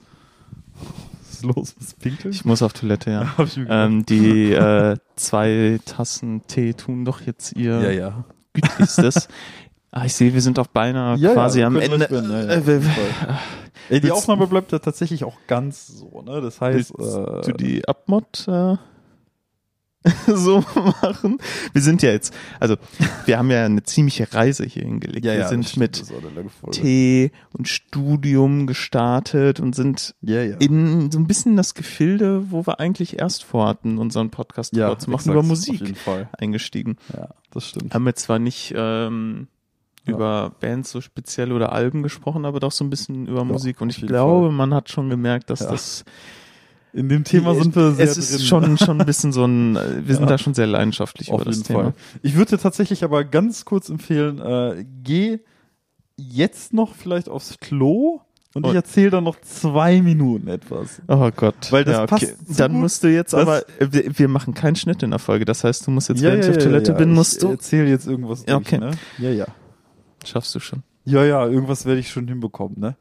Ist 1.38 1.44
los? 1.44 1.74
Was 1.78 1.94
pinkeln? 1.94 2.32
Ich 2.32 2.44
muss 2.44 2.62
auf 2.62 2.72
Toilette, 2.72 3.10
ja. 3.10 3.34
Ähm, 3.68 4.04
die 4.04 4.52
äh, 4.52 4.96
zwei 5.16 5.78
Tassen 5.84 6.42
Tee 6.46 6.74
tun 6.74 7.04
doch 7.04 7.20
jetzt 7.20 7.52
ihr 7.52 7.80
ja, 7.80 7.90
ja. 7.90 8.24
gütlichstes. 8.52 9.28
ah, 9.92 10.04
ich 10.04 10.14
sehe, 10.14 10.34
wir 10.34 10.40
sind 10.40 10.58
auch 10.58 10.66
beinahe 10.66 11.16
Ja, 11.18 11.32
quasi 11.32 11.62
am 11.62 11.76
Ende. 11.76 12.08
ja, 12.10 13.38
äh, 13.88 14.00
die 14.00 14.10
Aufnahme 14.10 14.46
bleibt 14.46 14.72
ja 14.72 14.80
tatsächlich 14.80 15.24
auch 15.24 15.36
ganz 15.46 15.86
so, 15.86 16.22
ne? 16.22 16.40
Das 16.40 16.60
heißt, 16.60 16.92
Willst 16.96 17.46
äh, 17.46 17.50
du 17.50 17.56
die 17.56 17.86
Abmod 17.86 18.46
äh, 18.48 18.76
so 20.26 20.64
machen? 20.74 21.38
Wir 21.72 21.82
sind 21.82 22.02
ja 22.02 22.10
jetzt, 22.10 22.34
also 22.60 22.76
wir 23.26 23.38
haben 23.38 23.50
ja 23.50 23.64
eine 23.64 23.82
ziemliche 23.82 24.32
Reise 24.32 24.64
hier 24.64 24.82
hingelegt. 24.82 25.24
ja, 25.24 25.32
wir 25.32 25.40
ja, 25.40 25.48
sind 25.48 25.76
mit. 25.76 26.04
Tee 26.70 27.32
und 27.52 27.68
Studium 27.68 28.66
gestartet 28.66 29.60
und 29.60 29.74
sind 29.74 30.14
Ja, 30.20 30.42
in 30.42 31.10
so 31.10 31.18
ein 31.18 31.26
bisschen 31.26 31.56
das 31.56 31.74
Gefilde, 31.74 32.50
wo 32.50 32.66
wir 32.66 32.80
eigentlich 32.80 33.18
erst 33.18 33.44
vorhatten, 33.44 33.98
unseren 33.98 34.30
Podcast 34.30 34.74
ja, 34.76 34.96
zu 34.98 35.10
machen, 35.10 35.30
exakt, 35.30 35.34
über 35.34 35.42
Musik 35.42 35.94
eingestiegen. 36.38 36.96
Ja, 37.12 37.30
das 37.50 37.68
stimmt. 37.68 37.92
Haben 37.92 38.04
wir 38.04 38.14
zwar 38.14 38.38
nicht 38.38 38.72
ähm, 38.76 39.48
über 40.06 40.52
Bands 40.60 40.90
so 40.90 41.00
speziell 41.00 41.52
oder 41.52 41.72
Alben 41.72 42.02
gesprochen, 42.02 42.44
aber 42.44 42.60
doch 42.60 42.72
so 42.72 42.84
ein 42.84 42.90
bisschen 42.90 43.26
über 43.26 43.44
Musik. 43.44 43.80
Und 43.80 43.90
ich 43.90 44.06
glaube, 44.06 44.46
Fall. 44.46 44.54
man 44.54 44.74
hat 44.74 44.90
schon 44.90 45.10
gemerkt, 45.10 45.50
dass 45.50 45.60
das 45.60 46.04
In 46.92 47.08
dem 47.08 47.24
Thema 47.24 47.54
sind 47.54 47.76
wir 47.76 47.92
sehr 47.92 48.04
es 48.06 48.16
ist 48.16 48.32
drin. 48.38 48.46
schon 48.46 48.78
schon 48.78 49.00
ein 49.00 49.06
bisschen 49.06 49.32
so 49.32 49.44
ein, 49.44 49.76
äh, 49.76 50.06
wir 50.06 50.14
sind 50.14 50.24
Ja. 50.24 50.30
da 50.30 50.38
schon 50.38 50.54
sehr 50.54 50.66
leidenschaftlich 50.66 51.30
Auf 51.30 51.42
über 51.42 51.50
das 51.50 51.62
Thema. 51.62 51.82
Fall. 51.82 51.94
Ich 52.22 52.34
würde 52.36 52.56
dir 52.56 52.62
tatsächlich 52.62 53.04
aber 53.04 53.24
ganz 53.24 53.64
kurz 53.64 53.88
empfehlen, 53.90 54.38
äh, 54.40 54.84
geh 55.04 55.38
jetzt 56.16 56.72
noch 56.72 56.94
vielleicht 56.94 57.28
aufs 57.28 57.58
Klo 57.60 58.20
und 58.54 58.64
ich 58.64 58.70
Und- 58.70 58.76
erzähle 58.76 59.10
dann 59.10 59.24
noch 59.24 59.40
zwei 59.42 60.00
Minuten 60.02 60.48
etwas. 60.48 61.00
Oh 61.06 61.30
Gott. 61.36 61.70
Weil 61.70 61.84
das 61.84 61.94
ja, 61.96 62.02
okay. 62.04 62.08
passt 62.10 62.48
so 62.48 62.54
Dann 62.56 62.72
gut. 62.72 62.80
musst 62.80 63.04
du 63.04 63.08
jetzt 63.08 63.34
aber, 63.34 63.62
wir, 63.78 64.18
wir 64.18 64.28
machen 64.28 64.54
keinen 64.54 64.74
Schnitt 64.76 65.02
in 65.02 65.10
der 65.10 65.18
Folge. 65.18 65.44
Das 65.44 65.62
heißt, 65.64 65.86
du 65.86 65.90
musst 65.90 66.08
jetzt, 66.08 66.22
während 66.22 66.44
ich 66.44 66.50
auf 66.50 66.58
Toilette 66.58 66.94
bin, 66.94 67.12
musst 67.12 67.34
ich 67.34 67.38
du, 67.40 67.48
erzähle 67.50 67.88
jetzt 67.88 68.06
irgendwas 68.06 68.44
durch, 68.44 68.56
Okay. 68.56 68.78
ne? 68.78 68.90
Ja, 69.18 69.30
ja. 69.30 69.46
schaffst 70.24 70.54
du 70.54 70.60
schon. 70.60 70.82
Ja, 71.04 71.24
ja, 71.24 71.46
irgendwas 71.46 71.86
werde 71.86 72.00
ich 72.00 72.10
schon 72.10 72.26
hinbekommen, 72.26 72.80
ne? 72.80 72.96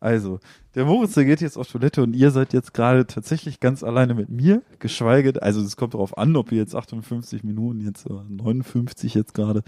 Also, 0.00 0.40
der 0.74 0.86
Moritz, 0.86 1.12
der 1.12 1.26
geht 1.26 1.42
jetzt 1.42 1.58
auf 1.58 1.68
Toilette 1.68 2.02
und 2.02 2.14
ihr 2.14 2.30
seid 2.30 2.54
jetzt 2.54 2.72
gerade 2.72 3.06
tatsächlich 3.06 3.60
ganz 3.60 3.84
alleine 3.84 4.14
mit 4.14 4.30
mir, 4.30 4.62
geschweige, 4.78 5.42
also 5.42 5.60
es 5.60 5.76
kommt 5.76 5.92
darauf 5.92 6.16
an, 6.16 6.36
ob 6.36 6.52
ihr 6.52 6.58
jetzt 6.58 6.74
58 6.74 7.44
Minuten, 7.44 7.80
jetzt 7.80 8.06
äh, 8.06 8.12
59 8.28 9.14
jetzt 9.14 9.34
gerade, 9.34 9.62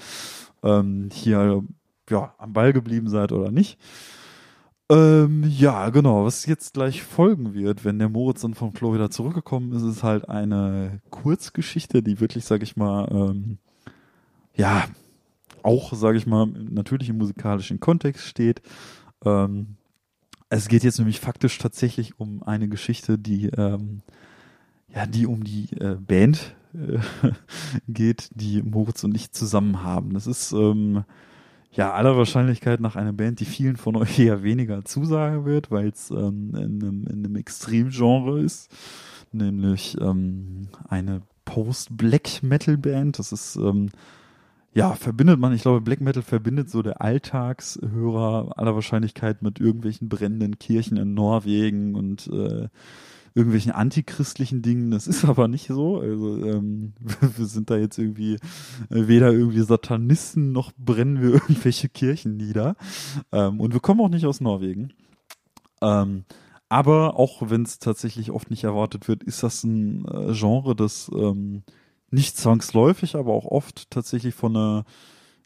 ähm, 0.62 1.10
hier, 1.12 1.62
ja, 2.08 2.34
am 2.38 2.54
Ball 2.54 2.72
geblieben 2.72 3.08
seid 3.08 3.32
oder 3.32 3.50
nicht. 3.50 3.78
Ähm, 4.90 5.44
ja, 5.48 5.90
genau, 5.90 6.24
was 6.24 6.46
jetzt 6.46 6.74
gleich 6.74 7.02
folgen 7.02 7.54
wird, 7.54 7.84
wenn 7.84 7.98
der 7.98 8.08
Moritz 8.08 8.40
dann 8.40 8.54
vom 8.54 8.72
Klo 8.72 8.94
wieder 8.94 9.10
zurückgekommen 9.10 9.72
ist, 9.72 9.82
ist 9.82 10.02
halt 10.02 10.28
eine 10.28 11.00
Kurzgeschichte, 11.10 12.02
die 12.02 12.20
wirklich, 12.20 12.44
sag 12.44 12.62
ich 12.62 12.76
mal, 12.76 13.08
ähm, 13.10 13.58
ja, 14.54 14.84
auch, 15.62 15.92
sage 15.92 16.18
ich 16.18 16.26
mal, 16.26 16.46
natürlich 16.46 17.08
im 17.08 17.18
musikalischen 17.18 17.80
Kontext 17.80 18.26
steht. 18.26 18.60
Ähm, 19.24 19.76
es 20.52 20.68
geht 20.68 20.84
jetzt 20.84 20.98
nämlich 20.98 21.18
faktisch 21.18 21.56
tatsächlich 21.58 22.20
um 22.20 22.42
eine 22.42 22.68
Geschichte, 22.68 23.18
die 23.18 23.46
ähm, 23.46 24.02
ja, 24.94 25.06
die 25.06 25.26
um 25.26 25.44
die 25.44 25.68
äh, 25.80 25.96
Band 25.96 26.54
äh, 26.74 26.98
geht, 27.88 28.28
die 28.34 28.62
Moritz 28.62 29.02
und 29.04 29.14
ich 29.14 29.32
zusammen 29.32 29.82
haben. 29.82 30.12
Das 30.12 30.26
ist 30.26 30.52
ähm, 30.52 31.04
ja 31.72 31.94
aller 31.94 32.18
Wahrscheinlichkeit 32.18 32.80
nach 32.80 32.96
einer 32.96 33.14
Band, 33.14 33.40
die 33.40 33.46
vielen 33.46 33.76
von 33.76 33.96
euch 33.96 34.18
eher 34.18 34.42
weniger 34.42 34.84
zusagen 34.84 35.46
wird, 35.46 35.70
weil 35.70 35.88
es 35.88 36.10
ähm, 36.10 36.50
in, 36.54 36.82
einem, 36.82 37.06
in 37.06 37.24
einem 37.24 37.36
Extremgenre 37.36 38.40
ist, 38.40 38.70
nämlich 39.32 39.96
ähm, 40.02 40.68
eine 40.86 41.22
Post-Black-Metal-Band. 41.46 43.18
Das 43.18 43.32
ist 43.32 43.56
ähm, 43.56 43.88
ja, 44.74 44.94
verbindet 44.94 45.38
man, 45.38 45.52
ich 45.52 45.62
glaube, 45.62 45.80
Black 45.80 46.00
Metal 46.00 46.22
verbindet 46.22 46.70
so 46.70 46.82
der 46.82 47.02
Alltagshörer 47.02 48.52
aller 48.56 48.74
Wahrscheinlichkeit 48.74 49.42
mit 49.42 49.60
irgendwelchen 49.60 50.08
brennenden 50.08 50.58
Kirchen 50.58 50.96
in 50.96 51.14
Norwegen 51.14 51.94
und 51.94 52.26
äh, 52.28 52.68
irgendwelchen 53.34 53.72
antichristlichen 53.72 54.62
Dingen. 54.62 54.90
Das 54.90 55.06
ist 55.06 55.24
aber 55.26 55.48
nicht 55.48 55.66
so. 55.66 56.00
Also 56.00 56.36
ähm, 56.44 56.94
wir 57.36 57.46
sind 57.46 57.70
da 57.70 57.76
jetzt 57.76 57.98
irgendwie 57.98 58.34
äh, 58.34 59.08
weder 59.08 59.32
irgendwie 59.32 59.60
Satanisten 59.60 60.52
noch 60.52 60.72
brennen 60.78 61.20
wir 61.20 61.30
irgendwelche 61.34 61.88
Kirchen 61.88 62.36
nieder. 62.36 62.76
Ähm, 63.30 63.60
und 63.60 63.74
wir 63.74 63.80
kommen 63.80 64.00
auch 64.00 64.08
nicht 64.08 64.26
aus 64.26 64.40
Norwegen. 64.40 64.92
Ähm, 65.82 66.24
aber 66.70 67.18
auch 67.18 67.50
wenn 67.50 67.64
es 67.64 67.78
tatsächlich 67.78 68.30
oft 68.30 68.48
nicht 68.48 68.64
erwartet 68.64 69.06
wird, 69.06 69.22
ist 69.22 69.42
das 69.42 69.62
ein 69.64 70.06
äh, 70.06 70.32
Genre, 70.32 70.74
das 70.74 71.10
ähm, 71.14 71.64
nicht 72.12 72.36
zwangsläufig, 72.36 73.16
aber 73.16 73.32
auch 73.32 73.46
oft 73.46 73.90
tatsächlich 73.90 74.34
von 74.34 74.56
einer 74.56 74.84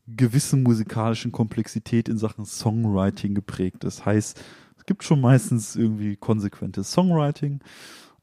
gewissen 0.08 0.62
musikalischen 0.62 1.32
Komplexität 1.32 2.08
in 2.08 2.18
Sachen 2.18 2.44
Songwriting 2.44 3.34
geprägt 3.34 3.84
ist. 3.84 4.04
Heißt, 4.06 4.40
es 4.78 4.84
gibt 4.86 5.02
schon 5.04 5.20
meistens 5.20 5.74
irgendwie 5.76 6.16
konsequentes 6.16 6.92
Songwriting, 6.92 7.60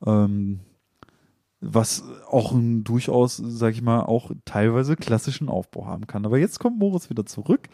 ähm, 0.05 0.59
was 1.59 2.03
auch 2.29 2.51
ein 2.51 2.83
durchaus, 2.83 3.37
sag 3.37 3.73
ich 3.73 3.81
mal, 3.81 4.01
auch 4.01 4.31
teilweise 4.45 4.95
klassischen 4.95 5.49
Aufbau 5.49 5.85
haben 5.85 6.07
kann. 6.07 6.25
Aber 6.25 6.37
jetzt 6.37 6.59
kommt 6.59 6.77
Moritz 6.77 7.09
wieder 7.09 7.25
zurück. 7.25 7.69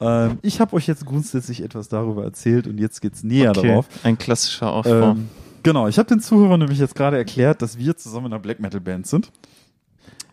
Ähm, 0.00 0.38
ich 0.42 0.60
habe 0.60 0.74
euch 0.74 0.86
jetzt 0.86 1.04
grundsätzlich 1.06 1.62
etwas 1.62 1.88
darüber 1.88 2.24
erzählt 2.24 2.66
und 2.66 2.78
jetzt 2.78 3.00
geht's 3.00 3.22
näher 3.22 3.50
Okay, 3.50 3.68
darauf. 3.68 3.88
ein 4.02 4.18
klassischer 4.18 4.72
Aufbau. 4.72 5.12
Ähm, 5.12 5.28
genau, 5.62 5.86
ich 5.88 5.98
habe 5.98 6.08
den 6.08 6.20
Zuhörern 6.20 6.58
nämlich 6.58 6.78
jetzt 6.78 6.94
gerade 6.94 7.16
erklärt, 7.18 7.62
dass 7.62 7.78
wir 7.78 7.96
zusammen 7.96 8.26
in 8.26 8.32
einer 8.32 8.40
Black 8.42 8.60
Metal 8.60 8.80
Band 8.80 9.06
sind. 9.06 9.30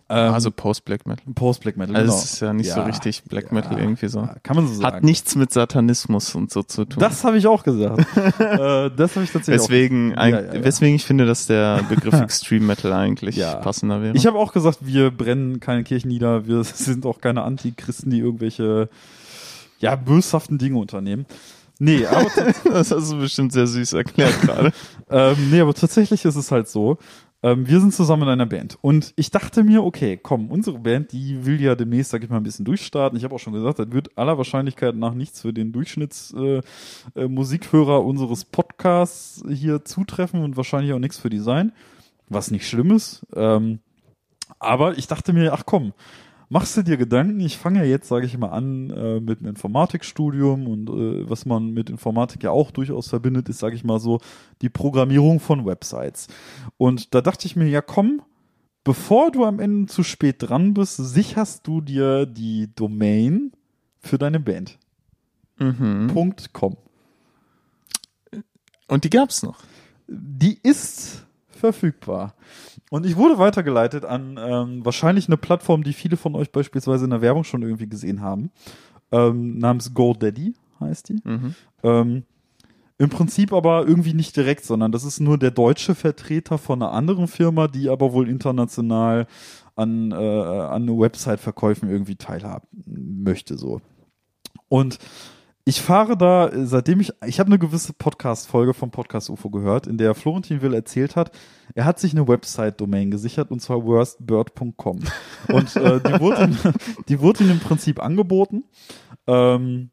Ähm, 0.09 0.33
also 0.33 0.51
Post-Black 0.51 1.05
Metal. 1.05 1.25
Post-Black 1.33 1.75
Metal. 1.75 1.95
Also 1.95 2.11
genau. 2.11 2.23
es 2.23 2.31
ist 2.33 2.39
ja 2.39 2.53
nicht 2.53 2.71
so 2.71 2.79
Ja, 2.79 2.85
richtig 2.85 3.23
Black 3.23 3.47
ja, 3.47 3.53
Metal 3.53 3.77
irgendwie 3.77 4.07
so. 4.07 4.27
Kann 4.41 4.55
man 4.55 4.67
so 4.67 4.75
sagen. 4.75 4.95
Hat 4.95 5.03
nichts 5.03 5.35
mit 5.35 5.51
Satanismus 5.51 6.33
und 6.33 6.49
so 6.51 6.63
zu 6.63 6.85
tun. 6.85 6.99
Das 7.01 7.25
habe 7.25 7.37
ich 7.37 7.47
auch 7.47 7.63
gesagt. 7.63 7.99
äh, 8.39 8.89
das 8.89 9.15
habe 9.15 9.25
ich 9.25 9.31
tatsächlich 9.31 9.63
Weswegen, 9.63 10.13
auch 10.13 10.21
ein, 10.21 10.33
Ja, 10.33 10.63
weswegen 10.63 10.95
ich 10.95 11.05
finde, 11.05 11.25
dass 11.25 11.47
der 11.47 11.83
Begriff 11.89 12.13
Extreme 12.21 12.65
Metal 12.65 12.93
eigentlich 12.93 13.37
passender 13.61 14.01
wäre. 14.01 14.15
Ich 14.15 14.25
habe 14.25 14.37
auch 14.37 14.53
gesagt, 14.53 14.79
wir 14.81 15.11
brennen 15.11 15.59
keine 15.59 15.83
Kirchen 15.83 16.07
nieder, 16.07 16.47
wir 16.47 16.63
sind 16.63 17.05
auch 17.05 17.19
keine 17.19 17.43
Antichristen, 17.43 18.09
die 18.09 18.19
irgendwelche 18.19 18.89
ja, 19.79 19.95
böshaften 19.95 20.57
Dinge 20.57 20.77
unternehmen. 20.77 21.25
Nee, 21.79 22.05
aber, 22.07 22.31
das 22.63 22.91
hast 22.91 23.11
du 23.11 23.19
bestimmt 23.19 23.53
sehr 23.53 23.67
süß 23.67 23.93
erklärt 23.93 24.41
gerade. 24.41 24.71
ähm, 25.11 25.51
nee, 25.51 25.61
aber 25.61 25.73
tatsächlich 25.73 26.25
ist 26.25 26.35
es 26.35 26.51
halt 26.51 26.67
so, 26.67 26.97
ähm, 27.43 27.67
wir 27.67 27.79
sind 27.79 27.93
zusammen 27.93 28.23
in 28.23 28.29
einer 28.29 28.47
Band. 28.47 28.79
Und 28.81 29.13
ich 29.15 29.29
dachte 29.29 29.63
mir, 29.63 29.83
okay, 29.83 30.17
komm, 30.17 30.49
unsere 30.49 30.79
Band, 30.79 31.11
die 31.11 31.45
will 31.45 31.61
ja 31.61 31.75
demnächst, 31.75 32.09
sag 32.11 32.23
ich 32.23 32.29
mal, 32.29 32.37
ein 32.37 32.43
bisschen 32.43 32.65
durchstarten. 32.65 33.15
Ich 33.17 33.23
habe 33.23 33.35
auch 33.35 33.39
schon 33.39 33.53
gesagt, 33.53 33.79
das 33.79 33.91
wird 33.91 34.17
aller 34.17 34.37
Wahrscheinlichkeit 34.37 34.95
nach 34.95 35.13
nichts 35.13 35.41
für 35.41 35.53
den 35.53 35.71
Durchschnittsmusikhörer 35.71 37.97
äh, 37.97 37.99
äh, 37.99 38.03
unseres 38.03 38.45
Podcasts 38.45 39.43
hier 39.47 39.85
zutreffen 39.85 40.43
und 40.43 40.57
wahrscheinlich 40.57 40.93
auch 40.93 40.99
nichts 40.99 41.19
für 41.19 41.29
die 41.29 41.39
sein. 41.39 41.73
Was 42.29 42.51
nicht 42.51 42.67
schlimm 42.67 42.91
ist. 42.91 43.25
Ähm, 43.35 43.79
aber 44.59 44.97
ich 44.97 45.07
dachte 45.07 45.33
mir, 45.33 45.53
ach 45.53 45.63
komm, 45.65 45.93
machst 46.49 46.77
du 46.77 46.83
dir 46.83 46.97
Gedanken? 46.97 47.39
Ich 47.39 47.57
fange 47.57 47.79
ja 47.79 47.85
jetzt, 47.85 48.07
sage 48.07 48.25
ich 48.25 48.37
mal, 48.37 48.49
an 48.49 48.89
äh, 48.89 49.19
mit 49.19 49.39
einem 49.39 49.49
Informatikstudium 49.49 50.67
und 50.67 50.89
äh, 50.89 51.29
was 51.29 51.45
man 51.45 51.71
mit 51.71 51.89
Informatik 51.89 52.43
ja 52.43 52.51
auch 52.51 52.71
durchaus 52.71 53.09
verbindet, 53.09 53.49
ist, 53.49 53.59
sage 53.59 53.75
ich 53.75 53.83
mal 53.83 53.99
so, 53.99 54.19
die 54.61 54.69
Programmierung 54.69 55.39
von 55.39 55.65
Websites. 55.65 56.27
Und 56.77 57.13
da 57.13 57.21
dachte 57.21 57.45
ich 57.45 57.55
mir, 57.55 57.67
ja 57.67 57.81
komm, 57.81 58.21
bevor 58.83 59.31
du 59.31 59.43
am 59.43 59.59
Ende 59.59 59.91
zu 59.91 60.03
spät 60.03 60.37
dran 60.39 60.73
bist, 60.73 60.97
sicherst 60.97 61.67
du 61.67 61.81
dir 61.81 62.25
die 62.25 62.73
Domain 62.73 63.51
für 63.99 64.17
deine 64.17 64.39
Band. 64.39 64.79
Mhm. 65.59 66.07
Punkt 66.07 66.53
.com. 66.53 66.77
Und 68.87 69.03
die 69.03 69.09
gab's 69.09 69.43
noch. 69.43 69.59
Die 70.07 70.57
ist 70.63 71.26
verfügbar. 71.57 72.35
Und 72.89 73.05
ich 73.05 73.17
wurde 73.17 73.37
weitergeleitet 73.37 74.05
an 74.05 74.39
ähm, 74.39 74.85
wahrscheinlich 74.85 75.27
eine 75.27 75.37
Plattform, 75.37 75.83
die 75.83 75.93
viele 75.93 76.17
von 76.17 76.35
euch 76.35 76.51
beispielsweise 76.51 77.05
in 77.05 77.11
der 77.11 77.21
Werbung 77.21 77.43
schon 77.43 77.63
irgendwie 77.63 77.89
gesehen 77.89 78.21
haben. 78.21 78.51
Ähm, 79.11 79.57
namens 79.57 79.93
GoDaddy 79.93 80.55
heißt 80.79 81.09
die. 81.09 81.19
Mhm. 81.23 81.55
Ähm, 81.83 82.23
Im 82.97 83.09
Prinzip 83.09 83.53
aber 83.53 83.87
irgendwie 83.87 84.13
nicht 84.13 84.35
direkt, 84.35 84.65
sondern 84.65 84.91
das 84.91 85.03
ist 85.03 85.19
nur 85.19 85.37
der 85.37 85.51
deutsche 85.51 85.95
Vertreter 85.95 86.57
von 86.57 86.81
einer 86.81 86.91
anderen 86.91 87.27
Firma, 87.27 87.67
die 87.67 87.89
aber 87.89 88.13
wohl 88.13 88.29
international 88.29 89.27
an, 89.75 90.11
äh, 90.11 90.15
an 90.15 90.87
Website-Verkäufen 90.87 91.89
irgendwie 91.89 92.15
teilhaben 92.15 92.67
möchte, 92.85 93.57
so. 93.57 93.81
Und 94.69 94.97
ich 95.67 95.81
fahre 95.81 96.15
da, 96.15 96.49
seitdem 96.53 97.01
ich, 97.01 97.11
ich 97.25 97.41
habe 97.41 97.47
eine 97.47 97.59
gewisse 97.59 97.91
Podcast-Folge 97.91 98.73
vom 98.73 98.89
Podcast 98.89 99.29
UFO 99.29 99.49
gehört, 99.49 99.85
in 99.85 99.97
der 99.97 100.15
Florentin 100.15 100.61
Will 100.61 100.73
erzählt 100.73 101.17
hat, 101.17 101.31
er 101.75 101.83
hat 101.83 101.99
sich 101.99 102.13
eine 102.13 102.25
Website-Domain 102.25 103.11
gesichert 103.11 103.51
und 103.51 103.61
zwar 103.61 103.83
worstbird.com. 103.83 104.99
Und 105.49 105.75
äh, 105.75 105.99
die, 105.99 106.21
wurde 106.21 106.45
ihm, 106.45 106.57
die 107.09 107.19
wurde 107.19 107.43
ihm 107.43 107.51
im 107.51 107.59
Prinzip 107.59 108.01
angeboten. 108.01 108.63
Ähm, 109.27 109.89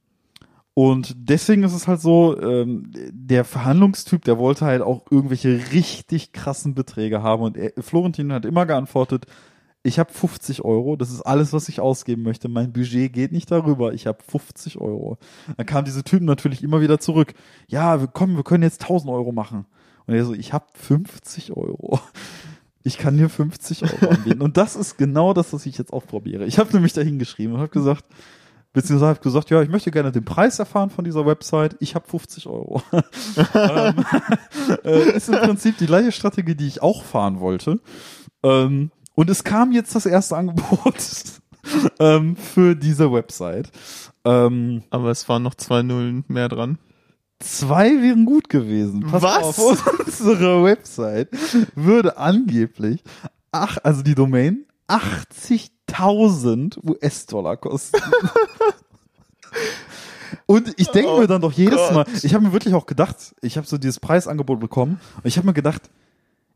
und 0.74 1.16
deswegen 1.16 1.64
ist 1.64 1.74
es 1.74 1.88
halt 1.88 2.00
so, 2.00 2.40
ähm, 2.40 2.92
der 3.10 3.42
Verhandlungstyp, 3.42 4.24
der 4.24 4.38
wollte 4.38 4.66
halt 4.66 4.80
auch 4.80 5.02
irgendwelche 5.10 5.72
richtig 5.72 6.30
krassen 6.30 6.76
Beträge 6.76 7.24
haben. 7.24 7.42
Und 7.42 7.56
er, 7.56 7.72
Florentin 7.82 8.32
hat 8.32 8.44
immer 8.44 8.64
geantwortet, 8.64 9.26
ich 9.86 9.98
habe 9.98 10.10
50 10.10 10.64
Euro, 10.64 10.96
das 10.96 11.10
ist 11.10 11.20
alles, 11.20 11.52
was 11.52 11.68
ich 11.68 11.78
ausgeben 11.78 12.22
möchte. 12.22 12.48
Mein 12.48 12.72
Budget 12.72 13.12
geht 13.12 13.32
nicht 13.32 13.50
darüber, 13.50 13.92
ich 13.92 14.06
habe 14.06 14.18
50 14.26 14.80
Euro. 14.80 15.18
Dann 15.58 15.66
kamen 15.66 15.84
diese 15.84 16.02
Typen 16.02 16.24
natürlich 16.24 16.62
immer 16.62 16.80
wieder 16.80 16.98
zurück. 16.98 17.34
Ja, 17.68 18.00
wir, 18.00 18.08
komm, 18.08 18.34
wir 18.34 18.44
können 18.44 18.62
jetzt 18.62 18.82
1000 18.82 19.12
Euro 19.12 19.30
machen. 19.30 19.66
Und 20.06 20.14
er 20.14 20.24
so, 20.24 20.32
ich 20.32 20.54
habe 20.54 20.64
50 20.74 21.54
Euro. 21.56 22.00
Ich 22.82 22.96
kann 22.96 23.16
dir 23.16 23.28
50 23.28 23.82
Euro 23.82 24.12
anbieten. 24.12 24.42
Und 24.42 24.56
das 24.56 24.74
ist 24.74 24.96
genau 24.96 25.34
das, 25.34 25.52
was 25.52 25.66
ich 25.66 25.76
jetzt 25.76 25.92
auch 25.92 26.06
probiere. 26.06 26.46
Ich 26.46 26.58
habe 26.58 26.72
nämlich 26.72 26.94
da 26.94 27.02
hingeschrieben 27.02 27.54
und 27.54 27.60
habe 27.60 27.70
gesagt, 27.70 28.06
beziehungsweise 28.72 29.10
habe 29.10 29.20
gesagt, 29.20 29.50
ja, 29.50 29.62
ich 29.62 29.68
möchte 29.68 29.90
gerne 29.90 30.12
den 30.12 30.24
Preis 30.24 30.58
erfahren 30.58 30.88
von 30.88 31.04
dieser 31.04 31.26
Website. 31.26 31.76
Ich 31.80 31.94
habe 31.94 32.06
50 32.08 32.46
Euro. 32.46 32.82
ähm, 33.54 34.04
äh, 34.84 35.16
ist 35.16 35.28
im 35.28 35.40
Prinzip 35.40 35.76
die 35.76 35.86
gleiche 35.86 36.12
Strategie, 36.12 36.54
die 36.54 36.68
ich 36.68 36.82
auch 36.82 37.04
fahren 37.04 37.40
wollte. 37.40 37.80
Ähm, 38.42 38.90
und 39.14 39.30
es 39.30 39.44
kam 39.44 39.72
jetzt 39.72 39.94
das 39.94 40.06
erste 40.06 40.36
Angebot 40.36 40.94
ähm, 41.98 42.36
für 42.36 42.74
diese 42.74 43.12
Website. 43.12 43.70
Ähm, 44.24 44.82
Aber 44.90 45.10
es 45.10 45.28
waren 45.28 45.42
noch 45.42 45.54
zwei 45.54 45.82
Nullen 45.82 46.24
mehr 46.28 46.48
dran. 46.48 46.78
zwei 47.40 48.00
wären 48.02 48.24
gut 48.24 48.48
gewesen. 48.48 49.00
Pass 49.02 49.22
Was? 49.22 49.58
auf, 49.58 49.98
unsere 50.06 50.64
Website 50.64 51.28
würde 51.74 52.16
angeblich, 52.16 53.02
ach, 53.52 53.78
also 53.82 54.02
die 54.02 54.14
Domain, 54.14 54.64
80.000 54.88 56.78
US-Dollar 56.84 57.56
kosten. 57.56 58.00
Und 60.46 60.74
ich 60.76 60.88
denke 60.88 61.10
Oh 61.10 61.20
mir 61.20 61.26
dann 61.26 61.40
doch 61.40 61.52
jedes 61.52 61.76
Gott. 61.78 61.94
Mal, 61.94 62.06
ich 62.22 62.34
habe 62.34 62.44
mir 62.44 62.52
wirklich 62.52 62.74
auch 62.74 62.86
gedacht, 62.86 63.34
ich 63.40 63.56
habe 63.56 63.66
so 63.66 63.78
dieses 63.78 64.00
Preisangebot 64.00 64.60
bekommen 64.60 65.00
und 65.16 65.26
ich 65.26 65.36
habe 65.38 65.46
mir 65.46 65.54
gedacht, 65.54 65.82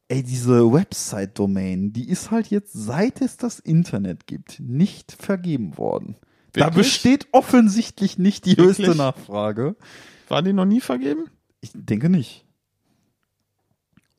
ey, 0.09 0.23
diese 0.23 0.73
Website-Domain, 0.73 1.93
die 1.93 2.09
ist 2.09 2.31
halt 2.31 2.49
jetzt, 2.49 2.73
seit 2.73 3.21
es 3.21 3.37
das 3.37 3.59
Internet 3.59 4.27
gibt, 4.27 4.59
nicht 4.61 5.13
vergeben 5.13 5.77
worden. 5.79 6.17
Da 6.53 6.67
Wirklich? 6.67 6.77
besteht 6.87 7.29
offensichtlich 7.33 8.19
nicht 8.19 8.47
die 8.47 8.57
höchste 8.57 8.83
Wirklich? 8.85 8.97
Nachfrage. 8.99 9.77
War 10.29 10.43
die 10.43 10.53
noch 10.53 10.65
nie 10.65 10.81
vergeben? 10.81 11.27
Ich 11.61 11.71
denke 11.75 12.09
nicht. 12.09 12.45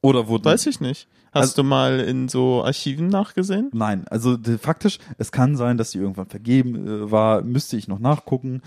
Oder 0.01 0.27
wurde 0.27 0.45
Weiß 0.45 0.65
ich 0.67 0.79
nicht. 0.79 1.07
Hast 1.31 1.41
Also- 1.41 1.61
du 1.61 1.63
mal 1.67 1.99
in 1.99 2.27
so 2.27 2.63
Archiven 2.63 3.07
nachgesehen? 3.07 3.69
Nein, 3.73 4.07
also 4.07 4.37
faktisch, 4.59 4.97
es 5.17 5.31
kann 5.31 5.55
sein, 5.55 5.77
dass 5.77 5.91
die 5.91 5.99
irgendwann 5.99 6.27
vergeben 6.27 6.87
äh, 6.87 7.11
war, 7.11 7.41
müsste 7.43 7.77
ich 7.77 7.87
noch 7.87 7.99
nachgucken. 7.99 8.61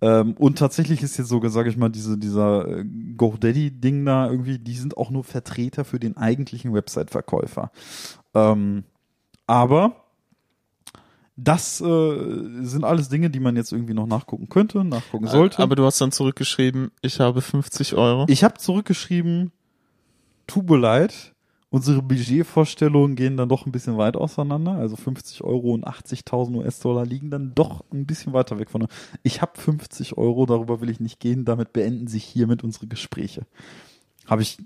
Ähm, 0.00 0.34
und 0.38 0.58
tatsächlich 0.58 1.02
ist 1.02 1.16
jetzt 1.18 1.28
sogar, 1.28 1.50
sage 1.50 1.70
ich 1.70 1.76
mal, 1.76 1.88
diese, 1.88 2.16
dieser 2.18 2.68
äh, 2.68 2.84
GoDaddy-Ding 3.16 4.04
da 4.04 4.30
irgendwie, 4.30 4.58
die 4.58 4.74
sind 4.74 4.96
auch 4.96 5.10
nur 5.10 5.24
Vertreter 5.24 5.84
für 5.84 5.98
den 5.98 6.16
eigentlichen 6.16 6.72
Website-Verkäufer. 6.72 7.72
Ähm, 8.34 8.84
aber 9.46 10.04
das 11.36 11.80
äh, 11.80 12.64
sind 12.64 12.84
alles 12.84 13.08
Dinge, 13.08 13.30
die 13.30 13.40
man 13.40 13.56
jetzt 13.56 13.72
irgendwie 13.72 13.94
noch 13.94 14.06
nachgucken 14.06 14.48
könnte, 14.48 14.84
nachgucken 14.84 15.28
sollte. 15.28 15.62
Aber 15.62 15.76
du 15.76 15.84
hast 15.84 16.00
dann 16.00 16.12
zurückgeschrieben, 16.12 16.90
ich 17.00 17.20
habe 17.20 17.40
50 17.40 17.94
Euro. 17.94 18.26
ich 18.28 18.42
habe 18.44 18.58
zurückgeschrieben, 18.58 19.52
tut 20.46 20.68
mir 20.68 20.78
leid, 20.78 21.34
unsere 21.70 22.00
Budgetvorstellungen 22.02 23.14
gehen 23.16 23.36
dann 23.36 23.48
doch 23.48 23.66
ein 23.66 23.72
bisschen 23.72 23.98
weit 23.98 24.16
auseinander. 24.16 24.72
Also 24.72 24.96
50 24.96 25.44
Euro 25.44 25.72
und 25.74 25.86
80.000 25.86 26.56
US-Dollar 26.56 27.04
liegen 27.04 27.30
dann 27.30 27.54
doch 27.54 27.84
ein 27.92 28.06
bisschen 28.06 28.32
weiter 28.32 28.58
weg 28.58 28.70
von. 28.70 28.86
Ich 29.22 29.42
habe 29.42 29.60
50 29.60 30.16
Euro, 30.16 30.46
darüber 30.46 30.80
will 30.80 30.90
ich 30.90 31.00
nicht 31.00 31.20
gehen. 31.20 31.44
Damit 31.44 31.72
beenden 31.72 32.06
sich 32.06 32.24
hiermit 32.24 32.64
unsere 32.64 32.86
Gespräche. 32.86 33.42
Habe 34.26 34.42
ich 34.42 34.58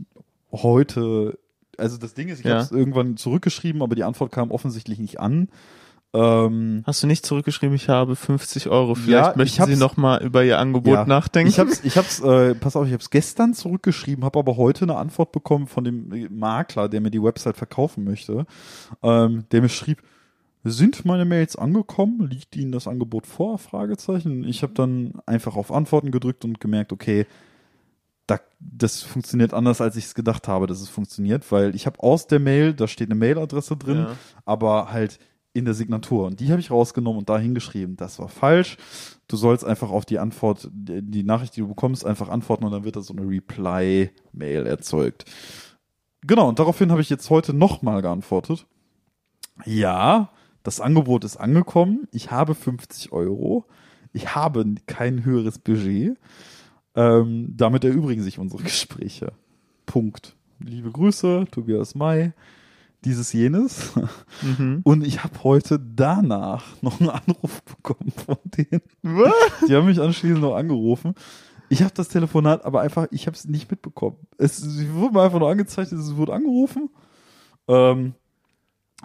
heute, 0.53 1.39
also 1.77 1.97
das 1.97 2.15
Ding 2.15 2.29
ist, 2.29 2.41
ich 2.41 2.45
Ja. 2.45 2.53
habe 2.53 2.63
es 2.63 2.71
irgendwann 2.71 3.17
zurückgeschrieben, 3.17 3.83
aber 3.83 3.95
die 3.95 4.05
Antwort 4.05 4.31
kam 4.33 4.51
offensichtlich 4.51 4.99
nicht 4.99 5.19
an. 5.19 5.49
Ähm, 6.15 6.83
Hast 6.87 7.03
du 7.03 7.07
nicht 7.07 7.25
zurückgeschrieben, 7.25 7.75
ich 7.75 7.89
habe 7.89 8.17
50 8.17 8.69
Euro. 8.69 8.95
Vielleicht 8.95 9.09
Ja, 9.09 9.31
ich 9.31 9.37
möchten 9.37 9.65
Sie 9.65 9.71
hab's- 9.73 9.79
noch 9.81 9.97
mal 9.97 10.23
über 10.23 10.45
Ihr 10.45 10.59
Angebot 10.59 10.93
Ja. 10.95 11.05
nachdenken. 11.07 11.49
Ich 11.51 11.59
hab's, 11.59 11.81
ich 11.85 11.97
hab's, 11.97 12.21
äh, 12.21 12.55
pass 12.55 12.77
auf, 12.77 12.87
ich 12.87 12.93
hab's 12.93 13.09
gestern 13.11 13.55
zurückgeschrieben, 13.55 14.25
habe 14.25 14.39
aber 14.39 14.57
heute 14.59 14.85
eine 14.85 14.97
Antwort 14.97 15.33
bekommen 15.33 15.67
von 15.67 15.85
dem 15.85 16.29
Makler, 16.39 16.89
der 16.91 17.01
mir 17.01 17.11
die 17.11 17.23
Website 17.23 17.57
verkaufen 17.57 18.05
möchte, 18.05 18.45
ähm, 19.03 19.45
der 19.53 19.63
mir 19.63 19.69
schrieb, 19.71 20.03
sind 20.65 21.05
meine 21.05 21.25
Mails 21.25 21.57
angekommen? 21.57 22.29
Liegt 22.31 22.55
Ihnen 22.57 22.73
das 22.73 22.87
Angebot 22.87 23.27
vor? 23.27 23.59
Fragezeichen. 23.59 24.45
Ich 24.45 24.63
habe 24.63 24.75
dann 24.75 25.15
einfach 25.27 25.57
auf 25.57 25.73
Antworten 25.73 26.11
gedrückt 26.13 26.45
und 26.45 26.61
gemerkt, 26.61 26.93
okay, 26.93 27.27
da, 28.29 28.39
das 28.61 29.03
funktioniert 29.03 29.55
anders, 29.55 29.81
als 29.81 29.97
ich 29.97 30.05
es 30.05 30.15
gedacht 30.15 30.47
habe, 30.47 30.67
dass 30.69 30.81
es 30.81 30.89
funktioniert, 30.89 31.51
weil 31.51 31.75
ich 31.75 31.87
habe 31.87 31.99
aus 32.01 32.29
der 32.29 32.39
Mail, 32.39 32.75
da 32.75 32.87
steht 32.87 33.09
eine 33.11 33.19
Mailadresse 33.19 33.77
drin, 33.77 33.97
Ja. 33.99 34.11
aber 34.45 34.93
halt 34.93 35.19
in 35.55 35.65
der 35.65 35.75
Signatur. 35.75 36.27
Und 36.27 36.41
die 36.41 36.51
habe 36.51 36.61
ich 36.61 36.71
rausgenommen 36.71 37.19
und 37.21 37.29
da 37.29 37.39
hingeschrieben. 37.39 37.97
Das 37.97 38.19
war 38.19 38.29
falsch. 38.29 38.77
Du 39.29 39.37
sollst 39.37 39.65
einfach 39.65 39.91
auf 39.91 40.05
die 40.05 40.19
Antwort, 40.19 40.69
die 40.73 41.23
Nachricht, 41.23 41.57
die 41.57 41.61
du 41.61 41.69
bekommst, 41.69 42.07
einfach 42.07 42.29
antworten 42.29 42.65
und 42.65 42.73
dann 42.73 42.85
wird 42.85 42.97
da 42.97 43.03
so 43.03 43.15
eine 43.15 43.29
Reply-Mail 43.29 44.67
erzeugt. 44.67 45.25
Genau, 46.23 46.49
und 46.49 46.59
daraufhin 46.59 46.91
habe 46.91 47.01
ich 47.01 47.11
jetzt 47.11 47.29
heute 47.31 47.53
nochmal 47.53 48.01
geantwortet. 48.01 48.67
Ja, 49.65 50.31
das 50.63 50.81
Angebot 50.81 51.25
ist 51.25 51.37
angekommen. 51.37 52.09
Ich 52.13 52.31
habe 52.31 52.55
50 52.55 53.13
Euro. 53.13 53.67
Ich 54.13 54.35
habe 54.35 54.65
kein 54.87 55.25
höheres 55.25 55.59
Budget. 55.59 56.17
Ähm, 56.95 57.55
damit 57.57 57.85
erübrigen 57.85 58.23
sich 58.23 58.39
unsere 58.39 58.63
Gespräche. 58.63 59.33
Punkt. 59.87 60.37
Liebe 60.61 60.91
Grüße, 60.91 61.47
Tobias 61.51 61.95
May. 61.95 62.33
Dieses 63.05 63.33
jenes. 63.33 63.93
Mhm. 64.43 64.81
Und 64.85 65.07
ich 65.07 65.23
habe 65.23 65.45
heute 65.45 65.79
danach 65.79 66.65
noch 66.83 67.01
einen 67.01 67.11
Anruf 67.11 67.63
bekommen 67.63 68.13
von 68.25 68.39
denen. 68.45 68.83
Was? 69.03 69.33
Die 69.69 69.75
haben 69.75 69.87
mich 69.87 70.01
anschließend 70.01 70.41
noch 70.41 70.55
angerufen. 70.55 71.15
Ich 71.69 71.83
habe 71.83 71.95
das 71.95 72.09
Telefonat, 72.09 72.65
aber 72.65 72.81
einfach, 72.81 73.07
ich 73.11 73.27
habe 73.27 73.37
es 73.37 73.47
nicht 73.47 73.71
mitbekommen. 73.71 74.17
Es, 74.37 74.63
wurde 74.91 75.15
mir 75.15 75.23
einfach 75.23 75.39
nur 75.39 75.51
angezeigt, 75.51 75.91
es 75.93 76.17
wurde 76.17 76.35
angerufen. 76.35 76.91
Ähm, 77.69 78.15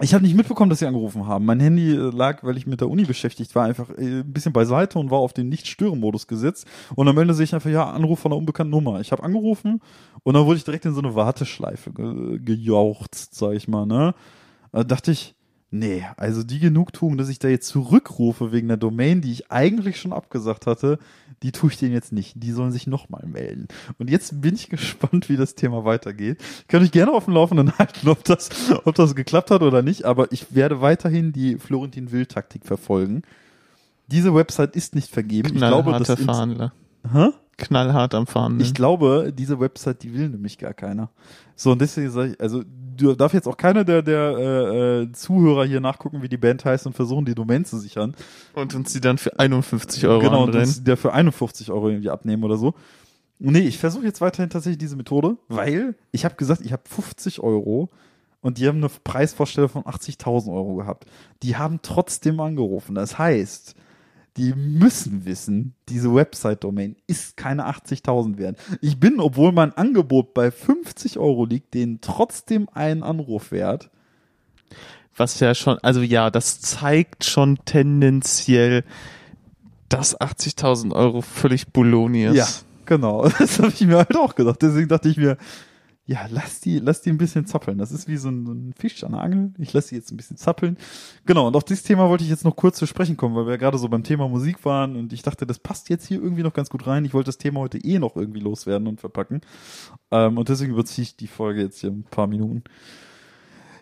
ich 0.02 0.14
habe 0.14 0.24
nicht 0.24 0.36
mitbekommen, 0.36 0.70
dass 0.70 0.80
sie 0.80 0.86
angerufen 0.86 1.26
haben. 1.26 1.45
Mein 1.45 1.60
Handy 1.60 1.91
äh, 1.91 2.12
lag, 2.12 2.43
weil 2.43 2.58
ich 2.58 2.68
mit 2.68 2.82
der 2.82 2.89
Uni 2.89 3.06
beschäftigt 3.06 3.56
war, 3.56 3.66
einfach 3.66 3.89
äh, 3.98 4.22
ein 4.22 4.32
bisschen 4.32 4.54
beiseite 4.54 5.00
und 5.00 5.10
war 5.10 5.20
auf 5.20 5.34
den 5.34 5.50
Nicht-Stören-Modus 5.50 6.28
gesetzt. 6.28 6.68
Und 6.95 7.06
dann 7.08 7.16
meldete 7.16 7.36
sich 7.36 7.54
einfach, 7.54 7.70
ja, 7.70 7.89
Anruf 7.89 8.20
von 8.20 8.32
einer 8.32 8.38
unbekannten 8.38 8.72
Nummer. 8.72 9.00
Ich 9.00 9.12
habe 9.12 9.24
angerufen 9.24 9.82
und 10.24 10.34
dann 10.34 10.45
wurde 10.45 10.58
ich 10.58 10.64
direkt 10.64 10.86
in 10.86 10.93
so 10.93 11.02
eine 11.02 11.16
Warteschleife 11.16 11.91
ge 11.91 12.39
gejauchzt, 12.39 13.36
sag 13.36 13.54
ich 13.54 13.68
mal, 13.68 13.86
ne? 13.86 14.14
Da 14.72 14.84
dachte 14.84 15.12
ich, 15.12 15.37
nee, 15.72 16.05
also 16.18 16.43
die 16.43 16.59
Genugtuung, 16.59 17.18
dass 17.18 17.30
ich 17.30 17.39
da 17.39 17.47
jetzt 17.47 17.68
zurückrufe 17.68 18.51
wegen 18.51 18.68
der 18.68 18.78
Domain, 18.78 19.22
die 19.22 19.32
ich 19.32 19.51
eigentlich 19.51 19.99
schon 19.99 20.13
abgesagt 20.13 20.68
hatte, 20.68 20.99
die 21.43 21.51
tue 21.51 21.70
ich 21.70 21.78
denen 21.78 21.93
jetzt 21.93 22.11
nicht. 22.11 22.34
Die 22.41 22.51
sollen 22.51 22.72
sich 22.72 22.88
nochmal 22.88 23.26
melden. 23.28 23.68
Und 23.99 24.09
jetzt 24.09 24.41
bin 24.41 24.55
ich 24.55 24.70
gespannt, 24.70 25.30
wie 25.30 25.38
das 25.38 25.55
Thema 25.55 25.86
weitergeht. 25.86 26.41
Ich 26.61 26.68
kann 26.68 26.84
euch 26.84 26.91
gerne 26.91 27.11
auf 27.11 27.26
dem 27.26 27.34
Laufenden 27.34 27.78
halten, 27.78 28.07
ob 28.07 28.24
das, 28.24 28.49
ob 28.86 28.95
das 28.95 29.15
geklappt 29.15 29.51
hat 29.51 29.61
oder 29.61 29.82
nicht, 29.82 30.05
aber 30.05 30.32
ich 30.32 30.53
werde 30.55 30.82
weiterhin 30.82 31.34
die 31.34 31.57
Florentin 31.57 32.11
Will-Taktik 32.11 32.65
verfolgen. 32.65 33.24
Diese 34.07 34.34
Website 34.34 34.76
ist 34.76 34.95
nicht 34.95 35.11
vergeben. 35.11 35.49
Ich 35.49 35.55
glaube, 35.55 35.91
das 35.91 36.20
Verhandler. 36.20 36.74
Hä? 37.11 37.30
Knallhart 37.58 38.14
am 38.14 38.28
Verhandeln. 38.28 38.62
Ich 38.62 38.74
glaube, 38.74 39.34
diese 39.36 39.60
Website, 39.60 40.03
die 40.03 40.14
will 40.14 40.30
nämlich 40.30 40.58
gar 40.58 40.74
keiner. 40.74 41.10
So, 41.55 41.72
und 41.72 41.82
deswegen 41.82 42.12
sage 42.12 42.32
ich, 42.32 42.39
also 42.39 42.64
du 42.95 43.16
darf 43.16 43.34
jetzt 43.34 43.47
auch 43.47 43.58
keiner 43.58 43.84
der, 43.84 44.03
der 44.03 44.38
äh, 44.38 45.01
äh, 45.01 45.12
Zuhörer 45.12 45.66
hier 45.66 45.80
nachgucken, 45.80 46.22
wie 46.22 46.30
die 46.30 46.38
Band 46.38 46.64
heißt 46.66 46.86
und 46.86 46.93
versuchen, 46.93 47.26
die 47.26 47.34
Domain 47.36 47.66
zu 47.66 47.78
sichern. 47.80 48.16
Und 48.53 48.76
uns 48.76 48.93
die 48.93 49.01
dann 49.01 49.18
für 49.18 49.39
51 49.39 50.05
Euro 50.05 50.20
genau, 50.20 50.43
und 50.43 50.49
andrehen. 50.49 50.66
uns 50.66 50.84
der 50.84 50.97
für 50.97 51.14
51 51.14 51.72
Euro 51.72 51.89
irgendwie 51.89 52.10
abnehmen 52.10 52.43
oder 52.43 52.58
so. 52.58 52.76
Nee, 53.39 53.60
ich 53.60 53.78
versuche 53.78 54.05
jetzt 54.05 54.22
weiterhin 54.22 54.49
tatsächlich 54.49 54.80
diese 54.80 54.95
Methode, 54.95 55.38
weil 55.47 55.95
ich 56.12 56.26
habe 56.26 56.36
gesagt, 56.36 56.62
ich 56.64 56.72
habe 56.72 56.84
50 56.88 57.41
Euro 57.41 57.89
und 58.41 58.58
die 58.58 58.68
haben 58.68 58.78
eine 58.78 58.89
Preisvorstellung 58.89 59.70
von 59.70 59.84
80.000 59.84 60.51
Euro 60.51 60.76
gehabt. 60.76 61.05
Die 61.43 61.55
haben 61.55 61.80
trotzdem 61.82 62.39
angerufen. 62.39 62.95
Das 62.95 63.20
heißt, 63.20 63.76
die 64.38 64.54
müssen 64.54 65.26
wissen, 65.26 65.74
diese 65.90 66.14
Website-Domain 66.14 66.96
ist 67.08 67.38
keine 67.38 67.68
80.000 67.68 68.38
wert. 68.38 68.60
Ich 68.82 69.00
bin, 69.00 69.20
obwohl 69.20 69.52
mein 69.52 69.74
Angebot 69.74 70.34
bei 70.34 70.52
50 70.52 71.18
Euro 71.18 71.46
liegt, 71.46 71.74
denen 71.74 72.02
trotzdem 72.02 72.70
einen 72.74 73.04
Anruf 73.04 73.52
wert. 73.52 73.90
Was 75.16 75.40
ja 75.40 75.56
schon, 75.56 75.80
also 75.80 76.02
ja, 76.02 76.30
das 76.30 76.62
zeigt 76.62 77.26
schon 77.26 77.58
tendenziell, 77.66 78.84
dass 79.90 80.20
80.000 80.20 80.94
Euro 80.94 81.22
völlig 81.22 81.74
Bologna 81.74 82.30
ist. 82.30 82.36
Ja, 82.36 82.48
genau. 82.86 83.28
Das 83.40 83.58
habe 83.58 83.70
ich 83.70 83.82
mir 83.82 83.98
halt 83.98 84.16
auch 84.16 84.36
gedacht. 84.36 84.62
Deswegen 84.62 84.88
dachte 84.88 85.10
ich 85.10 85.18
mir, 85.18 85.38
ja, 86.08 86.26
lass 86.30 86.62
die, 86.62 86.80
lass 86.80 87.01
die 87.01 87.10
ein 87.10 87.18
bisschen 87.18 87.45
zappeln. 87.45 87.78
Das 87.78 87.91
ist 87.91 88.08
wie 88.08 88.16
so 88.16 88.30
ein, 88.30 88.45
so 88.45 88.53
ein 88.53 88.74
Fisch 88.78 89.03
an 89.03 89.12
der 89.12 89.22
Angel. 89.22 89.51
Ich 89.58 89.74
lasse 89.74 89.89
die 89.89 89.95
jetzt 89.95 90.10
ein 90.10 90.16
bisschen 90.16 90.38
zappeln. 90.38 90.78
Genau, 91.26 91.47
und 91.47 91.55
auf 91.58 91.66
dieses 91.66 91.84
Thema 91.84 92.08
wollte 92.08 92.24
ich 92.24 92.30
jetzt 92.30 92.45
noch 92.45 92.55
kurz 92.55 92.78
zu 92.78 92.86
sprechen 92.86 93.18
kommen, 93.18 93.36
weil 93.36 93.45
wir 93.45 93.51
ja 93.51 93.58
gerade 93.58 93.78
so 93.78 93.89
beim 93.89 94.03
Thema 94.03 94.30
Musik 94.30 94.64
waren 94.64 94.95
und 94.95 95.12
ich 95.12 95.22
dachte, 95.22 95.45
das 95.45 95.60
passt 95.60 95.89
jetzt 95.89 96.08
hier 96.08 96.24
irgendwie 96.24 96.43
noch 96.43 96.53
ganz 96.53 96.70
gut 96.70 96.88
rein. 96.88 97.03
Ich 97.03 97.14
wollte 97.14 97.28
das 97.28 97.38
Thema 97.38 97.60
heute 97.60 97.78
eh 97.80 97.99
noch 97.99 98.16
irgendwie 98.16 98.39
loswerden 98.39 98.88
und 98.88 99.01
verpacken. 99.01 99.41
Ähm, 100.10 100.38
und 100.38 100.47
deswegen 100.47 100.72
überziehe 100.72 101.03
ich 101.03 101.18
die 101.18 101.28
Folge 101.28 101.62
jetzt 101.62 101.82
hier 101.82 101.89
ein 101.89 102.03
paar 102.03 102.28
Minuten. 102.28 102.64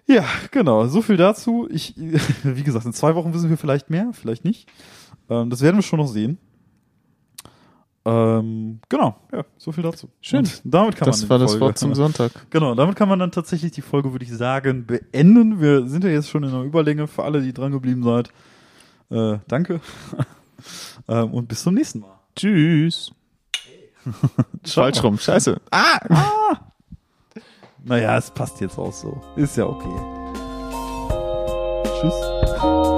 Ja, 0.08 0.26
genau. 0.50 0.88
So 0.88 1.04
viel 1.04 1.18
dazu. 1.18 1.68
Ich, 1.70 1.94
wie 2.44 2.64
gesagt, 2.64 2.86
in 2.86 2.94
zwei 2.94 3.14
Wochen 3.14 3.36
wissen 3.36 3.52
wir 3.52 3.58
vielleicht 3.58 3.92
mehr, 3.92 4.10
vielleicht 4.14 4.46
nicht. 4.46 4.68
Ähm, 5.30 5.52
das 5.52 5.62
werden 5.62 5.76
wir 5.76 5.84
schon 5.84 6.00
noch 6.00 6.08
sehen. 6.08 6.40
Ähm, 8.08 8.80
genau, 8.88 9.16
ja, 9.34 9.44
so 9.58 9.72
viel 9.72 9.84
dazu. 9.84 10.10
Schön. 10.22 10.40
Und 10.40 10.62
damit 10.64 10.96
kann 10.96 11.08
Das 11.08 11.22
man 11.22 11.30
war 11.32 11.40
das 11.40 11.52
Folge, 11.52 11.66
Wort 11.66 11.78
zum 11.80 11.96
Sonntag. 11.96 12.32
Genau, 12.52 12.76
damit 12.76 12.96
kann 12.96 13.10
man 13.10 13.18
dann 13.18 13.32
tatsächlich 13.32 13.72
die 13.72 13.82
Folge, 13.82 14.12
würde 14.12 14.24
ich 14.24 14.32
sagen, 14.32 14.86
beenden. 14.86 15.60
Wir 15.60 15.88
sind 15.88 16.04
ja 16.04 16.12
jetzt 16.12 16.30
schon 16.30 16.44
in 16.44 16.50
einer 16.50 16.62
Überlänge 16.62 17.08
für 17.08 17.24
alle, 17.24 17.42
die 17.42 17.52
dran 17.52 17.72
geblieben 17.72 18.04
seid. 18.04 18.30
Äh, 19.10 19.40
danke. 19.48 19.82
ähm, 21.08 21.34
und 21.34 21.48
bis 21.48 21.64
zum 21.64 21.74
nächsten 21.74 22.02
Mal. 22.02 22.20
Tschüss. 22.36 23.12
Falsch 24.64 25.02
rum. 25.02 25.18
Scheiße. 25.18 25.60
Ah! 25.72 26.00
Naja, 27.84 28.18
es 28.18 28.30
passt 28.30 28.62
jetzt 28.62 28.78
auch 28.78 28.94
so. 28.94 29.20
Ist 29.36 29.58
ja 29.58 29.66
okay. 29.66 29.90
Tschüss. 32.02 32.95